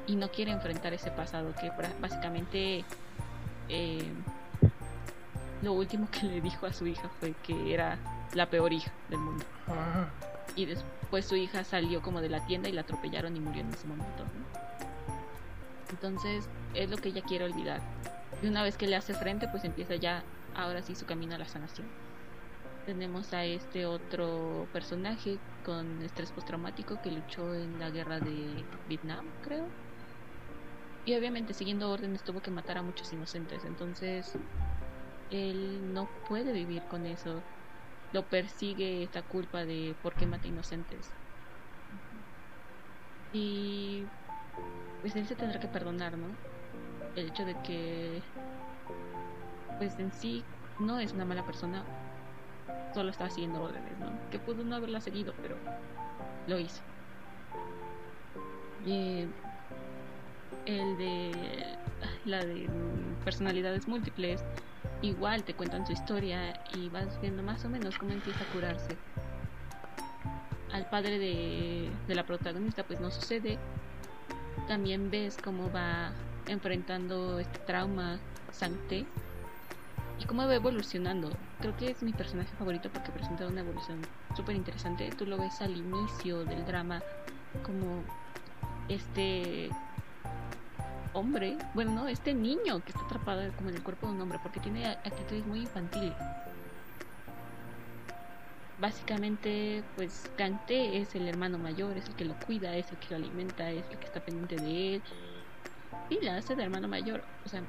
y 0.06 0.16
no 0.16 0.30
quiere 0.30 0.50
enfrentar 0.50 0.92
ese 0.92 1.10
pasado 1.10 1.54
que 1.60 1.70
básicamente 2.00 2.84
eh, 3.68 4.12
lo 5.62 5.72
último 5.72 6.08
que 6.10 6.26
le 6.26 6.40
dijo 6.40 6.66
a 6.66 6.72
su 6.72 6.86
hija 6.86 7.08
fue 7.20 7.34
que 7.42 7.74
era 7.74 7.98
la 8.34 8.46
peor 8.46 8.72
hija 8.72 8.90
del 9.08 9.18
mundo. 9.18 9.44
Ah. 9.68 10.08
Y 10.56 10.66
después 10.66 11.26
su 11.26 11.36
hija 11.36 11.64
salió 11.64 12.02
como 12.02 12.20
de 12.20 12.28
la 12.28 12.44
tienda 12.46 12.68
y 12.68 12.72
la 12.72 12.80
atropellaron 12.82 13.36
y 13.36 13.40
murió 13.40 13.62
en 13.62 13.72
ese 13.72 13.86
momento. 13.86 14.24
Entonces 15.90 16.48
es 16.74 16.90
lo 16.90 16.96
que 16.96 17.10
ella 17.10 17.22
quiere 17.22 17.44
olvidar. 17.44 17.80
Y 18.42 18.46
una 18.46 18.62
vez 18.62 18.76
que 18.76 18.86
le 18.86 18.96
hace 18.96 19.14
frente, 19.14 19.48
pues 19.48 19.64
empieza 19.64 19.96
ya, 19.96 20.22
ahora 20.54 20.82
sí, 20.82 20.94
su 20.94 21.04
camino 21.04 21.34
a 21.34 21.38
la 21.38 21.46
sanación. 21.46 21.86
Tenemos 22.90 23.32
a 23.32 23.44
este 23.44 23.86
otro 23.86 24.66
personaje 24.72 25.38
con 25.64 26.02
estrés 26.02 26.32
postraumático 26.32 27.00
que 27.00 27.12
luchó 27.12 27.54
en 27.54 27.78
la 27.78 27.88
guerra 27.88 28.18
de 28.18 28.64
Vietnam, 28.88 29.30
creo. 29.44 29.68
Y 31.06 31.14
obviamente 31.14 31.54
siguiendo 31.54 31.88
órdenes 31.88 32.24
tuvo 32.24 32.40
que 32.40 32.50
matar 32.50 32.78
a 32.78 32.82
muchos 32.82 33.12
inocentes. 33.12 33.64
Entonces 33.64 34.36
él 35.30 35.94
no 35.94 36.08
puede 36.28 36.52
vivir 36.52 36.82
con 36.90 37.06
eso. 37.06 37.40
Lo 38.12 38.26
persigue 38.26 39.04
esta 39.04 39.22
culpa 39.22 39.64
de 39.64 39.94
por 40.02 40.16
qué 40.16 40.26
mata 40.26 40.48
inocentes. 40.48 41.08
Y 43.32 44.04
pues 45.00 45.14
él 45.14 45.28
se 45.28 45.36
tendrá 45.36 45.60
que 45.60 45.68
perdonar, 45.68 46.18
¿no? 46.18 46.26
El 47.14 47.28
hecho 47.28 47.44
de 47.44 47.54
que 47.62 48.20
pues 49.78 49.96
en 50.00 50.12
sí 50.12 50.44
no 50.80 50.98
es 50.98 51.12
una 51.12 51.24
mala 51.24 51.46
persona, 51.46 51.84
solo 52.94 53.10
está 53.10 53.26
haciendo 53.26 53.62
órdenes, 53.62 53.98
¿no? 53.98 54.10
Que 54.30 54.38
pudo 54.38 54.64
no 54.64 54.76
haberla 54.76 55.00
seguido, 55.00 55.34
pero 55.42 55.56
lo 56.46 56.58
hizo. 56.58 56.80
Y 58.84 59.26
el 60.66 60.98
de 60.98 61.76
la 62.24 62.44
de 62.44 62.68
personalidades 63.24 63.86
múltiples 63.88 64.42
igual 65.02 65.44
te 65.44 65.54
cuentan 65.54 65.86
su 65.86 65.92
historia 65.92 66.60
y 66.74 66.88
vas 66.88 67.20
viendo 67.20 67.42
más 67.42 67.64
o 67.64 67.68
menos 67.68 67.98
cómo 67.98 68.12
empieza 68.12 68.44
a 68.44 68.46
curarse. 68.52 68.96
Al 70.72 70.88
padre 70.88 71.18
de, 71.18 72.14
la 72.14 72.24
protagonista 72.24 72.84
pues 72.84 73.00
no 73.00 73.10
sucede. 73.10 73.58
También 74.68 75.10
ves 75.10 75.36
cómo 75.42 75.70
va 75.72 76.12
enfrentando 76.46 77.38
este 77.38 77.58
trauma 77.60 78.18
Sancté 78.52 79.06
y 80.20 80.24
cómo 80.26 80.46
va 80.46 80.54
evolucionando. 80.54 81.30
Creo 81.60 81.76
que 81.76 81.90
es 81.90 82.02
mi 82.02 82.12
personaje 82.12 82.54
favorito 82.58 82.90
porque 82.92 83.10
presenta 83.10 83.46
una 83.46 83.60
evolución 83.60 84.00
súper 84.36 84.54
interesante. 84.54 85.10
Tú 85.10 85.26
lo 85.26 85.38
ves 85.38 85.60
al 85.60 85.76
inicio 85.76 86.44
del 86.44 86.64
drama 86.66 87.02
como 87.64 88.02
este 88.88 89.70
hombre, 91.12 91.56
bueno, 91.74 91.92
no, 91.92 92.06
este 92.06 92.34
niño 92.34 92.84
que 92.84 92.92
está 92.92 93.04
atrapado 93.04 93.50
como 93.56 93.70
en 93.70 93.76
el 93.76 93.82
cuerpo 93.82 94.06
de 94.06 94.12
un 94.12 94.20
hombre 94.20 94.38
porque 94.42 94.60
tiene 94.60 94.86
actitudes 94.86 95.46
muy 95.46 95.60
infantiles. 95.60 96.14
Básicamente, 98.78 99.82
pues 99.96 100.30
Kante 100.38 100.98
es 100.98 101.14
el 101.14 101.28
hermano 101.28 101.58
mayor, 101.58 101.96
es 101.96 102.08
el 102.08 102.14
que 102.14 102.24
lo 102.24 102.34
cuida, 102.46 102.74
es 102.76 102.90
el 102.90 102.98
que 102.98 103.10
lo 103.10 103.16
alimenta, 103.16 103.70
es 103.70 103.84
el 103.90 103.98
que 103.98 104.06
está 104.06 104.20
pendiente 104.20 104.56
de 104.56 104.94
él. 104.94 105.02
Y 106.08 106.24
la 106.24 106.36
hace 106.36 106.56
de 106.56 106.62
hermano 106.62 106.88
mayor. 106.88 107.22
O 107.44 107.48
sea, 107.48 107.62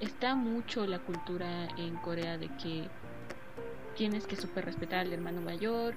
está 0.00 0.34
mucho 0.34 0.86
la 0.86 0.98
cultura 0.98 1.68
en 1.76 1.96
Corea 1.96 2.38
de 2.38 2.48
que 2.56 2.88
tienes 3.96 4.26
que 4.26 4.36
super 4.36 4.64
respetar 4.64 5.00
al 5.00 5.12
hermano 5.12 5.40
mayor, 5.40 5.94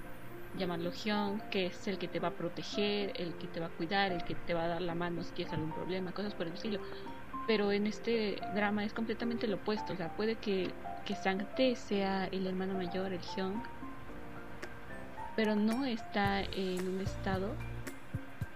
llamarlo 0.58 0.92
Hyung, 0.92 1.42
que 1.50 1.68
es 1.68 1.88
el 1.88 1.98
que 1.98 2.08
te 2.08 2.20
va 2.20 2.30
a 2.30 2.32
proteger, 2.32 3.14
el 3.16 3.34
que 3.36 3.48
te 3.48 3.60
va 3.60 3.68
a 3.68 3.70
cuidar, 3.70 4.12
el 4.12 4.24
que 4.24 4.36
te 4.36 4.54
va 4.54 4.64
a 4.64 4.68
dar 4.68 4.82
la 4.82 4.96
mano 4.96 5.24
si 5.24 5.32
tienes 5.34 5.54
algún 5.54 5.72
problema, 5.72 6.12
cosas 6.12 6.34
por 6.34 6.48
el 6.48 6.54
estilo. 6.54 6.80
Pero 7.46 7.72
en 7.72 7.88
este 7.88 8.38
drama 8.56 8.86
es 8.86 8.94
completamente 8.94 9.48
lo 9.48 9.58
opuesto, 9.58 9.94
o 9.94 9.96
sea, 9.96 10.16
puede 10.16 10.36
que, 10.36 10.72
que 11.06 11.16
Sang-tae 11.16 11.76
sea 11.76 12.26
el 12.28 12.48
hermano 12.48 12.76
mayor, 12.76 13.12
el 13.12 13.22
Hyung, 13.22 13.62
pero 15.36 15.56
no 15.56 15.86
está 15.86 16.42
en 16.42 16.88
un 16.88 17.02
estado 17.02 17.54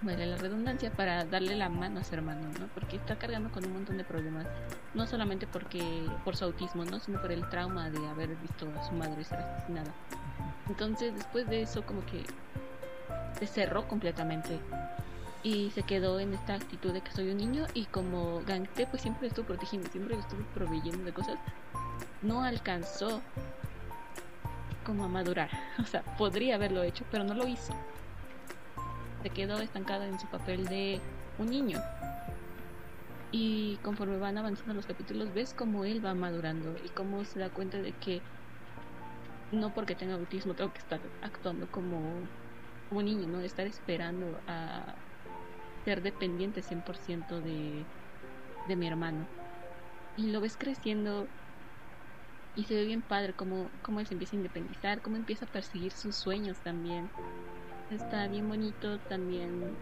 vale 0.03 0.25
la 0.25 0.37
redundancia, 0.37 0.91
para 0.91 1.25
darle 1.25 1.55
la 1.55 1.69
mano 1.69 1.99
a 1.99 2.03
su 2.03 2.13
hermano, 2.13 2.41
¿no? 2.59 2.67
Porque 2.73 2.97
está 2.97 3.17
cargando 3.17 3.51
con 3.51 3.65
un 3.65 3.73
montón 3.73 3.97
de 3.97 4.03
problemas, 4.03 4.45
no 4.93 5.07
solamente 5.07 5.47
porque 5.47 5.81
por 6.23 6.35
su 6.35 6.45
autismo, 6.45 6.85
¿no? 6.85 6.99
Sino 6.99 7.21
por 7.21 7.31
el 7.31 7.47
trauma 7.49 7.89
de 7.89 8.05
haber 8.07 8.35
visto 8.37 8.67
a 8.79 8.83
su 8.83 8.93
madre 8.93 9.23
ser 9.23 9.39
asesinada. 9.39 9.93
Entonces, 10.69 11.13
después 11.15 11.47
de 11.47 11.61
eso, 11.61 11.85
como 11.85 12.05
que 12.05 12.23
se 13.39 13.47
cerró 13.47 13.87
completamente 13.87 14.59
y 15.43 15.71
se 15.71 15.83
quedó 15.83 16.19
en 16.19 16.33
esta 16.33 16.55
actitud 16.55 16.93
de 16.93 17.01
que 17.01 17.11
soy 17.11 17.29
un 17.29 17.37
niño 17.37 17.65
y 17.73 17.85
como 17.85 18.41
Gangte 18.45 18.87
pues 18.87 19.01
siempre 19.01 19.27
estuvo 19.27 19.45
protegiendo, 19.45 19.89
siempre 19.89 20.15
lo 20.15 20.21
estuvo 20.21 20.41
proveyendo 20.53 21.03
de 21.03 21.11
cosas, 21.11 21.37
no 22.21 22.43
alcanzó 22.43 23.21
como 24.85 25.05
a 25.05 25.07
madurar. 25.07 25.49
O 25.79 25.85
sea, 25.85 26.01
podría 26.17 26.55
haberlo 26.55 26.83
hecho, 26.83 27.03
pero 27.11 27.23
no 27.23 27.33
lo 27.33 27.47
hizo 27.47 27.73
se 29.23 29.29
quedó 29.29 29.59
estancada 29.59 30.05
en 30.05 30.19
su 30.19 30.27
papel 30.27 30.65
de 30.65 30.99
un 31.39 31.49
niño. 31.49 31.81
Y 33.31 33.77
conforme 33.77 34.17
van 34.17 34.37
avanzando 34.37 34.73
los 34.73 34.85
capítulos, 34.85 35.33
ves 35.33 35.55
cómo 35.57 35.85
él 35.85 36.05
va 36.05 36.13
madurando 36.13 36.75
y 36.85 36.89
cómo 36.89 37.23
se 37.25 37.39
da 37.39 37.49
cuenta 37.49 37.81
de 37.81 37.93
que 37.93 38.21
no 39.51 39.73
porque 39.73 39.95
tenga 39.95 40.15
autismo 40.15 40.53
tengo 40.53 40.73
que 40.73 40.79
estar 40.79 40.99
actuando 41.21 41.71
como 41.71 41.99
un 42.91 43.05
niño, 43.05 43.27
¿no? 43.27 43.39
Estar 43.39 43.65
esperando 43.65 44.39
a 44.47 44.95
ser 45.85 46.01
dependiente 46.03 46.61
100% 46.61 47.41
de, 47.41 47.83
de 48.67 48.75
mi 48.75 48.87
hermano. 48.87 49.25
Y 50.17 50.31
lo 50.31 50.41
ves 50.41 50.57
creciendo 50.57 51.27
y 52.55 52.65
se 52.65 52.75
ve 52.75 52.85
bien 52.85 53.01
padre 53.01 53.33
cómo, 53.33 53.69
cómo 53.81 53.99
él 53.99 54.05
se 54.05 54.13
empieza 54.13 54.35
a 54.35 54.37
independizar, 54.37 55.01
cómo 55.01 55.15
empieza 55.15 55.45
a 55.45 55.47
perseguir 55.47 55.91
sus 55.91 56.15
sueños 56.15 56.59
también 56.59 57.09
está 57.89 58.27
bien 58.27 58.47
bonito 58.47 58.99
también 58.99 59.75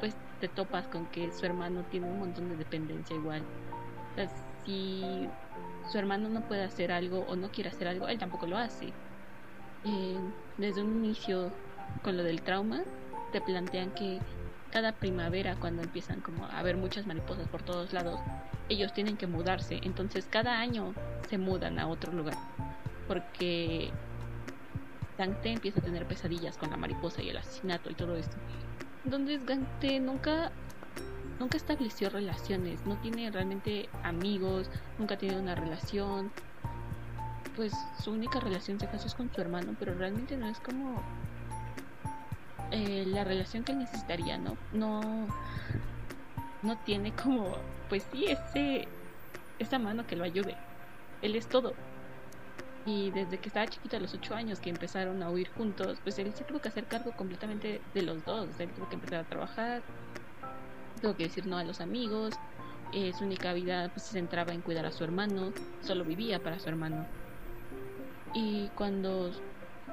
pues 0.00 0.16
te 0.40 0.48
topas 0.48 0.86
con 0.88 1.06
que 1.06 1.32
su 1.32 1.46
hermano 1.46 1.84
tiene 1.90 2.06
un 2.06 2.18
montón 2.18 2.48
de 2.48 2.56
dependencia 2.56 3.16
igual. 3.16 3.42
Si 4.64 5.28
su 5.90 5.98
hermano 5.98 6.28
no 6.28 6.46
puede 6.48 6.64
hacer 6.64 6.90
algo 6.90 7.20
o 7.20 7.36
no 7.36 7.50
quiere 7.50 7.70
hacer 7.70 7.88
algo 7.88 8.08
él 8.08 8.18
tampoco 8.18 8.46
lo 8.46 8.56
hace. 8.56 8.92
Eh, 9.84 10.18
desde 10.58 10.82
un 10.82 11.04
inicio 11.04 11.52
con 12.02 12.16
lo 12.16 12.24
del 12.24 12.42
trauma 12.42 12.82
te 13.32 13.40
plantean 13.40 13.92
que 13.92 14.20
cada 14.72 14.92
primavera 14.92 15.54
cuando 15.56 15.82
empiezan 15.82 16.20
como 16.20 16.44
a 16.44 16.58
haber 16.58 16.76
muchas 16.76 17.06
mariposas 17.06 17.46
por 17.48 17.62
todos 17.62 17.92
lados 17.92 18.20
ellos 18.68 18.92
tienen 18.92 19.16
que 19.16 19.26
mudarse. 19.26 19.80
Entonces 19.82 20.26
cada 20.26 20.58
año 20.58 20.94
se 21.28 21.38
mudan 21.38 21.78
a 21.78 21.86
otro 21.86 22.12
lugar 22.12 22.36
porque 23.06 23.92
Gangte 25.18 25.50
empieza 25.50 25.80
a 25.80 25.82
tener 25.82 26.06
pesadillas 26.06 26.58
con 26.58 26.70
la 26.70 26.76
mariposa 26.76 27.22
y 27.22 27.30
el 27.30 27.36
asesinato 27.36 27.90
y 27.90 27.94
todo 27.94 28.16
esto. 28.16 28.36
Entonces 29.04 29.44
Gangte 29.46 30.00
nunca 30.00 30.52
nunca 31.38 31.56
estableció 31.56 32.08
relaciones, 32.08 32.84
no 32.86 32.96
tiene 32.96 33.30
realmente 33.30 33.88
amigos, 34.02 34.70
nunca 34.98 35.16
tiene 35.16 35.38
una 35.38 35.54
relación. 35.54 36.30
Pues 37.56 37.72
su 38.02 38.10
única 38.10 38.40
relación 38.40 38.78
se 38.78 38.86
casó 38.86 39.06
es 39.06 39.14
con 39.14 39.32
su 39.32 39.40
hermano, 39.40 39.74
pero 39.78 39.94
realmente 39.94 40.36
no 40.36 40.46
es 40.46 40.58
como 40.60 41.02
eh, 42.70 43.04
la 43.06 43.24
relación 43.24 43.64
que 43.64 43.74
necesitaría, 43.74 44.38
¿no? 44.38 44.56
No 44.72 45.26
no 46.62 46.76
tiene 46.78 47.12
como 47.12 47.54
pues 47.88 48.04
sí 48.12 48.26
ese 48.26 48.88
esa 49.58 49.78
mano 49.78 50.06
que 50.06 50.16
lo 50.16 50.24
ayude. 50.24 50.56
Él 51.22 51.36
es 51.36 51.46
todo. 51.48 51.74
Y 52.86 53.10
desde 53.10 53.38
que 53.38 53.48
estaba 53.48 53.66
chiquito, 53.66 53.96
a 53.96 54.00
los 54.00 54.14
8 54.14 54.34
años 54.36 54.60
que 54.60 54.70
empezaron 54.70 55.20
a 55.24 55.30
huir 55.30 55.50
juntos, 55.50 55.98
pues 56.04 56.18
él 56.20 56.32
se 56.32 56.44
tuvo 56.44 56.60
que 56.60 56.68
hacer 56.68 56.86
cargo 56.86 57.10
completamente 57.16 57.82
de 57.92 58.02
los 58.02 58.24
dos. 58.24 58.58
él 58.60 58.72
tuvo 58.72 58.88
que 58.88 58.94
empezar 58.94 59.18
a 59.18 59.24
trabajar, 59.24 59.82
tuvo 61.02 61.16
que 61.16 61.24
decir 61.24 61.46
no 61.46 61.58
a 61.58 61.64
los 61.64 61.80
amigos. 61.80 62.34
Eh, 62.92 63.12
su 63.12 63.24
única 63.24 63.52
vida 63.52 63.90
pues, 63.92 64.04
se 64.04 64.12
centraba 64.12 64.52
en 64.52 64.62
cuidar 64.62 64.86
a 64.86 64.92
su 64.92 65.02
hermano, 65.02 65.52
solo 65.80 66.04
vivía 66.04 66.40
para 66.40 66.60
su 66.60 66.68
hermano. 66.68 67.04
Y 68.32 68.68
cuando 68.76 69.32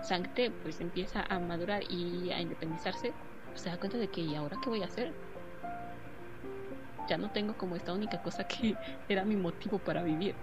Sancte 0.03 0.51
pues 0.51 0.79
empieza 0.79 1.25
a 1.27 1.39
madurar 1.39 1.81
y 1.89 2.29
a 2.29 2.39
independizarse, 2.39 3.11
pues, 3.47 3.61
se 3.61 3.69
da 3.69 3.77
cuenta 3.77 3.97
de 3.97 4.07
que 4.07 4.21
¿y 4.21 4.35
ahora 4.35 4.57
qué 4.61 4.69
voy 4.69 4.83
a 4.83 4.85
hacer? 4.85 5.11
Ya 7.09 7.17
no 7.17 7.31
tengo 7.31 7.57
como 7.57 7.75
esta 7.75 7.91
única 7.91 8.21
cosa 8.21 8.43
que 8.43 8.77
era 9.09 9.25
mi 9.25 9.35
motivo 9.35 9.79
para 9.79 10.03
vivir. 10.03 10.35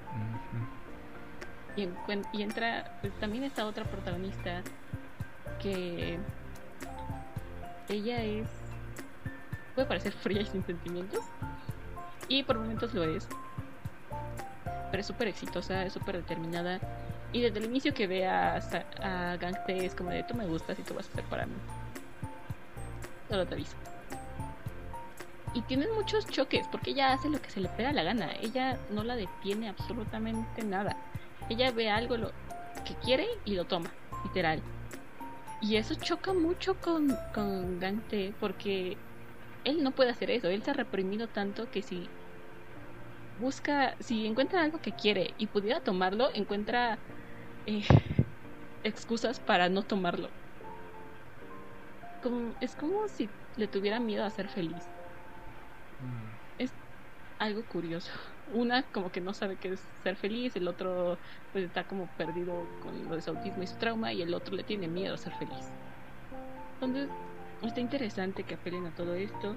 Y, 2.33 2.43
entra 2.43 2.99
pues, 3.01 3.13
también 3.21 3.45
esta 3.45 3.67
otra 3.67 3.85
protagonista 3.85 4.63
que 5.61 6.19
ella 7.89 8.23
es 8.23 8.49
puede 9.75 9.87
parecer 9.87 10.13
fría 10.13 10.43
y 10.43 10.47
sin 10.47 10.65
sentimientos 10.65 11.21
y 12.29 12.43
por 12.43 12.59
momentos 12.59 12.93
lo 12.95 13.05
es. 13.05 13.27
Pero 14.91 15.01
es 15.01 15.07
súper 15.07 15.29
exitosa 15.29 15.85
es 15.85 15.93
súper 15.93 16.17
determinada 16.17 16.81
y 17.33 17.41
desde 17.41 17.59
el 17.59 17.67
inicio 17.67 17.95
que 17.95 18.07
ve 18.07 18.27
a, 18.27 18.57
a 19.03 19.37
Gangte 19.37 19.87
es 19.87 19.95
como 19.95 20.11
de 20.11 20.23
tú 20.25 20.35
me 20.35 20.47
gustas 20.47 20.79
y 20.79 20.83
tú 20.83 20.95
vas 20.95 21.09
a 21.09 21.15
ser 21.15 21.25
para 21.25 21.47
mí 21.47 21.55
solo 23.29 23.47
te 23.47 23.55
aviso. 23.55 23.77
Y 25.55 25.63
tienen 25.63 25.93
muchos 25.95 26.27
choques 26.27 26.67
porque 26.71 26.91
ella 26.91 27.13
hace 27.13 27.29
lo 27.29 27.41
que 27.41 27.51
se 27.51 27.61
le 27.61 27.69
pega 27.71 27.93
la 27.93 28.03
gana 28.03 28.33
ella 28.41 28.79
no 28.91 29.03
la 29.03 29.17
detiene 29.17 29.69
absolutamente 29.69 30.63
nada 30.63 30.97
ella 31.51 31.73
ve 31.73 31.91
algo 31.91 32.17
lo 32.17 32.33
que 32.85 32.95
quiere 32.95 33.27
y 33.45 33.55
lo 33.55 33.65
toma, 33.67 33.91
literal. 34.25 34.63
Y 35.61 35.77
eso 35.77 35.95
choca 35.95 36.33
mucho 36.33 36.81
con, 36.81 37.15
con 37.35 37.79
Gante 37.81 38.33
porque 38.41 38.97
él 39.65 39.83
no 39.83 39.91
puede 39.91 40.11
hacer 40.11 40.31
eso. 40.31 40.49
Él 40.49 40.63
se 40.63 40.71
ha 40.71 40.75
reprimido 40.75 41.27
tanto 41.29 41.71
que 41.71 41.83
si 41.83 42.09
busca, 43.41 43.95
si 43.99 44.27
encuentra 44.27 44.63
algo 44.63 44.81
que 44.81 44.93
quiere 44.93 45.35
y 45.39 45.49
pudiera 45.49 45.81
tomarlo, 45.81 46.31
encuentra 46.35 46.99
eh, 47.67 47.83
excusas 48.85 49.41
para 49.41 49.69
no 49.69 49.83
tomarlo. 49.83 50.31
Como, 52.23 52.55
es 52.61 52.75
como 52.77 53.09
si 53.09 53.29
le 53.57 53.67
tuviera 53.67 53.99
miedo 53.99 54.25
a 54.25 54.31
ser 54.31 54.49
feliz. 54.49 54.87
Mm. 56.01 56.63
Es 56.63 56.71
algo 57.39 57.65
curioso 57.65 58.13
una 58.53 58.83
como 58.85 59.11
que 59.11 59.21
no 59.21 59.35
sabe 59.35 59.57
qué 59.57 59.73
es 59.73 59.81
ser 60.03 60.17
feliz, 60.17 60.57
el 60.57 60.69
otro 60.69 61.19
pues 61.53 61.65
está 61.65 61.85
como 61.85 62.07
perdido 62.17 62.67
con 62.83 63.09
lo 63.09 63.15
de 63.15 63.23
su 63.23 63.31
autismo 63.31 63.63
y 63.63 63.67
su 63.67 63.77
trauma 63.77 64.13
y 64.13 64.23
el 64.23 64.35
otro 64.35 64.55
le 64.55 64.65
tiene 64.65 64.89
miedo 64.89 65.15
a 65.15 65.19
ser 65.19 65.33
feliz. 65.35 65.71
Entonces, 66.75 67.09
está 67.63 67.81
interesante 67.81 68.43
que 68.45 68.55
apelen 68.55 68.87
a 68.87 68.95
todo 68.95 69.15
esto. 69.15 69.57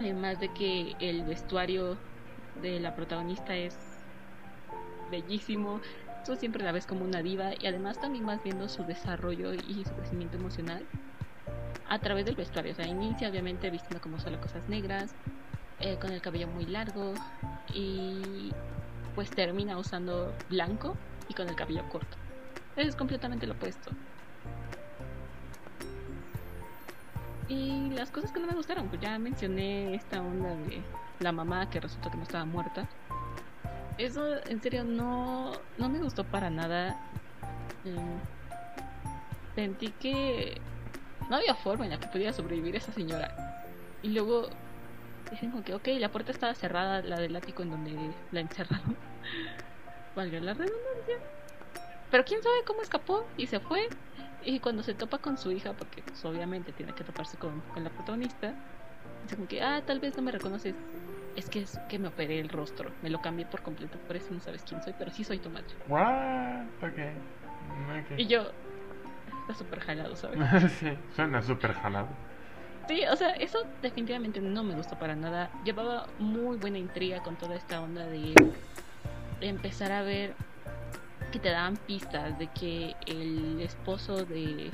Además 0.00 0.40
de 0.40 0.52
que 0.52 0.96
el 1.00 1.24
vestuario 1.24 1.98
de 2.60 2.80
la 2.80 2.94
protagonista 2.94 3.54
es 3.54 3.78
bellísimo. 5.10 5.80
Tú 6.24 6.36
siempre 6.36 6.64
la 6.64 6.72
ves 6.72 6.86
como 6.86 7.04
una 7.04 7.22
diva 7.22 7.52
y 7.58 7.66
además 7.66 8.00
también 8.00 8.26
vas 8.26 8.42
viendo 8.42 8.68
su 8.68 8.84
desarrollo 8.84 9.54
y 9.54 9.84
su 9.84 9.94
crecimiento 9.94 10.36
emocional 10.36 10.86
a 11.88 11.98
través 12.00 12.24
del 12.24 12.36
vestuario. 12.36 12.72
O 12.72 12.74
sea, 12.74 12.86
inicia 12.86 13.28
obviamente 13.28 13.70
vistiendo 13.70 14.00
como 14.00 14.18
solo 14.18 14.40
cosas 14.40 14.68
negras, 14.68 15.14
eh, 15.82 15.98
con 16.00 16.12
el 16.12 16.20
cabello 16.20 16.46
muy 16.46 16.64
largo 16.64 17.12
y 17.74 18.52
pues 19.16 19.30
termina 19.30 19.76
usando 19.76 20.32
blanco 20.48 20.96
y 21.28 21.34
con 21.34 21.48
el 21.48 21.56
cabello 21.56 21.82
corto. 21.90 22.16
Es 22.76 22.94
completamente 22.94 23.46
lo 23.46 23.54
opuesto. 23.54 23.90
Y 27.48 27.90
las 27.90 28.10
cosas 28.10 28.30
que 28.30 28.38
no 28.38 28.46
me 28.46 28.54
gustaron, 28.54 28.88
pues 28.88 29.00
ya 29.00 29.18
mencioné 29.18 29.94
esta 29.94 30.22
onda 30.22 30.54
de 30.54 30.82
la 31.18 31.32
mamá 31.32 31.68
que 31.68 31.80
resultó 31.80 32.10
que 32.10 32.16
no 32.16 32.22
estaba 32.22 32.44
muerta. 32.44 32.88
eso 33.98 34.42
en 34.46 34.62
serio 34.62 34.84
no, 34.84 35.52
no 35.78 35.88
me 35.88 35.98
gustó 35.98 36.24
para 36.24 36.48
nada. 36.48 36.96
Mm, 37.84 39.54
sentí 39.56 39.88
que 40.00 40.60
no 41.28 41.36
había 41.36 41.54
forma 41.56 41.84
en 41.84 41.90
la 41.90 41.98
que 41.98 42.06
pudiera 42.06 42.32
sobrevivir 42.32 42.76
esa 42.76 42.92
señora. 42.92 43.58
Y 44.02 44.10
luego 44.10 44.48
dicen 45.32 45.50
como 45.50 45.64
que, 45.64 45.74
ok, 45.74 45.88
la 45.98 46.10
puerta 46.10 46.30
estaba 46.30 46.54
cerrada, 46.54 47.02
la 47.02 47.18
del 47.18 47.34
ático 47.34 47.62
en 47.62 47.70
donde 47.70 48.14
la 48.30 48.40
encerraron. 48.40 48.96
Valga 50.14 50.40
la 50.40 50.52
redundancia. 50.52 51.16
Pero 52.10 52.24
quién 52.24 52.42
sabe 52.42 52.56
cómo 52.66 52.82
escapó 52.82 53.26
y 53.38 53.46
se 53.46 53.58
fue. 53.58 53.80
Y 54.44 54.60
cuando 54.60 54.82
se 54.82 54.92
topa 54.94 55.18
con 55.18 55.38
su 55.38 55.50
hija, 55.50 55.72
porque 55.72 56.02
pues, 56.02 56.22
obviamente 56.24 56.72
tiene 56.72 56.94
que 56.94 57.02
toparse 57.04 57.38
con, 57.38 57.60
con 57.60 57.82
la 57.82 57.90
protagonista, 57.90 58.52
dice 59.22 59.36
como 59.36 59.48
que, 59.48 59.62
ah, 59.62 59.82
tal 59.86 60.00
vez 60.00 60.16
no 60.16 60.22
me 60.22 60.32
reconoces. 60.32 60.74
Es 61.34 61.48
que 61.48 61.60
es 61.60 61.80
que 61.88 61.98
me 61.98 62.08
operé 62.08 62.38
el 62.38 62.50
rostro, 62.50 62.92
me 63.00 63.08
lo 63.08 63.22
cambié 63.22 63.46
por 63.46 63.62
completo, 63.62 63.98
por 64.06 64.16
eso 64.16 64.34
no 64.34 64.40
sabes 64.40 64.62
quién 64.68 64.82
soy, 64.82 64.94
pero 64.98 65.10
sí 65.10 65.24
soy 65.24 65.38
tu 65.38 65.48
madre. 65.48 65.74
What? 65.88 66.66
Ok. 66.82 66.98
Ok. 67.88 68.18
Y 68.18 68.26
yo, 68.26 68.50
está 69.40 69.54
súper 69.54 69.80
jalado, 69.80 70.14
¿sabes? 70.14 70.38
sí, 70.78 70.92
suena 71.16 71.40
súper 71.40 71.72
jalado. 71.72 72.08
Sí, 72.88 73.04
o 73.10 73.16
sea, 73.16 73.30
eso 73.30 73.64
definitivamente 73.80 74.40
no 74.40 74.62
me 74.64 74.74
gustó 74.74 74.98
para 74.98 75.14
nada. 75.14 75.50
Llevaba 75.64 76.06
muy 76.18 76.56
buena 76.56 76.78
intriga 76.78 77.22
con 77.22 77.36
toda 77.36 77.54
esta 77.54 77.80
onda 77.80 78.06
de 78.06 78.34
empezar 79.40 79.92
a 79.92 80.02
ver 80.02 80.34
que 81.32 81.38
te 81.38 81.50
daban 81.50 81.76
pistas 81.76 82.38
de 82.38 82.46
que 82.48 82.94
el 83.06 83.60
esposo 83.60 84.24
de, 84.24 84.70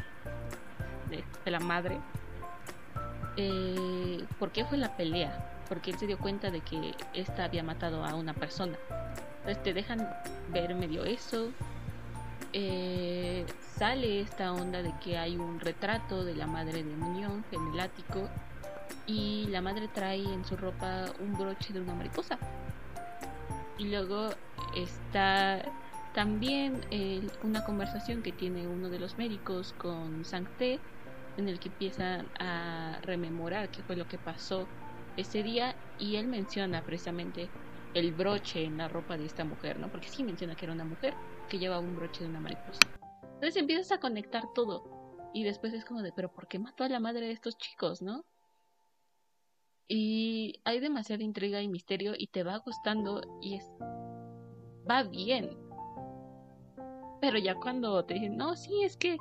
de, 1.09 1.51
la 1.51 1.61
madre, 1.61 1.99
eh, 3.37 4.25
¿por 4.39 4.51
qué 4.51 4.65
fue 4.65 4.77
la 4.77 4.97
pelea? 4.97 5.63
Porque 5.69 5.93
él 5.93 5.99
se 5.99 6.07
dio 6.07 6.19
cuenta 6.19 6.51
de 6.51 6.61
que 6.61 6.95
esta 7.15 7.45
había 7.45 7.63
matado 7.63 8.05
a 8.05 8.15
una 8.15 8.35
persona. 8.35 8.77
Entonces 9.39 9.63
te 9.63 9.73
dejan 9.73 10.07
ver 10.53 10.75
medio 10.75 11.05
eso. 11.05 11.51
Eh, 12.53 13.45
sale 13.77 14.21
esta 14.21 14.53
onda 14.53 14.83
de 14.83 14.95
que 15.01 15.19
hay 15.19 15.37
un 15.37 15.61
retrato 15.61 16.25
de 16.25 16.35
la 16.35 16.47
madre 16.47 16.83
de 16.83 16.97
Muñoz 16.97 17.45
en 17.53 17.75
el 17.75 17.81
ático 17.81 18.29
y 19.07 19.47
la 19.49 19.61
madre 19.61 19.89
trae 19.89 20.23
en 20.23 20.45
su 20.45 20.57
ropa 20.57 21.07
un 21.21 21.37
broche 21.37 21.73
de 21.73 21.81
una 21.81 21.95
mariposa. 21.95 22.39
Y 23.77 23.89
luego 23.91 24.31
está 24.75 25.63
también 26.15 26.81
eh, 26.91 27.27
una 27.43 27.65
conversación 27.65 28.23
que 28.23 28.33
tiene 28.33 28.67
uno 28.67 28.89
de 28.89 28.99
los 28.99 29.19
médicos 29.19 29.75
con 29.79 30.25
Sancté 30.25 30.81
en 31.37 31.49
el 31.49 31.61
que 31.61 31.69
empiezan 31.69 32.27
a 32.41 32.99
rememorar 33.03 33.69
qué 33.69 33.83
fue 33.83 33.95
lo 33.95 34.09
que 34.09 34.19
pasó 34.19 34.67
ese 35.17 35.43
día 35.43 35.77
y 35.99 36.17
él 36.17 36.27
menciona 36.27 36.83
precisamente 36.83 37.49
el 37.95 38.13
broche 38.13 38.65
en 38.65 38.79
la 38.79 38.89
ropa 38.89 39.17
de 39.17 39.27
esta 39.27 39.45
mujer, 39.45 39.79
¿no? 39.79 39.89
Porque 39.89 40.09
sí 40.09 40.25
menciona 40.25 40.55
que 40.55 40.65
era 40.65 40.75
una 40.75 40.85
mujer 40.85 41.15
que 41.49 41.59
llevaba 41.59 41.81
un 41.81 41.97
broche 41.97 42.25
de 42.25 42.31
una 42.31 42.41
mariposa. 42.41 42.81
Entonces 43.23 43.57
empiezas 43.57 43.93
a 43.93 44.01
conectar 44.01 44.45
todo 44.55 45.31
y 45.33 45.45
después 45.45 45.73
es 45.73 45.85
como 45.85 46.03
de, 46.03 46.13
pero 46.13 46.33
¿por 46.33 46.49
qué 46.49 46.59
mató 46.59 46.85
a 46.85 46.89
la 46.89 47.01
madre 47.01 47.27
de 47.27 47.33
estos 47.33 47.57
chicos, 47.59 48.03
no? 48.03 48.25
Y 49.89 50.61
hay 50.65 50.81
demasiada 50.81 51.23
intriga 51.23 51.63
y 51.63 51.69
misterio 51.69 52.13
y 52.17 52.27
te 52.27 52.43
va 52.43 52.59
gustando 52.59 53.23
y 53.41 53.55
es 53.55 53.71
va 54.89 55.03
bien. 55.03 55.57
Pero 57.21 57.39
ya 57.39 57.55
cuando 57.55 58.05
te 58.05 58.15
dicen, 58.15 58.37
no, 58.37 58.55
sí, 58.57 58.83
es 58.83 58.97
que 58.97 59.17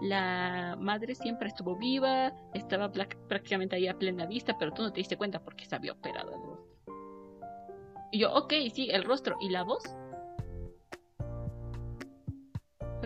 la 0.00 0.76
madre 0.78 1.14
siempre 1.14 1.48
estuvo 1.48 1.76
viva, 1.76 2.32
estaba 2.54 2.90
prácticamente 2.90 3.76
ahí 3.76 3.88
a 3.88 3.98
plena 3.98 4.26
vista, 4.26 4.56
pero 4.58 4.72
tú 4.72 4.82
no 4.82 4.92
te 4.92 5.00
diste 5.00 5.16
cuenta 5.16 5.42
porque 5.42 5.66
se 5.66 5.74
había 5.74 5.92
operado 5.92 6.32
el 6.32 6.42
rostro. 6.42 6.78
Y 8.12 8.20
yo, 8.20 8.32
ok, 8.32 8.52
sí, 8.72 8.88
el 8.90 9.04
rostro 9.04 9.36
y 9.40 9.50
la 9.50 9.64
voz. 9.64 9.82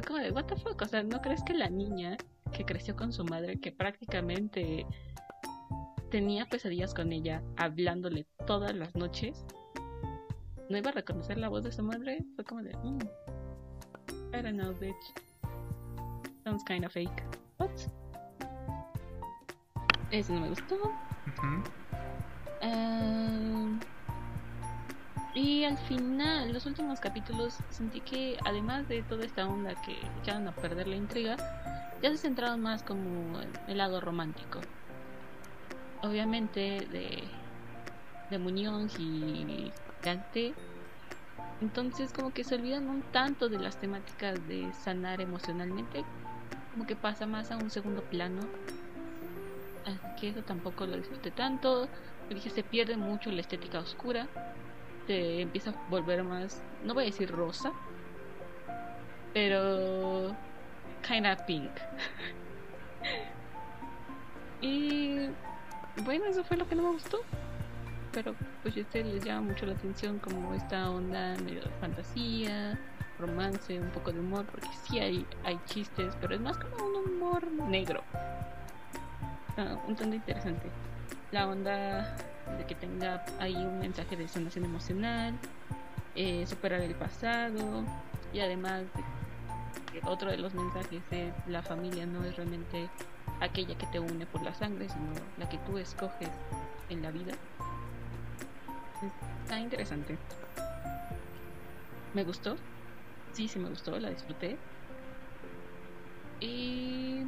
Fue 0.02 0.08
como 0.08 0.18
de, 0.18 0.32
what 0.32 0.46
the 0.46 0.56
fuck, 0.56 0.82
o 0.82 0.88
sea, 0.88 1.04
¿no 1.04 1.22
crees 1.22 1.44
que 1.44 1.54
la 1.54 1.68
niña 1.68 2.16
que 2.52 2.64
creció 2.64 2.96
con 2.96 3.12
su 3.12 3.24
madre, 3.24 3.60
que 3.60 3.70
prácticamente 3.70 4.84
tenía 6.10 6.44
pesadillas 6.46 6.92
con 6.92 7.12
ella, 7.12 7.40
hablándole 7.56 8.26
todas 8.44 8.74
las 8.74 8.96
noches, 8.96 9.44
no 10.68 10.76
iba 10.76 10.90
a 10.90 10.92
reconocer 10.92 11.38
la 11.38 11.48
voz 11.48 11.62
de 11.62 11.70
su 11.70 11.84
madre? 11.84 12.24
Fue 12.34 12.44
como 12.44 12.64
de, 12.64 12.76
mm, 12.78 12.98
I 14.34 14.42
don't 14.42 14.58
know, 14.58 14.74
bitch. 14.74 15.14
Sounds 16.42 16.64
kind 16.64 16.84
of 16.84 16.92
fake. 16.92 17.22
What? 17.58 17.70
Eso 20.10 20.32
no 20.32 20.40
me 20.40 20.48
gustó. 20.48 20.78
Ah, 22.60 23.78
y 25.34 25.64
al 25.64 25.78
final, 25.78 26.52
los 26.52 26.66
últimos 26.66 27.00
capítulos, 27.00 27.58
sentí 27.70 28.00
que 28.00 28.36
además 28.44 28.86
de 28.88 29.02
toda 29.02 29.24
esta 29.24 29.46
onda 29.46 29.74
que 29.82 29.96
echaron 30.20 30.46
a 30.46 30.52
perder 30.52 30.88
la 30.88 30.96
intriga, 30.96 31.36
ya 32.02 32.10
se 32.10 32.18
centraron 32.18 32.60
más 32.60 32.82
como 32.82 33.40
en 33.40 33.50
el 33.66 33.78
lado 33.78 34.00
romántico. 34.00 34.60
Obviamente 36.02 36.86
de, 36.90 37.24
de 38.28 38.38
Muñoz 38.38 38.98
y 38.98 39.72
Dante. 40.02 40.54
Entonces 41.60 42.12
como 42.12 42.32
que 42.32 42.44
se 42.44 42.56
olvidan 42.56 42.88
un 42.88 43.02
tanto 43.02 43.48
de 43.48 43.58
las 43.58 43.78
temáticas 43.78 44.46
de 44.48 44.72
sanar 44.74 45.20
emocionalmente. 45.20 46.04
Como 46.72 46.86
que 46.86 46.96
pasa 46.96 47.26
más 47.26 47.50
a 47.52 47.56
un 47.56 47.70
segundo 47.70 48.02
plano. 48.02 48.40
Así 49.86 50.20
que 50.20 50.28
eso 50.30 50.42
tampoco 50.42 50.86
lo 50.86 50.96
disfruté 50.96 51.30
tanto. 51.30 51.88
Dije, 52.28 52.50
se 52.50 52.62
pierde 52.64 52.96
mucho 52.96 53.30
la 53.30 53.40
estética 53.40 53.78
oscura. 53.78 54.28
Empieza 55.08 55.70
a 55.70 55.74
volver 55.90 56.24
más, 56.24 56.62
no 56.84 56.94
voy 56.94 57.04
a 57.04 57.06
decir 57.06 57.30
rosa, 57.30 57.72
pero 59.34 60.34
kinda 61.06 61.36
pink. 61.46 61.70
y 64.60 65.28
bueno, 66.04 66.26
eso 66.26 66.44
fue 66.44 66.56
lo 66.56 66.68
que 66.68 66.74
no 66.74 66.82
me 66.82 66.92
gustó. 66.92 67.20
Pero 68.12 68.34
pues 68.62 68.76
ustedes 68.76 69.06
les 69.06 69.24
llama 69.24 69.48
mucho 69.48 69.64
la 69.64 69.72
atención 69.72 70.18
como 70.18 70.54
esta 70.54 70.90
onda 70.90 71.34
medio 71.44 71.62
de 71.62 71.70
fantasía, 71.80 72.78
romance, 73.18 73.80
un 73.80 73.88
poco 73.90 74.12
de 74.12 74.20
humor, 74.20 74.44
porque 74.46 74.68
sí 74.84 74.98
hay, 74.98 75.26
hay 75.44 75.58
chistes, 75.64 76.14
pero 76.20 76.34
es 76.34 76.40
más 76.40 76.58
como 76.58 76.76
un 76.84 77.06
humor 77.06 77.50
negro. 77.68 78.02
Ah, 79.56 79.78
un 79.86 79.96
tanto 79.96 80.14
interesante. 80.14 80.70
La 81.30 81.48
onda 81.48 82.16
de 82.58 82.66
que 82.66 82.74
tenga 82.74 83.24
ahí 83.38 83.54
un 83.54 83.80
mensaje 83.80 84.16
de 84.16 84.28
sanación 84.28 84.64
emocional, 84.64 85.34
eh, 86.14 86.46
superar 86.46 86.80
el 86.80 86.94
pasado 86.94 87.84
y 88.32 88.40
además 88.40 88.82
otro 90.04 90.30
de 90.30 90.38
los 90.38 90.54
mensajes 90.54 91.02
es 91.10 91.32
la 91.46 91.62
familia 91.62 92.06
no 92.06 92.24
es 92.24 92.36
realmente 92.36 92.88
aquella 93.40 93.76
que 93.76 93.86
te 93.86 94.00
une 94.00 94.26
por 94.26 94.42
la 94.42 94.54
sangre, 94.54 94.88
sino 94.88 95.12
la 95.38 95.48
que 95.48 95.58
tú 95.58 95.78
escoges 95.78 96.30
en 96.88 97.02
la 97.02 97.10
vida. 97.10 97.34
Está 99.42 99.58
interesante. 99.58 100.16
Me 102.14 102.24
gustó. 102.24 102.56
Sí, 103.32 103.48
sí 103.48 103.58
me 103.58 103.68
gustó, 103.68 103.98
la 103.98 104.10
disfruté. 104.10 104.56
Y 106.40 107.24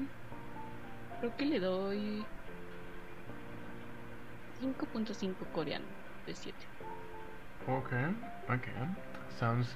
creo 1.21 1.37
que 1.37 1.47
le 1.47 1.61
doy 1.61 2.25
5.5 4.59 5.47
coreano 5.53 5.87
de 6.27 6.35
7. 6.35 6.69
Ok, 7.67 7.93
ok. 8.49 8.69
Sounds 9.39 9.73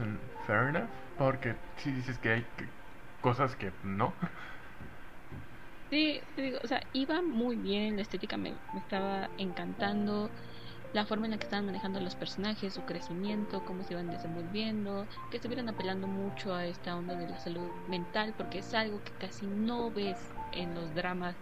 fair 0.46 0.68
enough. 0.68 0.90
Porque 1.16 1.56
si 1.76 1.90
dices 1.92 2.18
que 2.18 2.30
hay 2.32 2.42
que- 2.56 2.68
cosas 3.20 3.56
que 3.56 3.72
no. 3.82 4.14
Sí, 5.90 6.20
te 6.36 6.42
digo, 6.42 6.58
o 6.62 6.66
sea, 6.66 6.82
iba 6.92 7.22
muy 7.22 7.56
bien, 7.56 7.96
la 7.96 8.02
estética 8.02 8.36
me, 8.36 8.52
me 8.74 8.80
estaba 8.80 9.30
encantando, 9.38 10.30
la 10.92 11.06
forma 11.06 11.26
en 11.26 11.32
la 11.32 11.38
que 11.38 11.44
estaban 11.44 11.64
manejando 11.66 11.98
los 12.00 12.14
personajes, 12.14 12.74
su 12.74 12.82
crecimiento, 12.84 13.64
cómo 13.64 13.82
se 13.82 13.94
iban 13.94 14.10
desenvolviendo, 14.10 15.08
que 15.30 15.38
estuvieran 15.38 15.68
apelando 15.68 16.06
mucho 16.06 16.54
a 16.54 16.66
esta 16.66 16.94
onda 16.96 17.16
de 17.16 17.28
la 17.28 17.38
salud 17.38 17.70
mental, 17.88 18.34
porque 18.36 18.58
es 18.58 18.74
algo 18.74 19.02
que 19.02 19.12
casi 19.12 19.46
no 19.46 19.90
ves 19.90 20.18
en 20.52 20.74
los 20.74 20.94
dramas 20.94 21.36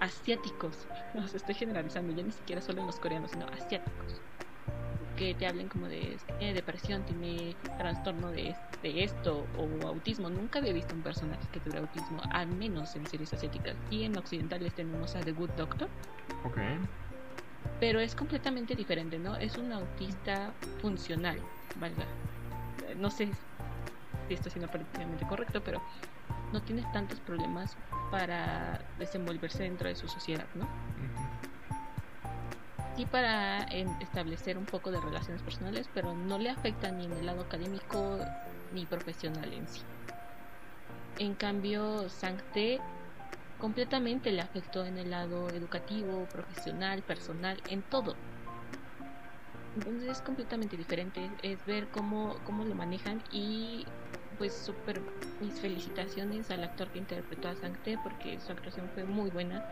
asiáticos. 0.00 0.88
Sea, 1.12 1.36
estoy 1.36 1.54
generalizando, 1.54 2.12
ya 2.14 2.22
ni 2.22 2.32
siquiera 2.32 2.60
solo 2.62 2.80
en 2.80 2.86
los 2.86 2.98
coreanos, 3.00 3.30
sino 3.32 3.46
asiáticos. 3.46 4.22
Que 5.16 5.34
te 5.34 5.46
hablen 5.46 5.68
como 5.68 5.88
de 5.88 6.20
tiene 6.38 6.54
depresión, 6.54 7.04
tiene 7.04 7.56
trastorno 7.76 8.30
de, 8.30 8.54
de 8.82 9.02
esto 9.02 9.48
o 9.56 9.86
autismo. 9.88 10.30
Nunca 10.30 10.60
había 10.60 10.72
visto 10.72 10.94
un 10.94 11.02
personaje 11.02 11.48
que 11.50 11.58
tuviera 11.58 11.80
autismo, 11.80 12.22
al 12.30 12.48
menos 12.48 12.94
en 12.94 13.04
series 13.08 13.32
asiáticas. 13.32 13.76
Y 13.90 14.04
en 14.04 14.16
occidentales 14.16 14.74
tenemos 14.74 15.16
a 15.16 15.24
The 15.24 15.32
Good 15.32 15.50
Doctor, 15.56 15.88
Ok. 16.44 16.58
pero 17.80 17.98
es 17.98 18.14
completamente 18.14 18.76
diferente, 18.76 19.18
¿no? 19.18 19.34
Es 19.36 19.56
un 19.56 19.72
autista 19.72 20.54
funcional, 20.80 21.40
valga. 21.74 22.04
Eh, 22.86 22.94
No 22.94 23.10
sé 23.10 23.32
si 24.28 24.34
esto 24.34 24.50
siendo 24.50 24.70
políticamente 24.70 25.26
correcto, 25.26 25.62
pero 25.64 25.82
no 26.52 26.62
tiene 26.62 26.84
tantos 26.92 27.20
problemas 27.20 27.76
para 28.10 28.80
desenvolverse 28.98 29.62
dentro 29.62 29.88
de 29.88 29.96
su 29.96 30.08
sociedad, 30.08 30.46
¿no? 30.54 30.68
Sí 32.96 33.06
para 33.06 33.62
establecer 34.00 34.58
un 34.58 34.64
poco 34.64 34.90
de 34.90 35.00
relaciones 35.00 35.42
personales, 35.42 35.88
pero 35.94 36.14
no 36.14 36.38
le 36.38 36.50
afecta 36.50 36.90
ni 36.90 37.04
en 37.04 37.12
el 37.12 37.26
lado 37.26 37.42
académico 37.42 38.18
ni 38.72 38.86
profesional 38.86 39.52
en 39.52 39.68
sí. 39.68 39.82
En 41.18 41.34
cambio, 41.34 42.08
Sancte 42.08 42.80
completamente 43.58 44.30
le 44.30 44.40
afectó 44.40 44.84
en 44.84 44.98
el 44.98 45.10
lado 45.10 45.48
educativo, 45.50 46.26
profesional, 46.26 47.02
personal, 47.02 47.60
en 47.68 47.82
todo. 47.82 48.16
Entonces 49.76 50.10
es 50.10 50.22
completamente 50.22 50.76
diferente, 50.76 51.30
es 51.42 51.64
ver 51.66 51.88
cómo, 51.88 52.36
cómo 52.44 52.64
lo 52.64 52.74
manejan 52.74 53.22
y 53.30 53.86
pues 54.38 54.54
súper 54.54 55.00
mis 55.40 55.60
felicitaciones 55.60 56.50
al 56.50 56.64
actor 56.64 56.88
que 56.88 57.00
interpretó 57.00 57.48
a 57.48 57.54
Sancte 57.56 57.98
porque 58.02 58.38
su 58.40 58.52
actuación 58.52 58.88
fue 58.94 59.04
muy 59.04 59.30
buena, 59.30 59.64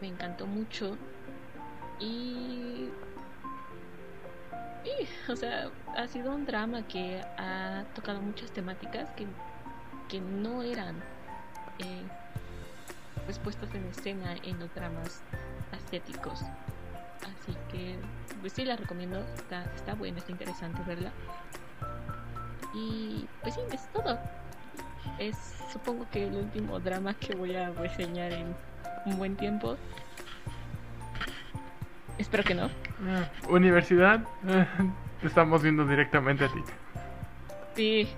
me 0.00 0.08
encantó 0.08 0.46
mucho 0.46 0.96
y, 2.00 2.88
o 5.28 5.36
sea, 5.36 5.70
ha 5.96 6.06
sido 6.06 6.34
un 6.34 6.46
drama 6.46 6.86
que 6.86 7.20
ha 7.36 7.84
tocado 7.94 8.20
muchas 8.20 8.50
temáticas 8.52 9.10
que, 9.10 9.26
que 10.08 10.20
no 10.20 10.62
eran 10.62 10.96
eh, 11.78 12.02
pues 13.26 13.38
puestas 13.38 13.74
en 13.74 13.84
escena 13.86 14.36
en 14.42 14.58
los 14.58 14.74
dramas 14.74 15.22
asiáticos. 15.72 16.40
Así 17.18 17.56
que 17.70 17.96
pues 18.40 18.52
sí 18.52 18.64
la 18.64 18.76
recomiendo, 18.76 19.18
está, 19.36 19.64
está 19.74 19.94
buena, 19.94 20.18
está 20.18 20.32
interesante 20.32 20.82
verla. 20.86 21.12
Y 22.78 23.26
pues 23.42 23.54
sí, 23.54 23.60
es 23.72 23.88
todo. 23.92 24.18
Es 25.18 25.36
supongo 25.72 26.06
que 26.10 26.26
el 26.26 26.34
último 26.34 26.78
drama 26.78 27.14
que 27.14 27.34
voy 27.34 27.56
a 27.56 27.70
reseñar 27.70 28.32
en 28.32 28.54
un 29.04 29.18
buen 29.18 29.36
tiempo. 29.36 29.76
Espero 32.18 32.44
que 32.44 32.54
no. 32.54 32.70
Ah, 33.06 33.28
universidad, 33.48 34.20
te 35.20 35.26
estamos 35.26 35.62
viendo 35.62 35.84
directamente 35.86 36.44
a 36.44 36.48
ti. 36.48 36.62
Sí, 37.74 38.08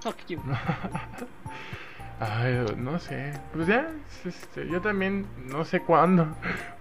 fuck 0.00 0.16
you. 0.28 0.40
Ay, 2.20 2.64
no 2.76 2.98
sé. 2.98 3.32
Pues 3.52 3.66
ya, 3.66 3.88
este, 4.24 4.68
yo 4.68 4.80
también 4.80 5.26
no 5.46 5.64
sé 5.64 5.80
cuándo 5.80 6.28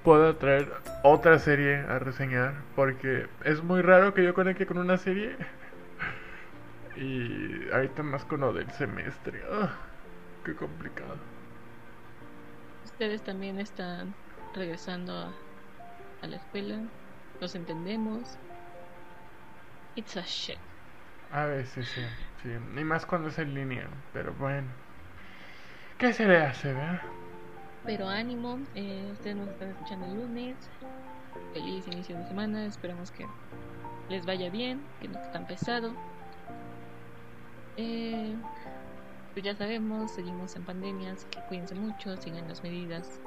puedo 0.03 0.35
traer 0.35 0.71
otra 1.03 1.39
serie 1.39 1.79
a 1.79 1.99
reseñar. 1.99 2.53
Porque 2.75 3.27
es 3.43 3.63
muy 3.63 3.81
raro 3.81 4.13
que 4.13 4.23
yo 4.23 4.33
conecte 4.33 4.65
con 4.65 4.77
una 4.77 4.97
serie. 4.97 5.35
Y 6.95 7.69
ahorita 7.71 8.03
más 8.03 8.23
con 8.25 8.41
lo 8.41 8.53
del 8.53 8.69
semestre. 8.71 9.41
Ah, 9.51 9.71
qué 10.45 10.55
complicado. 10.55 11.17
Ustedes 12.85 13.23
también 13.23 13.59
están 13.59 14.13
regresando 14.53 15.13
a, 15.13 15.33
a 16.21 16.27
la 16.27 16.35
escuela. 16.35 16.77
Los 17.41 17.55
entendemos. 17.55 18.37
It's 19.95 20.17
a 20.17 20.21
shit. 20.21 20.57
A 21.31 21.45
veces 21.45 21.87
sí, 21.87 22.01
sí. 22.43 22.49
Y 22.49 22.83
más 22.83 23.05
cuando 23.05 23.29
es 23.29 23.39
en 23.39 23.53
línea. 23.53 23.87
Pero 24.13 24.33
bueno. 24.33 24.67
¿Qué 25.97 26.13
se 26.13 26.27
le 26.27 26.37
hace, 26.37 26.73
verdad? 26.73 27.01
Pero 27.85 28.07
ánimo, 28.07 28.59
eh, 28.75 29.09
ustedes 29.11 29.35
nos 29.35 29.49
están 29.49 29.69
escuchando 29.69 30.05
el 30.05 30.15
lunes. 30.15 30.55
Feliz 31.53 31.87
inicio 31.87 32.17
de 32.17 32.27
semana. 32.27 32.65
Esperamos 32.65 33.11
que 33.11 33.25
les 34.09 34.25
vaya 34.25 34.49
bien, 34.49 34.81
que 35.01 35.07
no 35.07 35.17
esté 35.17 35.29
tan 35.33 35.47
pesado. 35.47 35.93
Eh, 37.77 38.35
pues 39.33 39.43
ya 39.43 39.55
sabemos, 39.55 40.11
seguimos 40.11 40.55
en 40.55 40.63
pandemia, 40.63 41.13
así 41.13 41.25
que 41.27 41.39
cuídense 41.47 41.75
mucho, 41.75 42.15
sigan 42.17 42.47
las 42.47 42.61
medidas 42.61 43.19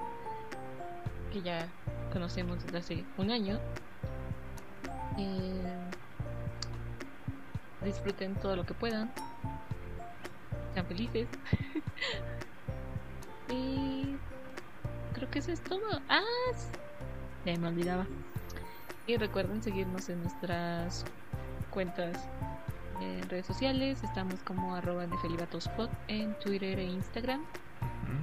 que 1.32 1.42
ya 1.42 1.68
conocemos 2.12 2.62
desde 2.64 2.78
hace 2.78 3.04
un 3.16 3.30
año. 3.30 3.58
Eh, 5.18 5.90
disfruten 7.84 8.34
todo 8.36 8.56
lo 8.56 8.64
que 8.64 8.74
puedan. 8.74 9.12
Sean 10.74 10.86
felices. 10.86 11.28
Y 13.48 14.16
creo 15.14 15.30
que 15.30 15.38
eso 15.38 15.52
es 15.52 15.62
todo. 15.62 16.00
Ah, 16.08 16.20
ya 17.44 17.56
me 17.56 17.68
olvidaba. 17.68 18.06
Y 19.06 19.16
recuerden 19.16 19.62
seguirnos 19.62 20.08
en 20.08 20.20
nuestras 20.20 21.04
cuentas 21.70 22.28
en 23.00 23.28
redes 23.28 23.46
sociales. 23.46 24.02
Estamos 24.02 24.40
como 24.42 24.74
arroba 24.74 25.06
nefelibatospod 25.06 25.88
en 26.08 26.34
Twitter 26.40 26.78
e 26.78 26.84
Instagram. 26.84 27.42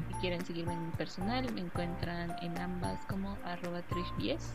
Si 0.07 0.13
quieren 0.19 0.43
seguirme 0.45 0.73
en 0.73 0.85
mi 0.85 0.91
personal, 0.91 1.51
me 1.53 1.61
encuentran 1.61 2.35
en 2.41 2.57
ambas 2.57 3.05
como 3.05 3.37
arroba 3.45 3.81
trishbies. 3.83 4.53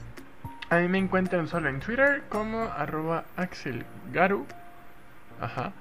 A 0.70 0.78
mí 0.78 0.88
me 0.88 0.98
encuentran 0.98 1.48
solo 1.48 1.68
en 1.68 1.80
Twitter 1.80 2.22
como 2.28 2.62
arroba 2.62 3.24
axelgaru. 3.36 4.46
Ajá, 5.40 5.72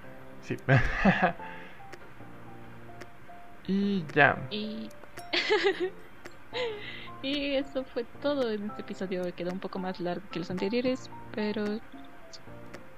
sí. 0.42 0.58
Y 3.68 4.06
ya. 4.14 4.38
Y... 4.50 4.90
y 7.22 7.56
eso 7.56 7.84
fue 7.84 8.06
todo 8.22 8.50
en 8.50 8.68
este 8.68 8.82
episodio. 8.82 9.36
Quedó 9.36 9.52
un 9.52 9.60
poco 9.60 9.78
más 9.78 10.00
largo 10.00 10.24
que 10.32 10.40
los 10.40 10.50
anteriores, 10.50 11.10
pero 11.36 11.66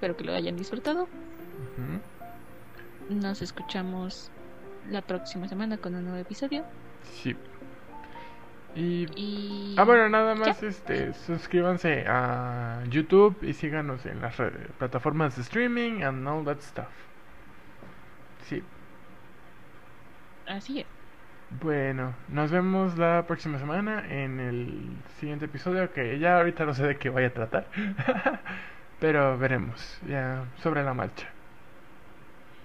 espero 0.00 0.16
que 0.16 0.24
lo 0.24 0.32
hayan 0.32 0.56
disfrutado. 0.56 1.08
Nos 3.10 3.42
escuchamos 3.42 4.30
la 4.88 5.02
próxima 5.02 5.46
semana 5.46 5.76
con 5.76 5.94
un 5.94 6.04
nuevo 6.04 6.18
episodio. 6.18 6.64
Sí. 7.02 7.36
Y... 8.74 9.74
Ah, 9.76 9.84
bueno, 9.84 10.08
nada 10.08 10.34
más 10.34 10.62
este 10.62 11.12
suscríbanse 11.12 12.06
a 12.08 12.82
YouTube 12.88 13.36
y 13.42 13.52
síganos 13.52 14.06
en 14.06 14.22
las 14.22 14.36
plataformas 14.78 15.36
de 15.36 15.42
streaming 15.42 16.02
and 16.02 16.26
all 16.26 16.46
that 16.46 16.60
stuff. 16.60 16.88
Sí. 18.48 18.62
Así 20.46 20.80
es. 20.80 20.86
Bueno, 21.60 22.14
nos 22.28 22.50
vemos 22.50 22.96
la 22.96 23.26
próxima 23.26 23.58
semana 23.58 24.06
en 24.08 24.40
el 24.40 24.96
siguiente 25.18 25.44
episodio 25.44 25.92
que 25.92 26.18
ya 26.18 26.38
ahorita 26.38 26.64
no 26.64 26.72
sé 26.72 26.86
de 26.86 26.96
qué 26.96 27.10
voy 27.10 27.24
a 27.24 27.34
tratar. 27.34 27.66
Pero 29.00 29.38
veremos, 29.38 29.98
ya 30.06 30.44
sobre 30.62 30.82
la 30.84 30.94
marcha. 30.94 31.28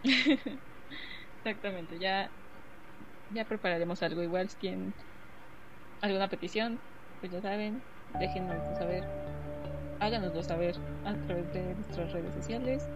Exactamente, 1.44 2.00
ya 2.00 2.30
ya 3.34 3.46
prepararemos 3.46 4.04
algo 4.04 4.22
igual 4.22 4.50
si 4.50 4.58
tienen 4.58 4.94
alguna 6.02 6.28
petición, 6.30 6.80
pues 7.20 7.32
ya 7.32 7.42
saben, 7.42 7.82
déjenos 8.20 8.78
saber, 8.78 9.04
háganoslo 10.00 10.44
saber 10.44 10.76
a 11.06 11.14
través 11.26 11.52
de 11.54 11.74
nuestras 11.76 12.12
redes 12.14 12.34
sociales 12.36 12.88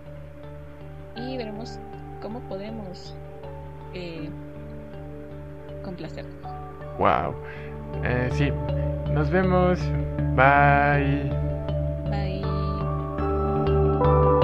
y 1.15 1.37
veremos 1.37 1.79
cómo 2.21 2.39
podemos 2.47 3.15
eh. 3.93 4.29
Wow. 6.99 7.33
Eh, 8.03 8.29
sí. 8.33 8.51
Nos 9.13 9.29
vemos. 9.31 9.79
Bye. 10.35 11.31
Bye. 12.09 12.58
you 13.99 14.38